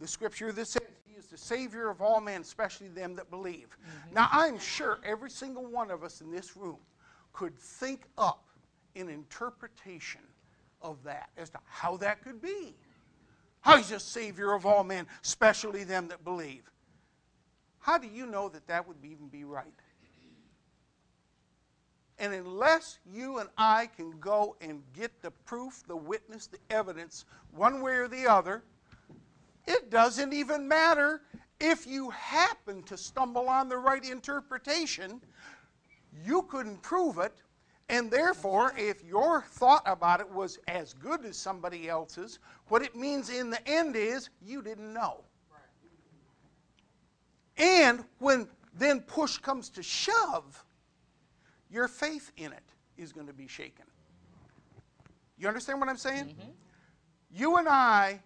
The 0.00 0.08
scripture 0.08 0.52
that 0.52 0.66
says 0.66 0.82
he 1.06 1.14
is 1.14 1.26
the 1.26 1.38
Savior 1.38 1.88
of 1.88 2.02
all 2.02 2.20
men, 2.20 2.42
especially 2.42 2.88
them 2.88 3.14
that 3.16 3.30
believe. 3.30 3.68
Mm-hmm. 3.68 4.14
Now, 4.14 4.28
I'm 4.30 4.58
sure 4.58 4.98
every 5.04 5.30
single 5.30 5.64
one 5.64 5.90
of 5.90 6.02
us 6.02 6.20
in 6.20 6.30
this 6.30 6.56
room 6.56 6.78
could 7.32 7.56
think 7.58 8.02
up 8.18 8.44
an 8.96 9.08
interpretation 9.08 10.20
of 10.82 11.02
that 11.04 11.30
as 11.36 11.50
to 11.50 11.58
how 11.64 11.96
that 11.98 12.22
could 12.22 12.40
be. 12.40 12.74
How 13.60 13.78
he's 13.78 13.88
the 13.88 13.98
Savior 13.98 14.52
of 14.52 14.66
all 14.66 14.84
men, 14.84 15.06
especially 15.22 15.84
them 15.84 16.08
that 16.08 16.22
believe. 16.22 16.70
How 17.78 17.98
do 17.98 18.08
you 18.08 18.26
know 18.26 18.48
that 18.50 18.66
that 18.66 18.86
would 18.86 18.98
even 19.04 19.28
be 19.28 19.44
right? 19.44 19.64
And 22.18 22.32
unless 22.32 22.98
you 23.04 23.38
and 23.38 23.48
I 23.58 23.86
can 23.96 24.12
go 24.20 24.56
and 24.60 24.82
get 24.92 25.20
the 25.20 25.30
proof, 25.30 25.82
the 25.86 25.96
witness, 25.96 26.46
the 26.46 26.58
evidence, 26.70 27.24
one 27.50 27.80
way 27.80 27.94
or 27.94 28.08
the 28.08 28.26
other, 28.26 28.62
it 29.66 29.90
doesn't 29.90 30.32
even 30.32 30.68
matter 30.68 31.22
if 31.58 31.86
you 31.86 32.10
happen 32.10 32.82
to 32.84 32.96
stumble 32.96 33.48
on 33.48 33.68
the 33.68 33.76
right 33.76 34.04
interpretation. 34.08 35.20
You 36.24 36.42
couldn't 36.42 36.82
prove 36.82 37.18
it. 37.18 37.34
And 37.88 38.10
therefore, 38.10 38.72
if 38.78 39.04
your 39.04 39.42
thought 39.42 39.82
about 39.84 40.20
it 40.20 40.30
was 40.30 40.58
as 40.68 40.94
good 40.94 41.24
as 41.24 41.36
somebody 41.36 41.88
else's, 41.88 42.38
what 42.68 42.82
it 42.82 42.96
means 42.96 43.28
in 43.28 43.50
the 43.50 43.68
end 43.68 43.94
is 43.96 44.30
you 44.40 44.62
didn't 44.62 44.92
know. 44.92 45.20
And 47.56 48.04
when 48.18 48.48
then 48.76 49.00
push 49.00 49.38
comes 49.38 49.68
to 49.70 49.82
shove, 49.82 50.63
your 51.74 51.88
faith 51.88 52.30
in 52.36 52.52
it 52.52 52.62
is 52.96 53.12
going 53.12 53.26
to 53.26 53.32
be 53.32 53.48
shaken. 53.48 53.84
You 55.36 55.48
understand 55.48 55.80
what 55.80 55.88
I'm 55.88 55.96
saying? 55.96 56.26
Mm-hmm. 56.26 56.50
You 57.32 57.56
and 57.56 57.68
I 57.68 58.20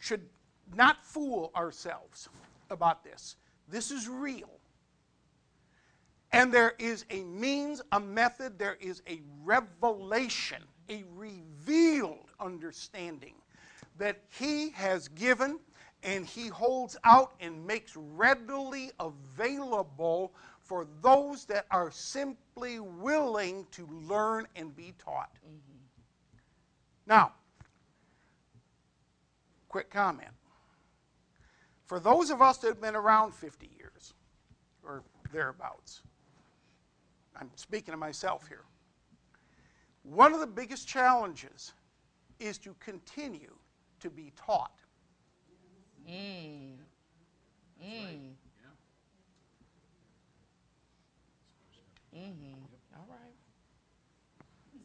should 0.00 0.28
not 0.74 1.04
fool 1.04 1.52
ourselves 1.54 2.28
about 2.68 3.04
this. 3.04 3.36
This 3.68 3.92
is 3.92 4.08
real. 4.08 4.50
And 6.32 6.52
there 6.52 6.74
is 6.80 7.04
a 7.10 7.22
means, 7.22 7.80
a 7.92 8.00
method, 8.00 8.58
there 8.58 8.76
is 8.80 9.02
a 9.08 9.20
revelation, 9.44 10.62
a 10.88 11.04
revealed 11.14 12.30
understanding 12.40 13.34
that 13.98 14.18
He 14.36 14.70
has 14.70 15.06
given 15.06 15.60
and 16.02 16.26
He 16.26 16.48
holds 16.48 16.96
out 17.04 17.34
and 17.38 17.64
makes 17.64 17.94
readily 17.94 18.90
available 18.98 20.32
for 20.72 20.86
those 21.02 21.44
that 21.44 21.66
are 21.70 21.90
simply 21.90 22.80
willing 22.80 23.66
to 23.70 23.86
learn 24.08 24.46
and 24.56 24.74
be 24.74 24.94
taught. 24.98 25.28
Now, 27.06 27.32
quick 29.68 29.90
comment. 29.90 30.30
For 31.84 32.00
those 32.00 32.30
of 32.30 32.40
us 32.40 32.56
that 32.56 32.68
have 32.68 32.80
been 32.80 32.96
around 32.96 33.34
50 33.34 33.68
years, 33.76 34.14
or 34.82 35.02
thereabouts. 35.30 36.00
I'm 37.38 37.50
speaking 37.54 37.92
to 37.92 37.98
myself 37.98 38.48
here. 38.48 38.64
One 40.04 40.32
of 40.32 40.40
the 40.40 40.46
biggest 40.46 40.88
challenges 40.88 41.74
is 42.40 42.56
to 42.60 42.74
continue 42.80 43.52
to 44.00 44.08
be 44.08 44.32
taught. 44.36 44.78
Mm. 46.08 46.76
Mm. 47.84 48.32
Mm-hmm. 52.16 52.54
All 52.96 53.06
right. 53.08 53.34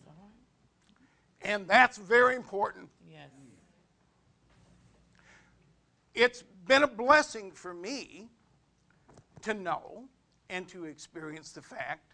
All 0.07 0.13
right. 0.17 1.49
And 1.49 1.67
that's 1.67 1.97
very 1.97 2.35
important. 2.35 2.89
Yes. 3.09 3.29
It's 6.13 6.43
been 6.67 6.83
a 6.83 6.87
blessing 6.87 7.51
for 7.51 7.73
me 7.73 8.29
to 9.41 9.53
know 9.53 10.05
and 10.49 10.67
to 10.69 10.85
experience 10.85 11.51
the 11.51 11.61
fact 11.61 12.13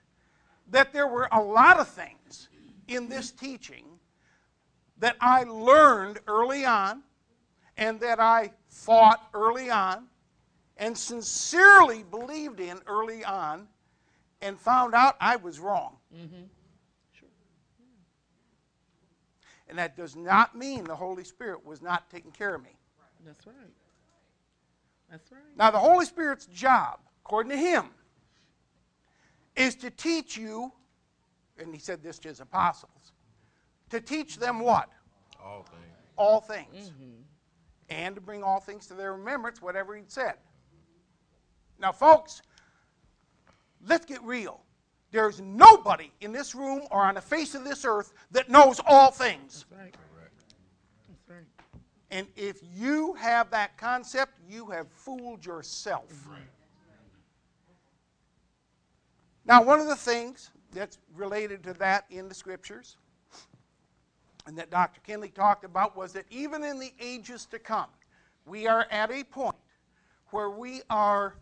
that 0.72 0.94
there 0.94 1.07
were 1.07 1.27
a 1.31 1.41
lot 1.41 1.80
of 1.80 1.88
things 1.88 2.49
in 2.88 3.07
this 3.07 3.31
teaching 3.31 3.85
that 4.98 5.15
I 5.22 5.44
learned 5.44 6.19
early 6.27 6.65
on 6.65 7.03
and 7.77 7.99
that 7.99 8.19
I 8.19 8.52
fought 8.69 9.30
early 9.34 9.69
on 9.69 10.07
and 10.77 10.98
sincerely 10.98 12.03
believed 12.03 12.60
in 12.60 12.80
early 12.88 13.23
on 13.23 13.68
and 14.44 14.60
found 14.60 14.94
out 14.94 15.15
I 15.20 15.38
was 15.38 15.60
wrong. 15.60 15.95
Mm-hmm. 16.14 16.44
Sure. 17.14 17.30
And 19.70 19.78
that 19.80 19.95
does 19.95 20.15
not 20.15 20.56
mean 20.56 20.84
the 20.84 20.95
Holy 20.95 21.24
Spirit 21.24 21.65
was 21.65 21.82
not 21.82 22.10
taking 22.11 22.32
care 22.32 22.53
of 22.53 22.61
me. 22.61 22.76
That's 23.26 23.48
right. 23.48 23.56
That's 25.10 25.32
right. 25.32 25.41
Now, 25.57 25.72
the 25.72 25.80
Holy 25.80 26.06
Spirit's 26.06 26.45
job, 26.48 26.99
according 27.26 27.52
to 27.52 27.57
him, 27.57 27.86
is 29.56 29.76
to 29.76 29.90
teach 29.90 30.36
you, 30.36 30.72
and 31.57 31.74
he 31.74 31.80
said 31.80 32.03
this 32.03 32.20
to 32.20 32.28
his 32.28 32.41
apostles, 32.41 33.14
to 33.91 34.02
teach 34.02 34.38
them 34.38 34.60
what? 34.60 34.90
All 35.41 35.64
things. 35.64 35.84
All 36.18 36.41
things. 36.41 36.91
And 37.90 38.15
to 38.15 38.22
bring 38.22 38.44
all 38.44 38.60
things 38.60 38.88
to 38.88 38.94
their 38.94 39.14
remembrance, 39.14 39.61
whatever 39.61 39.95
he'd 39.95 40.11
said. 40.11 40.34
Now, 41.80 41.91
folks, 41.91 42.41
let's 43.88 44.05
get 44.05 44.22
real. 44.23 44.61
There's 45.11 45.39
nobody 45.39 46.11
in 46.22 46.31
this 46.31 46.55
room 46.55 46.81
or 46.89 47.03
on 47.03 47.15
the 47.15 47.22
face 47.22 47.53
of 47.53 47.64
this 47.64 47.85
earth 47.85 48.14
that 48.31 48.49
knows 48.49 48.81
all 48.85 49.11
things. 49.11 49.65
That's 49.69 49.81
right. 49.81 49.95
That's 51.07 51.30
right. 51.30 51.45
And 52.10 52.27
if 52.35 52.61
you 52.76 53.14
have 53.14 53.51
that 53.51 53.77
concept, 53.77 54.34
you 54.49 54.65
have 54.68 54.88
fooled 54.89 55.45
yourself. 55.45 56.11
Now, 59.45 59.61
one 59.61 59.80
of 59.80 59.88
the 59.88 59.95
things 59.95 60.51
that's 60.72 60.97
related 61.15 61.64
to 61.64 61.73
that 61.73 62.05
in 62.10 62.27
the 62.27 62.34
scriptures 62.34 62.97
and 64.47 64.57
that 64.57 64.69
Dr. 64.72 64.99
Kinley 65.01 65.30
talked 65.30 65.64
about 65.64 65.95
was 65.95 66.14
that 66.14 66.26
even 66.30 66.64
in 66.64 66.80
the 66.80 66.91
ages 66.99 67.45
to 67.47 67.60
come, 67.60 67.89
we 68.45 68.68
are 68.68 68.88
at 68.89 69.11
a 69.11 69.23
point 69.23 69.55
where 70.31 70.49
we 70.49 70.81
are 70.89 71.35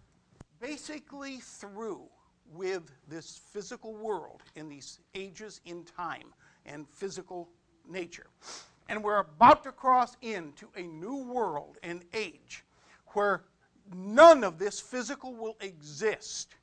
basically 0.59 1.37
through 1.37 2.01
with 2.53 2.91
this 3.07 3.41
physical 3.51 3.95
world 3.95 4.41
in 4.55 4.69
these 4.69 4.99
ages 5.15 5.61
in 5.65 5.83
time 5.83 6.33
and 6.65 6.87
physical 6.89 7.49
nature. 7.89 8.27
And 8.89 9.03
we're 9.03 9.19
about 9.19 9.63
to 9.63 9.71
cross 9.71 10.17
into 10.21 10.67
a 10.75 10.81
new 10.81 11.23
world 11.23 11.77
and 11.83 12.03
age 12.13 12.63
where 13.13 13.43
none 13.95 14.43
of 14.43 14.59
this 14.59 14.79
physical 14.79 15.33
will 15.33 15.57
exist. 15.61 16.55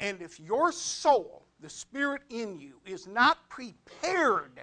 And 0.00 0.20
if 0.20 0.40
your 0.40 0.72
soul, 0.72 1.46
the 1.60 1.70
spirit 1.70 2.22
in 2.30 2.58
you, 2.58 2.80
is 2.84 3.06
not 3.06 3.48
prepared 3.48 4.60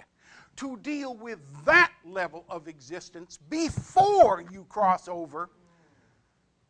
to 0.57 0.77
deal 0.77 1.15
with 1.15 1.39
that 1.65 1.91
level 2.05 2.45
of 2.49 2.67
existence 2.67 3.39
before 3.49 4.43
you 4.51 4.65
cross 4.65 5.07
over, 5.07 5.49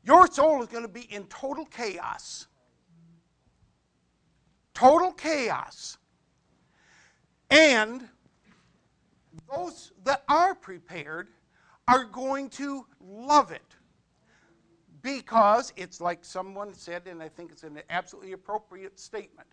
your 0.03 0.27
soul 0.27 0.61
is 0.61 0.67
going 0.67 0.83
to 0.83 0.89
be 0.89 1.07
in 1.13 1.25
total 1.25 1.65
chaos. 1.65 2.47
Total 4.73 5.11
chaos. 5.11 5.97
And 7.49 8.07
those 9.53 9.91
that 10.03 10.23
are 10.27 10.55
prepared 10.55 11.29
are 11.87 12.05
going 12.05 12.49
to 12.49 12.85
love 12.99 13.51
it 13.51 13.75
because 15.01 15.73
it's 15.75 15.99
like 15.99 16.23
someone 16.23 16.73
said, 16.73 17.07
and 17.07 17.21
I 17.21 17.29
think 17.29 17.51
it's 17.51 17.63
an 17.63 17.81
absolutely 17.89 18.33
appropriate 18.33 18.99
statement. 18.99 19.47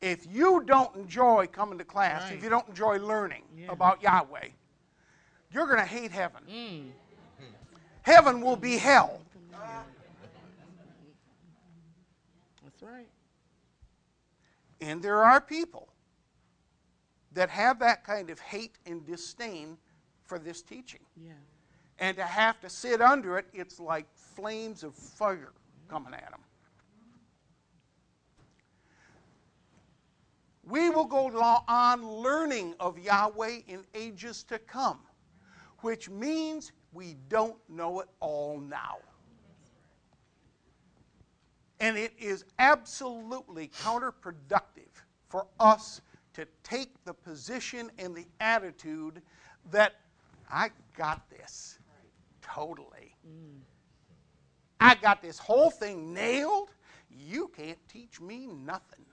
If 0.00 0.26
you 0.30 0.62
don't 0.66 0.94
enjoy 0.96 1.46
coming 1.46 1.78
to 1.78 1.84
class, 1.84 2.22
Right. 2.24 2.34
if 2.34 2.42
you 2.42 2.50
don't 2.50 2.68
enjoy 2.68 2.98
learning 2.98 3.44
Yeah. 3.56 3.72
about 3.72 4.02
Yahweh, 4.02 4.48
you're 5.50 5.66
going 5.66 5.78
to 5.78 5.86
hate 5.86 6.10
heaven. 6.10 6.44
Mm. 6.46 6.92
Heaven 8.02 8.42
will 8.42 8.56
be 8.56 8.76
hell. 8.76 9.22
That's 12.62 12.82
right. 12.82 13.08
And 14.84 15.02
there 15.02 15.24
are 15.24 15.40
people 15.40 15.88
that 17.32 17.48
have 17.48 17.78
that 17.78 18.04
kind 18.04 18.28
of 18.28 18.38
hate 18.38 18.76
and 18.84 19.04
disdain 19.06 19.78
for 20.24 20.38
this 20.38 20.60
teaching. 20.60 21.00
Yeah. 21.16 21.32
And 21.98 22.18
to 22.18 22.22
have 22.22 22.60
to 22.60 22.68
sit 22.68 23.00
under 23.00 23.38
it, 23.38 23.46
it's 23.54 23.80
like 23.80 24.04
flames 24.14 24.84
of 24.84 24.94
fire 24.94 25.52
coming 25.88 26.12
at 26.12 26.30
them. 26.30 26.40
We 30.64 30.90
will 30.90 31.06
go 31.06 31.28
on 31.66 32.06
learning 32.06 32.74
of 32.78 32.98
Yahweh 32.98 33.60
in 33.66 33.84
ages 33.94 34.42
to 34.44 34.58
come, 34.58 34.98
which 35.78 36.10
means 36.10 36.72
we 36.92 37.16
don't 37.30 37.56
know 37.70 38.00
it 38.00 38.08
all 38.20 38.60
now. 38.60 38.98
And 41.80 41.96
it 41.96 42.12
is 42.18 42.44
absolutely 42.58 43.70
counterproductive 43.82 44.92
for 45.28 45.46
us 45.58 46.00
to 46.34 46.46
take 46.62 46.92
the 47.04 47.14
position 47.14 47.90
and 47.98 48.14
the 48.14 48.26
attitude 48.40 49.22
that 49.70 49.94
I 50.50 50.70
got 50.96 51.28
this 51.30 51.78
totally. 52.42 53.16
I 54.80 54.94
got 54.94 55.22
this 55.22 55.38
whole 55.38 55.70
thing 55.70 56.12
nailed. 56.12 56.70
You 57.10 57.50
can't 57.56 57.78
teach 57.88 58.20
me 58.20 58.46
nothing. 58.46 59.04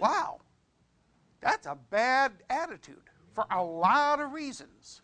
Wow. 0.00 0.40
That's 1.40 1.66
a 1.66 1.76
bad 1.90 2.32
attitude 2.50 2.96
for 3.34 3.44
a 3.50 3.62
lot 3.62 4.20
of 4.20 4.32
reasons. 4.32 5.02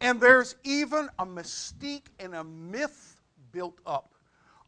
And 0.00 0.20
there's 0.20 0.56
even 0.64 1.08
a 1.18 1.26
mystique 1.26 2.06
and 2.18 2.34
a 2.34 2.42
myth 2.42 3.20
built 3.52 3.78
up 3.86 4.11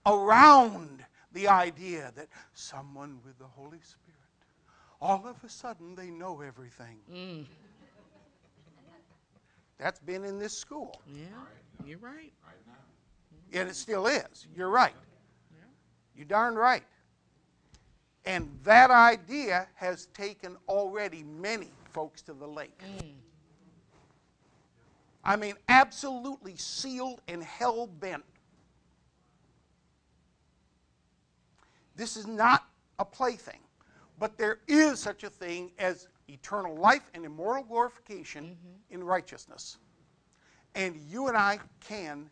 around 0.06 1.05
the 1.32 1.48
idea 1.48 2.12
that 2.16 2.28
someone 2.55 3.18
with 3.24 3.39
the 3.39 3.44
Holy 3.47 3.81
Spirit, 3.81 4.18
all 5.01 5.26
of 5.26 5.36
a 5.44 5.48
sudden 5.48 5.94
they 5.94 6.10
know 6.10 6.40
everything. 6.40 6.98
Mm. 7.12 7.47
That's 9.78 9.98
been 10.01 10.24
in 10.24 10.39
this 10.39 10.56
school, 10.56 11.01
Yeah. 11.06 11.24
You're 11.85 11.98
right. 11.98 12.32
and 13.52 13.68
it 13.68 13.74
still 13.74 14.06
is. 14.06 14.47
You're 14.56 14.70
right. 14.70 14.94
You're 16.16 16.26
darn 16.26 16.55
right. 16.55 16.85
And 18.24 18.48
that 18.62 18.90
idea 18.90 19.66
has 19.74 20.06
taken 20.06 20.56
already 20.68 21.24
many 21.24 21.70
folks 21.93 22.22
to 22.22 22.32
the 22.32 22.47
lake. 22.47 22.81
I 25.24 25.36
mean, 25.36 25.55
absolutely 25.68 26.56
sealed 26.56 27.20
and 27.28 27.43
hell 27.43 27.86
bent. 27.86 28.24
This 31.96 32.16
is 32.16 32.26
not 32.26 32.66
a 32.98 33.04
plaything, 33.04 33.60
but 34.18 34.36
there 34.36 34.58
is 34.66 34.98
such 34.98 35.24
a 35.24 35.30
thing 35.30 35.72
as 35.78 36.08
eternal 36.28 36.76
life 36.76 37.10
and 37.14 37.24
immortal 37.24 37.64
glorification 37.64 38.44
mm-hmm. 38.44 38.94
in 38.94 39.04
righteousness. 39.04 39.78
And 40.74 40.96
you 41.08 41.28
and 41.28 41.36
I 41.36 41.58
can 41.80 42.28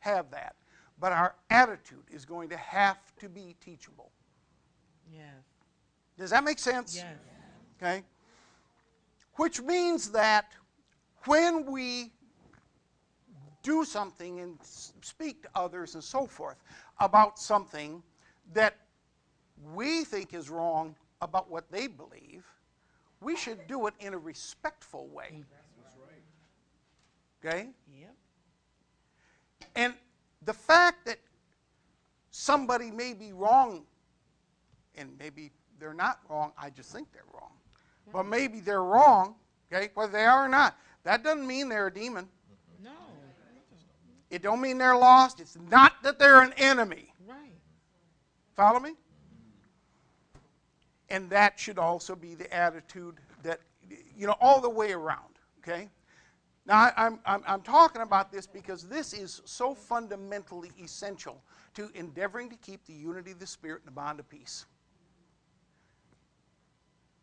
have 0.00 0.30
that. 0.30 0.56
But 1.00 1.12
our 1.12 1.34
attitude 1.50 2.04
is 2.10 2.24
going 2.24 2.48
to 2.50 2.56
have 2.56 2.98
to 3.20 3.28
be 3.28 3.56
teachable. 3.60 4.10
Yes. 5.10 5.22
Does 6.18 6.30
that 6.30 6.44
make 6.44 6.58
sense? 6.58 6.96
Yes. 6.96 7.06
Okay? 7.80 8.04
Which 9.34 9.60
means 9.60 10.10
that 10.12 10.52
when 11.24 11.66
we 11.66 12.12
do 13.62 13.84
something 13.84 14.40
and 14.40 14.58
speak 15.00 15.42
to 15.42 15.48
others 15.54 15.94
and 15.94 16.04
so 16.04 16.26
forth 16.26 16.62
about 17.00 17.38
something 17.38 18.02
that 18.52 18.76
we 19.72 20.04
think 20.04 20.34
is 20.34 20.50
wrong 20.50 20.94
about 21.20 21.50
what 21.50 21.70
they 21.70 21.86
believe, 21.86 22.44
we 23.20 23.36
should 23.36 23.66
do 23.66 23.86
it 23.86 23.94
in 24.00 24.14
a 24.14 24.18
respectful 24.18 25.08
way. 25.08 25.42
Okay? 27.44 27.68
Yep. 27.98 28.14
And 29.76 29.94
the 30.44 30.52
fact 30.52 31.06
that 31.06 31.18
somebody 32.30 32.90
may 32.90 33.14
be 33.14 33.32
wrong, 33.32 33.84
and 34.96 35.10
maybe 35.18 35.50
they're 35.78 35.94
not 35.94 36.20
wrong, 36.28 36.52
I 36.58 36.70
just 36.70 36.92
think 36.92 37.12
they're 37.12 37.22
wrong. 37.32 37.52
But 38.12 38.24
maybe 38.24 38.60
they're 38.60 38.84
wrong, 38.84 39.34
okay, 39.72 39.90
whether 39.94 40.12
they 40.12 40.24
are 40.24 40.44
or 40.44 40.48
not. 40.48 40.76
That 41.04 41.24
doesn't 41.24 41.46
mean 41.46 41.68
they're 41.68 41.88
a 41.88 41.92
demon. 41.92 42.28
No. 42.82 42.90
It 44.30 44.42
don't 44.42 44.60
mean 44.60 44.78
they're 44.78 44.96
lost. 44.96 45.40
It's 45.40 45.56
not 45.70 46.02
that 46.02 46.18
they're 46.18 46.42
an 46.42 46.52
enemy. 46.56 47.13
Follow 48.54 48.80
me? 48.80 48.94
And 51.10 51.28
that 51.30 51.58
should 51.58 51.78
also 51.78 52.16
be 52.16 52.34
the 52.34 52.52
attitude 52.52 53.16
that, 53.42 53.60
you 54.16 54.26
know, 54.26 54.36
all 54.40 54.60
the 54.60 54.70
way 54.70 54.92
around, 54.92 55.38
okay? 55.58 55.90
Now, 56.66 56.76
I- 56.76 56.92
I'm, 56.96 57.20
I'm, 57.26 57.42
I'm 57.46 57.60
talking 57.60 58.02
about 58.02 58.32
this 58.32 58.46
because 58.46 58.88
this 58.88 59.12
is 59.12 59.42
so 59.44 59.74
fundamentally 59.74 60.70
essential 60.82 61.42
to 61.74 61.90
endeavoring 61.94 62.48
to 62.50 62.56
keep 62.56 62.84
the 62.86 62.94
unity 62.94 63.32
of 63.32 63.38
the 63.38 63.46
Spirit 63.46 63.80
and 63.80 63.88
the 63.88 63.92
bond 63.94 64.18
of 64.18 64.28
peace. 64.28 64.64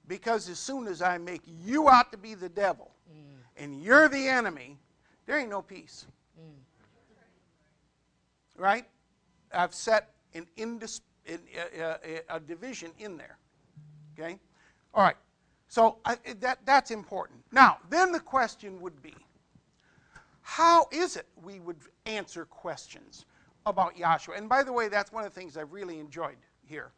Because 0.08 0.50
as 0.50 0.60
soon 0.60 0.88
as 0.88 1.02
I 1.02 1.18
make 1.18 1.42
you 1.46 1.90
out 1.90 2.12
to 2.12 2.18
be 2.18 2.36
the 2.36 2.50
devil 2.50 2.92
mm. 3.10 3.38
and 3.56 3.82
you're 3.82 4.10
the 4.10 4.28
enemy, 4.28 4.78
there 5.26 5.40
ain't 5.40 5.50
no 5.50 5.62
peace. 5.62 6.06
Mm. 6.40 6.54
Right? 8.58 8.86
I've 9.54 9.74
set 9.74 10.10
an 10.34 10.48
indis- 10.58 11.02
in, 11.26 11.40
uh, 11.80 11.84
uh, 11.84 11.98
a 12.30 12.40
division 12.40 12.92
in 13.00 13.18
there. 13.18 13.38
Okay? 14.18 14.40
All 14.94 15.04
right. 15.04 15.16
So 15.68 15.98
I, 16.04 16.18
that, 16.40 16.60
that's 16.66 16.92
important. 16.92 17.40
Now, 17.52 17.78
then 17.90 18.12
the 18.12 18.20
question 18.20 18.82
would 18.82 19.02
be 19.02 19.16
how 20.42 20.88
is 20.92 21.16
it 21.16 21.28
we 21.44 21.60
would 21.60 21.78
answer 22.06 22.46
questions 22.46 23.26
about 23.66 23.96
Yahshua? 23.96 24.38
And 24.38 24.50
by 24.50 24.64
the 24.64 24.74
way, 24.74 24.90
that's 24.90 25.12
one 25.12 25.24
of 25.24 25.34
the 25.34 25.40
things 25.40 25.56
I've 25.56 25.72
really 25.72 26.00
enjoyed 26.00 26.38
here. 26.66 26.92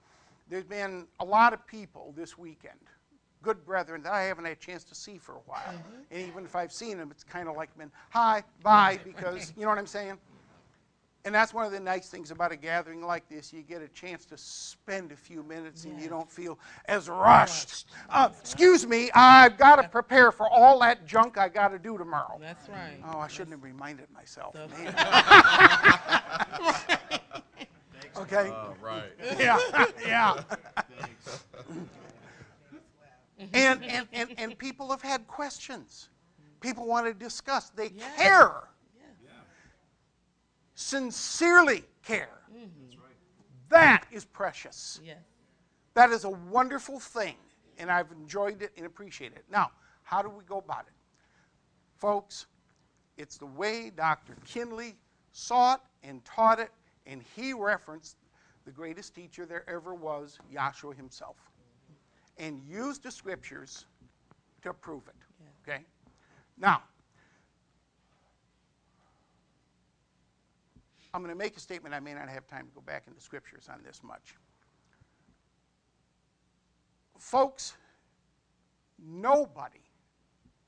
There's 0.50 0.64
been 0.64 1.08
a 1.20 1.26
lot 1.26 1.54
of 1.54 1.66
people 1.68 2.14
this 2.18 2.38
weekend, 2.38 2.80
good 3.42 3.66
brethren 3.66 4.02
that 4.04 4.14
I 4.14 4.24
haven't 4.24 4.46
had 4.46 4.54
a 4.54 4.60
chance 4.60 4.84
to 4.86 4.96
see 4.96 5.18
for 5.18 5.34
a 5.34 5.42
while. 5.46 5.74
And 6.10 6.28
even 6.28 6.46
if 6.46 6.56
I've 6.56 6.72
seen 6.72 6.98
them, 6.98 7.12
it's 7.12 7.24
kind 7.24 7.48
of 7.48 7.56
like 7.56 7.76
been 7.78 7.92
hi, 8.10 8.44
bye, 8.64 9.00
because 9.06 9.54
you 9.56 9.64
know 9.64 9.70
what 9.70 9.78
I'm 9.78 9.88
saying? 9.88 10.18
And 11.26 11.34
that's 11.34 11.54
one 11.54 11.66
of 11.66 11.72
the 11.72 11.80
nice 11.80 12.10
things 12.10 12.32
about 12.32 12.52
a 12.52 12.58
gathering 12.58 13.02
like 13.02 13.30
this. 13.30 13.54
You 13.54 13.62
get 13.62 13.82
a 13.82 13.88
chance 13.88 14.26
to 14.26 14.38
spend 14.38 15.14
a 15.14 15.16
few 15.16 15.42
minutes 15.42 15.86
and 15.86 15.98
you 16.00 16.10
don't 16.10 16.30
feel 16.30 16.60
as 16.86 17.08
rushed. 17.08 17.86
Uh, 18.10 18.30
excuse 18.42 18.86
me, 18.86 19.10
I've 19.14 19.58
got 19.58 19.78
to 19.78 19.88
prepare 19.88 20.34
for 20.34 20.50
all 20.50 20.80
that 20.80 21.06
junk 21.06 21.38
I 21.38 21.48
got 21.48 21.70
to 21.70 21.80
do 21.80 21.98
tomorrow. 21.98 22.38
That's 22.42 22.68
right. 22.68 23.00
Oh, 23.06 23.20
I 23.20 23.30
shouldn't 23.30 23.52
have 23.52 23.64
reminded 23.64 24.12
myself. 24.12 24.54
That's 24.54 24.78
Man. 24.78 24.94
okay? 28.18 28.50
Uh, 28.50 28.74
right. 28.82 29.12
Yeah, 29.40 29.58
yeah. 30.06 30.44
and, 33.54 33.82
and, 33.84 34.08
and, 34.12 34.30
and 34.38 34.58
people 34.58 34.92
have 34.92 35.02
had 35.02 35.26
questions. 35.28 36.10
People 36.60 36.86
want 36.86 37.08
to 37.08 37.14
discuss. 37.14 37.70
They 37.70 37.94
Yes. 37.96 38.18
care. 38.18 38.64
Sincerely 40.76 41.84
care. 42.04 42.42
Mm-hmm. 42.52 43.00
That 43.70 44.06
is 44.12 44.26
precious. 44.26 45.00
Yes. 45.04 45.18
That 45.96 46.12
is 46.12 46.24
a 46.24 46.30
wonderful 46.30 47.00
thing, 47.00 47.36
and 47.78 47.92
I've 47.92 48.12
enjoyed 48.12 48.62
it 48.62 48.72
and 48.78 48.86
appreciated 48.86 49.38
it. 49.38 49.46
Now, 49.52 49.72
how 50.04 50.22
do 50.22 50.30
we 50.30 50.44
go 50.44 50.58
about 50.58 50.86
it? 50.88 50.94
Folks, 51.98 52.48
it's 53.18 53.38
the 53.38 53.46
way 53.46 53.92
Dr. 53.96 54.36
Kinley 54.46 54.96
saw 55.32 55.76
it 55.76 55.80
and 56.04 56.24
taught 56.26 56.60
it, 56.60 56.72
and 57.06 57.24
he 57.36 57.54
referenced 57.54 58.18
the 58.66 58.72
greatest 58.72 59.14
teacher 59.14 59.46
there 59.46 59.68
ever 59.70 59.94
was, 59.94 60.38
Yahshua 60.54 60.96
himself, 60.96 61.38
and 62.38 62.62
used 62.68 63.04
the 63.04 63.12
scriptures 63.12 63.86
to 64.62 64.74
prove 64.74 65.04
it. 65.08 65.16
Okay? 65.68 65.84
Now, 66.58 66.84
I'm 71.14 71.22
going 71.22 71.34
to 71.34 71.38
make 71.38 71.56
a 71.56 71.60
statement. 71.60 71.94
I 71.94 72.00
may 72.00 72.14
not 72.14 72.28
have 72.28 72.48
time 72.48 72.66
to 72.66 72.72
go 72.74 72.82
back 72.82 73.04
into 73.08 73.22
scriptures 73.22 73.70
on 73.72 73.80
this 73.86 74.02
much. 74.04 74.36
Folks, 77.20 77.76
nobody 79.00 79.82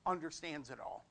understands 0.06 0.70
it 0.70 0.80
all. 0.80 1.06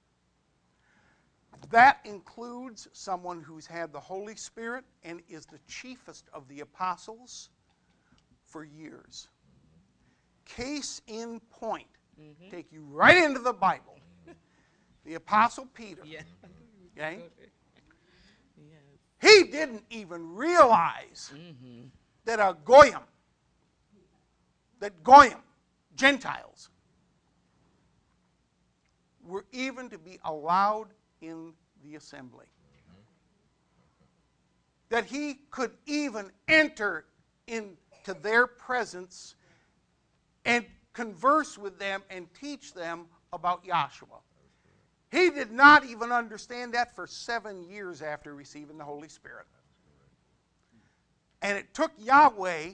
That 1.71 1.99
includes 2.05 2.89
someone 2.93 3.41
who's 3.41 3.67
had 3.67 3.93
the 3.93 4.01
Holy 4.01 4.37
Spirit 4.37 4.85
and 5.03 5.21
is 5.29 5.47
the 5.47 5.59
chiefest 5.69 6.29
of 6.33 6.47
the 6.49 6.61
apostles 6.61 7.51
for 8.45 8.65
years. 8.65 9.29
Case 10.45 11.01
in 11.07 11.41
point, 11.51 11.87
mm-hmm. 12.21 12.51
take 12.51 12.73
you 12.73 12.85
right 12.91 13.17
into 13.17 13.41
the 13.41 13.53
Bible. 13.53 13.99
The 15.07 15.17
Apostle 15.17 15.67
Peter. 15.75 16.01
Yeah. 16.07 16.23
Okay? 16.97 17.25
Didn't 19.55 19.85
even 19.89 20.35
realize 20.35 21.31
mm-hmm. 21.33 21.87
that 22.25 22.41
a 22.41 22.57
Goyim, 22.65 23.05
that 24.81 25.05
Goyim, 25.05 25.39
Gentiles, 25.95 26.71
were 29.25 29.45
even 29.53 29.89
to 29.91 29.99
be 29.99 30.19
allowed 30.25 30.89
in 31.21 31.53
the 31.85 31.95
assembly. 31.95 32.47
That 34.89 35.05
he 35.05 35.35
could 35.53 35.71
even 35.87 36.33
enter 36.49 37.05
into 37.47 38.15
their 38.23 38.49
presence 38.49 39.37
and 40.45 40.67
converse 40.95 41.57
with 41.57 41.79
them 41.79 42.03
and 42.11 42.27
teach 42.35 42.75
them 42.75 43.07
about 43.33 43.65
Yahshua. 43.65 44.19
He 45.15 45.31
did 45.31 45.53
not 45.53 45.85
even 45.85 46.11
understand 46.11 46.75
that 46.75 46.97
for 46.97 47.07
seven 47.07 47.63
years 47.63 48.03
after 48.03 48.35
receiving 48.35 48.77
the 48.77 48.85
Holy 48.85 49.09
Spirit. 49.09 49.47
And 51.41 51.57
it 51.57 51.73
took 51.73 51.93
Yahweh 52.01 52.71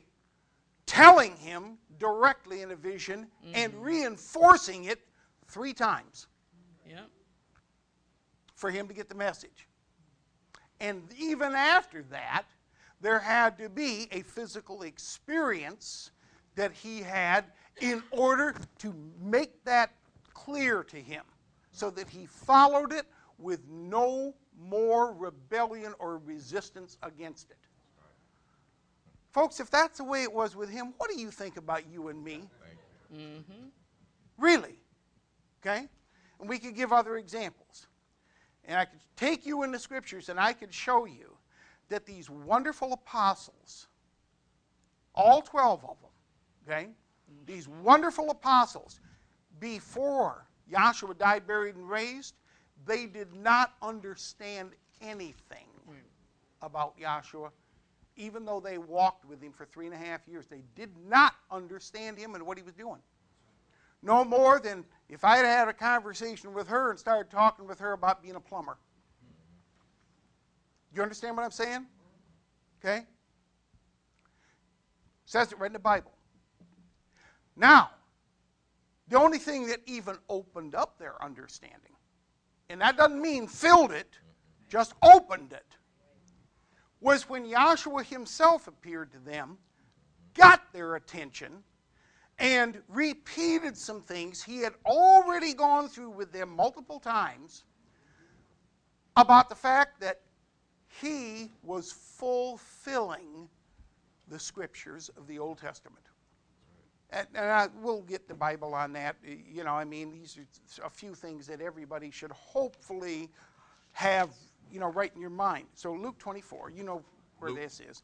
telling 0.87 1.37
him 1.37 1.77
directly 1.99 2.63
in 2.63 2.71
a 2.71 2.77
vision 2.77 3.27
and 3.53 3.75
mm-hmm. 3.75 3.83
reinforcing 3.83 4.85
it 4.85 5.01
three 5.49 5.75
times 5.75 6.29
Yep. 6.89 7.11
for 8.55 8.71
him 8.71 8.89
to 8.89 8.95
get 8.95 9.11
the 9.11 9.15
message. 9.15 9.69
And 10.81 11.03
even 11.19 11.55
after 11.55 12.05
that, 12.05 12.45
there 13.03 13.19
had 13.19 13.59
to 13.59 13.69
be 13.69 14.09
a 14.13 14.23
physical 14.23 14.81
experience 14.81 16.11
that 16.55 16.73
he 16.73 17.01
had 17.03 17.45
in 17.83 18.03
order 18.11 18.55
to 18.79 18.95
make 19.21 19.63
that 19.65 19.93
clear 20.33 20.83
to 20.85 20.97
him 20.97 21.23
so 21.73 21.91
that 21.91 22.09
he 22.09 22.27
followed 22.27 22.93
it 22.93 23.07
with 23.39 23.61
no 23.69 24.35
more 24.59 25.13
rebellion 25.15 25.95
or 25.99 26.19
resistance 26.19 26.99
against 27.03 27.51
it. 27.51 27.57
Folks, 29.33 29.61
if 29.61 29.71
that's 29.71 29.99
the 29.99 30.05
way 30.05 30.23
it 30.23 30.33
was 30.33 30.57
with 30.57 30.69
him, 30.69 30.93
what 30.99 31.09
do 31.11 31.19
you 31.19 31.31
think 31.31 31.57
about 31.57 31.89
you 31.89 32.09
and 32.09 32.23
me? 32.23 32.43
mm-hmm 33.15 33.69
Really? 34.39 34.81
Okay? 35.61 35.87
And 36.41 36.49
we 36.49 36.59
could 36.59 36.75
give 36.75 36.93
other 36.93 37.17
examples. 37.19 37.87
And 38.65 38.79
I 38.79 38.87
could 38.87 39.01
take 39.17 39.47
you 39.47 39.63
in 39.63 39.71
the 39.71 39.79
scriptures 39.79 40.29
and 40.29 40.41
I 40.41 40.53
could 40.53 40.73
show 40.73 41.05
you 41.05 41.37
that 41.89 42.07
these 42.07 42.31
wonderful 42.31 42.93
apostles, 42.93 43.89
all 45.15 45.43
12 45.43 45.85
of 45.85 45.97
them, 46.01 46.11
okay? 46.67 46.89
These 47.47 47.69
wonderful 47.69 48.31
apostles, 48.31 49.01
before 49.59 50.47
Yahshua 50.71 51.19
died, 51.19 51.47
buried, 51.47 51.77
and 51.77 51.89
raised, 51.89 52.35
they 52.87 53.07
did 53.07 53.35
not 53.35 53.75
understand 53.83 54.71
anything 55.01 55.67
about 56.63 56.99
Yahshua, 56.99 57.51
even 58.17 58.45
though 58.45 58.61
they 58.61 58.79
walked 58.79 59.25
with 59.25 59.41
him 59.43 59.53
for 59.53 59.65
three 59.65 59.87
and 59.87 59.95
a 59.95 59.99
half 59.99 60.21
years. 60.29 60.47
They 60.47 60.63
did 60.75 60.91
not 61.09 61.35
understand 61.51 62.19
him 62.19 62.35
and 62.35 62.47
what 62.47 62.59
he 62.59 62.63
was 62.63 62.75
doing. 62.75 63.01
No 64.03 64.25
more 64.25 64.59
than 64.59 64.85
if 65.09 65.25
I 65.25 65.37
had 65.37 65.47
had 65.47 65.69
a 65.69 65.73
conversation 65.73 66.55
with 66.55 66.69
her 66.69 66.91
and 66.91 66.99
started 66.99 67.31
talking 67.31 67.67
with 67.67 67.79
her 67.81 67.93
about 67.93 68.23
being 68.23 68.37
a 68.37 68.41
plumber. 68.41 68.79
You 70.95 71.03
understand 71.03 71.37
what 71.37 71.45
I'm 71.45 71.51
saying? 71.51 71.87
Okay? 72.83 73.05
Says 75.27 75.53
it 75.53 75.59
right 75.59 75.69
in 75.69 75.75
the 75.75 75.79
Bible. 75.79 76.13
Now, 77.57 77.91
the 79.11 79.19
only 79.19 79.39
thing 79.39 79.67
that 79.67 79.81
even 79.87 80.17
opened 80.29 80.75
up 80.75 80.99
their 80.99 81.23
understanding, 81.23 81.93
and 82.71 82.81
that 82.81 82.97
doesn't 82.97 83.21
mean 83.21 83.49
filled 83.49 83.91
it, 83.91 84.09
just 84.69 84.95
opened 85.03 85.53
it, 85.53 85.67
was 87.01 87.29
when 87.29 87.45
Yahshua 87.45 88.05
himself 88.05 88.69
appeared 88.69 89.11
to 89.11 89.19
them, 89.19 89.59
got 90.35 90.73
their 90.73 90.95
attention, 90.95 91.65
and 92.39 92.81
repeated 92.89 93.77
some 93.77 94.01
things 94.01 94.43
he 94.43 94.59
had 94.59 94.75
already 94.87 95.55
gone 95.55 95.89
through 95.89 96.11
with 96.11 96.33
them 96.33 96.49
multiple 96.55 97.01
times 97.01 97.65
about 99.17 99.49
the 99.49 99.55
fact 99.57 100.01
that 100.01 100.21
he 101.01 101.51
was 101.65 101.93
fulfilling 101.93 103.49
the 104.29 104.39
scriptures 104.39 105.11
of 105.17 105.27
the 105.27 105.39
Old 105.39 105.59
Testament. 105.59 106.05
And, 107.13 107.27
and 107.35 107.47
I, 107.47 107.69
we'll 107.83 108.03
get 108.03 108.29
the 108.29 108.35
Bible 108.35 108.75
on 108.75 108.93
that. 108.93 109.17
You 109.25 109.65
know, 109.65 109.73
I 109.73 109.85
mean, 109.85 110.13
these 110.13 110.39
are 110.81 110.87
a 110.87 110.91
few 110.91 111.15
things 111.15 111.47
that 111.49 111.61
everybody 111.61 112.11
should 112.11 112.33
hopefully 112.33 113.31
have, 113.93 114.31
you 114.71 114.81
know, 114.81 114.89
right 114.89 115.11
in 115.15 115.21
your 115.21 115.31
mind. 115.31 115.67
So 115.75 115.93
Luke 115.93 116.19
24, 116.19 116.71
you 116.71 116.85
know 116.85 117.03
where 117.39 117.51
Luke. 117.51 117.61
this 117.61 117.81
is. 117.81 118.03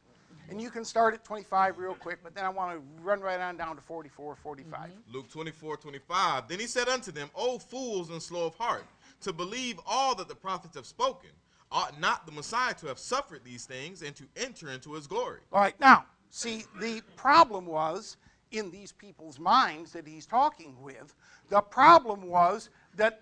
And 0.49 0.61
you 0.61 0.69
can 0.69 0.85
start 0.85 1.13
at 1.13 1.23
25 1.25 1.77
real 1.77 1.93
quick, 1.93 2.19
but 2.23 2.33
then 2.33 2.45
I 2.45 2.49
want 2.49 2.77
to 2.77 3.03
run 3.03 3.19
right 3.19 3.39
on 3.39 3.57
down 3.57 3.75
to 3.75 3.81
44, 3.81 4.35
45. 4.35 4.79
Mm-hmm. 4.79 5.13
Luke 5.13 5.29
24, 5.29 5.77
25. 5.77 6.47
Then 6.47 6.59
he 6.59 6.67
said 6.67 6.87
unto 6.87 7.11
them, 7.11 7.29
O 7.35 7.59
fools 7.59 8.09
and 8.09 8.21
slow 8.21 8.45
of 8.45 8.55
heart, 8.55 8.85
to 9.21 9.33
believe 9.33 9.79
all 9.85 10.15
that 10.15 10.27
the 10.27 10.35
prophets 10.35 10.75
have 10.75 10.85
spoken. 10.85 11.29
Ought 11.69 11.99
not 11.99 12.25
the 12.25 12.31
Messiah 12.31 12.73
to 12.75 12.87
have 12.87 12.97
suffered 12.97 13.41
these 13.43 13.65
things 13.65 14.01
and 14.01 14.15
to 14.15 14.23
enter 14.37 14.69
into 14.69 14.93
his 14.93 15.05
glory? 15.05 15.41
All 15.51 15.59
right, 15.59 15.77
now, 15.81 16.05
see, 16.29 16.63
the 16.79 17.01
problem 17.17 17.65
was 17.65 18.15
in 18.51 18.71
these 18.71 18.91
people's 18.91 19.39
minds 19.39 19.91
that 19.91 20.07
he's 20.07 20.25
talking 20.25 20.75
with, 20.81 21.15
the 21.49 21.61
problem 21.61 22.27
was 22.27 22.69
that 22.95 23.21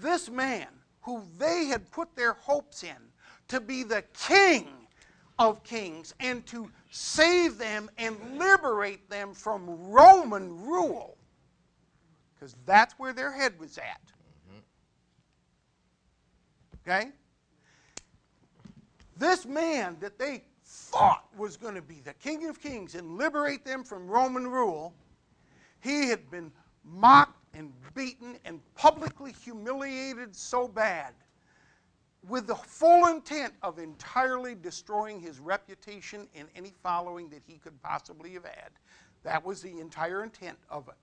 this 0.00 0.30
man, 0.30 0.66
who 1.02 1.22
they 1.38 1.66
had 1.66 1.90
put 1.90 2.14
their 2.14 2.34
hopes 2.34 2.82
in 2.82 2.96
to 3.48 3.60
be 3.60 3.82
the 3.82 4.02
king 4.12 4.68
of 5.38 5.62
kings 5.62 6.14
and 6.20 6.44
to 6.46 6.70
save 6.90 7.58
them 7.58 7.88
and 7.98 8.16
liberate 8.38 9.08
them 9.08 9.32
from 9.32 9.68
Roman 9.88 10.66
rule, 10.66 11.16
because 12.34 12.56
that's 12.66 12.94
where 12.98 13.12
their 13.12 13.32
head 13.32 13.58
was 13.58 13.78
at. 13.78 14.02
Mm-hmm. 14.50 14.60
Okay? 16.90 17.10
This 19.16 19.46
man 19.46 19.96
that 20.00 20.18
they 20.18 20.42
thought 20.90 21.24
was 21.36 21.56
going 21.56 21.74
to 21.74 21.82
be 21.82 22.00
the 22.00 22.14
King 22.14 22.48
of 22.48 22.60
Kings 22.60 22.94
and 22.94 23.16
liberate 23.16 23.64
them 23.64 23.84
from 23.84 24.08
Roman 24.08 24.46
rule, 24.46 24.94
he 25.80 26.08
had 26.08 26.30
been 26.30 26.50
mocked 26.84 27.38
and 27.54 27.72
beaten 27.94 28.38
and 28.44 28.60
publicly 28.74 29.32
humiliated 29.32 30.34
so 30.34 30.66
bad 30.66 31.14
with 32.26 32.46
the 32.46 32.54
full 32.54 33.06
intent 33.06 33.54
of 33.62 33.78
entirely 33.78 34.54
destroying 34.54 35.20
his 35.20 35.38
reputation 35.38 36.26
and 36.34 36.48
any 36.56 36.72
following 36.82 37.28
that 37.30 37.42
he 37.46 37.58
could 37.58 37.80
possibly 37.82 38.32
have 38.32 38.44
had. 38.44 38.70
That 39.22 39.44
was 39.44 39.62
the 39.62 39.78
entire 39.80 40.24
intent 40.24 40.58
of 40.70 40.88
it. 40.88 40.94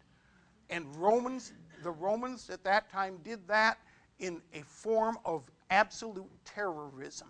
And 0.69 0.93
Romans, 0.95 1.53
the 1.83 1.91
Romans 1.91 2.49
at 2.49 2.63
that 2.63 2.91
time 2.91 3.17
did 3.23 3.47
that 3.47 3.77
in 4.19 4.41
a 4.53 4.61
form 4.61 5.17
of 5.25 5.43
absolute 5.69 6.29
terrorism. 6.43 7.29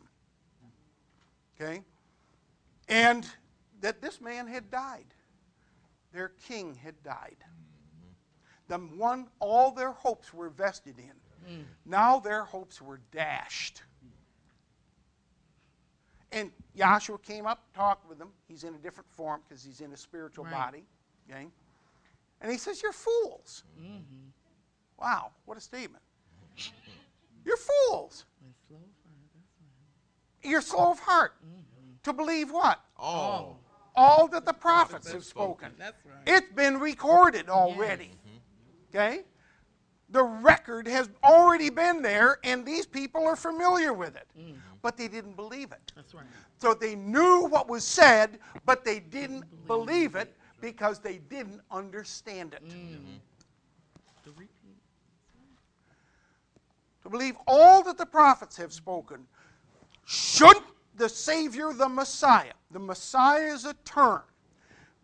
Okay? 1.59 1.83
And 2.87 3.27
that 3.81 4.01
this 4.01 4.21
man 4.21 4.47
had 4.47 4.69
died. 4.69 5.05
Their 6.13 6.29
king 6.29 6.75
had 6.75 7.01
died. 7.03 7.37
The 8.67 8.77
one 8.77 9.27
all 9.39 9.71
their 9.71 9.91
hopes 9.91 10.33
were 10.33 10.49
vested 10.49 10.95
in. 10.97 11.65
Now 11.85 12.19
their 12.19 12.43
hopes 12.43 12.81
were 12.81 12.99
dashed. 13.11 13.83
And 16.31 16.51
Yahshua 16.75 17.21
came 17.21 17.45
up, 17.45 17.63
talked 17.73 18.07
with 18.09 18.17
them. 18.17 18.29
He's 18.47 18.63
in 18.63 18.73
a 18.73 18.77
different 18.77 19.09
form 19.11 19.41
because 19.47 19.63
he's 19.63 19.81
in 19.81 19.93
a 19.93 19.97
spiritual 19.97 20.45
Right. 20.45 20.53
body. 20.53 20.85
Okay? 21.29 21.47
And 22.41 22.51
he 22.51 22.57
says, 22.57 22.81
You're 22.81 22.91
fools. 22.93 23.63
Wow, 24.99 25.31
what 25.45 25.57
a 25.57 25.61
statement. 25.61 26.03
You're 27.45 27.57
fools. 27.57 28.25
You're 30.43 30.61
slow 30.61 30.91
of 30.91 30.99
heart 30.99 31.35
to 32.05 32.13
believe 32.13 32.51
what? 32.51 32.79
All. 32.97 33.59
All 33.95 34.27
that 34.29 34.45
the 34.45 34.53
prophets 34.53 35.11
have 35.11 35.23
spoken. 35.23 35.71
That's 35.77 35.97
right. 36.05 36.15
It's 36.25 36.51
been 36.53 36.79
recorded 36.79 37.49
already. 37.49 38.11
Mm-hmm. 38.11 38.97
Okay? 38.97 39.21
The 40.09 40.23
record 40.23 40.87
has 40.87 41.09
already 41.23 41.69
been 41.69 42.01
there, 42.01 42.37
and 42.43 42.65
these 42.65 42.85
people 42.85 43.25
are 43.25 43.35
familiar 43.35 43.91
with 43.91 44.15
it. 44.15 44.27
Mm. 44.39 44.55
But 44.81 44.97
they 44.97 45.07
didn't 45.07 45.35
believe 45.35 45.71
it. 45.71 45.91
That's 45.95 46.13
right. 46.13 46.25
So 46.57 46.73
they 46.73 46.95
knew 46.95 47.47
what 47.47 47.67
was 47.67 47.83
said, 47.83 48.37
but 48.65 48.85
they 48.85 48.99
didn't 48.99 49.45
believe 49.65 50.15
it 50.15 50.35
because 50.61 50.99
they 50.99 51.17
didn't 51.29 51.61
understand 51.71 52.53
it. 52.53 52.63
Mm. 52.63 52.69
Mm-hmm. 52.69 53.17
The 54.25 54.31
repeat. 54.31 54.49
To 57.03 57.09
believe 57.09 57.35
all 57.47 57.81
that 57.83 57.97
the 57.97 58.05
prophets 58.05 58.55
have 58.57 58.73
spoken, 58.73 59.25
should 60.05 60.57
the 60.95 61.09
Savior, 61.09 61.73
the 61.73 61.89
Messiah, 61.89 62.53
the 62.71 62.79
Messiah 62.79 63.53
is 63.53 63.65
a 63.65 63.73
term 63.85 64.21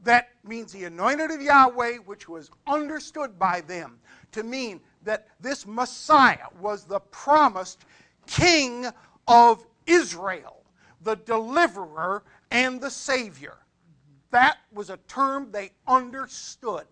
that 0.04 0.30
means 0.44 0.72
the 0.72 0.86
anointed 0.86 1.32
of 1.32 1.42
Yahweh, 1.42 1.98
which 1.98 2.28
was 2.28 2.50
understood 2.68 3.38
by 3.38 3.62
them 3.62 4.00
to 4.32 4.44
mean 4.44 4.80
that 5.04 5.28
this 5.40 5.68
Messiah 5.68 6.48
was 6.60 6.86
the 6.86 7.00
promised 7.00 7.86
King 8.26 8.88
of 9.28 9.66
Israel, 9.86 10.64
the 11.02 11.16
deliverer 11.16 12.24
and 12.50 12.82
the 12.82 12.90
Savior. 12.90 13.58
That 14.32 14.58
was 14.74 14.90
a 14.90 14.98
term 15.08 15.52
they 15.52 15.72
understood. 15.88 16.86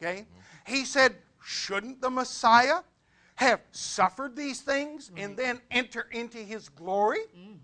Okay? 0.00 0.26
He 0.66 0.84
said, 0.84 1.16
Shouldn't 1.42 2.00
the 2.00 2.10
Messiah 2.10 2.80
have 3.36 3.60
suffered 3.72 4.36
these 4.36 4.60
things 4.60 5.10
and 5.16 5.32
mm-hmm. 5.32 5.42
then 5.42 5.60
enter 5.70 6.06
into 6.12 6.38
his 6.38 6.68
glory? 6.68 7.20
And 7.34 7.60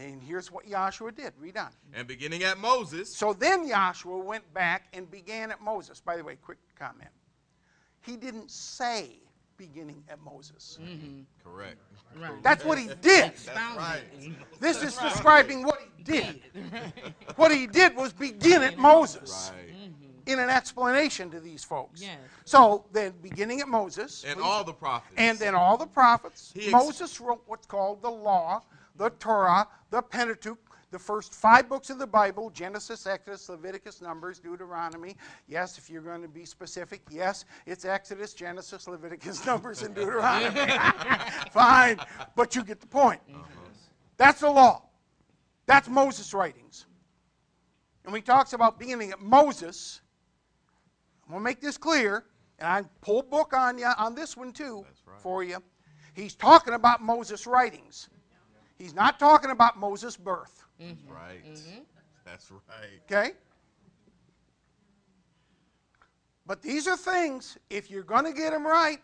then 0.00 0.20
here's 0.20 0.50
what 0.50 0.66
Yahshua 0.66 1.14
did. 1.14 1.32
Read 1.38 1.56
on. 1.56 1.70
And 1.92 2.06
beginning 2.08 2.42
at 2.42 2.58
Moses, 2.58 3.14
So 3.14 3.32
then 3.32 3.68
Yahshua 3.68 4.22
went 4.24 4.52
back 4.54 4.84
and 4.92 5.10
began 5.10 5.50
at 5.50 5.60
Moses. 5.60 6.00
By 6.00 6.16
the 6.16 6.24
way, 6.24 6.36
quick 6.36 6.58
comment. 6.78 7.10
He 8.02 8.16
didn't 8.16 8.50
say 8.50 9.10
beginning 9.56 10.02
at 10.08 10.18
Moses. 10.22 10.78
Mm-hmm. 10.82 11.20
correct. 11.44 11.76
Right. 12.18 12.42
That's 12.42 12.64
what 12.64 12.78
he 12.78 12.88
did. 13.02 13.26
Expounded. 13.26 13.76
right. 13.78 14.02
This 14.58 14.82
is 14.82 14.96
describing 14.96 15.62
what 15.64 15.80
he 15.96 16.02
did. 16.02 16.40
What 17.36 17.52
he 17.52 17.66
did 17.66 17.94
was 17.94 18.12
begin 18.12 18.62
at 18.62 18.78
Moses 18.78 19.52
Right. 19.54 19.92
in 20.26 20.38
an 20.40 20.48
explanation 20.50 21.30
to 21.30 21.40
these 21.40 21.62
folks. 21.62 22.00
Yes. 22.02 22.18
So 22.46 22.86
then, 22.92 23.12
beginning 23.22 23.60
at 23.60 23.68
Moses, 23.68 24.24
And 24.26 24.38
please- 24.38 24.44
all 24.44 24.64
the 24.64 24.72
prophets. 24.72 25.14
and 25.18 25.38
then 25.38 25.54
all 25.54 25.76
the 25.76 25.86
prophets, 25.86 26.52
ex- 26.56 26.72
Moses 26.72 27.20
wrote 27.20 27.42
what's 27.46 27.66
called 27.66 28.02
the 28.02 28.10
law, 28.10 28.62
the 29.00 29.08
Torah, 29.18 29.66
the 29.88 30.02
Pentateuch, 30.02 30.58
the 30.90 30.98
first 30.98 31.32
five 31.32 31.70
books 31.70 31.88
of 31.88 31.98
the 31.98 32.06
Bible 32.06 32.50
Genesis, 32.50 33.06
Exodus, 33.06 33.48
Leviticus, 33.48 34.02
Numbers, 34.02 34.40
Deuteronomy. 34.40 35.16
Yes, 35.48 35.78
if 35.78 35.88
you're 35.88 36.02
going 36.02 36.20
to 36.20 36.28
be 36.28 36.44
specific, 36.44 37.00
yes, 37.10 37.46
it's 37.64 37.86
Exodus, 37.86 38.34
Genesis, 38.34 38.86
Leviticus, 38.86 39.46
Numbers, 39.46 39.82
and 39.82 39.94
Deuteronomy. 39.94 40.70
Fine, 41.50 41.98
but 42.36 42.54
you 42.54 42.62
get 42.62 42.78
the 42.78 42.86
point. 42.86 43.22
That's 44.18 44.40
the 44.40 44.50
law. 44.50 44.82
That's 45.64 45.88
Moses' 45.88 46.34
writings. 46.34 46.84
And 48.04 48.12
when 48.12 48.20
he 48.20 48.26
talks 48.26 48.52
about 48.52 48.78
beginning 48.78 49.12
at 49.12 49.20
Moses, 49.22 50.02
I'm 51.24 51.32
going 51.32 51.40
to 51.40 51.44
make 51.44 51.62
this 51.62 51.78
clear, 51.78 52.24
and 52.58 52.68
I 52.68 52.82
pull 53.00 53.22
book 53.22 53.54
on 53.56 53.78
you 53.78 53.86
on 53.96 54.14
this 54.14 54.36
one 54.36 54.52
too 54.52 54.84
for 55.22 55.42
you. 55.42 55.56
He's 56.12 56.34
talking 56.34 56.74
about 56.74 57.00
Moses' 57.00 57.46
writings. 57.46 58.10
He's 58.80 58.94
not 58.94 59.18
talking 59.18 59.50
about 59.50 59.78
Moses' 59.78 60.16
birth. 60.16 60.64
Mm-hmm. 60.80 61.12
Right. 61.12 61.44
Mm-hmm. 61.44 61.80
That's 62.24 62.50
right. 62.50 63.00
Okay? 63.04 63.32
But 66.46 66.62
these 66.62 66.88
are 66.88 66.96
things, 66.96 67.58
if 67.68 67.90
you're 67.90 68.02
going 68.02 68.24
to 68.24 68.32
get 68.32 68.52
them 68.52 68.66
right, 68.66 68.98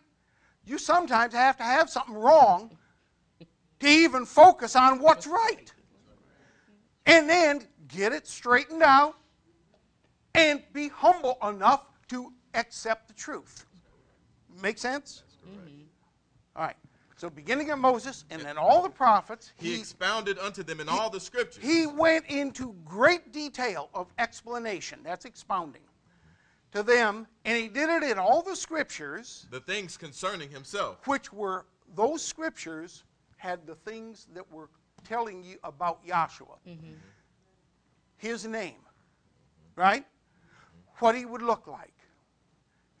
you 0.65 0.79
sometimes 0.79 1.35
have 1.35 1.57
to 1.57 1.63
have 1.63 1.91
something 1.91 2.15
wrong 2.15 2.75
to 3.79 3.87
even 3.87 4.25
focus 4.25 4.75
on 4.75 4.99
what's 4.99 5.27
right. 5.27 5.71
And 7.05 7.29
then 7.29 7.61
get 7.87 8.13
it 8.13 8.27
straightened 8.27 8.81
out 8.81 9.15
and 10.33 10.63
be 10.73 10.87
humble 10.87 11.37
enough 11.47 11.83
to 12.07 12.33
accept 12.55 13.09
the 13.09 13.13
truth. 13.13 13.67
Make 14.59 14.79
sense? 14.79 15.21
Mm-hmm. 15.47 15.83
All 16.55 16.63
right. 16.63 16.75
So 17.17 17.31
beginning 17.31 17.71
of 17.71 17.79
Moses 17.79 18.25
and 18.29 18.43
then 18.43 18.57
all 18.59 18.83
the 18.83 18.89
prophets, 18.89 19.51
He 19.57 19.73
he 19.73 19.79
expounded 19.79 20.37
unto 20.37 20.61
them 20.61 20.79
in 20.79 20.87
all 20.87 21.09
the 21.09 21.19
scriptures. 21.19 21.63
he 21.63 21.87
went 21.87 22.25
into 22.27 22.75
great 22.85 23.31
detail 23.33 23.89
of 23.95 24.07
explanation. 24.19 24.99
That's 25.03 25.25
expounding 25.25 25.81
to 26.73 26.83
them, 26.83 27.25
and 27.43 27.57
he 27.57 27.69
did 27.69 27.89
it 27.89 28.03
in 28.03 28.19
all 28.19 28.43
the 28.43 28.55
scriptures, 28.55 29.47
the 29.49 29.59
things 29.59 29.97
concerning 29.97 30.51
himself. 30.51 31.07
which 31.07 31.33
were 31.33 31.65
those 31.95 32.21
scriptures 32.21 33.03
had 33.37 33.65
the 33.65 33.75
things 33.75 34.27
that 34.35 34.49
were 34.51 34.69
telling 35.03 35.43
you 35.43 35.57
about 35.63 36.05
Joshua. 36.05 36.55
Mm-hmm. 36.67 36.93
His 38.17 38.45
name, 38.45 38.81
right? 39.75 40.05
What 40.99 41.15
he 41.15 41.25
would 41.25 41.41
look 41.41 41.65
like. 41.65 41.93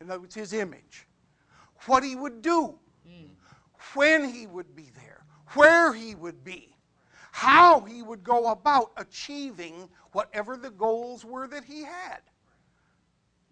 In 0.01 0.09
other 0.09 0.21
words, 0.21 0.33
his 0.35 0.53
image. 0.53 1.07
What 1.85 2.03
he 2.03 2.15
would 2.15 2.41
do. 2.41 2.79
Mm. 3.07 3.29
When 3.93 4.29
he 4.31 4.47
would 4.47 4.75
be 4.75 4.89
there. 4.95 5.23
Where 5.53 5.93
he 5.93 6.15
would 6.15 6.43
be. 6.43 6.75
how 7.31 7.81
he 7.81 8.01
would 8.01 8.23
go 8.23 8.47
about 8.51 8.91
achieving 8.97 9.87
whatever 10.11 10.57
the 10.57 10.71
goals 10.71 11.23
were 11.23 11.47
that 11.47 11.63
he 11.63 11.83
had. 11.83 12.21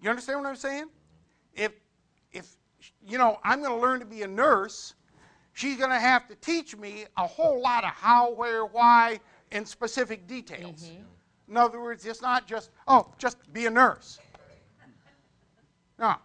You 0.01 0.09
understand 0.09 0.41
what 0.41 0.49
I'm 0.49 0.55
saying? 0.55 0.85
If, 1.53 1.71
if 2.31 2.57
you 3.07 3.19
know, 3.19 3.39
I'm 3.43 3.61
going 3.61 3.71
to 3.71 3.79
learn 3.79 3.99
to 3.99 4.05
be 4.05 4.23
a 4.23 4.27
nurse, 4.27 4.95
she's 5.53 5.77
going 5.77 5.91
to 5.91 5.99
have 5.99 6.27
to 6.29 6.35
teach 6.37 6.75
me 6.75 7.05
a 7.17 7.27
whole 7.27 7.61
lot 7.61 7.83
of 7.83 7.91
how, 7.91 8.33
where, 8.33 8.65
why, 8.65 9.19
in 9.51 9.65
specific 9.65 10.25
details. 10.25 10.85
Mm-hmm. 10.89 11.51
In 11.51 11.57
other 11.57 11.79
words, 11.79 12.05
it's 12.07 12.23
not 12.23 12.47
just, 12.47 12.71
oh, 12.87 13.13
just 13.19 13.37
be 13.53 13.67
a 13.67 13.69
nurse. 13.69 14.17
No. 15.99 16.15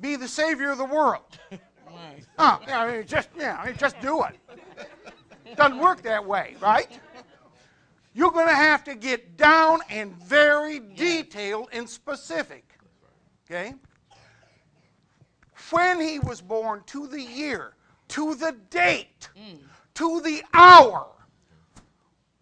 Be 0.00 0.16
the 0.16 0.28
savior 0.28 0.70
of 0.70 0.78
the 0.78 0.84
world. 0.84 1.38
Right. 1.98 2.24
Oh, 2.38 2.60
yeah, 2.66 2.80
I 2.80 2.92
mean, 2.92 3.06
just 3.06 3.28
yeah, 3.36 3.58
I 3.60 3.66
mean, 3.66 3.76
just 3.76 4.00
do 4.00 4.22
it. 4.24 4.36
Doesn't 5.56 5.78
work 5.78 6.02
that 6.02 6.24
way, 6.24 6.56
right? 6.60 6.88
You're 8.14 8.30
going 8.30 8.48
to 8.48 8.54
have 8.54 8.84
to 8.84 8.94
get 8.94 9.36
down 9.36 9.80
and 9.90 10.14
very 10.22 10.80
detailed 10.80 11.68
and 11.72 11.88
specific. 11.88 12.64
Okay? 13.44 13.74
When 15.70 16.00
he 16.00 16.18
was 16.18 16.40
born, 16.40 16.82
to 16.86 17.06
the 17.06 17.20
year, 17.20 17.74
to 18.08 18.34
the 18.34 18.56
date, 18.70 19.28
mm. 19.36 19.58
to 19.94 20.20
the 20.20 20.42
hour, 20.54 21.06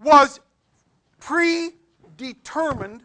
was 0.02 0.40
predetermined 1.20 3.02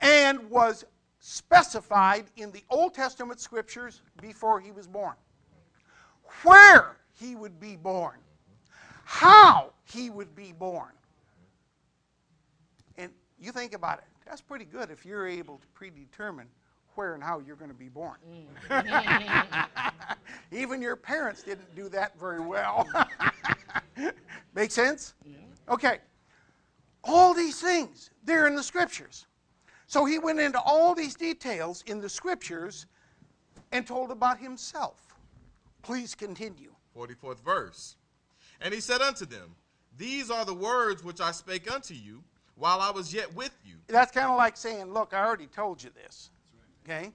and 0.00 0.48
was 0.50 0.84
specified 1.18 2.26
in 2.36 2.50
the 2.52 2.64
Old 2.70 2.94
Testament 2.94 3.40
scriptures 3.40 4.02
before 4.20 4.60
he 4.60 4.70
was 4.70 4.86
born. 4.86 5.14
Where 6.42 6.96
he 7.18 7.34
would 7.34 7.60
be 7.60 7.76
born, 7.76 8.18
how 9.04 9.72
he 9.84 10.10
would 10.10 10.34
be 10.34 10.52
born. 10.52 10.92
And 12.96 13.10
you 13.38 13.52
think 13.52 13.74
about 13.74 13.98
it, 13.98 14.04
that's 14.26 14.40
pretty 14.40 14.64
good 14.64 14.90
if 14.90 15.04
you're 15.04 15.26
able 15.26 15.58
to 15.58 15.66
predetermine 15.68 16.46
where 16.94 17.14
and 17.14 17.22
how 17.22 17.40
you're 17.40 17.56
going 17.56 17.70
to 17.70 17.76
be 17.76 17.88
born. 17.88 18.16
Mm. 18.70 19.84
Even 20.52 20.82
your 20.82 20.96
parents 20.96 21.42
didn't 21.42 21.74
do 21.74 21.88
that 21.88 22.18
very 22.18 22.40
well. 22.40 22.86
Make 24.54 24.70
sense? 24.70 25.14
Okay. 25.68 25.98
All 27.04 27.32
these 27.32 27.60
things, 27.60 28.10
they're 28.24 28.46
in 28.46 28.54
the 28.54 28.62
scriptures. 28.62 29.26
So 29.86 30.04
he 30.04 30.18
went 30.18 30.38
into 30.38 30.60
all 30.60 30.94
these 30.94 31.14
details 31.14 31.82
in 31.86 32.00
the 32.00 32.08
scriptures 32.08 32.86
and 33.72 33.86
told 33.86 34.10
about 34.10 34.38
himself. 34.38 35.09
Please 35.82 36.14
continue. 36.14 36.72
44th 36.96 37.40
verse. 37.44 37.96
And 38.60 38.74
he 38.74 38.80
said 38.80 39.00
unto 39.00 39.24
them, 39.24 39.54
These 39.96 40.30
are 40.30 40.44
the 40.44 40.54
words 40.54 41.02
which 41.02 41.20
I 41.20 41.30
spake 41.30 41.72
unto 41.72 41.94
you 41.94 42.22
while 42.56 42.80
I 42.80 42.90
was 42.90 43.14
yet 43.14 43.34
with 43.34 43.56
you. 43.64 43.76
That's 43.86 44.12
kind 44.12 44.30
of 44.30 44.36
like 44.36 44.56
saying, 44.56 44.92
Look, 44.92 45.14
I 45.14 45.24
already 45.24 45.46
told 45.46 45.82
you 45.82 45.90
this. 45.94 46.30
Okay? 46.84 47.12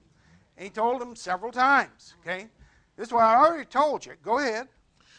And 0.56 0.64
he 0.64 0.70
told 0.70 1.00
them 1.00 1.14
several 1.14 1.52
times. 1.52 2.14
Okay? 2.20 2.48
This 2.96 3.08
is 3.08 3.12
what 3.12 3.24
I 3.24 3.36
already 3.36 3.66
told 3.66 4.04
you. 4.06 4.12
Go 4.22 4.38
ahead. 4.38 4.68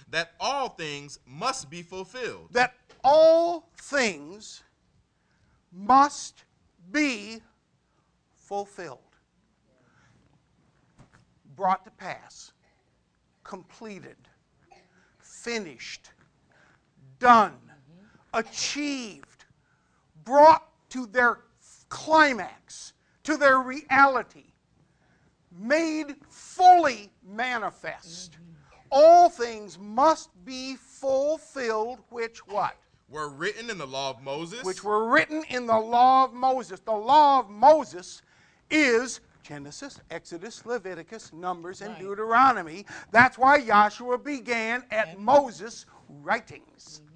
That 0.10 0.34
all 0.40 0.70
things 0.70 1.20
must 1.26 1.70
be 1.70 1.82
fulfilled. 1.82 2.50
That 2.52 2.74
all 3.04 3.70
things 3.80 4.64
must 5.72 6.44
be 6.92 7.42
fulfilled, 8.36 9.00
brought 11.56 11.84
to 11.86 11.92
pass, 11.92 12.54
completed, 13.48 14.18
finished, 15.20 16.12
done, 17.18 17.58
achieved, 18.34 19.46
brought 20.24 20.68
to 20.90 21.08
their 21.08 21.40
climax, 21.90 22.94
to 23.24 23.38
their 23.38 23.60
reality, 23.60 24.54
made 25.58 26.16
fully 26.30 27.10
manifest. 27.26 28.38
All 28.92 29.30
things 29.30 29.80
must 29.80 30.30
be 30.46 30.76
fulfilled, 30.76 32.00
which 32.10 32.46
what? 32.48 32.76
Were 33.10 33.30
written 33.30 33.70
in 33.70 33.78
the 33.78 33.88
law 33.88 34.10
of 34.10 34.22
Moses. 34.22 34.64
which 34.64 34.84
were 34.84 35.10
written 35.10 35.44
in 35.50 35.66
the 35.66 35.80
law 35.80 36.26
of 36.26 36.34
Moses. 36.34 36.82
The 36.82 36.92
law 36.92 37.40
of 37.40 37.50
Moses 37.50 38.22
is 38.70 39.22
Genesis, 39.48 40.00
Exodus, 40.12 40.66
Leviticus, 40.66 41.32
Numbers, 41.32 41.82
and 41.82 41.92
Right. 41.94 42.02
Deuteronomy. 42.02 42.86
That's 43.12 43.38
why 43.38 43.62
Joshua 43.66 44.18
began 44.18 44.84
at 44.92 45.20
Moses' 45.20 45.86
writings. 46.10 47.02
Mm-hmm. 47.04 47.14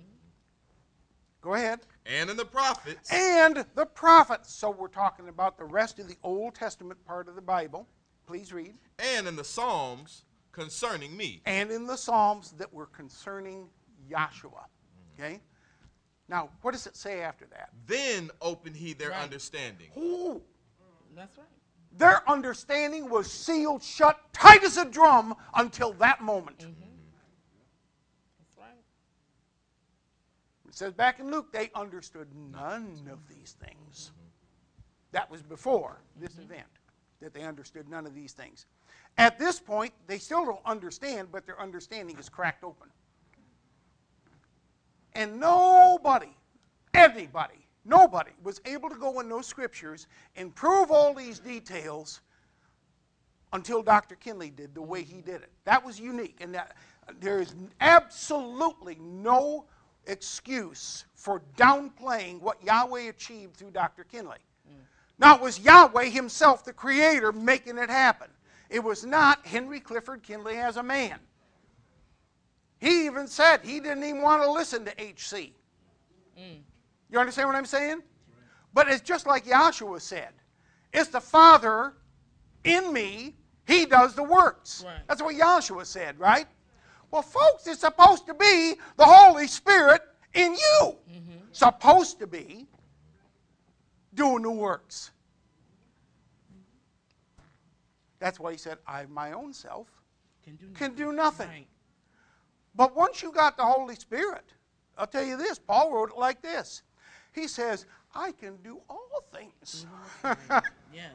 Go 1.41 1.53
ahead. 1.56 1.82
and 2.06 2.30
in 2.30 2.38
the 2.38 2.45
prophets. 2.45 3.12
And 3.12 3.66
the 3.76 3.86
prophets. 3.86 4.53
So 4.53 4.70
we're 4.72 4.88
talking 4.88 5.28
about 5.30 5.58
the 5.58 5.66
rest 5.66 5.99
of 5.99 6.08
the 6.08 6.18
Old 6.24 6.56
Testament 6.56 7.03
part 7.06 7.28
of 7.28 7.36
the 7.36 7.41
Bible. 7.41 7.88
Please 8.26 8.53
read. 8.53 8.76
and 8.99 9.28
in 9.28 9.36
the 9.36 9.44
Psalms 9.44 10.24
concerning 10.52 11.16
me. 11.18 11.41
And 11.45 11.70
in 11.72 11.86
the 11.86 11.98
Psalms 11.98 12.52
that 12.53 12.72
were 12.74 12.86
concerning 12.88 13.68
Joshua. 14.10 14.66
Mm-hmm. 15.18 15.24
Okay? 15.24 15.41
Now, 16.30 16.49
what 16.62 16.72
does 16.72 16.88
it 16.88 16.95
say 16.95 17.22
after 17.22 17.45
that? 17.48 17.70
Then 17.88 18.30
opened 18.41 18.78
he 18.78 18.94
their 18.94 19.10
Right. 19.10 19.22
understanding. 19.24 19.90
Ooh, 19.98 20.41
mm, 20.82 21.16
That's 21.16 21.38
right. 21.38 21.48
Their 21.97 22.27
understanding 22.30 23.09
was 23.09 23.31
sealed 23.31 23.84
shut 23.84 24.19
tight 24.34 24.63
as 24.63 24.77
a 24.77 24.85
drum 24.85 25.35
until 25.55 25.93
that 25.93 26.22
moment. 26.22 26.59
Mm-hmm. 26.59 26.72
That's 28.39 28.57
right. 28.57 28.84
It 30.68 30.76
says 30.76 30.93
back 30.93 31.19
in 31.19 31.30
Luke, 31.30 31.51
they 31.51 31.69
understood 31.76 32.27
none 32.51 33.07
of 33.11 33.19
these 33.27 33.55
things. 33.63 34.11
Mm-hmm. 34.11 34.27
That 35.11 35.30
was 35.30 35.41
before 35.41 36.01
this 36.19 36.34
mm-hmm. 36.34 36.53
event, 36.53 36.68
that 37.22 37.34
they 37.34 37.43
understood 37.43 37.89
none 37.89 38.05
of 38.05 38.15
these 38.15 38.31
things. 38.31 38.65
At 39.18 39.38
this 39.38 39.59
point, 39.59 39.93
they 40.07 40.18
still 40.18 40.45
don't 40.45 40.65
understand, 40.65 41.27
but 41.31 41.45
their 41.45 41.59
understanding 41.59 42.18
is 42.18 42.30
cracked 42.30 42.63
open. 42.63 42.88
And 45.13 45.39
nobody, 45.39 46.34
anybody, 46.93 47.61
nobody 47.86 48.32
was 48.44 48.62
able 48.66 48.90
to 48.90 48.95
go 48.95 49.20
in 49.20 49.30
those 49.30 49.48
scriptures 49.48 50.08
and 50.36 50.53
prove 50.56 50.91
all 50.91 51.14
these 51.14 51.40
details 51.40 52.22
until 53.53 53.82
Dr. 53.82 54.16
Kinley 54.16 54.49
did 54.49 54.74
the 54.74 54.82
way 54.82 55.03
he 55.03 55.22
did 55.22 55.41
it. 55.41 55.52
That 55.66 55.86
was 55.86 55.99
unique, 55.99 56.38
and 56.40 56.56
that, 56.56 56.76
there 57.20 57.41
is 57.41 57.53
absolutely 57.82 58.98
no 59.02 59.66
excuse 60.08 61.06
for 61.16 61.41
downplaying 61.58 62.40
what 62.40 62.64
Yahweh 62.64 63.10
achieved 63.10 63.56
through 63.56 63.72
Dr. 63.72 64.03
Kinley. 64.03 64.38
Now, 65.20 65.36
it 65.36 65.41
was 65.41 65.60
Yahweh 65.60 66.06
himself, 66.06 66.66
the 66.66 66.74
Creator, 66.74 67.32
making 67.34 67.78
it 67.78 67.90
happen. 67.90 68.28
It 68.72 68.84
was 68.84 69.06
not 69.06 69.45
Henry 69.45 69.80
Clifford 69.80 70.24
Kinley 70.24 70.58
as 70.58 70.78
a 70.78 70.84
man. 70.84 71.20
He 72.80 73.06
even 73.06 73.28
said 73.28 73.60
he 73.64 73.80
didn't 73.80 74.03
even 74.03 74.24
want 74.24 74.41
to 74.41 74.52
listen 74.52 74.84
to 74.86 75.02
H.C. 75.02 75.53
Mm. 76.40 76.62
You 77.12 77.20
understand 77.20 77.50
what 77.50 77.56
I'm 77.56 77.66
saying? 77.66 78.02
But 78.74 78.88
it's 78.88 79.02
just 79.02 79.28
like 79.28 79.46
Joshua 79.46 80.00
said 80.00 80.30
it's 80.94 81.10
the 81.10 81.22
Father 81.22 81.94
in 82.64 82.92
me, 82.94 83.36
He 83.68 83.86
does 83.86 84.16
the 84.16 84.24
works. 84.24 84.84
Right. 84.86 84.96
That's 85.08 85.22
what 85.22 85.38
Joshua 85.38 85.86
said, 85.86 86.20
right? 86.20 86.48
Well, 87.12 87.22
folks, 87.22 87.68
it's 87.68 87.82
supposed 87.82 88.26
to 88.28 88.34
be 88.34 88.76
the 88.98 89.06
Holy 89.06 89.48
Spirit 89.48 90.02
in 90.34 90.54
you. 90.54 90.80
Mm-hmm. 90.82 91.38
Supposed 91.52 92.20
to 92.20 92.28
be 92.28 92.68
doing 94.14 94.44
the 94.44 94.52
works. 94.52 95.12
That's 98.20 98.40
why 98.40 98.52
he 98.52 98.58
said, 98.58 98.78
I, 98.88 99.06
my 99.08 99.34
own 99.34 99.52
self, 99.52 99.88
Can 100.44 100.56
do 100.56 100.68
can 100.74 100.94
do 100.94 101.12
nothing. 101.12 101.50
Right. 101.50 101.68
But 102.76 102.96
once 102.96 103.22
you 103.22 103.32
got 103.32 103.58
the 103.58 103.64
Holy 103.64 103.96
Spirit, 103.96 104.46
I'll 104.98 105.08
tell 105.08 105.26
you 105.26 105.36
this, 105.36 105.60
Paul 105.60 105.92
wrote 105.92 106.12
it 106.12 106.18
like 106.18 106.42
this. 106.42 106.84
He 107.34 107.48
says, 107.48 107.86
I 108.14 108.34
can 108.34 108.58
do 108.58 108.82
all 108.90 109.24
things 109.34 109.86
Yes. 110.94 111.14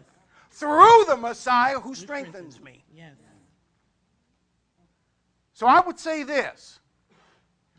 through 0.51 1.05
the 1.06 1.16
Messiah 1.16 1.78
who 1.78 1.94
strengthens 1.94 2.60
me. 2.60 2.82
Yes. 2.94 3.14
So 5.52 5.66
I 5.66 5.80
would 5.80 5.98
say 5.98 6.22
this 6.22 6.80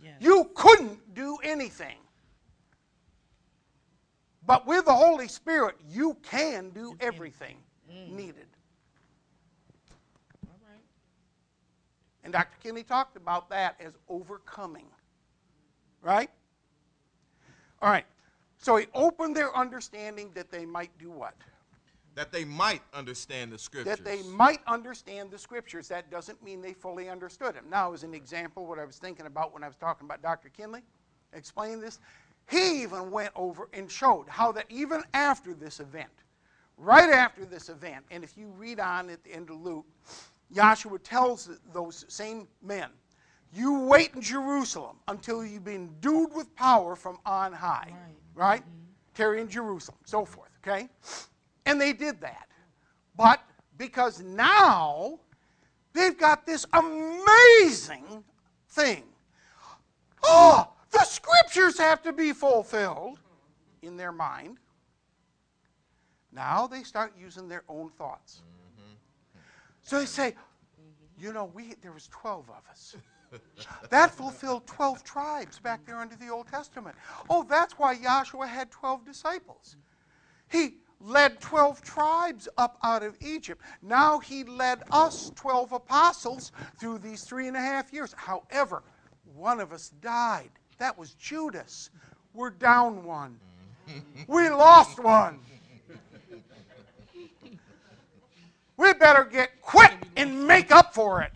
Yes. 0.01 0.15
you 0.19 0.49
couldn't 0.55 1.14
do 1.15 1.38
anything. 1.43 1.97
But 4.45 4.65
with 4.65 4.85
the 4.85 4.93
Holy 4.93 5.27
Spirit, 5.27 5.76
you 5.89 6.15
can 6.23 6.69
do 6.69 6.95
everything 7.01 7.57
mm. 7.91 8.11
needed. 8.11 8.47
All 10.47 10.59
right. 10.65 10.81
And 12.23 12.31
Dr. 12.31 12.55
Kinley 12.64 12.84
talked 12.84 13.18
about 13.18 13.49
that 13.49 13.76
as 13.80 13.93
overcoming. 14.07 14.85
Right? 16.01 16.30
All 17.81 17.89
right. 17.89 18.05
So 18.57 18.77
he 18.77 18.88
opened 18.93 19.35
their 19.35 19.55
understanding 19.55 20.31
that 20.34 20.51
they 20.51 20.65
might 20.65 20.95
do 20.97 21.11
what? 21.11 21.35
That 22.15 22.31
they 22.31 22.45
might 22.45 22.81
understand 22.93 23.51
the 23.51 23.59
scriptures. 23.59 23.97
That 23.97 24.03
they 24.03 24.23
might 24.23 24.61
understand 24.65 25.29
the 25.29 25.38
scriptures. 25.38 25.88
That 25.89 26.09
doesn't 26.09 26.43
mean 26.43 26.61
they 26.61 26.73
fully 26.73 27.09
understood 27.09 27.55
them. 27.55 27.65
Now, 27.69 27.93
as 27.93 28.03
an 28.03 28.15
example, 28.15 28.65
what 28.65 28.79
I 28.79 28.85
was 28.85 28.97
thinking 28.97 29.27
about 29.27 29.53
when 29.53 29.63
I 29.63 29.67
was 29.67 29.75
talking 29.75 30.05
about 30.05 30.23
Dr. 30.23 30.49
Kinley, 30.49 30.81
explain 31.34 31.79
this? 31.79 31.99
He 32.49 32.81
even 32.81 33.11
went 33.11 33.31
over 33.35 33.69
and 33.73 33.91
showed 33.91 34.27
how 34.27 34.51
that 34.53 34.65
even 34.69 35.03
after 35.13 35.53
this 35.53 35.79
event, 35.79 36.09
right 36.77 37.11
after 37.11 37.45
this 37.45 37.69
event, 37.69 38.05
and 38.09 38.23
if 38.23 38.35
you 38.35 38.47
read 38.57 38.79
on 38.79 39.11
at 39.11 39.23
the 39.23 39.31
end 39.31 39.51
of 39.51 39.61
Luke, 39.61 39.85
Joshua 40.51 40.97
tells 40.97 41.49
those 41.71 42.05
same 42.07 42.47
men, 42.63 42.89
you 43.53 43.81
wait 43.81 44.15
in 44.15 44.21
Jerusalem 44.21 44.97
until 45.07 45.45
you've 45.45 45.65
been 45.65 45.89
endued 46.03 46.34
with 46.34 46.53
power 46.55 46.95
from 46.95 47.19
on 47.25 47.53
high. 47.53 47.89
Right? 47.91 48.15
Tarry 49.14 49.41
in 49.41 49.49
Jerusalem, 49.49 49.97
so 50.05 50.26
forth, 50.26 50.51
okay? 50.65 50.89
And 51.65 51.81
they 51.81 51.93
did 51.93 52.22
that. 52.22 52.47
But 53.15 53.41
because 53.77 54.22
now 54.22 55.19
they've 55.93 56.18
got 56.18 56.45
this 56.45 56.65
amazing 56.73 58.23
thing. 58.69 59.03
Oh, 60.23 60.72
the 60.91 61.03
scriptures 61.03 61.77
have 61.80 62.01
to 62.03 62.14
be 62.14 62.31
fulfilled 62.31 63.19
in 63.81 63.97
their 63.97 64.11
mind. 64.11 64.57
Now 66.31 66.68
they 66.68 66.84
start 66.84 67.14
using 67.19 67.47
their 67.47 67.64
own 67.68 67.89
thoughts. 67.89 68.41
Mm-hmm. 68.43 68.93
So 69.81 69.99
they 69.99 70.05
say, 70.05 70.35
you 71.18 71.34
know, 71.34 71.45
we 71.45 71.73
there 71.81 71.91
was 71.91 72.07
12 72.09 72.49
of 72.49 72.61
us. 72.69 72.95
That 73.89 74.11
fulfilled 74.11 74.67
12 74.67 75.03
tribes 75.03 75.59
back 75.59 75.85
there 75.85 75.97
under 75.97 76.15
the 76.15 76.29
Old 76.29 76.47
Testament. 76.47 76.95
Oh, 77.29 77.43
that's 77.43 77.77
why 77.77 77.95
Joshua 77.95 78.45
had 78.45 78.69
12 78.69 79.05
disciples. 79.05 79.77
He 80.49 80.75
led 80.99 81.39
12 81.39 81.81
tribes 81.81 82.47
up 82.57 82.77
out 82.83 83.03
of 83.03 83.15
Egypt. 83.21 83.61
Now 83.81 84.19
he 84.19 84.43
led 84.43 84.83
us, 84.91 85.31
12 85.35 85.71
apostles, 85.71 86.51
through 86.79 86.99
these 86.99 87.23
three 87.23 87.47
and 87.47 87.55
a 87.55 87.61
half 87.61 87.93
years. 87.93 88.13
However, 88.17 88.83
one 89.35 89.59
of 89.59 89.71
us 89.71 89.89
died. 90.01 90.49
That 90.79 90.97
was 90.97 91.13
Judas. 91.13 91.89
We're 92.33 92.49
down 92.49 93.03
one. 93.03 93.39
We 94.27 94.49
lost 94.49 94.99
one. 94.99 95.39
We 98.75 98.93
better 98.93 99.23
get 99.23 99.61
quick 99.61 99.93
and 100.17 100.45
make 100.45 100.71
up 100.71 100.93
for 100.93 101.21
it 101.21 101.31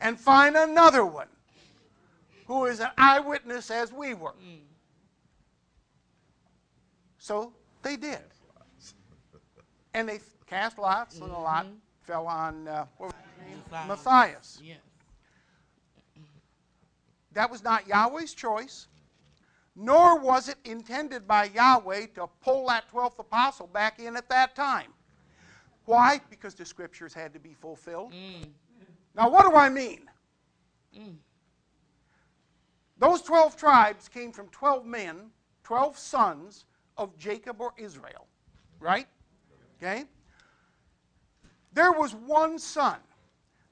and 0.00 0.18
find 0.18 0.56
another 0.56 1.04
one 1.04 1.28
who 2.46 2.66
is 2.66 2.80
an 2.80 2.90
eyewitness 2.98 3.70
as 3.70 3.92
we 3.92 4.14
were. 4.14 4.32
Mm. 4.32 4.60
So 7.18 7.52
they 7.82 7.96
did. 7.96 8.20
And 9.94 10.08
they 10.08 10.20
cast 10.46 10.78
lots, 10.78 11.18
and 11.18 11.30
the 11.30 11.38
lot 11.38 11.66
mm-hmm. 11.66 11.76
fell 12.02 12.26
on 12.26 12.68
uh, 12.68 12.86
was? 12.98 13.12
Matthias. 13.70 14.60
Yes. 14.62 14.78
That 17.32 17.50
was 17.50 17.64
not 17.64 17.86
Yahweh's 17.86 18.32
choice, 18.32 18.86
nor 19.74 20.18
was 20.18 20.48
it 20.48 20.56
intended 20.64 21.26
by 21.26 21.46
Yahweh 21.46 22.06
to 22.14 22.28
pull 22.42 22.68
that 22.68 22.84
12th 22.92 23.18
apostle 23.18 23.66
back 23.66 23.98
in 23.98 24.16
at 24.16 24.28
that 24.28 24.54
time. 24.54 24.92
Why? 25.84 26.20
Because 26.30 26.54
the 26.54 26.64
scriptures 26.64 27.12
had 27.12 27.32
to 27.34 27.40
be 27.40 27.54
fulfilled. 27.54 28.12
Mm. 28.12 28.48
Now, 29.14 29.30
what 29.30 29.48
do 29.48 29.56
I 29.56 29.68
mean? 29.68 30.02
Mm. 30.98 31.16
Those 32.98 33.22
12 33.22 33.56
tribes 33.56 34.08
came 34.08 34.32
from 34.32 34.48
12 34.48 34.84
men, 34.86 35.30
12 35.62 35.98
sons 35.98 36.64
of 36.96 37.16
Jacob 37.18 37.60
or 37.60 37.72
Israel, 37.76 38.26
right? 38.80 39.06
Okay? 39.76 40.04
There 41.72 41.92
was 41.92 42.14
one 42.14 42.58
son 42.58 42.98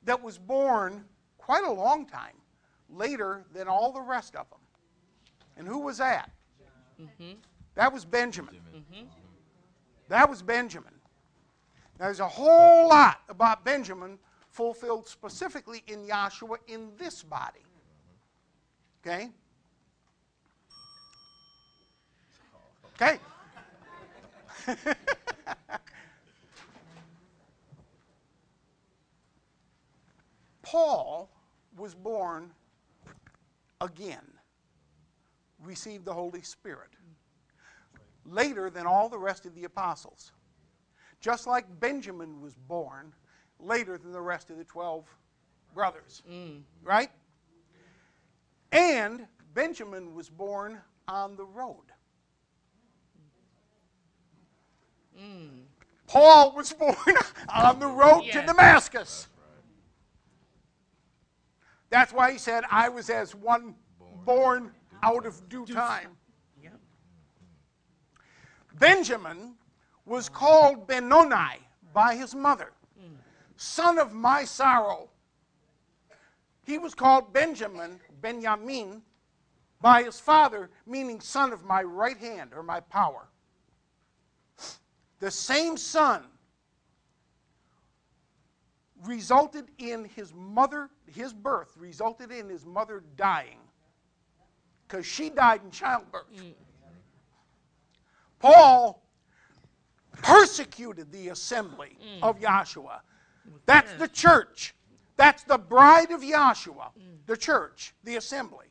that 0.05 0.21
was 0.21 0.39
born 0.39 1.05
quite 1.39 1.65
a 1.65 1.73
long 1.73 2.07
time 2.07 2.35
later 2.91 3.45
than 3.55 3.69
all 3.69 3.93
the 3.93 4.01
rest 4.01 4.35
of 4.37 4.49
them. 4.51 4.59
And 5.57 5.67
who 5.67 5.79
was 5.79 5.99
that? 5.99 6.31
Mm-hmm. 7.01 7.33
That 7.75 7.93
was 7.93 8.05
Benjamin. 8.05 8.57
Mm-hmm. 8.75 9.07
That 10.09 10.29
was 10.29 10.43
Benjamin. 10.43 10.93
Now, 11.99 12.07
there's 12.07 12.21
a 12.21 12.29
whole 12.29 12.89
lot 12.89 13.21
about 13.29 13.65
Benjamin 13.65 14.19
fulfilled 14.53 15.09
specifically 15.09 15.83
in 15.87 16.07
Joshua 16.07 16.59
in 16.69 16.91
this 16.99 17.23
body. 17.23 17.61
Okay? 19.05 19.31
Okay. 22.95 23.19
Paul 30.63 31.31
was 31.77 31.95
born 31.95 32.51
again, 33.81 34.21
received 35.65 36.05
the 36.05 36.13
Holy 36.13 36.43
Spirit 36.43 36.91
later 38.27 38.69
than 38.71 38.87
all 38.87 39.09
the 39.09 39.19
rest 39.19 39.47
of 39.47 39.55
the 39.55 39.65
apostles. 39.65 40.33
Just 41.21 41.47
like 41.47 41.65
Benjamin 41.81 42.41
was 42.41 42.55
born 42.55 43.15
later 43.63 43.97
than 43.97 44.13
the 44.13 44.21
rest 44.21 44.51
of 44.51 44.59
the 44.59 44.65
12 44.65 45.05
brothers. 45.75 46.23
Mm. 46.31 46.63
Right? 46.83 47.11
And 48.71 49.27
Benjamin 49.55 50.15
was 50.15 50.29
born 50.29 50.79
on 51.09 51.37
the 51.37 51.45
road. 51.45 51.77
Mm. 55.19 55.63
Paul 56.07 56.55
was 56.55 56.73
born 56.73 56.97
on 57.55 57.79
the 57.79 57.87
road 57.87 58.25
to 58.33 58.43
Damascus. 58.43 59.29
That's 61.91 62.13
why 62.13 62.33
he 62.33 62.39
said, 62.39 62.65
I 62.71 62.89
was 62.89 63.11
as 63.11 63.35
one 63.35 63.75
born 64.25 64.73
out 65.03 65.27
of 65.27 65.49
due 65.49 65.67
time. 65.67 66.17
Yep. 66.63 66.73
Benjamin 68.79 69.55
was 70.07 70.29
called 70.29 70.87
Benoni 70.87 71.61
by 71.93 72.15
his 72.15 72.35
mother, 72.35 72.73
son 73.63 73.99
of 73.99 74.13
my 74.13 74.45
sorrow. 74.45 75.09
He 76.65 76.79
was 76.79 76.95
called 76.95 77.33
Benjamin, 77.33 78.01
Benjamin, 78.21 79.03
by 79.81 80.03
his 80.03 80.19
father, 80.19 80.71
meaning 80.87 81.21
son 81.21 81.53
of 81.53 81.65
my 81.65 81.83
right 81.83 82.17
hand 82.17 82.51
or 82.55 82.63
my 82.63 82.81
power. 82.81 83.29
The 85.21 85.31
same 85.31 85.77
son 85.77 86.25
resulted 89.05 89.67
in 89.79 90.05
his 90.05 90.33
mother, 90.35 90.91
his 91.13 91.33
birth 91.33 91.73
resulted 91.77 92.33
in 92.33 92.49
his 92.49 92.65
mother 92.65 93.03
dying 93.17 93.59
because 94.87 95.07
she 95.07 95.31
died 95.31 95.61
in 95.65 95.71
childbirth. 95.71 96.33
Mm. 96.37 96.55
Paul 98.39 99.03
persecuted 100.21 101.11
the 101.13 101.29
assembly 101.29 101.97
mm. 102.01 102.23
of 102.23 102.41
Yahshua. 102.41 103.01
That's 103.67 103.93
the 103.95 104.09
church. 104.09 104.75
That's 105.17 105.45
the 105.45 105.59
bride 105.59 106.11
of 106.11 106.23
Yahshua, 106.23 106.91
the 107.27 107.37
church, 107.37 107.95
the 108.05 108.17
assembly. 108.17 108.67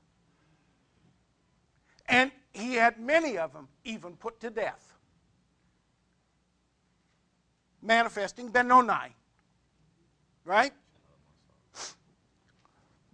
And 2.07 2.31
he 2.51 2.75
had 2.75 2.99
many 2.99 3.37
of 3.37 3.53
them 3.53 3.67
even 3.85 4.15
put 4.15 4.39
to 4.41 4.49
death. 4.49 4.93
Manifesting 7.81 8.49
Benoni. 8.49 9.15
Right? 10.43 10.73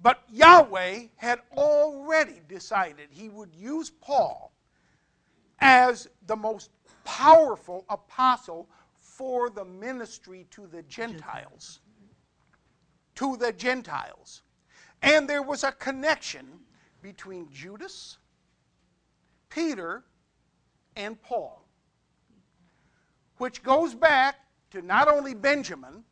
But 0.01 0.23
Yahweh 0.31 1.07
had 1.15 1.41
already 1.55 2.41
decided 2.47 3.09
he 3.11 3.29
would 3.29 3.53
use 3.53 3.89
Paul 3.89 4.51
as 5.59 6.07
the 6.25 6.35
most 6.35 6.69
powerful 7.03 7.85
apostle 7.89 8.69
for 9.17 9.49
the 9.49 9.65
ministry 9.65 10.45
to 10.51 10.67
the 10.67 10.83
Gentiles. 10.83 11.79
To 13.15 13.35
the 13.35 13.51
Gentiles. 13.51 14.43
And 15.01 15.27
there 15.27 15.41
was 15.41 15.63
a 15.63 15.71
connection 15.71 16.45
between 17.01 17.49
Judas, 17.51 18.17
Peter, 19.49 20.03
and 20.95 21.19
Paul, 21.21 21.65
which 23.37 23.63
goes 23.63 23.95
back 23.95 24.35
to 24.71 24.81
not 24.83 25.07
only 25.07 25.33
Benjamin, 25.33 26.03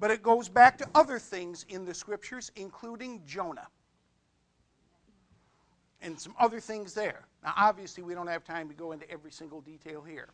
but 0.00 0.10
it 0.10 0.22
goes 0.22 0.48
back 0.48 0.78
to 0.78 0.88
other 0.94 1.18
things 1.18 1.66
in 1.68 1.84
the 1.84 1.94
scriptures, 1.94 2.50
including 2.56 3.22
Jonah 3.26 3.68
and 6.00 6.18
some 6.18 6.34
other 6.38 6.60
things 6.60 6.94
there. 6.94 7.26
Now, 7.42 7.54
obviously, 7.56 8.02
we 8.02 8.14
don't 8.14 8.26
have 8.26 8.44
time 8.44 8.68
to 8.68 8.74
go 8.74 8.92
into 8.92 9.10
every 9.10 9.32
single 9.32 9.60
detail 9.60 10.02
here. 10.02 10.28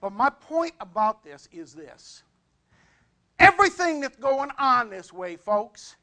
But 0.00 0.12
my 0.12 0.30
point 0.30 0.74
about 0.80 1.24
this 1.24 1.48
is 1.52 1.74
this 1.74 2.22
everything 3.38 4.00
that's 4.00 4.16
going 4.16 4.50
on 4.58 4.90
this 4.90 5.12
way, 5.12 5.36
folks, 5.36 5.96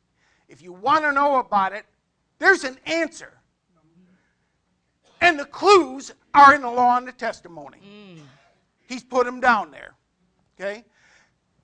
if 0.47 0.61
you 0.61 0.73
want 0.73 1.03
to 1.03 1.11
know 1.11 1.39
about 1.39 1.73
it, 1.73 1.85
there's 2.39 2.63
an 2.63 2.77
answer. 2.85 3.33
And 5.21 5.39
the 5.39 5.45
clues 5.45 6.11
are 6.33 6.53
in 6.53 6.61
the 6.61 6.69
law 6.69 6.97
and 6.97 7.07
the 7.07 7.13
testimony. 7.13 7.77
He's 8.87 9.03
put 9.03 9.25
them 9.25 9.39
down 9.39 9.71
there. 9.71 9.95
Okay? 10.59 10.83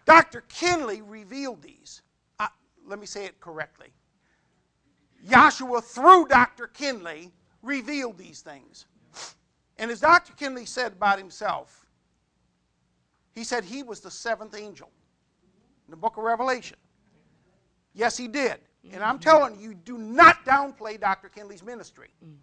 Dr. 0.06 0.42
Kinley 0.48 1.02
revealed 1.02 1.62
these. 1.62 2.02
Uh, 2.40 2.48
let 2.88 3.00
me 3.00 3.06
say 3.06 3.26
it 3.26 3.40
correctly. 3.40 3.90
Joshua, 5.30 5.82
through 5.82 6.28
Dr. 6.28 6.68
Kinley, 6.68 7.32
revealed 7.62 8.18
these 8.18 8.42
things. 8.42 8.86
And 9.78 9.92
as 9.92 10.00
Dr. 10.00 10.34
Kinley 10.34 10.66
said 10.66 10.94
about 10.94 11.20
himself, 11.20 11.86
he 13.40 13.46
said 13.46 13.64
he 13.64 13.84
was 13.84 14.02
the 14.02 14.12
seventh 14.12 14.54
angel 14.54 14.90
in 15.88 15.92
the 15.92 15.96
book 15.96 16.18
of 16.18 16.26
Revelation. 16.26 16.76
Yes, 17.94 18.18
he 18.18 18.28
did. 18.28 18.58
And 18.92 19.02
I'm 19.02 19.16
mm-hmm. 19.16 19.30
telling 19.30 19.60
you, 19.62 19.74
do 19.74 19.98
not 19.98 20.44
downplay 20.46 21.00
Dr. 21.00 21.30
Kinley's 21.30 21.64
ministry. 21.64 22.10
Mm. 22.22 22.36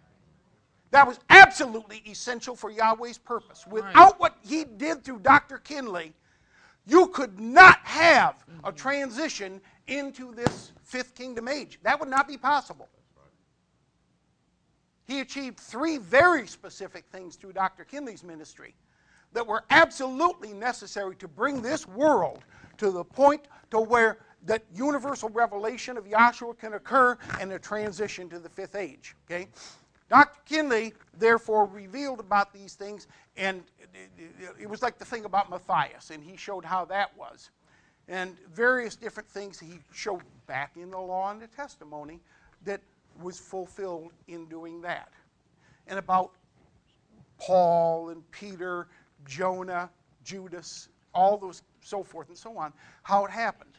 That 0.89 1.05
was 1.05 1.19
absolutely 1.29 2.01
essential 2.07 2.55
for 2.55 2.71
Yahweh's 2.71 3.19
purpose. 3.19 3.67
Without 3.67 4.19
what 4.19 4.37
he 4.43 4.63
did 4.63 5.03
through 5.03 5.19
Dr. 5.19 5.59
Kinley, 5.59 6.13
you 6.87 7.09
could 7.09 7.39
not 7.39 7.77
have 7.83 8.43
a 8.47 8.69
mm-hmm. 8.69 8.75
transition 8.75 9.61
into 9.85 10.33
this 10.33 10.71
fifth 10.81 11.13
kingdom 11.13 11.47
age. 11.47 11.77
That 11.83 11.99
would 11.99 12.09
not 12.09 12.27
be 12.27 12.37
possible. 12.37 12.89
He 15.05 15.19
achieved 15.19 15.59
three 15.59 15.99
very 15.99 16.47
specific 16.47 17.05
things 17.11 17.35
through 17.35 17.53
Dr. 17.53 17.83
Kinley's 17.83 18.23
ministry 18.23 18.73
that 19.33 19.45
were 19.45 19.63
absolutely 19.69 20.53
necessary 20.53 21.15
to 21.17 21.27
bring 21.27 21.61
this 21.61 21.87
world 21.87 22.43
to 22.77 22.91
the 22.91 23.03
point 23.03 23.47
to 23.71 23.79
where 23.79 24.19
that 24.45 24.63
universal 24.73 25.29
revelation 25.29 25.97
of 25.97 26.05
Yahshua 26.05 26.57
can 26.57 26.73
occur 26.73 27.17
and 27.39 27.51
a 27.51 27.59
transition 27.59 28.29
to 28.29 28.39
the 28.39 28.49
fifth 28.49 28.75
age. 28.75 29.15
Okay? 29.29 29.47
Dr. 30.09 30.39
Kinley, 30.45 30.93
therefore, 31.17 31.65
revealed 31.65 32.19
about 32.19 32.53
these 32.53 32.75
things, 32.75 33.07
and 33.35 33.63
it 34.59 34.69
was 34.69 34.81
like 34.81 34.97
the 34.97 35.05
thing 35.05 35.25
about 35.25 35.49
Matthias, 35.49 36.11
and 36.11 36.23
he 36.23 36.37
showed 36.37 36.63
how 36.63 36.85
that 36.85 37.15
was. 37.17 37.49
And 38.07 38.37
various 38.53 38.95
different 38.95 39.27
things 39.27 39.59
he 39.59 39.79
showed 39.91 40.21
back 40.45 40.71
in 40.77 40.91
the 40.91 40.99
law 40.99 41.29
and 41.31 41.41
the 41.41 41.47
testimony 41.47 42.21
that 42.63 42.79
was 43.21 43.37
fulfilled 43.37 44.11
in 44.29 44.45
doing 44.45 44.79
that. 44.81 45.11
And 45.87 45.99
about 45.99 46.31
Paul 47.37 48.09
and 48.09 48.29
Peter, 48.31 48.87
Jonah, 49.27 49.89
Judas, 50.23 50.89
all 51.13 51.37
those, 51.37 51.61
so 51.81 52.03
forth 52.03 52.29
and 52.29 52.37
so 52.37 52.57
on, 52.57 52.73
how 53.03 53.25
it 53.25 53.31
happened. 53.31 53.71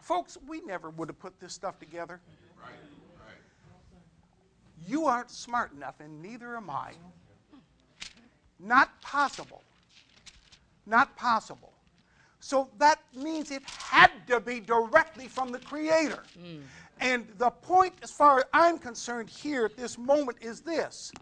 Folks, 0.00 0.36
we 0.48 0.60
never 0.62 0.90
would 0.90 1.08
have 1.08 1.18
put 1.18 1.38
this 1.40 1.52
stuff 1.52 1.78
together. 1.78 2.20
Right, 2.60 2.70
right. 3.26 3.36
You 4.86 5.06
aren't 5.06 5.30
smart 5.30 5.72
enough, 5.72 6.00
and 6.00 6.20
neither 6.20 6.56
am 6.56 6.70
I. 6.70 6.92
Not 8.58 9.00
possible. 9.00 9.62
Not 10.86 11.16
possible. 11.16 11.72
So 12.40 12.68
that 12.78 13.00
means 13.14 13.50
it 13.50 13.62
had 13.68 14.10
to 14.26 14.40
be 14.40 14.60
directly 14.60 15.28
from 15.28 15.52
the 15.52 15.58
Creator. 15.58 16.22
Mm. 16.38 16.62
And 17.00 17.26
the 17.38 17.50
point, 17.50 17.94
as 18.02 18.10
far 18.10 18.38
as 18.38 18.44
I'm 18.52 18.78
concerned 18.78 19.30
here 19.30 19.64
at 19.64 19.76
this 19.76 19.96
moment, 19.96 20.38
is 20.40 20.60
this 20.60 21.12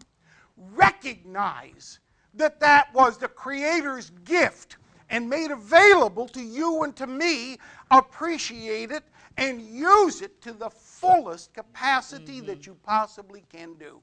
recognize 0.73 1.99
that 2.35 2.59
that 2.59 2.93
was 2.93 3.17
the 3.17 3.27
Creator's 3.27 4.11
gift 4.23 4.77
and 5.09 5.29
made 5.29 5.51
available 5.51 6.27
to 6.29 6.41
you 6.41 6.83
and 6.83 6.95
to 6.95 7.07
me, 7.07 7.57
appreciate 7.91 8.91
it 8.91 9.03
and 9.37 9.61
use 9.61 10.21
it 10.21 10.41
to 10.41 10.53
the 10.53 10.69
fullest 10.69 11.53
capacity 11.53 12.37
mm-hmm. 12.37 12.47
that 12.47 12.67
you 12.67 12.75
possibly 12.83 13.43
can 13.51 13.73
do. 13.75 14.01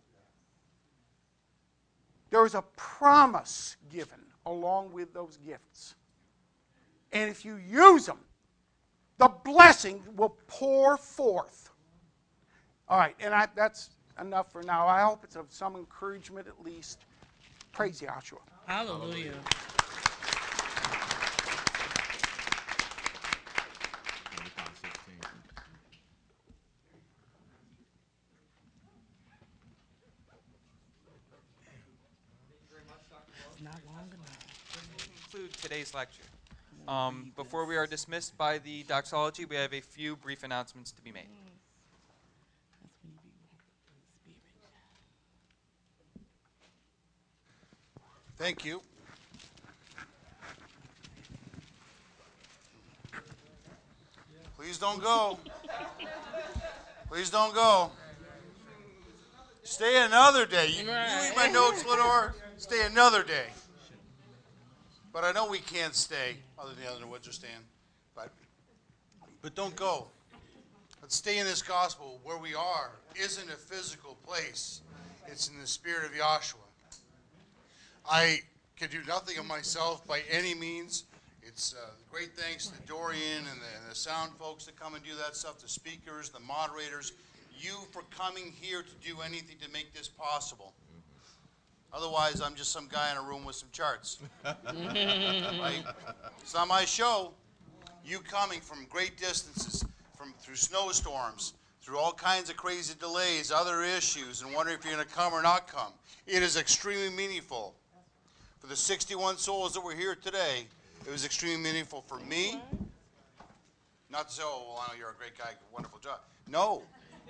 There 2.31 2.45
is 2.45 2.55
a 2.55 2.63
promise 2.77 3.77
given 3.91 4.21
along 4.47 4.93
with 4.93 5.13
those 5.13 5.37
gifts. 5.37 5.95
And 7.13 7.31
if 7.31 7.45
you 7.45 7.57
use 7.57 8.07
them, 8.07 8.19
the 9.19 9.29
blessing 9.29 10.03
will 10.17 10.37
pour 10.47 10.97
forth. 10.97 11.71
All 12.89 12.99
right, 12.99 13.15
and 13.21 13.35
I, 13.35 13.49
that's 13.55 13.91
enough 14.21 14.53
for 14.53 14.63
now. 14.63 14.87
I 14.87 15.03
hope 15.03 15.25
it's 15.25 15.37
of 15.37 15.47
some 15.51 15.77
encouragement 15.77 16.47
at 16.47 16.65
least. 16.65 17.05
Praise 17.77 18.01
Yahshua. 18.01 18.39
Hallelujah. 18.67 19.35
conclude 35.31 35.53
today's 35.61 35.93
lecture. 35.93 36.23
Um, 36.89 37.33
before 37.37 37.67
we 37.67 37.77
are 37.77 37.87
dismissed 37.87 38.39
by 38.39 38.57
the 38.57 38.85
doxology, 38.85 39.45
we 39.45 39.57
have 39.57 39.75
a 39.75 39.83
few 39.83 40.17
brief 40.17 40.45
announcements 40.45 40.93
to 40.93 41.03
be 41.03 41.13
made. 41.13 41.29
Thank 48.47 48.65
you. 48.65 48.81
Please 54.57 54.79
don't 54.79 55.03
go. 55.03 55.41
Please 57.09 57.29
don't 57.29 57.53
go. 57.57 57.91
Stay 59.65 60.01
another 60.05 60.47
day. 60.47 60.69
You, 60.69 60.85
you 60.85 60.91
read 60.91 61.33
my 61.35 61.49
notes, 61.49 61.85
Lenore? 61.85 62.37
Stay 62.57 62.87
another 62.87 63.25
day. 63.25 63.47
But 65.13 65.25
I 65.25 65.33
know 65.33 65.51
we 65.51 65.59
can't 65.59 65.97
stay, 65.97 66.37
other 66.57 66.73
than 66.73 66.85
the 66.85 66.89
other 66.93 67.05
woods 67.05 67.27
are 67.27 67.33
staying. 67.33 67.67
But, 68.15 68.31
but 69.43 69.57
don't 69.57 69.75
go. 69.75 70.07
Let's 71.03 71.17
stay 71.17 71.41
in 71.41 71.47
this 71.47 71.63
gospel. 71.63 72.21
Where 72.23 72.39
we 72.39 72.55
are 72.55 72.93
isn't 73.17 73.51
a 73.51 73.57
physical 73.57 74.17
place, 74.25 74.83
it's 75.27 75.49
in 75.49 75.59
the 75.59 75.67
spirit 75.67 76.05
of 76.05 76.13
Yahshua. 76.13 76.66
I 78.11 78.41
can 78.77 78.91
do 78.91 79.01
nothing 79.07 79.39
of 79.39 79.47
myself 79.47 80.07
by 80.07 80.23
any 80.31 80.55
means. 80.55 81.05
It's 81.43 81.75
uh, 81.75 81.91
great 82.11 82.37
thanks 82.37 82.69
to 82.69 82.79
Dorian 82.87 83.39
and 83.39 83.61
the, 83.61 83.81
and 83.81 83.91
the 83.91 83.95
sound 83.95 84.33
folks 84.39 84.67
that 84.67 84.79
come 84.79 84.95
and 84.95 85.05
do 85.05 85.15
that 85.25 85.37
stuff, 85.37 85.59
the 85.59 85.69
speakers, 85.69 86.31
the 86.31 86.41
moderators, 86.41 87.13
you 87.59 87.75
for 87.91 88.03
coming 88.17 88.53
here 88.61 88.83
to 88.83 89.09
do 89.09 89.21
anything 89.23 89.57
to 89.63 89.71
make 89.73 89.93
this 89.95 90.09
possible. 90.09 90.75
Otherwise, 91.93 92.41
I'm 92.41 92.55
just 92.55 92.73
some 92.73 92.89
guy 92.93 93.11
in 93.11 93.17
a 93.17 93.23
room 93.23 93.45
with 93.45 93.57
some 93.57 93.71
charts. 93.73 94.19
right? 94.45 95.83
It's 96.43 96.55
not 96.55 96.69
my 96.69 96.85
show. 96.85 97.33
You 98.05 98.19
coming 98.21 98.61
from 98.61 98.87
great 98.91 99.17
distances, 99.17 99.85
from 100.17 100.35
through 100.41 100.57
snowstorms, 100.57 101.55
through 101.81 101.99
all 101.99 102.13
kinds 102.13 102.51
of 102.51 102.57
crazy 102.57 102.95
delays, 102.99 103.51
other 103.51 103.83
issues, 103.83 104.43
and 104.43 104.53
wondering 104.55 104.79
if 104.79 104.85
you're 104.85 104.95
going 104.95 105.07
to 105.07 105.13
come 105.13 105.33
or 105.33 105.43
not 105.43 105.69
come. 105.69 105.93
It 106.27 106.43
is 106.43 106.57
extremely 106.57 107.11
meaningful. 107.11 107.75
For 108.67 108.71
the 108.71 108.77
61 108.77 109.37
souls 109.39 109.75
that 109.75 109.81
were 109.81 109.95
here 109.95 110.17
today, 110.17 110.67
it 111.07 111.13
was 111.13 111.25
extremely 111.25 111.63
meaningful 111.63 112.01
for 112.01 112.19
me. 112.19 112.61
Not 114.11 114.29
to 114.29 114.35
say, 114.35 114.43
oh, 114.45 114.65
well, 114.67 114.85
I 114.85 114.93
know 114.93 114.99
you're 114.99 115.11
a 115.11 115.15
great 115.15 115.39
guy, 115.39 115.51
wonderful 115.73 116.01
job. 116.01 116.19
No, 116.49 116.83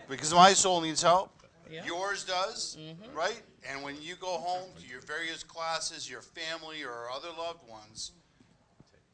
because 0.09 0.33
my 0.33 0.55
soul 0.55 0.81
needs 0.81 1.03
help. 1.03 1.31
Yeah. 1.71 1.85
Yours 1.85 2.25
does, 2.25 2.79
mm-hmm. 2.81 3.15
right? 3.15 3.43
And 3.71 3.83
when 3.83 4.01
you 4.01 4.15
go 4.17 4.29
home 4.29 4.71
to 4.81 4.89
your 4.89 5.03
various 5.03 5.43
classes, 5.43 6.11
your 6.11 6.23
family, 6.23 6.83
or 6.85 7.11
other 7.15 7.29
loved 7.37 7.69
ones, 7.69 8.13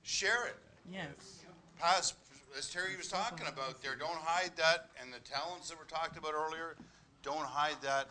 share 0.05 0.47
it. 0.47 0.57
Yes. 0.93 1.43
Pass, 1.81 2.15
as 2.57 2.71
Terry 2.71 2.97
was 2.97 3.09
talking 3.09 3.49
about 3.49 3.83
there, 3.83 3.97
don't 3.97 4.11
hide 4.11 4.53
that, 4.59 4.91
and 5.03 5.13
the 5.13 5.29
talents 5.29 5.71
that 5.71 5.77
were 5.77 5.87
talked 5.87 6.17
about 6.17 6.35
earlier, 6.35 6.77
don't 7.25 7.47
hide 7.47 7.83
that 7.83 8.07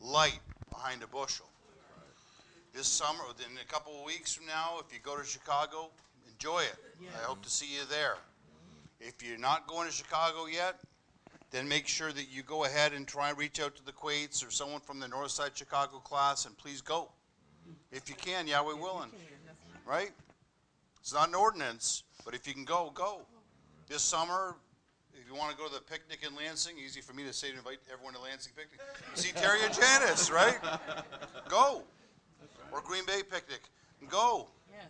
light 0.00 0.40
behind 0.70 1.02
a 1.02 1.06
bushel. 1.06 1.44
This 2.74 2.88
summer, 2.88 3.22
in 3.38 3.56
a 3.56 3.72
couple 3.72 3.96
of 3.96 4.04
weeks 4.04 4.34
from 4.34 4.46
now, 4.46 4.80
if 4.84 4.92
you 4.92 4.98
go 5.00 5.16
to 5.16 5.24
Chicago, 5.24 5.90
enjoy 6.28 6.58
it. 6.58 6.74
Yes. 7.00 7.12
I 7.16 7.24
hope 7.24 7.40
to 7.42 7.50
see 7.50 7.72
you 7.72 7.82
there. 7.88 8.16
If 9.00 9.22
you're 9.24 9.38
not 9.38 9.68
going 9.68 9.86
to 9.86 9.94
Chicago 9.94 10.46
yet, 10.46 10.80
then 11.52 11.68
make 11.68 11.86
sure 11.86 12.10
that 12.10 12.26
you 12.32 12.42
go 12.42 12.64
ahead 12.64 12.92
and 12.92 13.06
try 13.06 13.28
and 13.28 13.38
reach 13.38 13.60
out 13.60 13.76
to 13.76 13.84
the 13.84 13.92
Quates 13.92 14.44
or 14.44 14.50
someone 14.50 14.80
from 14.80 14.98
the 14.98 15.06
North 15.06 15.30
Side 15.30 15.52
Chicago 15.54 15.98
class 15.98 16.46
and 16.46 16.58
please 16.58 16.80
go. 16.80 17.12
If 17.92 18.08
you 18.08 18.16
can, 18.16 18.48
Yahweh 18.48 18.74
willing. 18.74 19.10
Right? 19.86 20.10
It's 21.00 21.14
not 21.14 21.28
an 21.28 21.36
ordinance, 21.36 22.02
but 22.24 22.34
if 22.34 22.44
you 22.48 22.54
can 22.54 22.64
go, 22.64 22.90
go. 22.92 23.20
This 23.86 24.02
summer, 24.02 24.56
if 25.12 25.28
you 25.28 25.38
want 25.38 25.52
to 25.52 25.56
go 25.56 25.68
to 25.68 25.74
the 25.74 25.80
picnic 25.80 26.26
in 26.28 26.34
Lansing, 26.34 26.74
easy 26.84 27.00
for 27.00 27.12
me 27.12 27.22
to 27.22 27.32
say 27.32 27.52
to 27.52 27.56
invite 27.56 27.78
everyone 27.92 28.14
to 28.14 28.20
Lansing 28.20 28.52
picnic. 28.56 28.80
See 29.14 29.30
Terry 29.30 29.60
and 29.64 29.72
Janice, 29.72 30.28
right? 30.28 30.58
Go. 31.48 31.82
Or 32.74 32.80
Green 32.82 33.06
Bay 33.06 33.22
picnic. 33.22 33.62
Go. 34.10 34.48
Yes. 34.70 34.88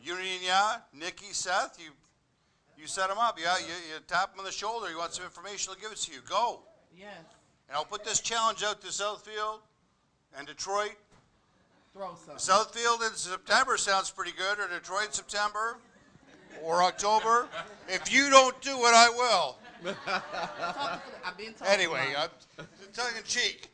Unity 0.00 0.46
and 0.48 0.80
Nikki, 0.94 1.32
Seth, 1.32 1.76
you 1.78 1.90
you 2.78 2.86
set 2.86 3.08
them 3.08 3.18
up. 3.18 3.38
Yeah, 3.40 3.58
you, 3.58 3.66
you 3.66 4.00
tap 4.06 4.30
them 4.30 4.40
on 4.40 4.44
the 4.44 4.52
shoulder. 4.52 4.88
You 4.90 4.98
want 4.98 5.12
some 5.12 5.24
information, 5.24 5.72
they'll 5.72 5.82
give 5.82 5.92
it 5.92 6.00
to 6.02 6.12
you. 6.12 6.20
Go. 6.28 6.60
Yes. 6.96 7.08
And 7.68 7.76
I'll 7.76 7.84
put 7.84 8.04
this 8.04 8.20
challenge 8.20 8.62
out 8.62 8.80
to 8.82 8.88
Southfield 8.88 9.58
and 10.36 10.46
Detroit. 10.46 10.94
Throw 11.92 12.16
some. 12.24 12.36
Southfield 12.36 13.06
in 13.06 13.14
September 13.14 13.76
sounds 13.76 14.10
pretty 14.10 14.32
good, 14.32 14.58
or 14.58 14.68
Detroit 14.68 15.06
in 15.06 15.12
September, 15.12 15.78
or 16.62 16.82
October. 16.82 17.48
If 17.88 18.12
you 18.12 18.30
don't 18.30 18.60
do 18.60 18.76
it, 18.76 18.94
I 18.94 19.08
will. 19.10 19.58
I've 21.24 21.36
been 21.36 21.54
anyway, 21.66 22.14
I'm, 22.16 22.28
tongue 22.92 23.12
in 23.16 23.24
cheek. 23.24 23.68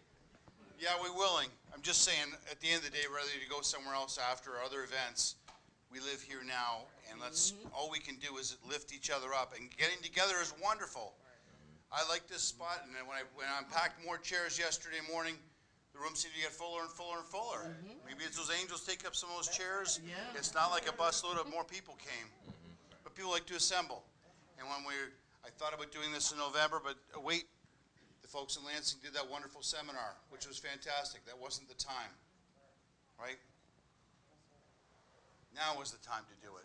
Yahweh 0.78 1.14
willing, 1.14 1.48
I'm 1.80 1.84
just 1.84 2.04
saying, 2.04 2.36
at 2.52 2.60
the 2.60 2.68
end 2.68 2.84
of 2.84 2.84
the 2.84 2.90
day, 2.90 3.08
rather 3.08 3.32
than 3.32 3.40
to 3.40 3.48
go 3.48 3.64
somewhere 3.64 3.94
else 3.94 4.20
after 4.20 4.52
or 4.52 4.60
other 4.60 4.84
events, 4.84 5.36
we 5.88 5.96
live 5.98 6.20
here 6.20 6.44
now, 6.44 6.84
and 7.08 7.18
let's, 7.18 7.56
mm-hmm. 7.56 7.72
all 7.72 7.88
we 7.88 7.98
can 7.98 8.16
do 8.20 8.36
is 8.36 8.58
lift 8.68 8.92
each 8.92 9.08
other 9.08 9.32
up, 9.32 9.56
and 9.56 9.74
getting 9.80 9.96
together 10.04 10.36
is 10.44 10.52
wonderful. 10.62 11.14
I 11.88 12.06
like 12.12 12.28
this 12.28 12.42
spot, 12.42 12.84
and 12.84 12.92
when 13.08 13.16
I, 13.16 13.24
when 13.32 13.48
I 13.48 13.64
unpacked 13.64 14.04
more 14.04 14.18
chairs 14.18 14.58
yesterday 14.58 15.00
morning, 15.10 15.40
the 15.96 16.00
room 16.04 16.12
seemed 16.12 16.34
to 16.34 16.40
get 16.44 16.52
fuller 16.52 16.84
and 16.84 16.90
fuller 16.92 17.24
and 17.24 17.26
fuller. 17.32 17.72
Mm-hmm. 17.72 17.96
Maybe 18.04 18.28
it's 18.28 18.36
those 18.36 18.52
angels 18.52 18.84
take 18.84 19.06
up 19.06 19.16
some 19.16 19.30
of 19.30 19.36
those 19.36 19.48
chairs. 19.48 20.04
It's 20.36 20.52
not 20.52 20.68
like 20.72 20.84
a 20.84 20.92
busload 20.92 21.40
of 21.40 21.48
more 21.48 21.64
people 21.64 21.96
came, 21.96 22.28
mm-hmm. 22.28 23.00
but 23.04 23.16
people 23.16 23.30
like 23.30 23.46
to 23.46 23.56
assemble. 23.56 24.04
And 24.60 24.68
when 24.68 24.84
we, 24.84 24.92
I 25.46 25.50
thought 25.56 25.72
about 25.72 25.92
doing 25.96 26.12
this 26.12 26.30
in 26.30 26.36
November, 26.36 26.76
but 26.84 27.00
wait, 27.24 27.44
the 27.48 27.59
folks 28.30 28.56
in 28.56 28.64
Lansing 28.64 29.00
did 29.02 29.12
that 29.14 29.28
wonderful 29.28 29.60
seminar, 29.60 30.14
which 30.30 30.46
was 30.46 30.56
fantastic. 30.56 31.26
That 31.26 31.34
wasn't 31.34 31.68
the 31.68 31.74
time, 31.74 32.14
right? 33.18 33.38
Now 35.54 35.74
was 35.76 35.90
the 35.90 35.98
time 35.98 36.22
to 36.30 36.36
do 36.46 36.54
it. 36.54 36.64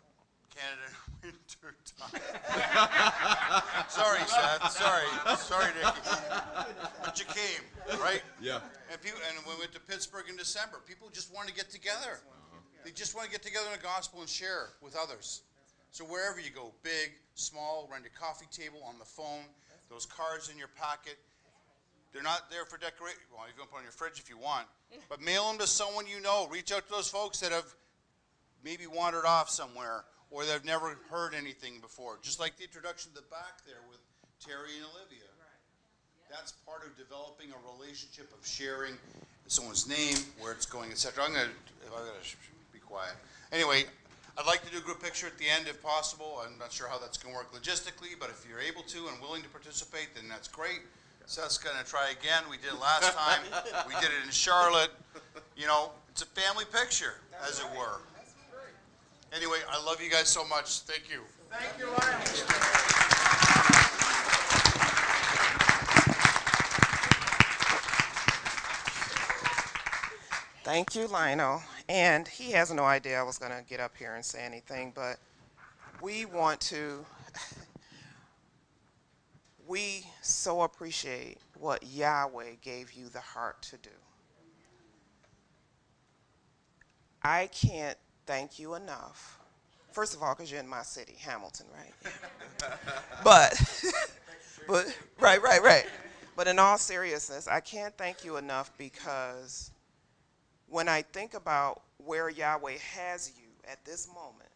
Canada 0.54 0.88
winter 1.26 1.76
time. 1.98 2.22
sorry, 3.90 4.20
Seth. 4.24 4.70
Sorry, 4.70 5.10
sorry, 5.36 5.72
Nicky. 5.82 6.00
But 7.02 7.18
you 7.18 7.26
came, 7.26 8.00
right? 8.00 8.22
Yeah. 8.40 8.60
And 8.90 9.02
people, 9.02 9.18
and 9.28 9.44
we 9.44 9.58
went 9.58 9.72
to 9.74 9.80
Pittsburgh 9.80 10.30
in 10.30 10.36
December. 10.36 10.80
People 10.86 11.10
just 11.12 11.34
want 11.34 11.48
to 11.48 11.54
get 11.54 11.68
together. 11.68 12.22
Uh-huh. 12.22 12.60
They 12.84 12.92
just 12.92 13.14
want 13.14 13.26
to 13.26 13.32
get 13.32 13.42
together 13.42 13.66
in 13.66 13.76
the 13.76 13.84
gospel 13.84 14.20
and 14.20 14.28
share 14.28 14.70
with 14.80 14.96
others. 14.96 15.42
So 15.90 16.04
wherever 16.04 16.40
you 16.40 16.50
go, 16.54 16.72
big, 16.82 17.12
small, 17.34 17.88
rent 17.90 18.06
a 18.06 18.18
coffee 18.18 18.48
table, 18.50 18.78
on 18.88 18.98
the 18.98 19.04
phone, 19.04 19.44
those 19.90 20.06
cards 20.06 20.48
in 20.48 20.56
your 20.56 20.68
pocket, 20.68 21.18
they're 22.16 22.24
not 22.24 22.48
there 22.50 22.64
for 22.64 22.78
decoration. 22.78 23.20
Well, 23.28 23.44
you 23.46 23.52
can 23.52 23.68
put 23.68 23.76
on 23.76 23.82
your 23.82 23.92
fridge 23.92 24.18
if 24.18 24.30
you 24.30 24.38
want, 24.38 24.66
but 25.10 25.20
mail 25.20 25.48
them 25.48 25.58
to 25.58 25.66
someone 25.66 26.06
you 26.08 26.18
know. 26.20 26.48
Reach 26.50 26.72
out 26.72 26.86
to 26.86 26.92
those 26.92 27.08
folks 27.08 27.40
that 27.40 27.52
have 27.52 27.68
maybe 28.64 28.86
wandered 28.86 29.26
off 29.26 29.50
somewhere 29.50 30.04
or 30.30 30.44
they've 30.44 30.64
never 30.64 30.96
heard 31.10 31.34
anything 31.34 31.78
before. 31.80 32.18
Just 32.22 32.40
like 32.40 32.56
the 32.56 32.64
introduction 32.64 33.12
to 33.12 33.20
the 33.20 33.28
back 33.28 33.60
there 33.66 33.84
with 33.90 34.00
Terry 34.40 34.74
and 34.80 34.86
Olivia. 34.96 35.28
That's 36.30 36.52
part 36.66 36.84
of 36.84 36.96
developing 36.96 37.50
a 37.52 37.60
relationship 37.78 38.32
of 38.32 38.44
sharing 38.44 38.94
someone's 39.46 39.86
name, 39.86 40.16
where 40.40 40.52
it's 40.52 40.66
going, 40.66 40.90
etc. 40.90 41.24
I'm 41.24 41.32
sh- 42.22 42.30
sh- 42.30 42.34
be 42.72 42.80
quiet. 42.80 43.14
Anyway, 43.52 43.84
I'd 44.36 44.46
like 44.46 44.64
to 44.64 44.70
do 44.72 44.78
a 44.78 44.80
group 44.80 45.00
picture 45.00 45.28
at 45.28 45.38
the 45.38 45.46
end 45.48 45.68
if 45.68 45.80
possible. 45.82 46.42
I'm 46.44 46.58
not 46.58 46.72
sure 46.72 46.88
how 46.88 46.98
that's 46.98 47.16
gonna 47.16 47.34
work 47.34 47.54
logistically, 47.54 48.18
but 48.18 48.28
if 48.28 48.44
you're 48.48 48.60
able 48.60 48.82
to 48.82 49.06
and 49.06 49.20
willing 49.22 49.42
to 49.42 49.48
participate, 49.48 50.16
then 50.16 50.28
that's 50.28 50.48
great. 50.48 50.80
Seth's 51.26 51.58
gonna 51.58 51.84
try 51.84 52.10
again. 52.10 52.44
We 52.48 52.56
did 52.56 52.72
it 52.72 52.80
last 52.80 53.12
time. 53.12 53.40
We 53.86 53.94
did 53.94 54.10
it 54.10 54.24
in 54.24 54.30
Charlotte. 54.30 54.90
You 55.56 55.66
know, 55.66 55.90
it's 56.08 56.22
a 56.22 56.26
family 56.26 56.64
picture, 56.72 57.14
as 57.46 57.58
it 57.60 57.66
were. 57.76 58.00
Anyway, 59.34 59.58
I 59.68 59.84
love 59.84 60.00
you 60.00 60.08
guys 60.10 60.28
so 60.28 60.46
much. 60.46 60.80
Thank 60.80 61.10
you. 61.10 61.20
Thank 70.64 70.94
you, 70.94 71.06
Lionel. 71.08 71.62
And 71.88 72.26
he 72.26 72.52
has 72.52 72.72
no 72.72 72.84
idea 72.84 73.20
I 73.20 73.22
was 73.22 73.38
going 73.38 73.52
to 73.52 73.62
get 73.68 73.78
up 73.78 73.96
here 73.96 74.14
and 74.14 74.24
say 74.24 74.44
anything, 74.44 74.92
but 74.94 75.18
we 76.00 76.24
want 76.24 76.60
to, 76.62 77.04
we 79.66 80.06
so 80.22 80.62
appreciate 80.62 81.38
what 81.58 81.82
Yahweh 81.82 82.56
gave 82.62 82.92
you 82.92 83.08
the 83.08 83.20
heart 83.20 83.62
to 83.62 83.76
do. 83.78 83.90
I 87.22 87.48
can't 87.48 87.98
thank 88.26 88.58
you 88.58 88.74
enough. 88.74 89.40
First 89.92 90.14
of 90.14 90.22
all, 90.22 90.34
because 90.34 90.50
you're 90.50 90.60
in 90.60 90.68
my 90.68 90.82
city, 90.82 91.14
Hamilton, 91.18 91.66
right? 91.74 92.12
but, 93.24 93.84
but, 94.68 94.96
right, 95.18 95.42
right, 95.42 95.62
right. 95.62 95.86
But 96.36 96.46
in 96.48 96.58
all 96.58 96.76
seriousness, 96.76 97.48
I 97.48 97.60
can't 97.60 97.96
thank 97.96 98.24
you 98.24 98.36
enough 98.36 98.70
because 98.76 99.70
when 100.68 100.88
I 100.88 101.02
think 101.02 101.34
about 101.34 101.82
where 101.96 102.28
Yahweh 102.28 102.76
has 102.94 103.32
you 103.36 103.48
at 103.66 103.84
this 103.84 104.06
moment, 104.06 104.50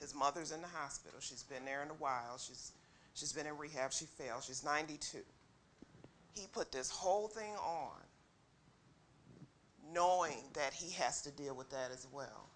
his 0.00 0.14
mother's 0.14 0.50
in 0.50 0.60
the 0.60 0.68
hospital. 0.68 1.20
She's 1.20 1.44
been 1.44 1.64
there 1.64 1.82
in 1.82 1.90
a 1.90 1.94
while. 1.94 2.36
She's, 2.38 2.72
she's 3.14 3.32
been 3.32 3.46
in 3.46 3.56
rehab. 3.56 3.92
She 3.92 4.04
failed. 4.04 4.42
She's 4.44 4.64
92. 4.64 5.18
He 6.34 6.46
put 6.52 6.72
this 6.72 6.90
whole 6.90 7.28
thing 7.28 7.54
on 7.56 8.02
knowing 9.92 10.44
that 10.54 10.72
he 10.72 10.90
has 10.92 11.22
to 11.22 11.30
deal 11.30 11.54
with 11.54 11.70
that 11.70 11.90
as 11.92 12.06
well. 12.12 12.48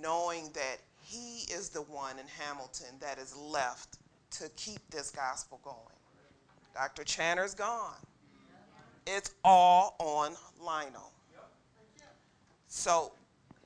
Knowing 0.00 0.48
that 0.54 0.78
he 1.00 1.52
is 1.52 1.68
the 1.68 1.82
one 1.82 2.18
in 2.18 2.26
Hamilton 2.38 2.96
that 3.00 3.18
is 3.18 3.36
left 3.36 3.98
to 4.30 4.48
keep 4.56 4.78
this 4.90 5.10
gospel 5.10 5.60
going. 5.62 5.76
Dr. 6.74 7.04
Channer's 7.04 7.54
gone. 7.54 7.94
It's 9.06 9.32
all 9.44 9.96
on 9.98 10.34
Lionel. 10.60 11.12
So 12.68 13.12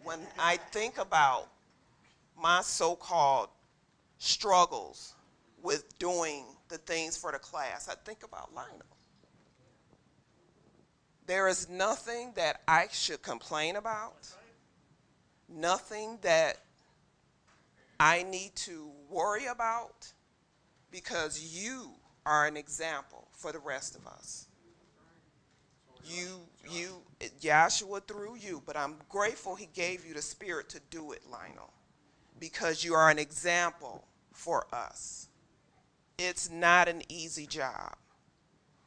when 0.02 0.18
I 0.39 0.57
think 0.57 0.99
about 0.99 1.49
my 2.41 2.62
so 2.62 2.97
called 2.97 3.49
struggles 4.18 5.15
with 5.66 5.98
doing 5.98 6.44
the 6.68 6.78
things 6.78 7.16
for 7.16 7.32
the 7.32 7.40
class, 7.40 7.88
I 7.88 7.94
think 8.04 8.22
about 8.22 8.54
Lionel. 8.54 8.86
There 11.26 11.48
is 11.48 11.68
nothing 11.68 12.32
that 12.36 12.60
I 12.68 12.86
should 12.92 13.20
complain 13.20 13.74
about, 13.74 14.28
nothing 15.48 16.20
that 16.22 16.58
I 17.98 18.22
need 18.22 18.54
to 18.56 18.92
worry 19.10 19.46
about, 19.46 20.12
because 20.92 21.60
you 21.60 21.90
are 22.24 22.46
an 22.46 22.56
example 22.56 23.26
for 23.32 23.50
the 23.50 23.58
rest 23.58 23.96
of 23.96 24.06
us. 24.06 24.46
You, 26.04 26.42
you, 26.70 27.02
Joshua 27.40 28.00
through 28.02 28.36
you, 28.36 28.62
but 28.64 28.76
I'm 28.76 28.94
grateful 29.08 29.56
he 29.56 29.68
gave 29.74 30.06
you 30.06 30.14
the 30.14 30.22
spirit 30.22 30.68
to 30.68 30.80
do 30.90 31.10
it, 31.10 31.22
Lionel, 31.28 31.72
because 32.38 32.84
you 32.84 32.94
are 32.94 33.10
an 33.10 33.18
example 33.18 34.06
for 34.32 34.68
us. 34.72 35.25
It's 36.18 36.50
not 36.50 36.88
an 36.88 37.02
easy 37.08 37.46
job. 37.46 37.96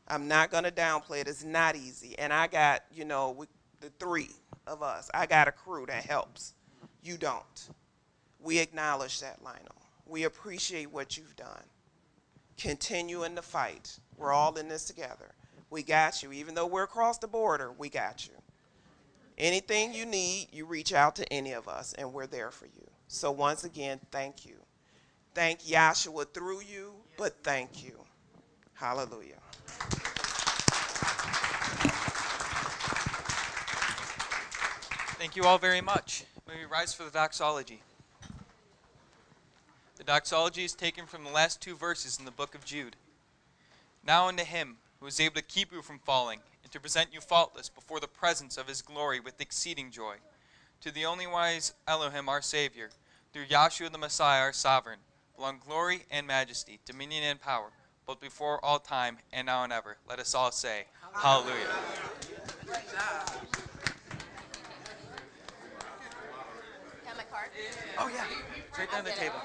I'm 0.07 0.27
not 0.27 0.49
going 0.49 0.63
to 0.63 0.71
downplay 0.71 1.21
it. 1.21 1.27
It's 1.27 1.43
not 1.43 1.75
easy. 1.75 2.17
And 2.17 2.33
I 2.33 2.47
got, 2.47 2.83
you 2.91 3.05
know, 3.05 3.31
we, 3.31 3.45
the 3.79 3.91
three 3.99 4.31
of 4.65 4.81
us, 4.81 5.09
I 5.13 5.27
got 5.27 5.47
a 5.47 5.51
crew 5.51 5.85
that 5.85 6.05
helps. 6.05 6.53
You 7.03 7.17
don't. 7.17 7.69
We 8.39 8.57
acknowledge 8.57 9.19
that, 9.21 9.43
Lionel. 9.43 9.75
We 10.07 10.23
appreciate 10.23 10.91
what 10.91 11.17
you've 11.17 11.35
done. 11.35 11.63
Continue 12.57 13.23
in 13.23 13.35
the 13.35 13.41
fight. 13.41 13.99
We're 14.17 14.33
all 14.33 14.55
in 14.57 14.67
this 14.67 14.85
together. 14.85 15.31
We 15.69 15.83
got 15.83 16.23
you. 16.23 16.31
Even 16.31 16.55
though 16.55 16.65
we're 16.65 16.83
across 16.83 17.19
the 17.19 17.27
border, 17.27 17.71
we 17.77 17.89
got 17.89 18.27
you. 18.27 18.33
Anything 19.37 19.93
you 19.93 20.05
need, 20.05 20.47
you 20.51 20.65
reach 20.65 20.93
out 20.93 21.15
to 21.17 21.31
any 21.31 21.53
of 21.53 21.67
us, 21.69 21.93
and 21.93 22.11
we're 22.11 22.27
there 22.27 22.51
for 22.51 22.65
you. 22.65 22.87
So 23.07 23.31
once 23.31 23.63
again, 23.63 23.99
thank 24.11 24.45
you. 24.45 24.55
Thank 25.33 25.61
Yahshua 25.61 26.33
through 26.33 26.61
you, 26.61 26.95
but 27.19 27.43
thank 27.43 27.83
you. 27.83 27.91
Hallelujah. 28.75 29.35
Thank 35.19 35.35
you 35.35 35.43
all 35.43 35.57
very 35.57 35.81
much. 35.81 36.23
May 36.47 36.61
we 36.61 36.65
rise 36.65 36.93
for 36.93 37.03
the 37.03 37.11
doxology. 37.11 37.81
The 39.97 40.05
doxology 40.05 40.63
is 40.63 40.73
taken 40.73 41.05
from 41.05 41.25
the 41.25 41.29
last 41.29 41.59
two 41.59 41.75
verses 41.75 42.17
in 42.17 42.23
the 42.23 42.31
book 42.31 42.55
of 42.55 42.63
Jude. 42.63 42.95
Now 44.01 44.29
unto 44.29 44.45
him 44.45 44.77
who 45.01 45.07
is 45.07 45.19
able 45.19 45.35
to 45.35 45.41
keep 45.41 45.73
you 45.73 45.81
from 45.81 45.99
falling 45.99 46.39
and 46.63 46.71
to 46.71 46.79
present 46.79 47.09
you 47.11 47.19
faultless 47.19 47.67
before 47.67 47.99
the 47.99 48.07
presence 48.07 48.57
of 48.57 48.69
his 48.69 48.81
glory 48.81 49.19
with 49.19 49.41
exceeding 49.41 49.91
joy. 49.91 50.15
To 50.79 50.91
the 50.91 51.05
only 51.05 51.27
wise 51.27 51.73
Elohim 51.85 52.29
our 52.29 52.41
Savior, 52.41 52.91
through 53.33 53.47
Yahshua 53.47 53.91
the 53.91 53.97
Messiah 53.97 54.39
our 54.39 54.53
sovereign, 54.53 54.99
belong 55.39 55.61
glory 55.65 56.01
and 56.11 56.27
majesty, 56.27 56.79
dominion 56.85 57.23
and 57.23 57.39
power, 57.39 57.71
both 58.05 58.19
before 58.19 58.63
all 58.63 58.77
time 58.77 59.17
and 59.31 59.45
now 59.45 59.63
and 59.63 59.71
ever. 59.71 59.95
Let 60.09 60.19
us 60.19 60.35
all 60.35 60.51
say, 60.51 60.83
Hallelujah. 61.13 61.53
Card? 67.31 67.49
Oh, 67.99 68.09
yeah. 68.13 68.25
It's 68.67 68.79
right 68.79 68.91
down 68.91 69.05
the 69.05 69.11
table. 69.11 69.35